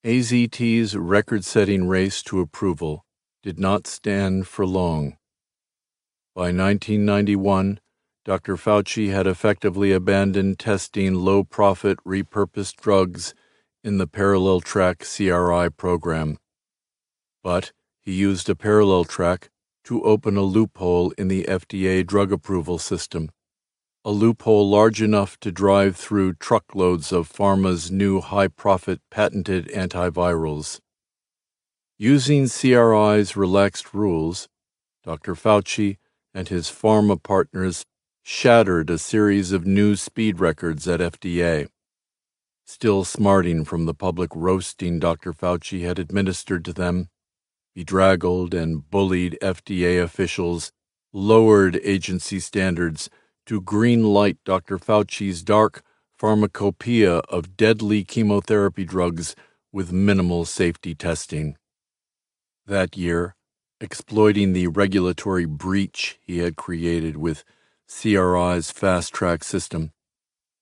AZT's 0.02 0.96
record 0.96 1.44
setting 1.44 1.86
race 1.86 2.22
to 2.22 2.40
approval 2.40 3.04
did 3.42 3.58
not 3.58 3.86
stand 3.86 4.46
for 4.46 4.64
long. 4.64 5.18
By 6.34 6.52
1991, 6.52 7.80
Dr. 8.24 8.56
Fauci 8.56 9.12
had 9.12 9.26
effectively 9.26 9.92
abandoned 9.92 10.58
testing 10.58 11.16
low 11.16 11.44
profit 11.44 11.98
repurposed 12.02 12.76
drugs 12.76 13.34
in 13.84 13.98
the 13.98 14.06
parallel 14.06 14.62
track 14.62 15.00
CRI 15.00 15.68
program. 15.68 16.38
But 17.44 17.72
he 18.00 18.14
used 18.14 18.48
a 18.48 18.56
parallel 18.56 19.04
track 19.04 19.50
to 19.84 20.02
open 20.04 20.38
a 20.38 20.42
loophole 20.42 21.10
in 21.18 21.28
the 21.28 21.44
FDA 21.44 22.06
drug 22.06 22.32
approval 22.32 22.78
system, 22.78 23.28
a 24.04 24.10
loophole 24.10 24.68
large 24.68 25.02
enough 25.02 25.38
to 25.40 25.52
drive 25.52 25.94
through 25.94 26.32
truckloads 26.32 27.12
of 27.12 27.30
pharma's 27.30 27.90
new 27.90 28.20
high 28.20 28.48
profit 28.48 29.00
patented 29.10 29.68
antivirals. 29.68 30.80
Using 31.98 32.48
CRI's 32.48 33.36
relaxed 33.36 33.92
rules, 33.92 34.48
Dr. 35.04 35.34
Fauci 35.34 35.98
and 36.32 36.48
his 36.48 36.68
pharma 36.68 37.22
partners 37.22 37.84
shattered 38.22 38.88
a 38.88 38.96
series 38.96 39.52
of 39.52 39.66
new 39.66 39.96
speed 39.96 40.40
records 40.40 40.88
at 40.88 41.00
FDA. 41.00 41.68
Still 42.64 43.04
smarting 43.04 43.64
from 43.64 43.84
the 43.84 43.94
public 43.94 44.30
roasting 44.34 44.98
Dr. 44.98 45.34
Fauci 45.34 45.82
had 45.82 45.98
administered 45.98 46.64
to 46.64 46.72
them, 46.72 47.08
bedraggled 47.74 48.54
and 48.54 48.88
bullied 48.88 49.36
FDA 49.42 50.02
officials 50.02 50.72
lowered 51.12 51.78
agency 51.82 52.38
standards 52.38 53.10
to 53.46 53.60
green 53.60 54.04
light 54.04 54.38
Dr. 54.44 54.78
Fauci's 54.78 55.42
dark 55.42 55.82
pharmacopoeia 56.18 57.18
of 57.28 57.56
deadly 57.56 58.04
chemotherapy 58.04 58.84
drugs 58.84 59.34
with 59.72 59.92
minimal 59.92 60.44
safety 60.44 60.94
testing 60.94 61.56
that 62.66 62.96
year, 62.96 63.34
exploiting 63.80 64.52
the 64.52 64.68
regulatory 64.68 65.44
breach 65.44 66.18
he 66.22 66.38
had 66.38 66.56
created 66.56 67.16
with 67.16 67.44
CRI's 67.88 68.70
fast 68.70 69.12
track 69.12 69.42
system. 69.42 69.92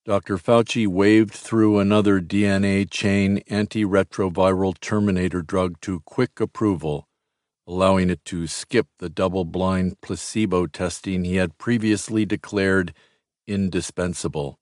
Dr. 0.06 0.38
Fauci 0.38 0.86
waved 0.86 1.34
through 1.34 1.78
another 1.78 2.20
DNA 2.20 2.88
chain 2.90 3.40
antiretroviral 3.50 4.78
terminator 4.80 5.42
drug 5.42 5.80
to 5.82 6.00
quick 6.06 6.40
approval, 6.40 7.07
allowing 7.69 8.09
it 8.09 8.24
to 8.24 8.47
skip 8.47 8.86
the 8.99 9.11
double 9.11 9.45
blind 9.45 10.01
placebo 10.01 10.66
testing 10.66 11.24
he 11.24 11.36
had 11.36 11.59
previously 11.59 12.24
declared 12.24 12.95
indispensable. 13.47 14.59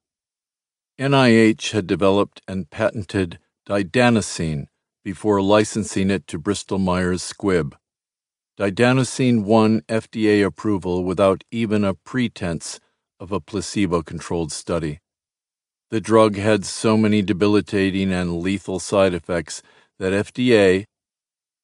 NIH 0.99 1.71
had 1.71 1.87
developed 1.87 2.43
and 2.49 2.69
patented 2.69 3.39
didanosine, 3.69 4.67
before 5.05 5.41
licensing 5.41 6.11
it 6.11 6.27
to 6.27 6.37
Bristol 6.37 6.79
Myers 6.79 7.23
Squibb. 7.23 7.75
Didanosine 8.59 9.45
won 9.45 9.83
FDA 9.83 10.45
approval 10.45 11.05
without 11.05 11.45
even 11.53 11.85
a 11.85 11.95
pretense 11.95 12.81
of 13.21 13.31
a 13.31 13.39
placebo 13.39 14.03
controlled 14.03 14.51
study. 14.51 14.99
The 15.91 16.01
drug 16.01 16.37
had 16.37 16.65
so 16.65 16.97
many 16.97 17.23
debilitating 17.23 18.13
and 18.13 18.41
lethal 18.41 18.81
side 18.81 19.15
effects 19.15 19.63
that 20.01 20.13
FDA, 20.13 20.87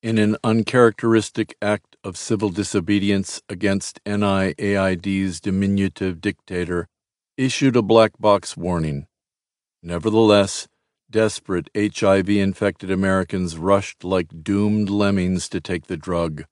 in 0.03 0.19
an 0.19 0.37
uncharacteristic 0.43 1.57
act 1.63 1.97
of 2.03 2.17
civil 2.17 2.51
disobedience 2.51 3.41
against 3.49 4.03
NIAID's 4.05 5.41
diminutive 5.41 6.21
dictator, 6.21 6.89
issued 7.37 7.77
a 7.77 7.83
black 7.83 8.19
box 8.19 8.57
warning. 8.57 9.07
Nevertheless, 9.83 10.69
Desperate 11.13 11.69
HIV 11.77 12.31
infected 12.31 12.91
Americans 12.91 13.59
rushed 13.59 14.03
like 14.03 14.43
doomed 14.43 14.89
lemmings 14.89 15.47
to 15.51 15.61
take 15.61 15.87
the 15.87 15.99
drug. 15.99 16.45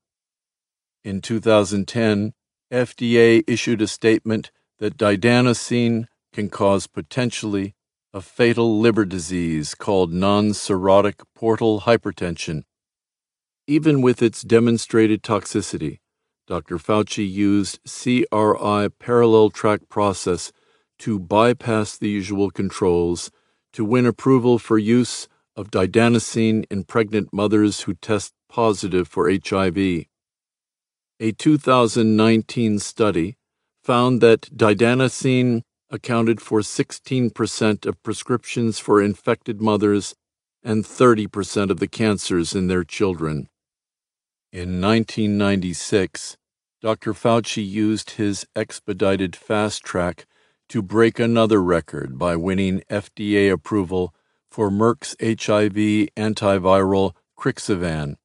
In 1.02 1.22
2010, 1.22 2.34
FDA 2.70 3.42
issued 3.46 3.80
a 3.80 3.86
statement 3.86 4.50
that 4.78 4.98
didanosine 4.98 6.08
can 6.34 6.50
cause 6.50 6.86
potentially 6.86 7.74
a 8.12 8.20
fatal 8.20 8.78
liver 8.78 9.06
disease 9.06 9.74
called 9.74 10.12
non 10.12 10.52
portal 11.34 11.80
hypertension. 11.80 12.64
Even 13.70 14.02
with 14.02 14.20
its 14.20 14.42
demonstrated 14.42 15.22
toxicity, 15.22 16.00
Dr. 16.48 16.76
Fauci 16.76 17.24
used 17.24 17.78
CRI 17.84 18.88
parallel 18.98 19.50
track 19.50 19.82
process 19.88 20.50
to 20.98 21.20
bypass 21.20 21.96
the 21.96 22.08
usual 22.08 22.50
controls 22.50 23.30
to 23.72 23.84
win 23.84 24.06
approval 24.06 24.58
for 24.58 24.76
use 24.76 25.28
of 25.54 25.70
didanosine 25.70 26.64
in 26.68 26.82
pregnant 26.82 27.32
mothers 27.32 27.82
who 27.82 27.94
test 27.94 28.32
positive 28.48 29.06
for 29.06 29.30
HIV. 29.30 29.78
A 29.78 31.30
2019 31.38 32.80
study 32.80 33.36
found 33.84 34.20
that 34.20 34.50
didanosine 34.52 35.62
accounted 35.90 36.40
for 36.40 36.58
16% 36.58 37.86
of 37.86 38.02
prescriptions 38.02 38.80
for 38.80 39.00
infected 39.00 39.60
mothers 39.60 40.16
and 40.64 40.84
30% 40.84 41.70
of 41.70 41.78
the 41.78 41.86
cancers 41.86 42.52
in 42.52 42.66
their 42.66 42.82
children. 42.82 43.48
In 44.52 44.80
1996, 44.80 46.36
Dr. 46.82 47.14
Fauci 47.14 47.64
used 47.64 48.10
his 48.12 48.44
expedited 48.56 49.36
fast 49.36 49.84
track 49.84 50.26
to 50.68 50.82
break 50.82 51.20
another 51.20 51.62
record 51.62 52.18
by 52.18 52.34
winning 52.34 52.82
FDA 52.90 53.52
approval 53.52 54.12
for 54.50 54.68
Merck's 54.68 55.14
HIV 55.20 56.08
antiviral 56.16 57.12
Crixivan. 57.38 58.16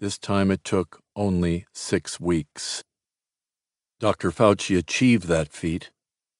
This 0.00 0.16
time 0.16 0.50
it 0.50 0.64
took 0.64 1.02
only 1.14 1.66
six 1.74 2.18
weeks. 2.18 2.82
Dr. 4.00 4.30
Fauci 4.30 4.78
achieved 4.78 5.28
that 5.28 5.52
feat 5.52 5.90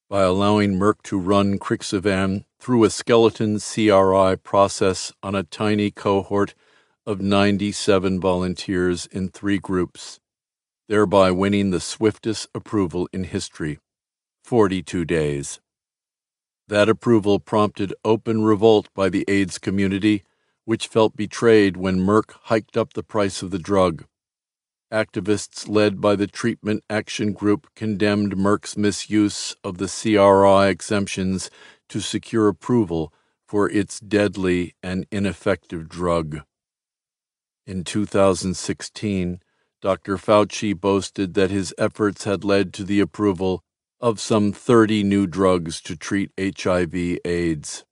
by 0.09 0.23
allowing 0.23 0.79
Merck 0.79 1.03
to 1.03 1.19
run 1.19 1.59
Crixivan 1.59 2.45
through 2.59 2.83
a 2.85 2.89
skeleton 2.89 3.59
CRI 3.59 4.35
process 4.37 5.13
on 5.21 5.35
a 5.35 5.43
tiny 5.43 5.91
cohort 5.91 6.55
of 7.07 7.21
97 7.21 8.19
volunteers 8.19 9.05
in 9.05 9.29
three 9.29 9.57
groups, 9.57 10.19
thereby 10.89 11.31
winning 11.31 11.71
the 11.71 11.79
swiftest 11.79 12.49
approval 12.53 13.07
in 13.13 13.23
history 13.23 13.79
42 14.43 15.05
days. 15.05 15.61
That 16.67 16.89
approval 16.89 17.39
prompted 17.39 17.93
open 18.03 18.43
revolt 18.43 18.89
by 18.93 19.07
the 19.07 19.23
AIDS 19.29 19.57
community, 19.57 20.25
which 20.65 20.87
felt 20.87 21.15
betrayed 21.15 21.77
when 21.77 22.01
Merck 22.01 22.33
hiked 22.43 22.75
up 22.75 22.91
the 22.91 23.03
price 23.03 23.41
of 23.41 23.51
the 23.51 23.59
drug. 23.59 24.03
Activists 24.91 25.69
led 25.69 26.01
by 26.01 26.17
the 26.17 26.27
Treatment 26.27 26.83
Action 26.89 27.31
Group 27.31 27.67
condemned 27.73 28.35
Merck's 28.35 28.75
misuse 28.75 29.55
of 29.63 29.77
the 29.77 29.87
CRI 29.87 30.69
exemptions 30.69 31.49
to 31.87 32.01
secure 32.01 32.49
approval 32.49 33.13
for 33.47 33.69
its 33.69 34.01
deadly 34.01 34.75
and 34.83 35.07
ineffective 35.09 35.87
drug. 35.87 36.41
In 37.67 37.83
2016, 37.83 39.41
Dr. 39.81 40.15
Fauci 40.15 40.73
boasted 40.73 41.33
that 41.33 41.51
his 41.51 41.73
efforts 41.77 42.23
had 42.23 42.45
led 42.45 42.73
to 42.75 42.85
the 42.85 43.01
approval 43.01 43.61
of 43.99 44.21
some 44.21 44.53
30 44.53 45.03
new 45.03 45.27
drugs 45.27 45.81
to 45.81 45.97
treat 45.97 46.31
HIV/AIDS. 46.39 47.83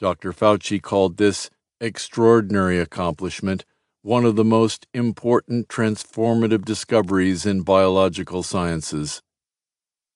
Dr. 0.00 0.32
Fauci 0.32 0.82
called 0.82 1.18
this 1.18 1.50
extraordinary 1.80 2.80
accomplishment 2.80 3.64
one 4.02 4.24
of 4.24 4.34
the 4.34 4.44
most 4.44 4.88
important 4.92 5.68
transformative 5.68 6.64
discoveries 6.64 7.46
in 7.46 7.62
biological 7.62 8.42
sciences. 8.42 9.22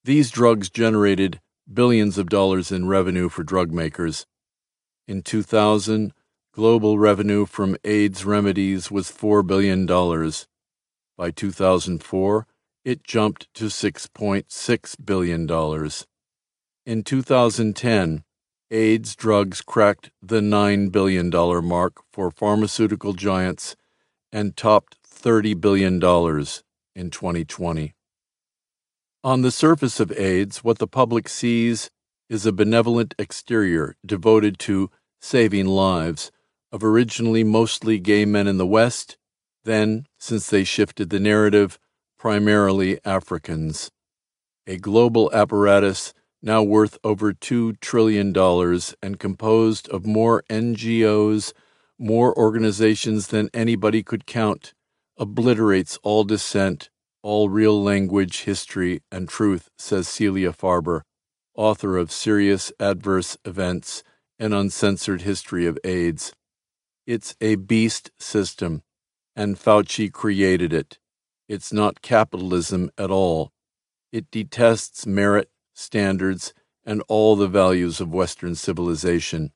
These 0.03 0.33
drugs 0.33 0.69
generated 0.69 1.41
billions 1.73 2.19
of 2.19 2.29
dollars 2.29 2.73
in 2.73 2.89
revenue 2.89 3.29
for 3.29 3.45
drug 3.45 3.71
makers. 3.71 4.27
In 5.07 5.23
2000, 5.23 6.13
global 6.55 7.01
revenue 7.01 7.45
from 7.45 7.77
AIDS 7.83 8.25
remedies 8.25 8.89
was 8.89 9.11
$4 9.11 9.45
billion. 9.45 9.87
By 11.17 11.33
2004, 11.33 12.47
it 12.85 13.03
jumped 13.03 13.53
to 13.55 13.65
$6.6 13.65 15.05
billion. 15.05 15.91
In 16.87 17.03
2010, 17.03 18.25
AIDS 18.71 19.17
drugs 19.17 19.63
cracked 19.63 20.11
the 20.23 20.41
$9 20.41 20.93
billion 20.93 21.29
mark 21.67 22.03
for 22.13 22.31
pharmaceutical 22.31 23.15
giants 23.15 23.75
and 24.31 24.57
topped 24.57 24.97
$30 25.05 25.61
billion 25.61 25.95
in 25.95 27.11
2020. 27.11 27.95
On 29.25 29.43
the 29.43 29.51
surface 29.51 29.99
of 29.99 30.13
AIDS, 30.13 30.63
what 30.63 30.79
the 30.79 30.87
public 30.87 31.29
sees 31.29 31.91
is 32.29 32.47
a 32.47 32.53
benevolent 32.53 33.13
exterior 33.19 33.97
devoted 34.07 34.59
to 34.61 34.91
saving 35.21 35.67
lives 35.67 36.31
of 36.75 36.83
originally 36.83 37.45
mostly 37.45 38.01
gay 38.01 38.25
men 38.25 38.49
in 38.49 38.59
the 38.59 38.67
West, 38.67 39.17
then, 39.63 40.05
since 40.19 40.51
they 40.51 40.65
shifted 40.65 41.09
the 41.09 41.21
narrative, 41.21 41.79
primarily 42.19 42.99
Africans. 43.05 43.93
A 44.67 44.77
global 44.77 45.31
apparatus 45.33 46.13
now 46.43 46.65
worth 46.65 46.99
over 47.05 47.33
$2 47.33 47.79
trillion 47.79 48.37
and 49.01 49.21
composed 49.21 49.89
of 49.91 50.05
more 50.05 50.43
NGOs, 50.51 51.53
more 51.97 52.37
organizations 52.37 53.29
than 53.29 53.51
anybody 53.55 54.03
could 54.03 54.27
count, 54.27 54.75
obliterates 55.17 55.97
all 56.03 56.25
dissent, 56.25 56.91
all 57.23 57.49
real 57.49 57.81
language, 57.81 58.43
history, 58.43 59.01
and 59.13 59.29
truth, 59.29 59.71
says 59.79 60.09
Celia 60.09 60.53
Farber, 60.53 61.03
author 61.55 61.97
of 61.97 62.11
Serious 62.11 62.73
Adverse 62.81 63.37
Events 63.45 64.03
An 64.41 64.53
Uncensored 64.53 65.23
History 65.23 65.67
of 65.67 65.79
AIDS. 65.85 66.33
It's 67.07 67.37
a 67.39 67.57
beast 67.57 68.11
system, 68.19 68.83
and 69.37 69.57
Fauci 69.57 70.11
created 70.11 70.73
it. 70.73 70.99
It's 71.49 71.71
not 71.71 72.01
capitalism 72.01 72.91
at 72.97 73.11
all. 73.11 73.53
It 74.11 74.31
detests 74.31 75.07
merit, 75.07 75.51
standards, 75.75 76.55
and 76.83 77.03
all 77.09 77.37
the 77.37 77.49
values 77.49 78.01
of 78.01 78.15
Western 78.15 78.55
civilization. 78.55 79.53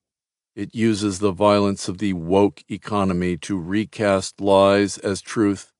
It 0.54 0.74
uses 0.74 1.20
the 1.20 1.32
violence 1.32 1.88
of 1.88 1.98
the 1.98 2.12
woke 2.12 2.64
economy 2.68 3.38
to 3.38 3.56
recast 3.56 4.40
lies 4.42 4.98
as 4.98 5.22
truth 5.22 5.72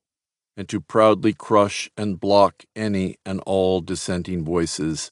and 0.57 0.67
to 0.69 0.81
proudly 0.81 1.33
crush 1.33 1.91
and 1.95 2.19
block 2.19 2.63
any 2.75 3.17
and 3.25 3.41
all 3.45 3.81
dissenting 3.81 4.43
voices. 4.43 5.11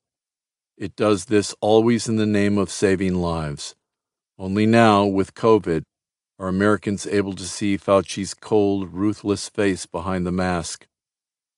It 0.75 0.95
does 0.95 1.25
this 1.25 1.53
always 1.61 2.09
in 2.09 2.15
the 2.15 2.25
name 2.25 2.57
of 2.57 2.71
saving 2.71 3.15
lives. 3.15 3.75
Only 4.39 4.65
now, 4.65 5.05
with 5.05 5.35
COVID, 5.35 5.84
are 6.39 6.47
Americans 6.47 7.07
able 7.07 7.34
to 7.34 7.45
see 7.45 7.77
Fauci's 7.77 8.34
cold, 8.35 8.93
ruthless 8.93 9.49
face 9.49 9.85
behind 9.88 10.26
the 10.26 10.31
mask? 10.31 10.88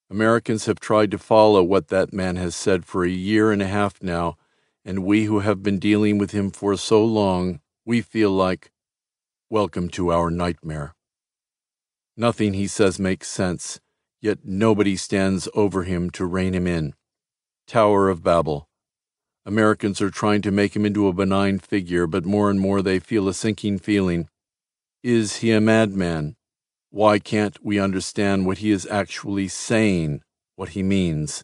Americans 0.10 0.66
have 0.68 0.80
tried 0.80 1.12
to 1.12 1.18
follow 1.18 1.62
what 1.62 1.90
that 1.90 2.14
man 2.14 2.38
has 2.38 2.56
said 2.56 2.86
for 2.86 3.04
a 3.04 3.10
year 3.10 3.52
and 3.52 3.62
a 3.62 3.68
half 3.68 4.02
now, 4.02 4.38
and 4.86 5.04
we 5.04 5.26
who 5.26 5.40
have 5.40 5.62
been 5.62 5.80
dealing 5.80 6.18
with 6.18 6.32
him 6.32 6.50
for 6.50 6.78
so 6.78 7.04
long, 7.04 7.60
we 7.86 8.02
feel 8.02 8.32
like, 8.32 8.72
welcome 9.50 9.90
to 9.90 10.14
our 10.14 10.32
nightmare. 10.32 10.96
Nothing 12.16 12.54
he 12.54 12.66
says 12.66 13.00
makes 13.00 13.28
sense, 13.28 13.82
yet 14.22 14.40
nobody 14.46 14.96
stands 14.96 15.50
over 15.54 15.84
him 15.84 16.10
to 16.12 16.26
rein 16.26 16.56
him 16.56 16.66
in. 16.66 16.94
Tower 17.68 18.10
of 18.10 18.24
Babel. 18.24 18.70
Americans 19.46 20.02
are 20.02 20.10
trying 20.10 20.42
to 20.42 20.52
make 20.52 20.76
him 20.76 20.86
into 20.86 21.08
a 21.08 21.14
benign 21.14 21.60
figure, 21.60 22.08
but 22.08 22.26
more 22.26 22.50
and 22.50 22.62
more 22.62 22.82
they 22.82 23.00
feel 23.00 23.28
a 23.28 23.34
sinking 23.34 23.78
feeling 23.78 24.30
is 25.04 25.38
he 25.38 25.52
a 25.52 25.62
madman? 25.62 26.36
Why 26.90 27.20
can't 27.20 27.64
we 27.64 27.80
understand 27.80 28.46
what 28.46 28.58
he 28.58 28.72
is 28.72 28.88
actually 28.88 29.48
saying, 29.48 30.22
what 30.56 30.70
he 30.70 30.84
means? 30.84 31.44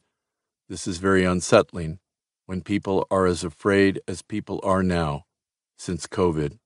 This 0.68 0.88
is 0.88 0.98
very 0.98 1.24
unsettling 1.24 2.00
when 2.48 2.62
people 2.62 3.08
are 3.10 3.26
as 3.26 3.44
afraid 3.44 4.02
as 4.08 4.22
people 4.22 4.60
are 4.64 4.84
now 4.84 5.26
since 5.78 6.08
COVID. 6.08 6.58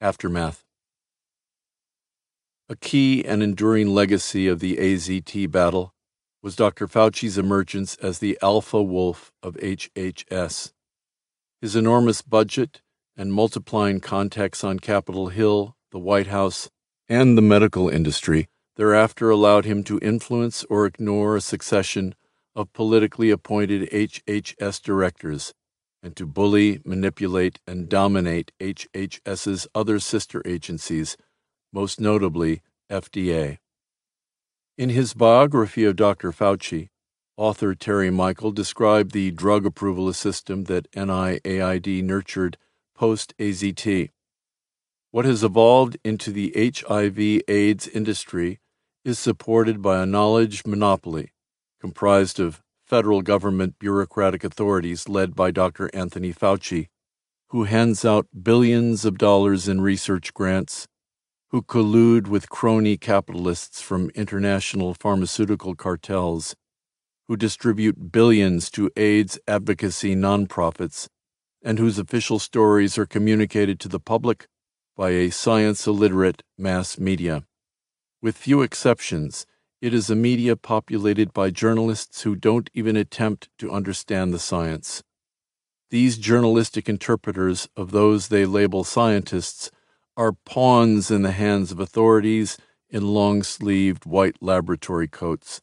Aftermath 0.00 0.64
A 2.68 2.76
key 2.76 3.24
and 3.24 3.42
enduring 3.42 3.94
legacy 3.94 4.46
of 4.48 4.60
the 4.60 4.76
AZT 4.76 5.50
battle 5.50 5.94
was 6.42 6.56
Dr. 6.56 6.86
Fauci's 6.86 7.38
emergence 7.38 7.96
as 7.96 8.18
the 8.18 8.38
alpha 8.42 8.82
wolf 8.82 9.32
of 9.42 9.54
HHS. 9.54 10.72
His 11.62 11.74
enormous 11.74 12.20
budget 12.20 12.82
and 13.16 13.32
multiplying 13.32 14.00
contacts 14.00 14.64
on 14.64 14.78
Capitol 14.78 15.28
Hill, 15.28 15.76
the 15.92 15.98
White 15.98 16.26
House, 16.28 16.70
and 17.08 17.36
the 17.36 17.42
medical 17.42 17.88
industry 17.88 18.48
thereafter 18.76 19.30
allowed 19.30 19.64
him 19.64 19.84
to 19.84 19.98
influence 20.00 20.64
or 20.64 20.86
ignore 20.86 21.36
a 21.36 21.40
succession 21.40 22.14
of 22.54 22.72
politically 22.72 23.30
appointed 23.30 23.88
HHS 23.90 24.82
directors 24.82 25.54
and 26.02 26.14
to 26.16 26.26
bully, 26.26 26.80
manipulate, 26.84 27.60
and 27.66 27.88
dominate 27.88 28.52
HHS's 28.60 29.66
other 29.74 29.98
sister 29.98 30.42
agencies, 30.44 31.16
most 31.72 31.98
notably 31.98 32.60
FDA. 32.90 33.58
In 34.76 34.90
his 34.90 35.14
biography 35.14 35.84
of 35.84 35.96
Dr. 35.96 36.30
Fauci, 36.30 36.88
author 37.38 37.74
Terry 37.74 38.10
Michael 38.10 38.52
described 38.52 39.12
the 39.12 39.30
drug 39.30 39.64
approval 39.64 40.12
system 40.12 40.64
that 40.64 40.90
NIAID 40.92 42.04
nurtured 42.04 42.58
post 42.94 43.34
AZT. 43.38 44.10
What 45.10 45.24
has 45.24 45.44
evolved 45.44 45.96
into 46.04 46.32
the 46.32 46.52
HIV 46.56 47.42
AIDS 47.48 47.88
industry 47.88 48.60
is 49.04 49.18
supported 49.18 49.82
by 49.82 50.02
a 50.02 50.06
knowledge 50.06 50.64
monopoly 50.64 51.32
comprised 51.80 52.40
of 52.40 52.62
federal 52.86 53.22
government 53.22 53.78
bureaucratic 53.78 54.44
authorities 54.44 55.08
led 55.08 55.34
by 55.34 55.50
Dr. 55.50 55.90
Anthony 55.92 56.32
Fauci, 56.32 56.88
who 57.48 57.64
hands 57.64 58.04
out 58.04 58.26
billions 58.42 59.04
of 59.04 59.18
dollars 59.18 59.68
in 59.68 59.80
research 59.80 60.32
grants, 60.32 60.86
who 61.50 61.62
collude 61.62 62.26
with 62.26 62.48
crony 62.48 62.96
capitalists 62.96 63.80
from 63.80 64.10
international 64.14 64.94
pharmaceutical 64.94 65.74
cartels, 65.74 66.56
who 67.28 67.36
distribute 67.36 68.10
billions 68.10 68.70
to 68.70 68.90
AIDS 68.96 69.38
advocacy 69.46 70.14
nonprofits 70.14 71.08
and 71.64 71.78
whose 71.78 71.98
official 71.98 72.38
stories 72.38 72.98
are 72.98 73.06
communicated 73.06 73.80
to 73.80 73.88
the 73.88 73.98
public 73.98 74.46
by 74.96 75.10
a 75.10 75.30
science 75.30 75.86
illiterate 75.86 76.42
mass 76.58 76.98
media. 76.98 77.42
With 78.22 78.36
few 78.36 78.62
exceptions, 78.62 79.46
it 79.80 79.92
is 79.92 80.08
a 80.08 80.14
media 80.14 80.56
populated 80.56 81.32
by 81.32 81.50
journalists 81.50 82.22
who 82.22 82.36
don't 82.36 82.70
even 82.74 82.96
attempt 82.96 83.48
to 83.58 83.72
understand 83.72 84.32
the 84.32 84.38
science. 84.38 85.02
These 85.90 86.18
journalistic 86.18 86.88
interpreters 86.88 87.68
of 87.76 87.90
those 87.90 88.28
they 88.28 88.46
label 88.46 88.84
scientists 88.84 89.70
are 90.16 90.32
pawns 90.46 91.10
in 91.10 91.22
the 91.22 91.32
hands 91.32 91.72
of 91.72 91.80
authorities 91.80 92.56
in 92.88 93.08
long 93.08 93.42
sleeved 93.42 94.06
white 94.06 94.36
laboratory 94.40 95.08
coats. 95.08 95.60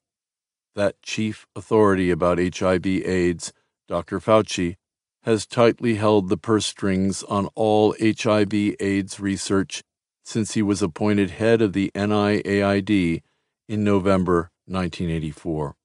That 0.76 1.02
chief 1.02 1.48
authority 1.56 2.12
about 2.12 2.38
HIV 2.38 2.86
AIDS, 2.86 3.54
Dr. 3.88 4.20
Fauci, 4.20 4.76
has 5.24 5.46
tightly 5.46 5.96
held 5.96 6.30
the 6.30 6.38
purse 6.38 6.66
strings 6.66 7.24
on 7.24 7.48
all 7.56 7.96
HIV 8.02 8.54
AIDS 8.80 9.20
research 9.20 9.84
since 10.24 10.54
he 10.54 10.62
was 10.62 10.82
appointed 10.82 11.32
head 11.32 11.62
of 11.62 11.74
the 11.74 11.92
NIAID 11.94 13.22
in 13.68 13.84
November 13.84 14.52
1984. 14.66 15.76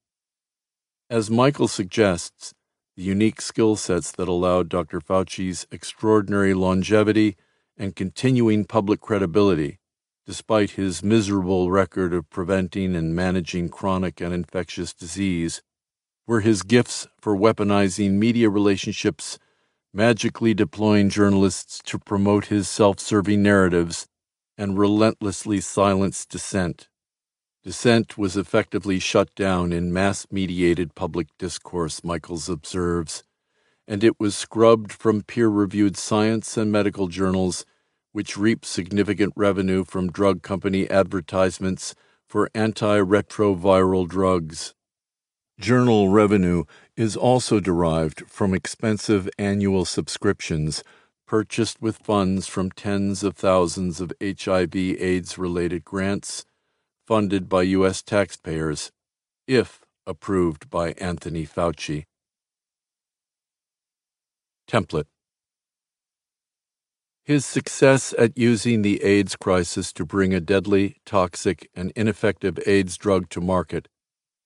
As 1.09 1.29
Michael 1.29 1.67
suggests, 1.67 2.53
the 2.95 3.03
unique 3.03 3.41
skill 3.41 3.75
sets 3.75 4.11
that 4.11 4.27
allowed 4.27 4.69
Dr. 4.69 4.99
Fauci's 4.99 5.67
extraordinary 5.71 6.53
longevity 6.53 7.37
and 7.77 7.95
continuing 7.95 8.65
public 8.65 9.01
credibility, 9.01 9.77
despite 10.25 10.71
his 10.71 11.03
miserable 11.03 11.69
record 11.69 12.13
of 12.13 12.29
preventing 12.29 12.95
and 12.95 13.15
managing 13.15 13.69
chronic 13.69 14.19
and 14.19 14.33
infectious 14.33 14.93
disease, 14.93 15.61
were 16.27 16.41
his 16.41 16.61
gifts 16.61 17.07
for 17.19 17.35
weaponizing 17.35 18.11
media 18.11 18.49
relationships, 18.49 19.39
magically 19.93 20.53
deploying 20.53 21.09
journalists 21.09 21.81
to 21.85 21.97
promote 21.97 22.47
his 22.47 22.67
self 22.67 22.99
serving 22.99 23.41
narratives, 23.41 24.07
and 24.57 24.77
relentlessly 24.77 25.61
silence 25.61 26.25
dissent. 26.25 26.89
Dissent 27.63 28.17
was 28.17 28.37
effectively 28.37 28.99
shut 28.99 29.33
down 29.35 29.73
in 29.73 29.93
mass 29.93 30.27
mediated 30.31 30.95
public 30.95 31.27
discourse, 31.39 32.03
Michaels 32.03 32.49
observes, 32.49 33.23
and 33.87 34.03
it 34.03 34.19
was 34.19 34.35
scrubbed 34.35 34.91
from 34.91 35.21
peer 35.21 35.49
reviewed 35.49 35.97
science 35.97 36.57
and 36.57 36.71
medical 36.71 37.07
journals, 37.07 37.65
which 38.13 38.37
reap 38.37 38.65
significant 38.65 39.33
revenue 39.35 39.83
from 39.85 40.11
drug 40.11 40.41
company 40.41 40.89
advertisements 40.89 41.95
for 42.27 42.49
antiretroviral 42.55 44.07
drugs. 44.07 44.73
Journal 45.59 46.09
revenue 46.09 46.65
is 46.95 47.17
also 47.17 47.59
derived 47.59 48.29
from 48.29 48.53
expensive 48.53 49.27
annual 49.39 49.85
subscriptions 49.85 50.83
purchased 51.25 51.81
with 51.81 51.97
funds 51.97 52.45
from 52.45 52.69
tens 52.69 53.23
of 53.23 53.35
thousands 53.35 53.99
of 53.99 54.13
HIV 54.21 54.75
AIDS 54.75 55.39
related 55.39 55.83
grants 55.83 56.45
funded 57.07 57.49
by 57.49 57.63
U.S. 57.63 58.03
taxpayers, 58.03 58.91
if 59.47 59.81
approved 60.05 60.69
by 60.69 60.91
Anthony 60.91 61.45
Fauci. 61.45 62.05
Template 64.69 65.07
His 67.23 67.45
success 67.45 68.13
at 68.19 68.37
using 68.37 68.83
the 68.83 69.01
AIDS 69.03 69.35
crisis 69.35 69.91
to 69.93 70.05
bring 70.05 70.35
a 70.35 70.39
deadly, 70.39 70.97
toxic, 71.03 71.67
and 71.73 71.91
ineffective 71.95 72.59
AIDS 72.67 72.95
drug 72.95 73.29
to 73.29 73.41
market 73.41 73.87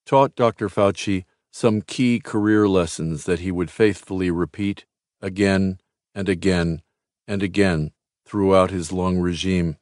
taught 0.06 0.36
Dr. 0.36 0.70
Fauci 0.70 1.26
some 1.52 1.82
key 1.82 2.20
career 2.20 2.68
lessons 2.68 3.26
that 3.26 3.40
he 3.40 3.52
would 3.52 3.70
faithfully 3.70 4.32
repeat 4.32 4.86
again 5.22 5.80
and 6.16 6.30
again 6.30 6.82
and 7.28 7.44
again 7.44 7.92
throughout 8.26 8.72
his 8.72 8.92
long 8.92 9.20
regime. 9.20 9.78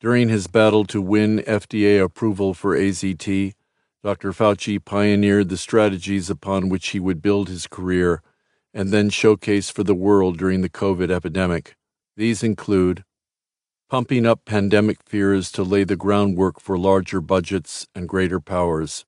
During 0.00 0.28
his 0.28 0.46
battle 0.46 0.84
to 0.86 1.00
win 1.00 1.38
FDA 1.40 2.02
approval 2.02 2.54
for 2.54 2.76
AZT, 2.76 3.54
Dr. 4.02 4.32
Fauci 4.32 4.84
pioneered 4.84 5.48
the 5.48 5.56
strategies 5.56 6.28
upon 6.28 6.68
which 6.68 6.88
he 6.88 7.00
would 7.00 7.22
build 7.22 7.48
his 7.48 7.66
career 7.66 8.22
and 8.74 8.90
then 8.90 9.08
showcase 9.08 9.70
for 9.70 9.82
the 9.82 9.94
world 9.94 10.36
during 10.36 10.60
the 10.60 10.68
COVID 10.68 11.10
epidemic. 11.10 11.76
These 12.16 12.42
include 12.42 13.04
pumping 13.88 14.24
up 14.24 14.44
pandemic 14.44 14.98
fears 15.04 15.52
to 15.52 15.62
lay 15.62 15.84
the 15.84 15.96
groundwork 15.96 16.58
for 16.60 16.78
larger 16.78 17.20
budgets 17.20 17.86
and 17.94 18.08
greater 18.08 18.40
powers, 18.40 19.04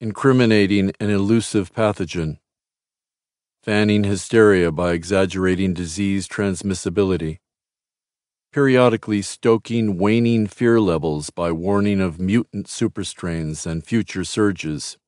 incriminating 0.00 0.92
an 1.00 1.10
elusive 1.10 1.72
pathogen, 1.72 2.38
fanning 3.62 4.04
hysteria 4.04 4.70
by 4.70 4.92
exaggerating 4.92 5.72
disease 5.72 6.28
transmissibility, 6.28 7.38
periodically 8.52 9.22
stoking 9.22 9.96
waning 9.96 10.46
fear 10.46 10.78
levels 10.78 11.30
by 11.30 11.50
warning 11.50 12.00
of 12.00 12.20
mutant 12.20 12.66
superstrains 12.66 13.64
and 13.64 13.86
future 13.86 14.24
surges, 14.24 14.98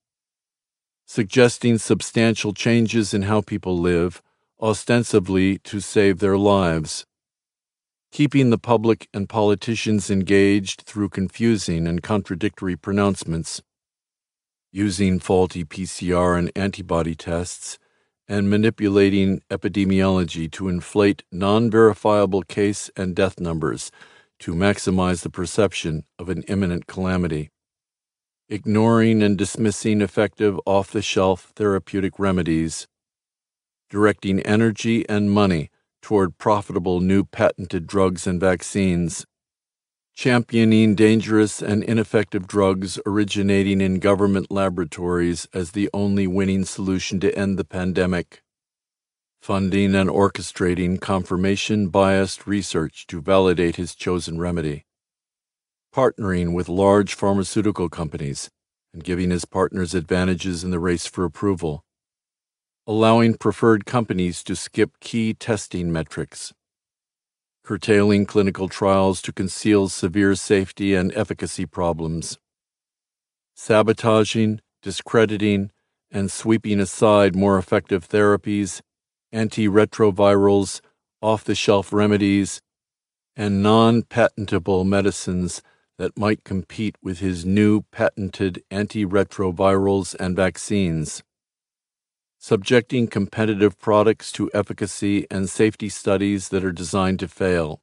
suggesting 1.04 1.76
substantial 1.76 2.54
changes 2.54 3.12
in 3.12 3.22
how 3.22 3.42
people 3.42 3.78
live, 3.78 4.22
ostensibly 4.60 5.58
to 5.58 5.80
save 5.80 6.20
their 6.20 6.38
lives, 6.38 7.04
keeping 8.14 8.50
the 8.50 8.58
public 8.58 9.08
and 9.12 9.28
politicians 9.28 10.08
engaged 10.08 10.82
through 10.82 11.08
confusing 11.08 11.84
and 11.84 12.00
contradictory 12.00 12.76
pronouncements, 12.76 13.60
using 14.70 15.18
faulty 15.18 15.64
PCR 15.64 16.38
and 16.38 16.52
antibody 16.54 17.16
tests 17.16 17.76
and 18.28 18.48
manipulating 18.48 19.42
epidemiology 19.50 20.48
to 20.48 20.68
inflate 20.68 21.24
non 21.32 21.68
verifiable 21.68 22.42
case 22.42 22.88
and 22.96 23.16
death 23.16 23.40
numbers 23.40 23.90
to 24.38 24.54
maximize 24.54 25.24
the 25.24 25.28
perception 25.28 26.04
of 26.16 26.28
an 26.28 26.42
imminent 26.42 26.86
calamity. 26.86 27.50
Ignoring 28.48 29.24
and 29.24 29.36
dismissing 29.36 30.00
effective 30.00 30.56
off 30.66 30.92
the 30.92 31.02
shelf 31.02 31.52
therapeutic 31.56 32.20
remedies. 32.20 32.86
Directing 33.90 34.38
energy 34.42 35.04
and 35.08 35.32
money 35.32 35.70
toward 36.04 36.36
profitable 36.36 37.00
new 37.00 37.24
patented 37.24 37.86
drugs 37.86 38.26
and 38.26 38.38
vaccines 38.38 39.24
championing 40.14 40.94
dangerous 40.94 41.60
and 41.60 41.82
ineffective 41.82 42.46
drugs 42.46 43.00
originating 43.04 43.80
in 43.80 43.98
government 43.98 44.50
laboratories 44.50 45.48
as 45.52 45.72
the 45.72 45.90
only 45.92 46.26
winning 46.26 46.64
solution 46.64 47.18
to 47.18 47.36
end 47.36 47.58
the 47.58 47.64
pandemic, 47.64 48.42
funding 49.42 49.94
and 49.94 50.08
orchestrating 50.08 51.00
confirmation 51.00 51.88
biased 51.88 52.46
research 52.46 53.06
to 53.08 53.20
validate 53.20 53.76
his 53.76 53.94
chosen 53.94 54.38
remedy, 54.38 54.84
partnering 55.92 56.54
with 56.54 56.68
large 56.68 57.14
pharmaceutical 57.14 57.88
companies 57.88 58.48
and 58.92 59.02
giving 59.02 59.30
his 59.30 59.44
partners 59.44 59.94
advantages 59.94 60.62
in 60.62 60.70
the 60.70 60.78
race 60.78 61.06
for 61.06 61.24
approval, 61.24 61.84
allowing 62.86 63.34
preferred 63.34 63.86
companies 63.86 64.42
to 64.42 64.54
skip 64.54 64.98
key 65.00 65.32
testing 65.34 65.92
metrics 65.92 66.52
curtailing 67.64 68.26
clinical 68.26 68.68
trials 68.68 69.22
to 69.22 69.32
conceal 69.32 69.88
severe 69.88 70.34
safety 70.34 70.94
and 70.94 71.10
efficacy 71.16 71.64
problems, 71.64 72.38
sabotaging, 73.54 74.60
discrediting, 74.82 75.70
and 76.10 76.30
sweeping 76.30 76.78
aside 76.78 77.34
more 77.34 77.56
effective 77.56 78.06
therapies, 78.06 78.82
antiretrovirals, 79.34 80.80
off 81.22 81.42
the 81.42 81.54
shelf 81.54 81.90
remedies, 81.90 82.60
and 83.34 83.62
non 83.62 84.02
patentable 84.02 84.84
medicines 84.84 85.62
that 85.96 86.18
might 86.18 86.44
compete 86.44 86.96
with 87.02 87.20
his 87.20 87.46
new 87.46 87.80
patented 87.90 88.62
antiretrovirals 88.70 90.14
and 90.20 90.36
vaccines 90.36 91.22
subjecting 92.46 93.06
competitive 93.06 93.78
products 93.78 94.30
to 94.30 94.50
efficacy 94.52 95.26
and 95.30 95.48
safety 95.48 95.88
studies 95.88 96.50
that 96.50 96.62
are 96.62 96.72
designed 96.72 97.18
to 97.18 97.26
fail, 97.26 97.80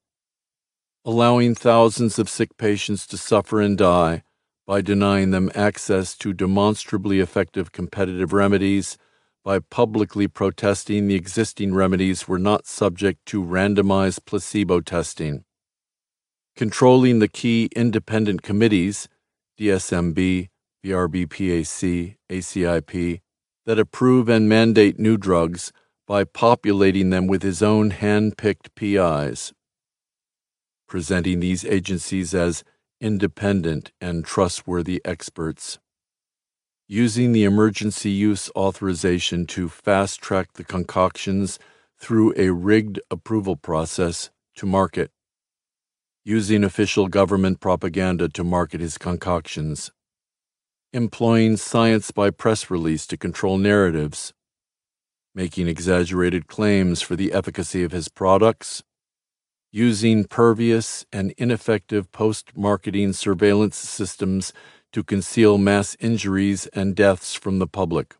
allowing 1.03 1.55
thousands 1.55 2.19
of 2.19 2.29
sick 2.29 2.55
patients 2.57 3.07
to 3.07 3.17
suffer 3.17 3.59
and 3.59 3.75
die 3.75 4.21
by 4.67 4.79
denying 4.79 5.31
them 5.31 5.49
access 5.55 6.15
to 6.15 6.31
demonstrably 6.31 7.19
effective 7.19 7.71
competitive 7.71 8.33
remedies 8.33 8.99
by 9.43 9.57
publicly 9.57 10.27
protesting 10.27 11.07
the 11.07 11.15
existing 11.15 11.73
remedies 11.73 12.27
were 12.27 12.37
not 12.37 12.67
subject 12.67 13.25
to 13.25 13.43
randomized 13.43 14.23
placebo 14.25 14.79
testing, 14.79 15.43
controlling 16.55 17.17
the 17.17 17.27
key 17.27 17.67
independent 17.75 18.43
committees, 18.43 19.09
DSMB, 19.59 20.49
VRBPAC, 20.85 22.17
ACIP, 22.29 23.21
that 23.65 23.79
approve 23.79 24.27
and 24.29 24.49
mandate 24.49 24.99
new 24.99 25.17
drugs 25.17 25.71
by 26.07 26.23
populating 26.23 27.09
them 27.09 27.27
with 27.27 27.43
his 27.43 27.61
own 27.61 27.91
hand 27.91 28.37
picked 28.37 28.73
PIs, 28.75 29.53
presenting 30.87 31.39
these 31.39 31.63
agencies 31.65 32.33
as 32.33 32.63
independent 32.99 33.91
and 34.01 34.25
trustworthy 34.25 35.01
experts, 35.05 35.79
using 36.87 37.31
the 37.31 37.43
emergency 37.43 38.11
use 38.11 38.49
authorization 38.55 39.45
to 39.45 39.69
fast 39.69 40.21
track 40.21 40.53
the 40.53 40.63
concoctions 40.63 41.57
through 41.97 42.33
a 42.35 42.49
rigged 42.49 42.99
approval 43.09 43.55
process 43.55 44.31
to 44.55 44.65
market, 44.65 45.11
using 46.25 46.63
official 46.63 47.07
government 47.07 47.59
propaganda 47.59 48.27
to 48.27 48.43
market 48.43 48.81
his 48.81 48.97
concoctions 48.97 49.91
employing 50.93 51.55
science 51.55 52.11
by 52.11 52.29
press 52.29 52.69
release 52.69 53.07
to 53.07 53.15
control 53.15 53.57
narratives, 53.57 54.33
making 55.33 55.67
exaggerated 55.67 56.47
claims 56.47 57.01
for 57.01 57.15
the 57.15 57.31
efficacy 57.31 57.83
of 57.83 57.93
his 57.93 58.09
products, 58.09 58.83
using 59.71 60.25
pervious 60.25 61.05
and 61.13 61.33
ineffective 61.37 62.11
post 62.11 62.57
marketing 62.57 63.13
surveillance 63.13 63.77
systems 63.77 64.51
to 64.91 65.01
conceal 65.01 65.57
mass 65.57 65.95
injuries 66.01 66.67
and 66.67 66.93
deaths 66.93 67.33
from 67.33 67.59
the 67.59 67.67
public. 67.67 68.17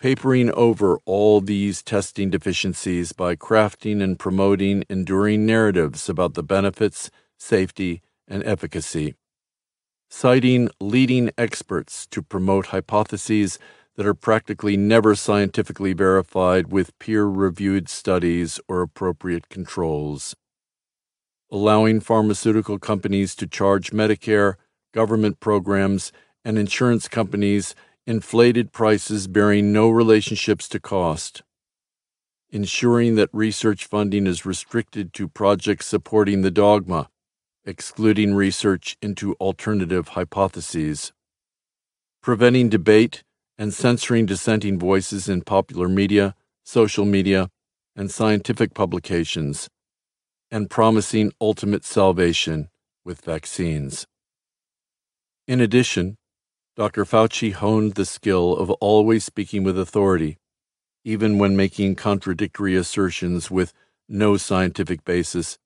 Papering 0.00 0.50
over 0.52 0.98
all 1.04 1.40
these 1.40 1.82
testing 1.82 2.30
deficiencies 2.30 3.12
by 3.12 3.36
crafting 3.36 4.02
and 4.02 4.18
promoting 4.18 4.82
enduring 4.88 5.46
narratives 5.46 6.08
about 6.08 6.34
the 6.34 6.42
benefits, 6.42 7.10
safety, 7.38 8.02
and 8.26 8.42
efficacy. 8.42 9.14
Citing 10.12 10.68
leading 10.80 11.30
experts 11.38 12.06
to 12.08 12.20
promote 12.20 12.66
hypotheses 12.66 13.58
that 13.96 14.04
are 14.04 14.14
practically 14.14 14.76
never 14.76 15.14
scientifically 15.14 15.92
verified 15.92 16.72
with 16.72 16.98
peer 16.98 17.24
reviewed 17.26 17.88
studies 17.88 18.58
or 18.68 18.82
appropriate 18.82 19.48
controls. 19.48 20.34
Allowing 21.50 22.00
pharmaceutical 22.00 22.78
companies 22.78 23.36
to 23.36 23.46
charge 23.46 23.92
Medicare 23.92 24.56
government 24.92 25.38
programs, 25.38 26.12
and 26.44 26.58
insurance 26.58 27.06
companies 27.06 27.74
inflated 28.06 28.72
prices 28.72 29.28
bearing 29.28 29.72
no 29.72 29.88
relationships 29.88 30.68
to 30.68 30.80
cost. 30.80 31.42
Ensuring 32.50 33.14
that 33.14 33.30
research 33.32 33.86
funding 33.86 34.26
is 34.26 34.44
restricted 34.44 35.12
to 35.14 35.28
projects 35.28 35.86
supporting 35.86 36.42
the 36.42 36.50
dogma, 36.50 37.08
excluding 37.70 38.34
research 38.34 38.96
into 39.00 39.34
alternative 39.34 40.08
hypotheses. 40.08 41.12
Preventing 42.20 42.68
debate 42.68 43.22
and 43.56 43.72
censoring 43.72 44.26
dissenting 44.26 44.76
voices 44.76 45.28
in 45.28 45.42
popular 45.42 45.88
media, 45.88 46.34
social 46.64 47.04
media, 47.04 47.48
and 47.94 48.10
scientific 48.10 48.74
publications, 48.74 49.68
and 50.50 50.68
promising 50.68 51.32
ultimate 51.40 51.84
salvation 51.84 52.68
with 53.04 53.20
vaccines. 53.24 54.04
In 55.46 55.60
addition, 55.60 56.16
Dr. 56.76 57.04
Fauci 57.04 57.52
honed 57.52 57.94
the 57.94 58.04
skill 58.04 58.56
of 58.56 58.70
always 58.80 59.22
speaking 59.22 59.62
with 59.62 59.78
authority, 59.78 60.38
even 61.04 61.38
when 61.38 61.56
making 61.56 61.94
contradictory 61.94 62.74
assertions 62.74 63.48
with 63.48 63.72
no 64.08 64.36
scientific 64.36 65.04
basis, 65.04 65.56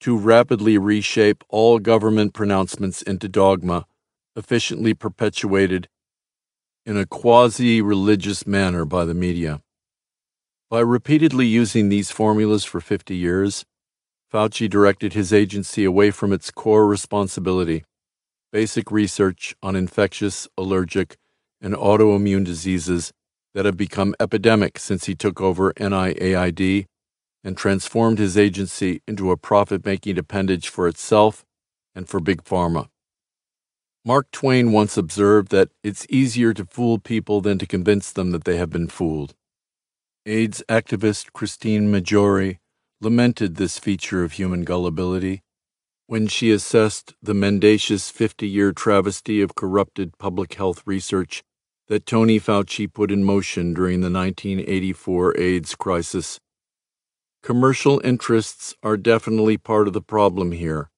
to 0.00 0.16
rapidly 0.16 0.78
reshape 0.78 1.42
all 1.48 1.78
government 1.78 2.34
pronouncements 2.34 3.02
into 3.02 3.28
dogma, 3.28 3.86
efficiently 4.34 4.94
perpetuated 4.94 5.88
in 6.84 6.96
a 6.96 7.06
quasi 7.06 7.80
religious 7.80 8.46
manner 8.46 8.84
by 8.84 9.04
the 9.04 9.14
media. 9.14 9.60
By 10.70 10.80
repeatedly 10.80 11.46
using 11.46 11.88
these 11.88 12.10
formulas 12.10 12.64
for 12.64 12.80
50 12.80 13.16
years, 13.16 13.64
Fauci 14.32 14.68
directed 14.68 15.12
his 15.12 15.32
agency 15.32 15.84
away 15.84 16.10
from 16.10 16.32
its 16.32 16.50
core 16.50 16.86
responsibility 16.86 17.84
basic 18.52 18.90
research 18.90 19.54
on 19.62 19.76
infectious, 19.76 20.48
allergic, 20.56 21.18
and 21.60 21.74
autoimmune 21.74 22.44
diseases 22.44 23.12
that 23.54 23.66
have 23.66 23.76
become 23.76 24.14
epidemic 24.18 24.78
since 24.78 25.04
he 25.04 25.14
took 25.14 25.40
over 25.40 25.72
NIAID 25.74 26.86
and 27.46 27.56
transformed 27.56 28.18
his 28.18 28.36
agency 28.36 29.00
into 29.06 29.30
a 29.30 29.36
profit 29.36 29.86
making 29.86 30.18
appendage 30.18 30.68
for 30.68 30.88
itself 30.88 31.46
and 31.94 32.08
for 32.08 32.18
Big 32.18 32.42
Pharma. 32.42 32.88
Mark 34.04 34.32
Twain 34.32 34.72
once 34.72 34.96
observed 34.96 35.52
that 35.52 35.70
it's 35.84 36.08
easier 36.10 36.52
to 36.52 36.64
fool 36.64 36.98
people 36.98 37.40
than 37.40 37.56
to 37.58 37.64
convince 37.64 38.10
them 38.10 38.32
that 38.32 38.42
they 38.42 38.56
have 38.56 38.70
been 38.70 38.88
fooled. 38.88 39.36
AIDS 40.26 40.60
activist 40.68 41.32
Christine 41.32 41.88
Maggiore 41.88 42.58
lamented 43.00 43.54
this 43.54 43.78
feature 43.78 44.24
of 44.24 44.32
human 44.32 44.64
gullibility 44.64 45.44
when 46.08 46.26
she 46.26 46.50
assessed 46.50 47.14
the 47.22 47.34
mendacious 47.34 48.10
50 48.10 48.48
year 48.48 48.72
travesty 48.72 49.40
of 49.40 49.54
corrupted 49.54 50.18
public 50.18 50.54
health 50.54 50.82
research 50.84 51.44
that 51.86 52.06
Tony 52.06 52.40
Fauci 52.40 52.92
put 52.92 53.12
in 53.12 53.22
motion 53.22 53.72
during 53.72 54.00
the 54.00 54.10
1984 54.10 55.38
AIDS 55.38 55.76
crisis. 55.76 56.40
Commercial 57.46 58.00
interests 58.02 58.74
are 58.82 58.96
definitely 58.96 59.56
part 59.56 59.86
of 59.86 59.92
the 59.92 60.02
problem 60.02 60.50
here, 60.50 60.90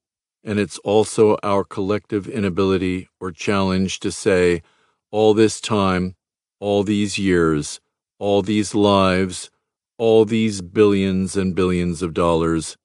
and 0.42 0.58
it's 0.58 0.78
also 0.78 1.36
our 1.42 1.62
collective 1.62 2.26
inability 2.26 3.06
or 3.20 3.30
challenge 3.30 4.00
to 4.00 4.10
say, 4.10 4.62
all 5.10 5.34
this 5.34 5.60
time, 5.60 6.16
all 6.58 6.82
these 6.82 7.18
years, 7.18 7.82
all 8.18 8.40
these 8.40 8.74
lives, 8.74 9.50
all 9.98 10.24
these 10.24 10.62
billions 10.62 11.36
and 11.36 11.54
billions 11.54 12.00
of 12.00 12.14
dollars, 12.14 12.78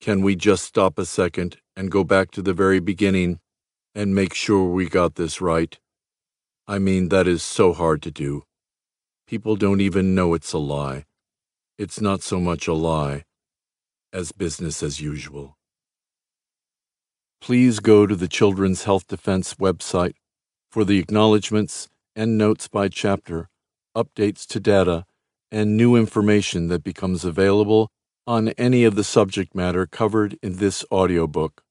can 0.00 0.20
we 0.20 0.34
just 0.34 0.64
stop 0.64 0.98
a 0.98 1.06
second 1.06 1.58
and 1.76 1.92
go 1.92 2.02
back 2.02 2.32
to 2.32 2.42
the 2.42 2.52
very 2.52 2.80
beginning 2.80 3.38
and 3.94 4.12
make 4.12 4.34
sure 4.34 4.64
we 4.64 4.88
got 4.88 5.14
this 5.14 5.40
right? 5.40 5.78
I 6.66 6.80
mean, 6.80 7.10
that 7.10 7.28
is 7.28 7.44
so 7.44 7.74
hard 7.74 8.02
to 8.02 8.10
do. 8.10 8.42
People 9.28 9.54
don't 9.54 9.80
even 9.80 10.16
know 10.16 10.34
it's 10.34 10.52
a 10.52 10.58
lie. 10.58 11.04
It's 11.76 12.00
not 12.00 12.22
so 12.22 12.38
much 12.38 12.68
a 12.68 12.72
lie 12.72 13.24
as 14.12 14.30
business 14.30 14.80
as 14.80 15.00
usual. 15.00 15.58
Please 17.40 17.80
go 17.80 18.06
to 18.06 18.14
the 18.14 18.28
Children's 18.28 18.84
Health 18.84 19.08
Defense 19.08 19.54
website 19.54 20.14
for 20.70 20.84
the 20.84 21.00
acknowledgments 21.00 21.88
and 22.14 22.38
notes 22.38 22.68
by 22.68 22.86
chapter, 22.86 23.48
updates 23.96 24.46
to 24.46 24.60
data, 24.60 25.04
and 25.50 25.76
new 25.76 25.96
information 25.96 26.68
that 26.68 26.84
becomes 26.84 27.24
available 27.24 27.90
on 28.24 28.50
any 28.50 28.84
of 28.84 28.94
the 28.94 29.02
subject 29.02 29.52
matter 29.52 29.84
covered 29.84 30.38
in 30.44 30.58
this 30.58 30.84
audiobook. 30.92 31.63